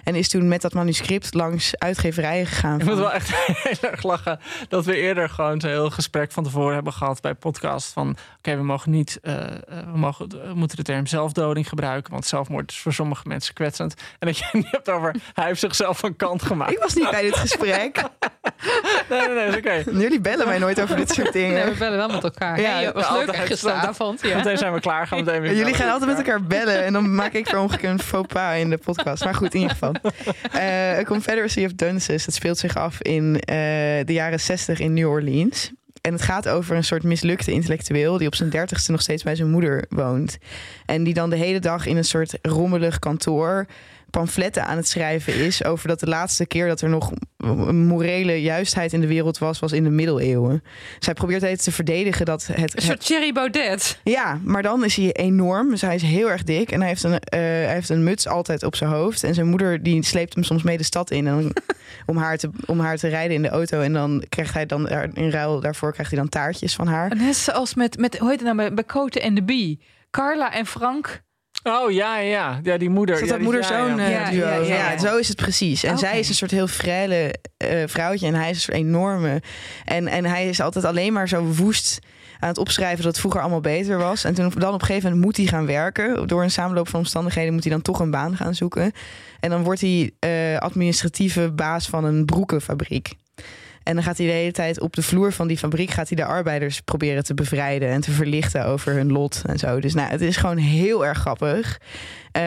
En 0.05 0.15
is 0.15 0.29
toen 0.29 0.49
met 0.49 0.63
dat 0.63 0.73
manuscript 0.75 1.35
langs 1.35 1.79
uitgeverijen 1.79 2.47
gegaan. 2.47 2.81
Ik 2.81 2.87
moet 2.87 2.97
wel 2.99 3.13
echt 3.13 3.35
heel 3.63 3.91
erg 3.91 4.03
lachen 4.03 4.41
dat 4.69 4.85
we 4.85 4.97
eerder 4.97 5.29
gewoon 5.29 5.61
zo'n 5.61 5.71
heel 5.71 5.91
gesprek 5.91 6.33
van 6.33 6.45
tevoren 6.45 6.75
hebben 6.75 6.93
gehad 6.93 7.21
bij 7.21 7.35
podcast. 7.35 7.93
Van 7.93 8.17
oké, 8.39 8.57
we 8.57 8.63
mogen 8.63 8.91
niet, 8.91 9.19
eh, 9.23 9.35
eh, 9.45 9.51
we, 9.93 9.99
mogen, 9.99 10.29
we 10.29 10.55
moeten 10.55 10.77
de 10.77 10.83
term 10.83 11.07
zelfdoding 11.07 11.69
gebruiken, 11.69 12.13
want 12.13 12.27
zelfmoord 12.27 12.71
is 12.71 12.79
voor 12.79 12.93
sommige 12.93 13.29
mensen 13.29 13.55
kwetsend. 13.55 13.95
En 14.19 14.27
dat 14.27 14.39
je 14.39 14.45
het 14.45 14.53
niet 14.63 14.71
hebt 14.71 14.91
over 14.91 15.15
hij 15.35 15.47
heeft 15.47 15.61
zichzelf 15.61 15.99
van 15.99 16.17
kant 16.17 16.43
gemaakt. 16.43 16.73
Ik 16.73 16.79
was 16.79 16.95
niet 16.95 17.11
bij 17.11 17.23
dit 17.23 17.37
gesprek. 17.37 18.03
Nee, 19.09 19.21
nee, 19.21 19.35
nee, 19.37 19.47
is 19.47 19.57
oké. 19.57 19.83
Jullie 20.01 20.21
bellen 20.21 20.47
mij 20.47 20.59
nooit 20.59 20.81
over 20.81 20.97
dit 20.97 21.11
soort 21.11 21.33
dingen. 21.33 21.55
Nee, 21.55 21.73
we 21.73 21.79
bellen 21.79 21.97
wel 21.97 22.09
met 22.09 22.25
elkaar. 22.25 22.61
Ja, 22.61 22.79
Ja, 22.79 22.93
was 22.93 23.11
leuk 23.11 23.27
altijd. 23.27 23.47
gisteravond. 23.47 24.23
Ja. 24.23 24.37
Meteen 24.37 24.59
zijn 24.59 24.73
we 24.73 24.81
klaar, 24.81 25.07
gaan 25.07 25.19
meteen 25.25 25.41
weer. 25.41 25.55
Jullie 25.55 25.75
gaan 25.75 25.91
altijd 25.91 26.11
met 26.11 26.19
elkaar 26.19 26.43
bellen 26.43 26.85
en 26.85 26.93
dan 26.93 27.15
maak 27.15 27.33
ik 27.33 27.53
ongeluk 27.57 27.83
een 27.83 28.01
faux 28.01 28.33
pas 28.33 28.57
in 28.57 28.71
de 28.71 28.79
podcast. 28.79 29.25
Maar 29.25 29.35
goed, 29.35 29.55
in 29.55 29.61
ieder 29.61 29.77
geval. 29.77 29.93
Eh, 30.53 30.99
A 30.99 31.03
Confederacy 31.05 31.64
of 31.64 31.72
Dunces, 31.72 32.24
dat 32.24 32.34
speelt 32.34 32.59
zich 32.59 32.76
af 32.76 33.03
in 33.03 33.40
eh, 33.40 33.57
de 34.05 34.12
jaren 34.12 34.40
60 34.40 34.78
in 34.78 34.95
New 34.95 35.09
Orleans. 35.09 35.72
En 36.01 36.12
het 36.12 36.22
gaat 36.22 36.49
over 36.49 36.76
een 36.76 36.84
soort 36.84 37.03
mislukte 37.03 37.53
intellectueel 37.53 38.18
die 38.18 38.26
op 38.26 38.34
zijn 38.34 38.51
dertigste 38.51 38.90
nog 38.90 39.01
steeds 39.01 39.22
bij 39.22 39.34
zijn 39.34 39.51
moeder 39.51 39.84
woont. 39.88 40.38
En 40.86 41.05
die 41.05 41.14
dan 41.14 41.30
de 41.30 41.36
hele 41.36 41.59
dag 41.59 41.86
in 41.86 41.97
een 41.97 42.05
soort 42.05 42.38
rommelig 42.42 42.99
kantoor 42.99 43.66
pamfletten 44.15 44.67
aan 44.67 44.77
het 44.77 44.89
schrijven 44.89 45.35
is 45.35 45.65
over 45.65 45.89
dat 45.89 46.01
de 46.01 46.07
laatste 46.07 46.47
keer 46.47 46.69
dat 46.69 46.81
er 46.81 46.89
nog 46.89 47.12
een 47.37 47.87
morele 47.87 48.43
juistheid 48.43 48.93
in 48.93 49.01
de 49.01 49.07
wereld 49.07 49.39
was, 49.39 49.59
was 49.59 49.73
in 49.73 49.85
de 49.85 49.91
middeleeuwen. 49.91 50.62
Zij 50.99 51.15
probeert 51.15 51.43
het 51.43 51.62
te 51.62 51.73
verdedigen 51.73 52.27
dat 52.27 52.47
het, 52.47 52.57
Een 52.57 52.62
het 52.62 52.83
soort 52.83 53.07
Thierry 53.07 53.33
Baudet. 53.33 54.01
ja, 54.05 54.39
maar 54.43 54.62
dan 54.62 54.85
is 54.85 54.97
hij 54.97 55.12
enorm. 55.12 55.71
Dus 55.71 55.81
hij 55.81 55.95
is 55.95 56.03
heel 56.03 56.31
erg 56.31 56.43
dik. 56.43 56.73
En 56.73 56.79
hij 56.79 56.89
heeft 56.89 57.03
een, 57.03 57.19
eh, 57.19 57.41
hij 57.41 57.73
heeft 57.73 57.89
een 57.89 58.05
muts 58.05 58.29
altijd 58.29 58.62
op 58.62 58.77
zijn 58.77 58.91
hoofd. 58.91 59.23
En 59.25 59.35
zijn 59.35 59.49
moeder 59.49 59.83
die 59.83 60.05
sleept 60.05 60.35
hem 60.35 60.45
soms 60.45 60.62
mee 60.62 60.77
de 60.77 60.85
stad 60.85 61.11
in. 61.11 61.27
En 61.27 61.35
dan, 61.41 61.53
om, 62.07 62.17
haar 62.17 62.37
te, 62.37 62.51
om 62.67 62.81
haar 62.81 62.97
te 62.97 63.09
rijden 63.09 63.37
in 63.37 63.43
de 63.43 63.49
auto. 63.49 63.81
En 63.81 63.93
dan 63.93 64.25
krijgt 64.29 64.55
hij 64.55 64.67
dan 64.67 64.89
in 65.15 65.31
ruil 65.31 65.61
daarvoor 65.61 65.93
krijgt 65.93 66.11
hij 66.11 66.21
dan 66.21 66.29
taartjes 66.29 66.75
van 66.75 66.87
haar. 66.87 67.17
Net 67.17 67.37
zoals 67.37 67.75
met, 67.75 67.99
met 67.99 68.19
hoe 68.19 68.31
heet 68.31 68.41
het 68.41 68.55
nou, 68.55 68.75
bij, 68.75 68.85
Cote 68.85 69.21
en 69.21 69.35
de 69.35 69.43
Bie. 69.43 69.81
Carla 70.11 70.53
en 70.53 70.67
Frank. 70.67 71.23
Oh 71.67 71.91
ja, 71.91 72.19
ja, 72.19 72.61
ja, 72.62 72.79
die 72.79 72.91
moeder. 72.91 73.15
Is 73.15 73.21
dat 73.21 73.29
ja, 73.29 73.35
dat 73.35 73.45
moeder-zoon 73.45 73.97
ja, 73.97 74.05
eh, 74.05 74.11
ja. 74.11 74.25
Ja, 74.25 74.31
duo? 74.31 74.47
ja, 74.47 74.75
ja, 74.77 74.91
ja. 74.91 74.99
zo 74.99 75.17
is 75.17 75.29
het 75.29 75.37
precies. 75.37 75.85
En 75.85 75.91
Oké. 75.91 75.99
zij 75.99 76.19
is 76.19 76.29
een 76.29 76.35
soort 76.35 76.51
heel 76.51 76.69
frêle 76.69 77.31
eh, 77.57 77.83
vrouwtje. 77.87 78.27
En 78.27 78.35
hij 78.35 78.51
is 78.51 78.57
een 78.57 78.62
soort 78.62 78.77
enorme. 78.77 79.43
En, 79.85 80.07
en 80.07 80.25
hij 80.25 80.49
is 80.49 80.61
altijd 80.61 80.85
alleen 80.85 81.12
maar 81.12 81.29
zo 81.29 81.43
woest 81.43 81.99
aan 82.41 82.49
het 82.49 82.59
opschrijven 82.59 82.97
dat 82.97 83.07
het 83.07 83.19
vroeger 83.19 83.41
allemaal 83.41 83.61
beter 83.61 83.99
was. 83.99 84.25
En 84.25 84.35
toen 84.35 84.53
dan 84.59 84.75
op 84.75 84.81
een 84.81 84.87
gegeven 84.87 85.09
moment 85.09 85.25
moet 85.25 85.37
hij 85.37 85.47
gaan 85.47 85.67
werken. 85.67 86.27
Door 86.27 86.43
een 86.43 86.51
samenloop 86.51 86.89
van 86.89 87.01
omstandigheden 87.01 87.53
moet 87.53 87.65
hij 87.65 87.73
dan 87.73 87.83
toch 87.83 88.01
een 88.01 88.11
baan 88.11 88.37
gaan 88.37 88.55
zoeken. 88.55 88.93
En 89.41 89.51
dan 89.51 89.62
wordt 89.62 89.81
hij 89.81 90.11
eh, 90.19 90.59
administratieve 90.59 91.53
baas 91.53 91.89
van 91.89 92.05
een 92.05 92.25
broekenfabriek. 92.25 93.15
En 93.85 93.95
dan 93.95 94.05
gaat 94.05 94.18
hij 94.18 94.26
de 94.26 94.32
hele 94.32 94.53
tijd 94.53 94.80
op 94.80 94.95
de 94.95 95.03
vloer 95.03 95.32
van 95.32 95.49
die 95.49 95.59
fabriek... 95.59 95.91
gaat 95.91 96.09
hij 96.09 96.16
de 96.16 96.24
arbeiders 96.24 96.80
proberen 96.80 97.24
te 97.24 97.35
bevrijden... 97.35 97.89
en 97.89 98.01
te 98.01 98.11
verlichten 98.11 98.66
over 98.66 98.93
hun 98.93 99.12
lot 99.12 99.43
en 99.47 99.59
zo. 99.59 99.80
Dus 99.80 99.95
nou, 99.95 100.11
het 100.11 100.20
is 100.20 100.37
gewoon 100.37 100.57
heel 100.57 101.07
erg 101.07 101.18
grappig. 101.18 101.80
Eh, 102.32 102.43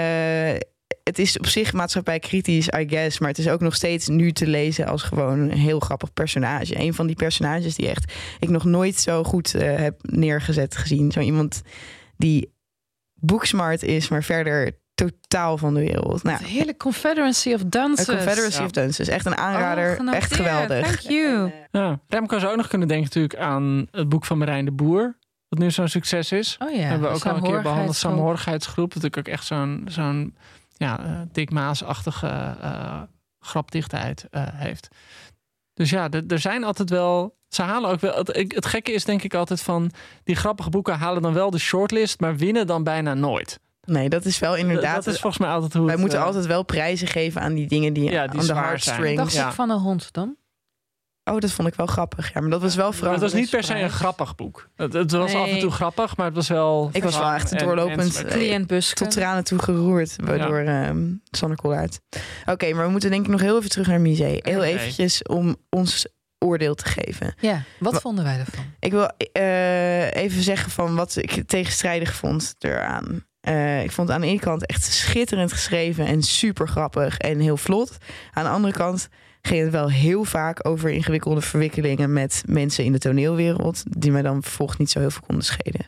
het 1.04 1.20
is 1.20 1.38
op 1.38 1.46
zich 1.46 1.74
maatschappijkritisch, 1.74 2.68
I 2.68 2.86
guess... 2.90 3.20
maar 3.20 3.30
het 3.30 3.38
is 3.38 3.50
ook 3.50 3.62
nog 3.62 3.76
steeds 3.76 4.08
nu 4.08 4.32
te 4.32 4.48
lezen 4.48 4.88
als 4.88 5.04
gewoon 5.04 5.40
een 5.40 5.58
heel 5.58 5.80
grappig 5.80 6.14
personage. 6.14 6.80
Een 6.80 6.94
van 6.94 7.08
die 7.08 7.16
personages 7.16 7.76
die 7.76 7.90
echt 7.90 8.14
ik 8.40 8.50
nog 8.50 8.64
nooit 8.64 8.96
zo 8.96 9.24
goed 9.24 9.56
eh, 9.56 9.76
heb 9.76 10.00
neergezet 10.02 10.78
gezien. 10.78 11.12
Zo 11.12 11.20
iemand 11.20 11.62
die 12.18 12.54
boeksmart 13.14 13.84
is, 13.84 14.08
maar 14.10 14.24
verder 14.24 14.72
totaal 14.98 15.58
van 15.58 15.74
de 15.74 15.80
wereld. 15.80 16.24
Nou, 16.24 16.44
Heerlijk 16.44 16.78
Confederacy 16.78 17.54
of 17.54 17.62
A 17.62 17.66
Dances. 17.68 18.06
Confederacy 18.06 18.60
Ja. 18.60 18.66
of 18.66 18.72
Dances. 18.72 19.08
Echt 19.08 19.26
een 19.26 19.38
aanrader. 19.38 20.00
Oh, 20.02 20.14
echt 20.16 20.34
geweldig. 20.34 20.86
Thank 20.86 21.00
you. 21.00 21.52
Ja. 21.72 22.00
Remco 22.08 22.40
zou 22.40 22.52
ook 22.52 22.58
nog 22.58 22.68
kunnen 22.68 22.88
denken 22.88 23.06
natuurlijk 23.06 23.36
aan 23.36 23.88
het 23.92 24.10
boek 24.10 24.26
van 24.26 24.38
Marijn 24.38 24.66
de 24.66 24.72
Boer. 24.72 25.18
Wat 25.48 25.60
nu 25.60 25.72
zo'n 25.72 25.88
succes 25.88 26.32
is. 26.32 26.58
Oh 26.60 26.72
ja. 26.72 26.80
hebben 26.80 27.10
we 27.10 27.16
ook 27.16 27.26
al 27.26 27.36
een 27.36 27.42
keer 27.44 27.62
behandeld. 27.62 27.96
Saamhorigheidsgroep. 27.96 27.96
Samenhorigheidsgroep. 27.96 28.94
Dat 28.94 29.02
natuurlijk 29.02 29.28
ook 29.28 29.34
echt 29.34 29.46
zo'n 29.46 29.86
zo'n 29.88 30.36
ja, 30.78 31.00
eh, 31.06 31.22
Dick 31.32 31.52
Maas-achtige 31.52 32.28
eh, 32.62 33.02
grapdichtheid 33.40 34.26
eh, 34.32 34.44
heeft. 34.48 34.88
Dus 35.74 35.90
ja, 35.90 36.10
er 36.28 36.40
zijn 36.40 36.64
altijd 36.64 36.90
wel... 36.90 37.36
Ze 37.48 37.62
halen 37.62 37.90
ook 37.90 38.00
wel... 38.00 38.16
Het, 38.16 38.54
het 38.56 38.66
gekke 38.66 38.92
is 38.92 39.06
denk 39.06 39.24
ik 39.24 39.34
altijd 39.34 39.62
van... 39.62 39.92
Die 40.24 40.36
grappige 40.36 40.70
boeken 40.70 40.98
halen 40.98 41.22
dan 41.22 41.34
wel 41.34 41.50
de 41.50 41.58
shortlist... 41.60 42.20
maar 42.20 42.36
winnen 42.36 42.68
dan 42.68 42.84
bijna 42.84 43.14
nooit. 43.14 43.60
Nee, 43.88 44.10
dat 44.10 44.26
is 44.26 44.40
wel 44.40 44.56
inderdaad. 44.56 45.04
Dat 45.06 45.14
is 45.14 45.20
volgens 45.20 45.42
mij 45.42 45.52
altijd 45.52 45.74
hoe 45.74 45.82
wij 45.82 45.92
het, 45.92 46.02
moeten 46.02 46.20
eh, 46.20 46.26
altijd 46.26 46.46
wel 46.46 46.64
prijzen 46.64 47.08
geven 47.08 47.42
aan 47.42 47.54
die 47.54 47.68
dingen 47.68 47.94
die, 47.94 48.04
Ja, 48.12 48.28
die 48.28 48.40
aan 48.40 48.46
de 48.48 48.54
heartstrings. 48.54 49.16
Dacht 49.22 49.34
Ja. 49.34 49.48
ik 49.48 49.54
van 49.54 49.70
een 49.70 49.80
hond 49.80 50.14
dan? 50.14 50.36
Oh, 51.24 51.40
dat 51.40 51.52
vond 51.52 51.68
ik 51.68 51.76
wel 51.76 51.86
grappig. 51.86 52.34
Ja, 52.34 52.40
maar 52.42 52.50
dat 52.50 52.62
was 52.62 52.76
wel 52.76 52.86
Maar 52.86 52.94
vooral. 52.94 53.14
het 53.14 53.22
was 53.22 53.34
niet 53.34 53.50
per 53.50 53.64
se 53.64 53.80
een 53.80 53.90
grappig 53.90 54.36
boek. 54.36 54.70
Het, 54.76 54.94
het 54.94 55.12
was 55.12 55.34
Nee. 55.34 55.42
af 55.42 55.50
en 55.50 55.60
toe 55.60 55.72
grappig, 55.72 56.18
maar 56.18 56.26
het 56.26 56.36
was 56.36 56.48
wel... 56.48 56.90
Ik 56.92 57.04
was 57.04 57.18
wel 57.18 57.32
echt 57.32 57.52
en 57.52 57.66
doorlopend, 57.66 58.24
eh, 58.24 58.32
Cliënt 58.32 58.68
Busken. 58.68 58.96
tot 58.96 59.12
tranen 59.12 59.44
toe 59.44 59.60
geroerd 59.60 60.26
door 60.26 60.58
ehm 60.60 61.06
Sander 61.32 61.58
Koolhaard. 61.58 62.00
Oké, 62.46 62.74
maar 62.74 62.86
we 62.86 62.92
moeten 62.92 63.10
denk 63.10 63.26
ik 63.26 63.32
nog 63.32 63.42
heel 63.42 63.58
even 63.58 63.70
terug 63.70 63.88
naar 63.88 64.02
Misé. 64.02 64.38
Heel 64.40 64.64
eventjes 64.64 65.24
om 65.24 65.56
ons 65.70 66.08
oordeel 66.46 66.76
te 66.76 66.86
geven. 66.86 67.34
Ja, 67.40 67.64
wat 67.80 67.94
Wa- 67.94 68.00
vonden 68.00 68.24
wij 68.24 68.40
ervan? 68.40 68.64
Ik 68.80 68.92
wil 68.92 69.10
eh, 69.32 70.14
even 70.16 70.42
zeggen 70.44 70.72
van 70.72 70.96
wat 70.96 71.16
ik 71.16 71.44
tegenstrijdig 71.48 72.14
vond 72.14 72.56
eraan. 72.60 73.26
Eh, 73.48 73.84
ik 73.84 73.92
vond 73.92 74.08
het 74.08 74.18
aan 74.18 74.24
de 74.24 74.28
ene 74.28 74.40
kant 74.40 74.66
echt 74.66 74.84
schitterend 74.84 75.52
geschreven 75.52 76.06
en 76.06 76.22
super 76.22 76.68
grappig 76.68 77.18
en 77.18 77.40
heel 77.40 77.58
vlot. 77.58 77.98
Aan 78.34 78.44
de 78.44 78.50
andere 78.50 78.74
kant 78.74 79.10
ging 79.42 79.62
het 79.62 79.72
wel 79.72 79.90
heel 79.90 80.24
vaak 80.24 80.68
over 80.68 80.90
ingewikkelde 80.90 81.42
verwikkelingen 81.42 82.14
met 82.14 82.44
mensen 82.46 82.84
in 82.84 82.92
de 82.92 82.98
toneelwereld, 82.98 83.84
die 83.98 84.12
mij 84.12 84.22
dan 84.22 84.42
vervolgens 84.42 84.78
niet 84.78 84.92
zo 84.92 85.00
heel 85.00 85.12
veel 85.12 85.24
konden 85.26 85.46
schelen. 85.46 85.88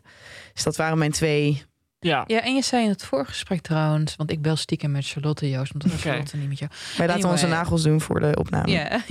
Dus 0.53 0.63
dat 0.63 0.75
waren 0.75 0.97
mijn 0.97 1.11
twee 1.11 1.63
Ja. 2.01 2.23
Ja, 2.27 2.41
en 2.41 2.55
je 2.55 2.61
zei 2.61 2.83
in 2.83 2.89
het 2.89 3.03
voorgesprek 3.03 3.61
trouwens, 3.61 4.15
want 4.15 4.31
ik 4.31 4.41
bel 4.41 4.55
stiekem 4.55 4.91
met 4.91 5.07
Charlotte 5.07 5.49
Joost, 5.49 5.71
want 5.71 5.83
dat 5.83 5.93
is 5.93 5.99
Oké. 5.99 6.09
Charlotte 6.09 6.37
niet 6.37 6.47
met 6.49 6.59
jou. 6.59 6.71
Wij 6.71 7.07
laten 7.07 7.13
Anyway. 7.13 7.31
onze 7.31 7.47
nagels 7.47 7.83
doen 7.83 8.01
voor 8.01 8.19
de 8.19 8.35
opname. 8.35 8.71
Ja, 8.79 9.01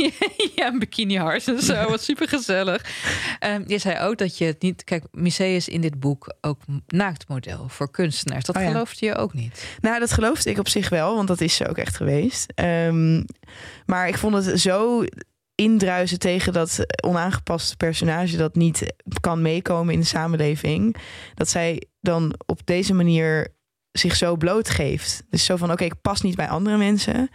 ja, 0.57 0.67
een 0.67 0.79
bikini 0.79 1.17
hars 1.17 1.47
en 1.47 1.63
zo, 1.63 1.89
wat 1.89 2.03
super 2.03 2.29
gezellig. 2.29 2.85
je 3.67 3.79
zei 3.79 3.99
ook 4.07 4.19
dat 4.19 4.39
je 4.39 4.45
het 4.45 4.63
niet. 4.63 4.85
Kijk, 4.85 5.05
Musee 5.13 5.57
is 5.57 5.69
in 5.69 5.81
dit 5.81 6.01
boek 6.01 6.35
ook 6.41 6.61
naaktmodel 6.87 7.69
voor 7.69 7.91
kunstenaars. 7.91 8.45
Dat 8.45 8.57
Oh 8.57 8.63
ja. 8.63 8.69
geloofde 8.69 9.07
je 9.07 9.15
ook 9.15 9.33
niet. 9.35 9.77
Nou, 9.81 9.99
dat 9.99 10.13
geloofde 10.13 10.51
ik 10.51 10.59
op 10.59 10.69
zich 10.69 10.89
wel, 10.89 11.15
want 11.15 11.29
dat 11.29 11.41
is 11.41 11.57
ze 11.57 11.69
ook 11.69 11.79
echt 11.79 11.97
geweest. 11.97 12.53
Ehm, 12.55 13.23
maar 13.87 14.09
ik 14.09 14.19
vond 14.19 14.35
het 14.45 14.61
zo 14.61 15.05
indruisen 15.55 16.19
tegen 16.19 16.53
dat 16.53 16.79
onaangepaste 17.05 17.77
personage 17.77 18.37
dat 18.37 18.55
niet 18.55 18.93
kan 19.21 19.43
meekomen 19.43 19.95
in 19.95 20.01
de 20.01 20.07
samenleving, 20.07 20.97
dat 21.35 21.49
zij 21.49 21.83
dan 22.01 22.35
op 22.47 22.61
deze 22.65 22.95
manier 22.95 23.57
zich 23.93 24.17
zo 24.17 24.37
blootgeeft. 24.37 25.23
Dus 25.31 25.45
zo 25.45 25.57
van, 25.57 25.73
oké, 25.73 25.85
ik 25.85 26.01
pas 26.01 26.21
niet 26.21 26.37
bij 26.37 26.49
andere 26.49 26.77
mensen. 26.77 27.31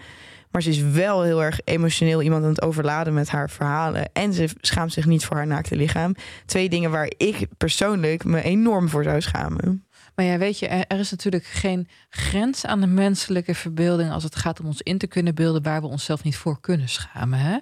Maar 0.51 0.61
ze 0.61 0.69
is 0.69 0.81
wel 0.81 1.21
heel 1.21 1.43
erg 1.43 1.59
emotioneel 1.63 2.21
iemand 2.21 2.43
aan 2.43 2.49
het 2.49 2.61
overladen 2.61 3.13
met 3.13 3.29
haar 3.29 3.49
verhalen. 3.49 4.09
En 4.13 4.33
ze 4.33 4.49
schaamt 4.61 4.93
zich 4.93 5.05
niet 5.05 5.25
voor 5.25 5.37
haar 5.37 5.47
naakte 5.47 5.75
lichaam. 5.75 6.15
Twee 6.45 6.69
dingen 6.69 6.91
waar 6.91 7.11
ik 7.17 7.47
persoonlijk 7.57 8.23
me 8.23 8.41
enorm 8.41 8.89
voor 8.89 9.03
zou 9.03 9.21
schamen. 9.21 9.85
Maar 10.15 10.25
ja, 10.25 10.37
weet 10.37 10.59
je, 10.59 10.67
er, 10.67 10.99
is 10.99 11.11
natuurlijk 11.11 11.45
geen 11.45 11.87
grens 12.09 12.65
aan 12.65 12.81
de 12.81 12.87
menselijke 12.87 13.55
verbeelding 13.55 14.11
als 14.11 14.23
het 14.23 14.35
gaat 14.35 14.59
om 14.59 14.65
ons 14.65 14.81
in 14.81 14.97
te 14.97 15.07
kunnen 15.07 15.35
beelden 15.35 15.63
waar 15.63 15.81
we 15.81 15.87
onszelf 15.87 16.23
niet 16.23 16.37
voor 16.37 16.59
kunnen 16.59 16.89
schamen. 16.89 17.39
Hè? 17.39 17.57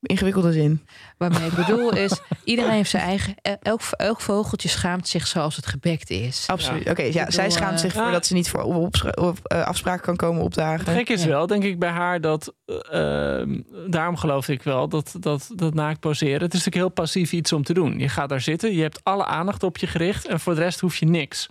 Ingewikkelde 0.00 0.52
zin. 0.52 0.86
Waarmee 1.16 1.46
ik 1.46 1.54
bedoel 1.54 1.96
is, 1.96 2.20
iedereen 2.44 2.70
heeft 2.70 2.90
zijn 2.90 3.02
eigen. 3.02 3.34
Elk, 3.62 3.80
elk 3.96 4.20
vogeltje 4.20 4.68
schaamt 4.68 5.08
zich 5.08 5.26
zoals 5.26 5.56
het 5.56 5.66
gebekt 5.66 6.10
is. 6.10 6.44
Absoluut. 6.46 6.88
Oké, 6.90 7.02
ja, 7.02 7.30
zij 7.30 7.50
schaamt 7.50 7.72
eh, 7.74 7.78
zich 7.78 7.92
voor 7.92 8.02
ja. 8.02 8.10
dat 8.10 8.26
ze 8.26 8.34
niet 8.34 8.48
voor 8.50 8.62
op, 8.62 8.74
op, 8.74 9.18
op, 9.18 9.38
eh, 9.42 9.62
afspraken 9.66 10.04
kan 10.04 10.16
komen 10.16 10.36
Het 10.36 10.44
opdagen. 10.46 10.92
gek 10.94 11.08
is 11.08 11.22
Ja. 11.22 11.28
wel, 11.28 11.46
denk 11.46 11.62
ik 11.62 11.78
bij 11.78 11.90
haar, 11.90 12.20
dat 12.20 12.54
ehm, 12.90 13.60
daarom 13.86 14.16
geloof 14.16 14.48
ik 14.48 14.62
wel 14.62 14.88
dat, 14.88 15.14
dat, 15.20 15.50
dat 15.54 15.74
naakt 15.74 16.00
poseren. 16.00 16.32
Het 16.42 16.54
is 16.54 16.58
natuurlijk 16.64 16.76
heel 16.76 17.04
passief 17.04 17.32
iets 17.32 17.52
om 17.52 17.62
te 17.62 17.74
doen. 17.74 17.98
Je 17.98 18.08
gaat 18.08 18.28
daar 18.28 18.40
zitten, 18.40 18.74
je 18.74 18.82
hebt 18.82 19.00
alle 19.02 19.24
aandacht 19.24 19.62
op 19.62 19.76
je 19.76 19.86
gericht 19.86 20.26
en 20.26 20.40
voor 20.40 20.54
de 20.54 20.60
rest 20.60 20.80
hoef 20.80 20.96
je 20.96 21.06
niks. 21.06 21.48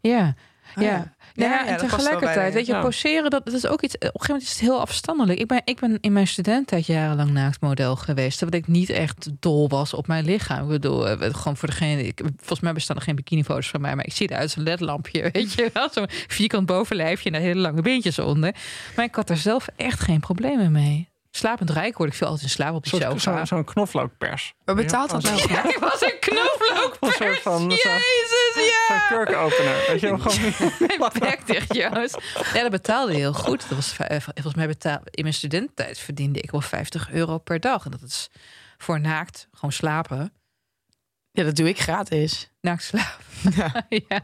Ja. 0.00 0.34
Ah, 0.74 0.82
Ja, 0.84 1.14
ja. 1.38 1.46
Ja, 1.46 1.58
Ja, 1.58 1.64
ja, 1.64 1.70
en 1.70 1.76
tegelijkertijd, 1.76 2.54
weet 2.54 2.66
je, 2.66 2.72
ja. 2.72 2.80
poseren, 2.80 3.30
dat, 3.30 3.44
dat 3.44 3.54
is 3.54 3.66
ook 3.66 3.82
iets. 3.82 3.94
Op 3.94 4.02
een 4.02 4.08
gegeven 4.08 4.26
moment 4.26 4.48
is 4.48 4.50
het 4.50 4.60
heel 4.60 4.80
afstandelijk. 4.80 5.38
Ik 5.38 5.46
ben, 5.46 5.62
ik 5.64 5.80
ben 5.80 5.98
in 6.00 6.12
mijn 6.12 6.26
studententijd 6.26 6.86
jarenlang 6.86 7.30
naaktmodel 7.30 7.96
geweest. 7.96 8.38
Terwijl 8.38 8.62
ik 8.62 8.68
niet 8.68 8.90
echt 8.90 9.30
dol 9.40 9.68
was 9.68 9.94
op 9.94 10.06
mijn 10.06 10.24
lichaam. 10.24 10.62
Ik 10.62 10.68
bedoel, 10.68 11.08
eh, 11.08 11.34
gewoon 11.34 11.56
voor 11.56 11.68
degene. 11.68 12.06
Ik, 12.06 12.22
volgens 12.36 12.60
mij 12.60 12.72
bestaan 12.72 12.96
er 12.96 13.02
geen 13.02 13.16
bikinifoto's 13.16 13.68
van 13.68 13.80
mij, 13.80 13.96
maar 13.96 14.06
ik 14.06 14.12
zie 14.12 14.28
eruit 14.28 14.42
als 14.42 14.56
een 14.56 14.62
ledlampje. 14.62 15.30
Weet 15.32 15.52
je 15.52 15.70
wel, 15.72 15.88
zo'n 15.92 16.08
vierkant 16.08 16.66
bovenlijfje 16.66 17.30
en 17.30 17.40
hele 17.40 17.60
lange 17.60 17.82
beentjes 17.82 18.18
onder. 18.18 18.54
Maar 18.96 19.04
ik 19.04 19.14
had 19.14 19.30
er 19.30 19.36
zelf 19.36 19.66
echt 19.76 20.00
geen 20.00 20.20
problemen 20.20 20.72
mee. 20.72 21.08
Slapend 21.38 21.70
rijk 21.70 21.96
word 21.98 22.10
ik 22.10 22.16
veel 22.16 22.26
altijd 22.26 22.44
in 22.44 22.50
slaap 22.52 22.74
op 22.74 22.82
die 22.82 23.00
Zo'n 23.00 23.00
sofa. 23.20 23.38
zo, 23.38 23.44
zo'n 23.44 23.64
knoflookpers. 23.64 24.54
Maar 24.64 24.74
betaalt 24.74 25.10
dat 25.10 25.22
nou? 25.22 25.36
Ja, 25.52 25.68
ik 25.68 25.78
was 25.90 26.00
een 26.02 26.16
knoflookpers. 26.20 27.18
Een 27.20 27.26
soort 27.26 27.38
van- 27.42 27.60
zo'n- 27.60 27.68
Jezus, 27.68 28.52
ja. 28.88 28.98
Zo'n 29.08 29.16
kurkenopener. 29.16 29.84
Weet 29.88 30.00
je 30.00 30.06
wel, 30.06 30.18
gewoon... 30.28 30.52
Mijn 30.98 31.10
bek 31.18 31.46
dicht, 31.46 31.74
Joost. 31.74 32.18
Ja, 32.54 32.62
dat 32.62 32.70
betaalde 32.70 33.14
heel 33.14 33.32
goed. 33.32 33.68
Dat 33.68 33.78
was, 33.78 33.94
volgens 34.18 34.54
mij 34.54 34.66
betaal, 34.66 35.00
in 35.10 35.22
mijn 35.22 35.34
studententijd 35.34 35.98
verdiende 35.98 36.40
ik 36.40 36.50
wel 36.50 36.60
50 36.60 37.10
euro 37.10 37.38
per 37.38 37.60
dag. 37.60 37.84
En 37.84 37.90
dat 37.90 38.02
is 38.02 38.28
voor 38.78 39.00
naakt, 39.00 39.48
gewoon 39.52 39.72
slapen. 39.72 40.32
Ja, 41.38 41.44
dat 41.44 41.56
doe 41.56 41.68
ik 41.68 41.80
gratis. 41.80 42.50
Naakt 42.60 42.82
slapen. 42.82 43.24
Ja. 43.56 43.86
ja. 44.08 44.20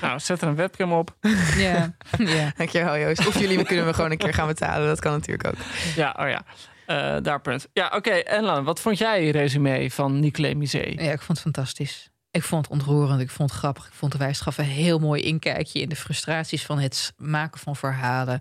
Nou, 0.00 0.20
zet 0.20 0.42
er 0.42 0.48
een 0.48 0.54
webcam 0.54 0.92
op. 0.92 1.16
Ja. 1.56 1.96
ja. 2.18 2.52
Dankjewel 2.56 2.98
Joost. 2.98 3.26
Of 3.26 3.38
jullie 3.38 3.64
kunnen 3.64 3.84
me 3.84 3.94
gewoon 3.94 4.10
een 4.10 4.16
keer 4.16 4.34
gaan 4.34 4.46
betalen. 4.46 4.86
Dat 4.86 5.00
kan 5.00 5.12
natuurlijk 5.12 5.48
ook. 5.48 5.54
Ja, 5.96 6.16
oh 6.18 6.28
ja. 6.28 6.44
Eh, 6.86 7.22
daar 7.22 7.40
punt. 7.40 7.68
Ja, 7.72 7.92
oké. 7.94 8.10
En 8.10 8.42
Lan, 8.42 8.64
wat 8.64 8.80
vond 8.80 8.98
jij 8.98 9.30
resume 9.30 9.90
van 9.90 10.20
Nicolet 10.20 10.56
Musee? 10.56 11.02
ja, 11.02 11.12
ik 11.12 11.22
vond 11.22 11.28
het 11.28 11.40
fantastisch. 11.40 12.10
Ik 12.30 12.42
vond 12.42 12.64
het 12.64 12.72
ontroerend, 12.72 13.20
ik 13.20 13.30
vond 13.30 13.50
het 13.50 13.58
grappig. 13.58 13.86
Ik 13.86 13.92
vond 13.92 14.12
de 14.12 14.18
wij 14.18 14.34
gaf 14.34 14.58
een 14.58 14.64
heel 14.64 14.98
mooi 14.98 15.22
inkijkje 15.22 15.80
in 15.80 15.88
de 15.88 15.96
frustraties 15.96 16.64
van 16.64 16.78
het 16.78 17.12
maken 17.16 17.60
van 17.60 17.76
verhalen. 17.76 18.40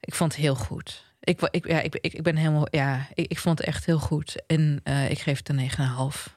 Ik 0.00 0.14
vond 0.14 0.32
het 0.32 0.40
heel 0.40 0.54
goed. 0.54 1.04
Ik, 1.20 1.40
ik, 1.50 1.68
ja, 1.68 1.80
ik, 1.80 1.94
ik, 1.94 2.12
ik 2.12 2.22
ben 2.22 2.36
helemaal, 2.36 2.66
ja, 2.70 3.06
ik, 3.14 3.30
ik 3.30 3.38
vond 3.38 3.58
het 3.58 3.66
echt 3.66 3.86
heel 3.86 3.98
goed. 3.98 4.46
En 4.46 4.80
eh, 4.82 5.10
ik 5.10 5.18
geef 5.18 5.38
het 5.38 5.48
een 5.48 5.70
9,5. 6.26 6.35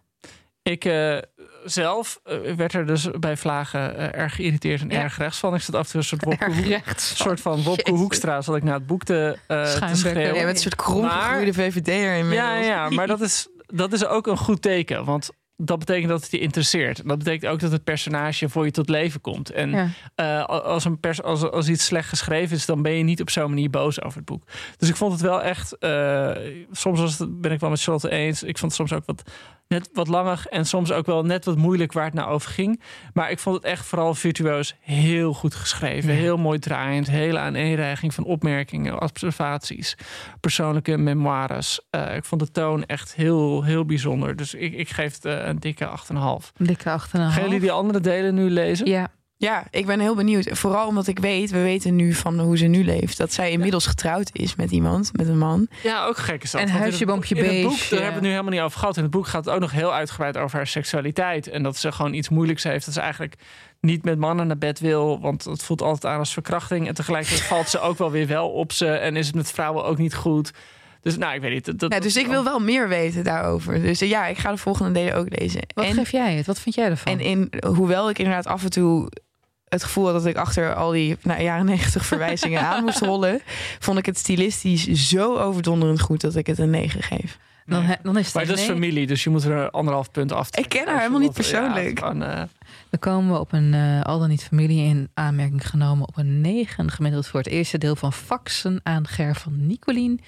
Ik 0.70 0.86
eh, 0.86 1.17
zelf 1.65 2.20
eh, 2.24 2.38
werd 2.55 2.74
er 2.74 2.86
dus 2.86 3.07
bij 3.20 3.38
Vlagen 3.38 3.95
eh, 3.97 4.20
erg 4.22 4.36
geïrriteerd 4.36 4.82
en 4.82 4.89
Ja. 4.89 5.01
erg 5.01 5.17
rechts 5.17 5.38
van. 5.38 5.55
Ik 5.55 5.61
zat 5.61 5.76
af 5.76 5.86
en 5.86 5.89
toe 5.91 5.99
een 5.99 6.05
soort 6.05 6.24
Wopke, 6.24 6.82
soort 6.95 7.41
van 7.41 7.63
Wopke. 7.63 7.91
Hoekstra, 7.91 8.41
zat 8.41 8.55
ik 8.55 8.63
naar 8.63 8.74
het 8.74 8.86
boek 8.88 9.03
te, 9.03 9.38
te 9.47 9.89
schreeuwen. 9.93 10.22
Jij 10.36 10.43
bent 10.45 10.55
een 10.55 10.61
soort 10.61 10.76
kromgegroeide 10.76 11.53
VVD'er 11.53 11.93
Ja, 11.93 12.13
inmiddels. 12.15 12.65
ja, 12.65 12.89
maar 12.89 13.07
dat 13.07 13.22
is, 13.22 13.47
dat 13.67 13.93
is 13.93 14.05
ook 14.05 14.28
een 14.28 14.38
goed 14.38 14.61
teken. 14.61 15.05
Want 15.05 15.30
dat 15.57 15.80
betekent 15.80 16.09
dat 16.09 16.22
het 16.22 16.32
je 16.32 16.39
interesseert. 16.39 17.07
Dat 17.07 17.17
betekent 17.17 17.51
ook 17.51 17.59
dat 17.59 17.72
het 17.72 17.84
personage 17.84 18.49
voor 18.49 18.65
je 18.65 18.72
tot 18.72 18.89
leven 18.89 19.22
komt. 19.22 19.49
En 19.51 19.93
Ja. 20.15 20.41
als, 20.41 20.86
een 20.86 20.99
pers 20.99 21.22
als, 21.24 21.51
als 21.51 21.67
iets 21.67 21.86
slecht 21.86 22.09
geschreven 22.09 22.55
is, 22.55 22.65
dan 22.65 22.82
ben 22.82 22.91
je 22.91 23.03
niet 23.03 23.22
op 23.22 23.30
zo'n 23.30 23.49
manier 23.49 23.70
boos 23.70 24.01
over 24.01 24.17
het 24.17 24.26
boek. 24.26 24.43
Dus 24.78 24.89
ik 24.89 24.95
vond 24.95 25.11
het 25.11 25.22
wel 25.22 25.41
echt. 25.41 25.76
soms 26.72 26.99
was 26.99 27.20
het, 27.20 27.41
ben 27.41 27.51
ik 27.51 27.59
wel 27.59 27.70
met 27.70 27.82
Charlotte 27.82 28.09
eens. 28.09 28.43
Ik 28.43 28.57
vond 28.57 28.78
het 28.78 28.88
soms 28.88 28.93
ook 29.01 29.05
wat 29.05 29.24
net 29.70 29.89
wat 29.93 30.07
langer 30.07 30.45
en 30.49 30.65
soms 30.65 30.91
ook 30.91 31.05
wel 31.05 31.24
net 31.24 31.45
wat 31.45 31.57
moeilijk 31.57 31.93
waar 31.93 32.05
het 32.05 32.13
nou 32.13 32.30
over 32.30 32.51
ging. 32.51 32.82
Maar 33.13 33.32
ik 33.32 33.39
vond 33.39 33.55
het 33.55 33.65
echt 33.65 33.86
vooral 33.86 34.13
virtuoos 34.13 34.76
heel 34.80 35.34
goed 35.34 35.55
geschreven. 35.55 36.09
Heel 36.09 36.38
mooi 36.38 36.59
draaiend. 36.59 37.09
Hele 37.09 37.39
aaneenreiging 37.39 38.13
van 38.13 38.24
opmerkingen, 38.24 39.01
observaties, 39.01 39.95
persoonlijke 40.39 40.97
memoires. 40.97 41.82
Eh, 41.89 42.15
ik 42.15 42.26
vond 42.26 42.41
de 42.41 42.51
toon 42.51 42.86
echt 42.86 43.15
heel, 43.15 43.63
heel 43.63 43.86
bijzonder. 43.86 44.36
Dus 44.36 44.53
ik, 44.53 44.74
ik 44.74 44.89
geef 44.89 45.13
het 45.13 45.26
eh, 45.26 45.47
een 45.47 45.59
dikke 45.59 45.89
8,5. 46.41 46.51
Dikke 46.57 46.99
8,5. 47.01 47.09
Gaan 47.11 47.43
jullie 47.43 47.59
die 47.59 47.72
andere 47.72 47.99
delen 47.99 48.36
nu 48.36 48.49
lezen? 48.49 48.88
Ja, 48.88 49.11
Ja, 49.42 49.64
ik 49.72 49.86
ben 49.86 50.00
heel 50.00 50.16
benieuwd. 50.16 50.50
Vooral 50.52 50.88
omdat 50.88 51.08
ik 51.08 51.20
weet, 51.20 51.52
we 51.52 51.62
weten 51.62 51.96
nu 51.96 52.14
van 52.14 52.40
hoe 52.40 52.58
ze 52.58 52.66
nu 52.66 52.84
leeft. 52.84 53.18
Dat 53.18 53.34
zij 53.34 53.52
inmiddels 53.52 53.86
getrouwd 53.86 54.30
is 54.34 54.56
met 54.56 54.72
iemand, 54.72 55.10
met 55.18 55.28
een 55.28 55.38
man. 55.38 55.68
Ja, 55.84 56.06
ook 56.06 56.18
gek 56.18 56.44
is 56.44 56.52
dat. 56.52 56.62
En 56.62 56.68
Want 56.68 56.78
in 56.78 56.84
huisje, 56.84 57.04
het- 57.04 57.12
boompje, 57.12 57.36
in 57.36 57.44
het 57.44 57.64
boek. 57.68 57.80
Daar 57.80 57.90
hebben 57.90 58.08
we 58.08 58.14
het 58.14 58.22
nu 58.22 58.30
helemaal 58.30 58.52
niet 58.52 58.62
over 58.62 58.80
gehad. 58.80 58.98
In 58.98 59.02
het 59.04 59.12
boek 59.12 59.28
gaat 59.28 59.46
het 59.46 59.54
ook 59.54 59.60
nog 59.60 59.72
heel 59.72 59.94
uitgebreid 59.94 60.38
over 60.38 60.58
haar 60.58 60.68
seksualiteit. 60.68 61.48
En 61.48 61.64
dat 61.64 61.78
ze 61.78 61.92
gewoon 61.92 62.14
iets 62.14 62.30
moeilijks 62.30 62.64
heeft. 62.64 62.86
Dat 62.86 62.94
ze 62.94 63.00
eigenlijk 63.02 63.36
niet 63.82 64.04
met 64.04 64.18
mannen 64.18 64.48
naar 64.48 64.58
bed 64.58 64.80
wil. 64.80 65.20
Want 65.22 65.44
het 65.44 65.64
voelt 65.64 65.82
altijd 65.82 66.14
aan 66.14 66.20
als 66.20 66.34
verkrachting. 66.34 66.88
En 66.88 66.94
tegelijkertijd 66.94 67.42
valt 67.48 67.70
ze 67.70 67.80
ook 67.80 67.98
wel 67.98 68.12
weer 68.12 68.28
wel 68.28 68.50
op 68.50 68.72
ze. 68.72 68.88
En 68.88 69.16
is 69.16 69.26
het 69.28 69.36
met 69.36 69.52
vrouwen 69.52 69.84
ook 69.86 69.98
niet 69.98 70.16
goed. 70.16 70.52
Dus 71.02 71.18
nou, 71.18 71.34
ik 71.36 71.42
weet 71.42 71.52
niet. 71.54 71.66
Dat, 71.66 71.80
dat- 71.80 71.94
Ja, 71.94 72.00
dus 72.00 72.18
ik 72.18 72.28
wil 72.28 72.44
wel 72.44 72.60
meer 72.60 72.88
weten 72.88 73.24
daarover. 73.24 73.82
Dus 73.82 74.00
ja, 74.00 74.26
ik 74.28 74.38
ga 74.38 74.52
de 74.52 74.58
volgende 74.58 74.92
delen 74.92 75.16
ook 75.16 75.40
lezen. 75.40 75.62
wat 75.74 75.86
en, 75.86 75.94
geef 75.94 76.12
jij 76.12 76.34
het? 76.36 76.46
Wat 76.46 76.60
vind 76.60 76.76
jij 76.76 76.90
ervan? 76.90 77.14
en 77.14 77.20
in, 77.20 77.52
hoewel 77.68 78.10
ik 78.10 78.18
inderdaad 78.20 78.46
af 78.48 78.64
en 78.64 78.70
toe 78.70 79.10
het 79.70 79.84
gevoel 79.84 80.03
had 80.05 80.13
dat 80.13 80.26
ik 80.26 80.38
achter 80.38 80.74
al 80.76 80.91
die 80.91 81.17
nou, 81.22 81.41
jaren 81.41 81.65
negentig 81.65 82.05
verwijzingen 82.05 82.61
aan 82.61 82.84
moest 82.84 82.99
rollen, 83.11 83.41
vond 83.80 83.97
ik 83.97 84.05
het 84.05 84.17
stilistisch 84.17 84.86
zo 85.09 85.38
overdonderend 85.38 85.99
goed 86.01 86.22
dat 86.22 86.36
ik 86.36 86.47
het 86.47 86.57
een 86.57 86.70
9 86.70 87.03
geef. 87.03 87.38
dan, 87.65 87.84
he- 87.84 87.95
dan 88.03 88.17
is 88.17 88.26
het 88.26 88.36
Maar 88.36 88.45
dat 88.45 88.57
is 88.57 88.65
familie, 88.65 89.07
dus 89.07 89.24
je 89.24 89.30
moet 89.30 89.43
er 89.43 89.70
anderhalf 89.72 90.11
punt 90.11 90.32
af. 90.32 90.55
Ik 90.57 90.70
ken 90.70 90.88
haar 90.88 90.97
helemaal 90.97 91.20
niet 91.20 91.34
persoonlijk. 91.34 91.99
Ja, 91.99 92.07
gewoon, 92.07 92.24
eh, 92.24 92.41
Dan 92.89 92.99
komen 92.99 93.34
we 93.34 93.39
op 93.39 93.53
een 93.53 93.74
eh, 93.74 94.01
al 94.01 94.20
dan 94.20 94.30
niet 94.30 94.43
familie 94.43 94.86
in 94.86 95.09
aanmerking 95.13 95.70
genomen 95.70 96.07
op 96.07 96.17
een 96.17 96.41
9 96.41 96.91
gemiddeld 96.91 97.28
voor 97.28 97.39
het 97.39 97.49
eerste 97.49 97.78
deel 97.78 97.95
van 97.95 98.13
Faxen 98.13 98.80
aan 98.84 99.07
Ger 99.07 99.36
van 99.36 99.67
Nicolien 99.67 100.20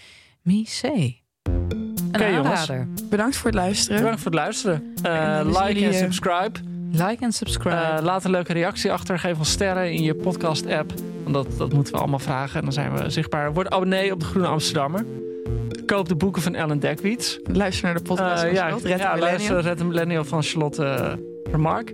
Missé. 0.41 1.15
Een 1.43 2.07
Oké, 2.11 2.25
jongens. 2.25 2.59
aanrader. 2.59 2.87
Bedankt 3.09 3.35
voor 3.35 3.45
het 3.49 3.59
luisteren. 3.59 3.97
bedankt 3.99 4.21
voor 4.21 4.31
het 4.31 4.39
luisteren. 4.39 4.93
Eh, 5.03 5.37
En 5.37 5.43
dan 5.51 5.63
like 5.63 5.85
en 5.85 5.93
subscribe. 5.93 6.59
Like 6.91 7.17
en 7.19 7.31
subscribe. 7.31 7.75
Eh, 7.75 8.03
laat 8.03 8.23
een 8.23 8.31
leuke 8.31 8.53
reactie 8.53 8.91
achter. 8.91 9.19
Geef 9.19 9.37
ons 9.37 9.51
sterren 9.51 9.91
in 9.91 10.03
je 10.03 10.15
podcast-app. 10.15 10.93
Want 11.23 11.33
dat, 11.35 11.57
dat 11.57 11.73
moeten 11.73 11.93
we 11.93 11.99
allemaal 11.99 12.19
vragen. 12.19 12.55
En 12.57 12.63
dan 12.63 12.73
zijn 12.73 12.95
we 12.95 13.09
zichtbaar. 13.09 13.53
Word 13.53 13.69
abonnee 13.69 14.11
op 14.11 14.19
de 14.19 14.25
Groene 14.25 14.47
Amsterdammer. 14.47 15.05
Koop 15.85 16.07
de 16.07 16.15
boeken 16.15 16.41
van 16.41 16.55
Ellen 16.55 16.79
Dekwiets. 16.79 17.39
Luister 17.43 17.85
naar 17.85 17.93
de 17.93 18.01
podcast 18.01 18.43
Eh, 18.43 18.49
van 18.49 18.53
ja, 18.53 18.61
Charlotte, 18.61 18.87
Red 18.87 18.99
ja 18.99 19.17
luister. 19.17 19.61
Red 19.61 19.83
Millennial 19.83 20.23
van 20.23 20.43
Charlotte 20.43 20.83
uh, 20.83 21.13
Remark. 21.51 21.93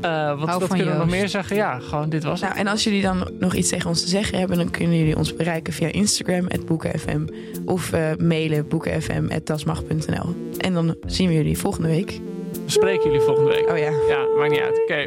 Eh, 0.00 0.40
wat 0.40 0.50
van 0.50 0.68
kunnen 0.76 0.92
we 0.92 0.98
nog 0.98 1.10
meer 1.10 1.28
zeggen? 1.28 1.56
Ja, 1.56 1.78
gewoon 1.78 2.08
dit 2.08 2.24
was 2.24 2.40
het. 2.40 2.48
Nou, 2.48 2.60
en 2.60 2.66
als 2.66 2.84
jullie 2.84 3.02
dan 3.02 3.30
nog 3.38 3.54
iets 3.54 3.68
tegen 3.68 3.88
ons 3.88 4.02
te 4.02 4.08
zeggen 4.08 4.38
hebben, 4.38 4.56
dan 4.56 4.70
kunnen 4.70 4.98
jullie 4.98 5.16
ons 5.16 5.36
bereiken 5.36 5.72
via 5.72 5.88
Instagram, 5.88 6.46
boekenfm. 6.66 7.26
Of 7.64 7.92
eh, 7.92 8.10
mailen 8.18 8.68
boekenfm.dasmag.nl. 8.68 10.34
En 10.58 10.74
dan 10.74 10.96
zien 11.06 11.28
we 11.28 11.34
jullie 11.34 11.58
volgende 11.58 11.88
week 11.88 12.20
spreken 12.70 13.04
jullie 13.04 13.20
volgende 13.20 13.50
week. 13.50 13.70
Oh 13.70 13.78
ja. 13.78 13.90
Ja, 14.08 14.26
maakt 14.36 14.50
niet 14.50 14.60
uit. 14.60 14.82
Oké. 14.82 15.06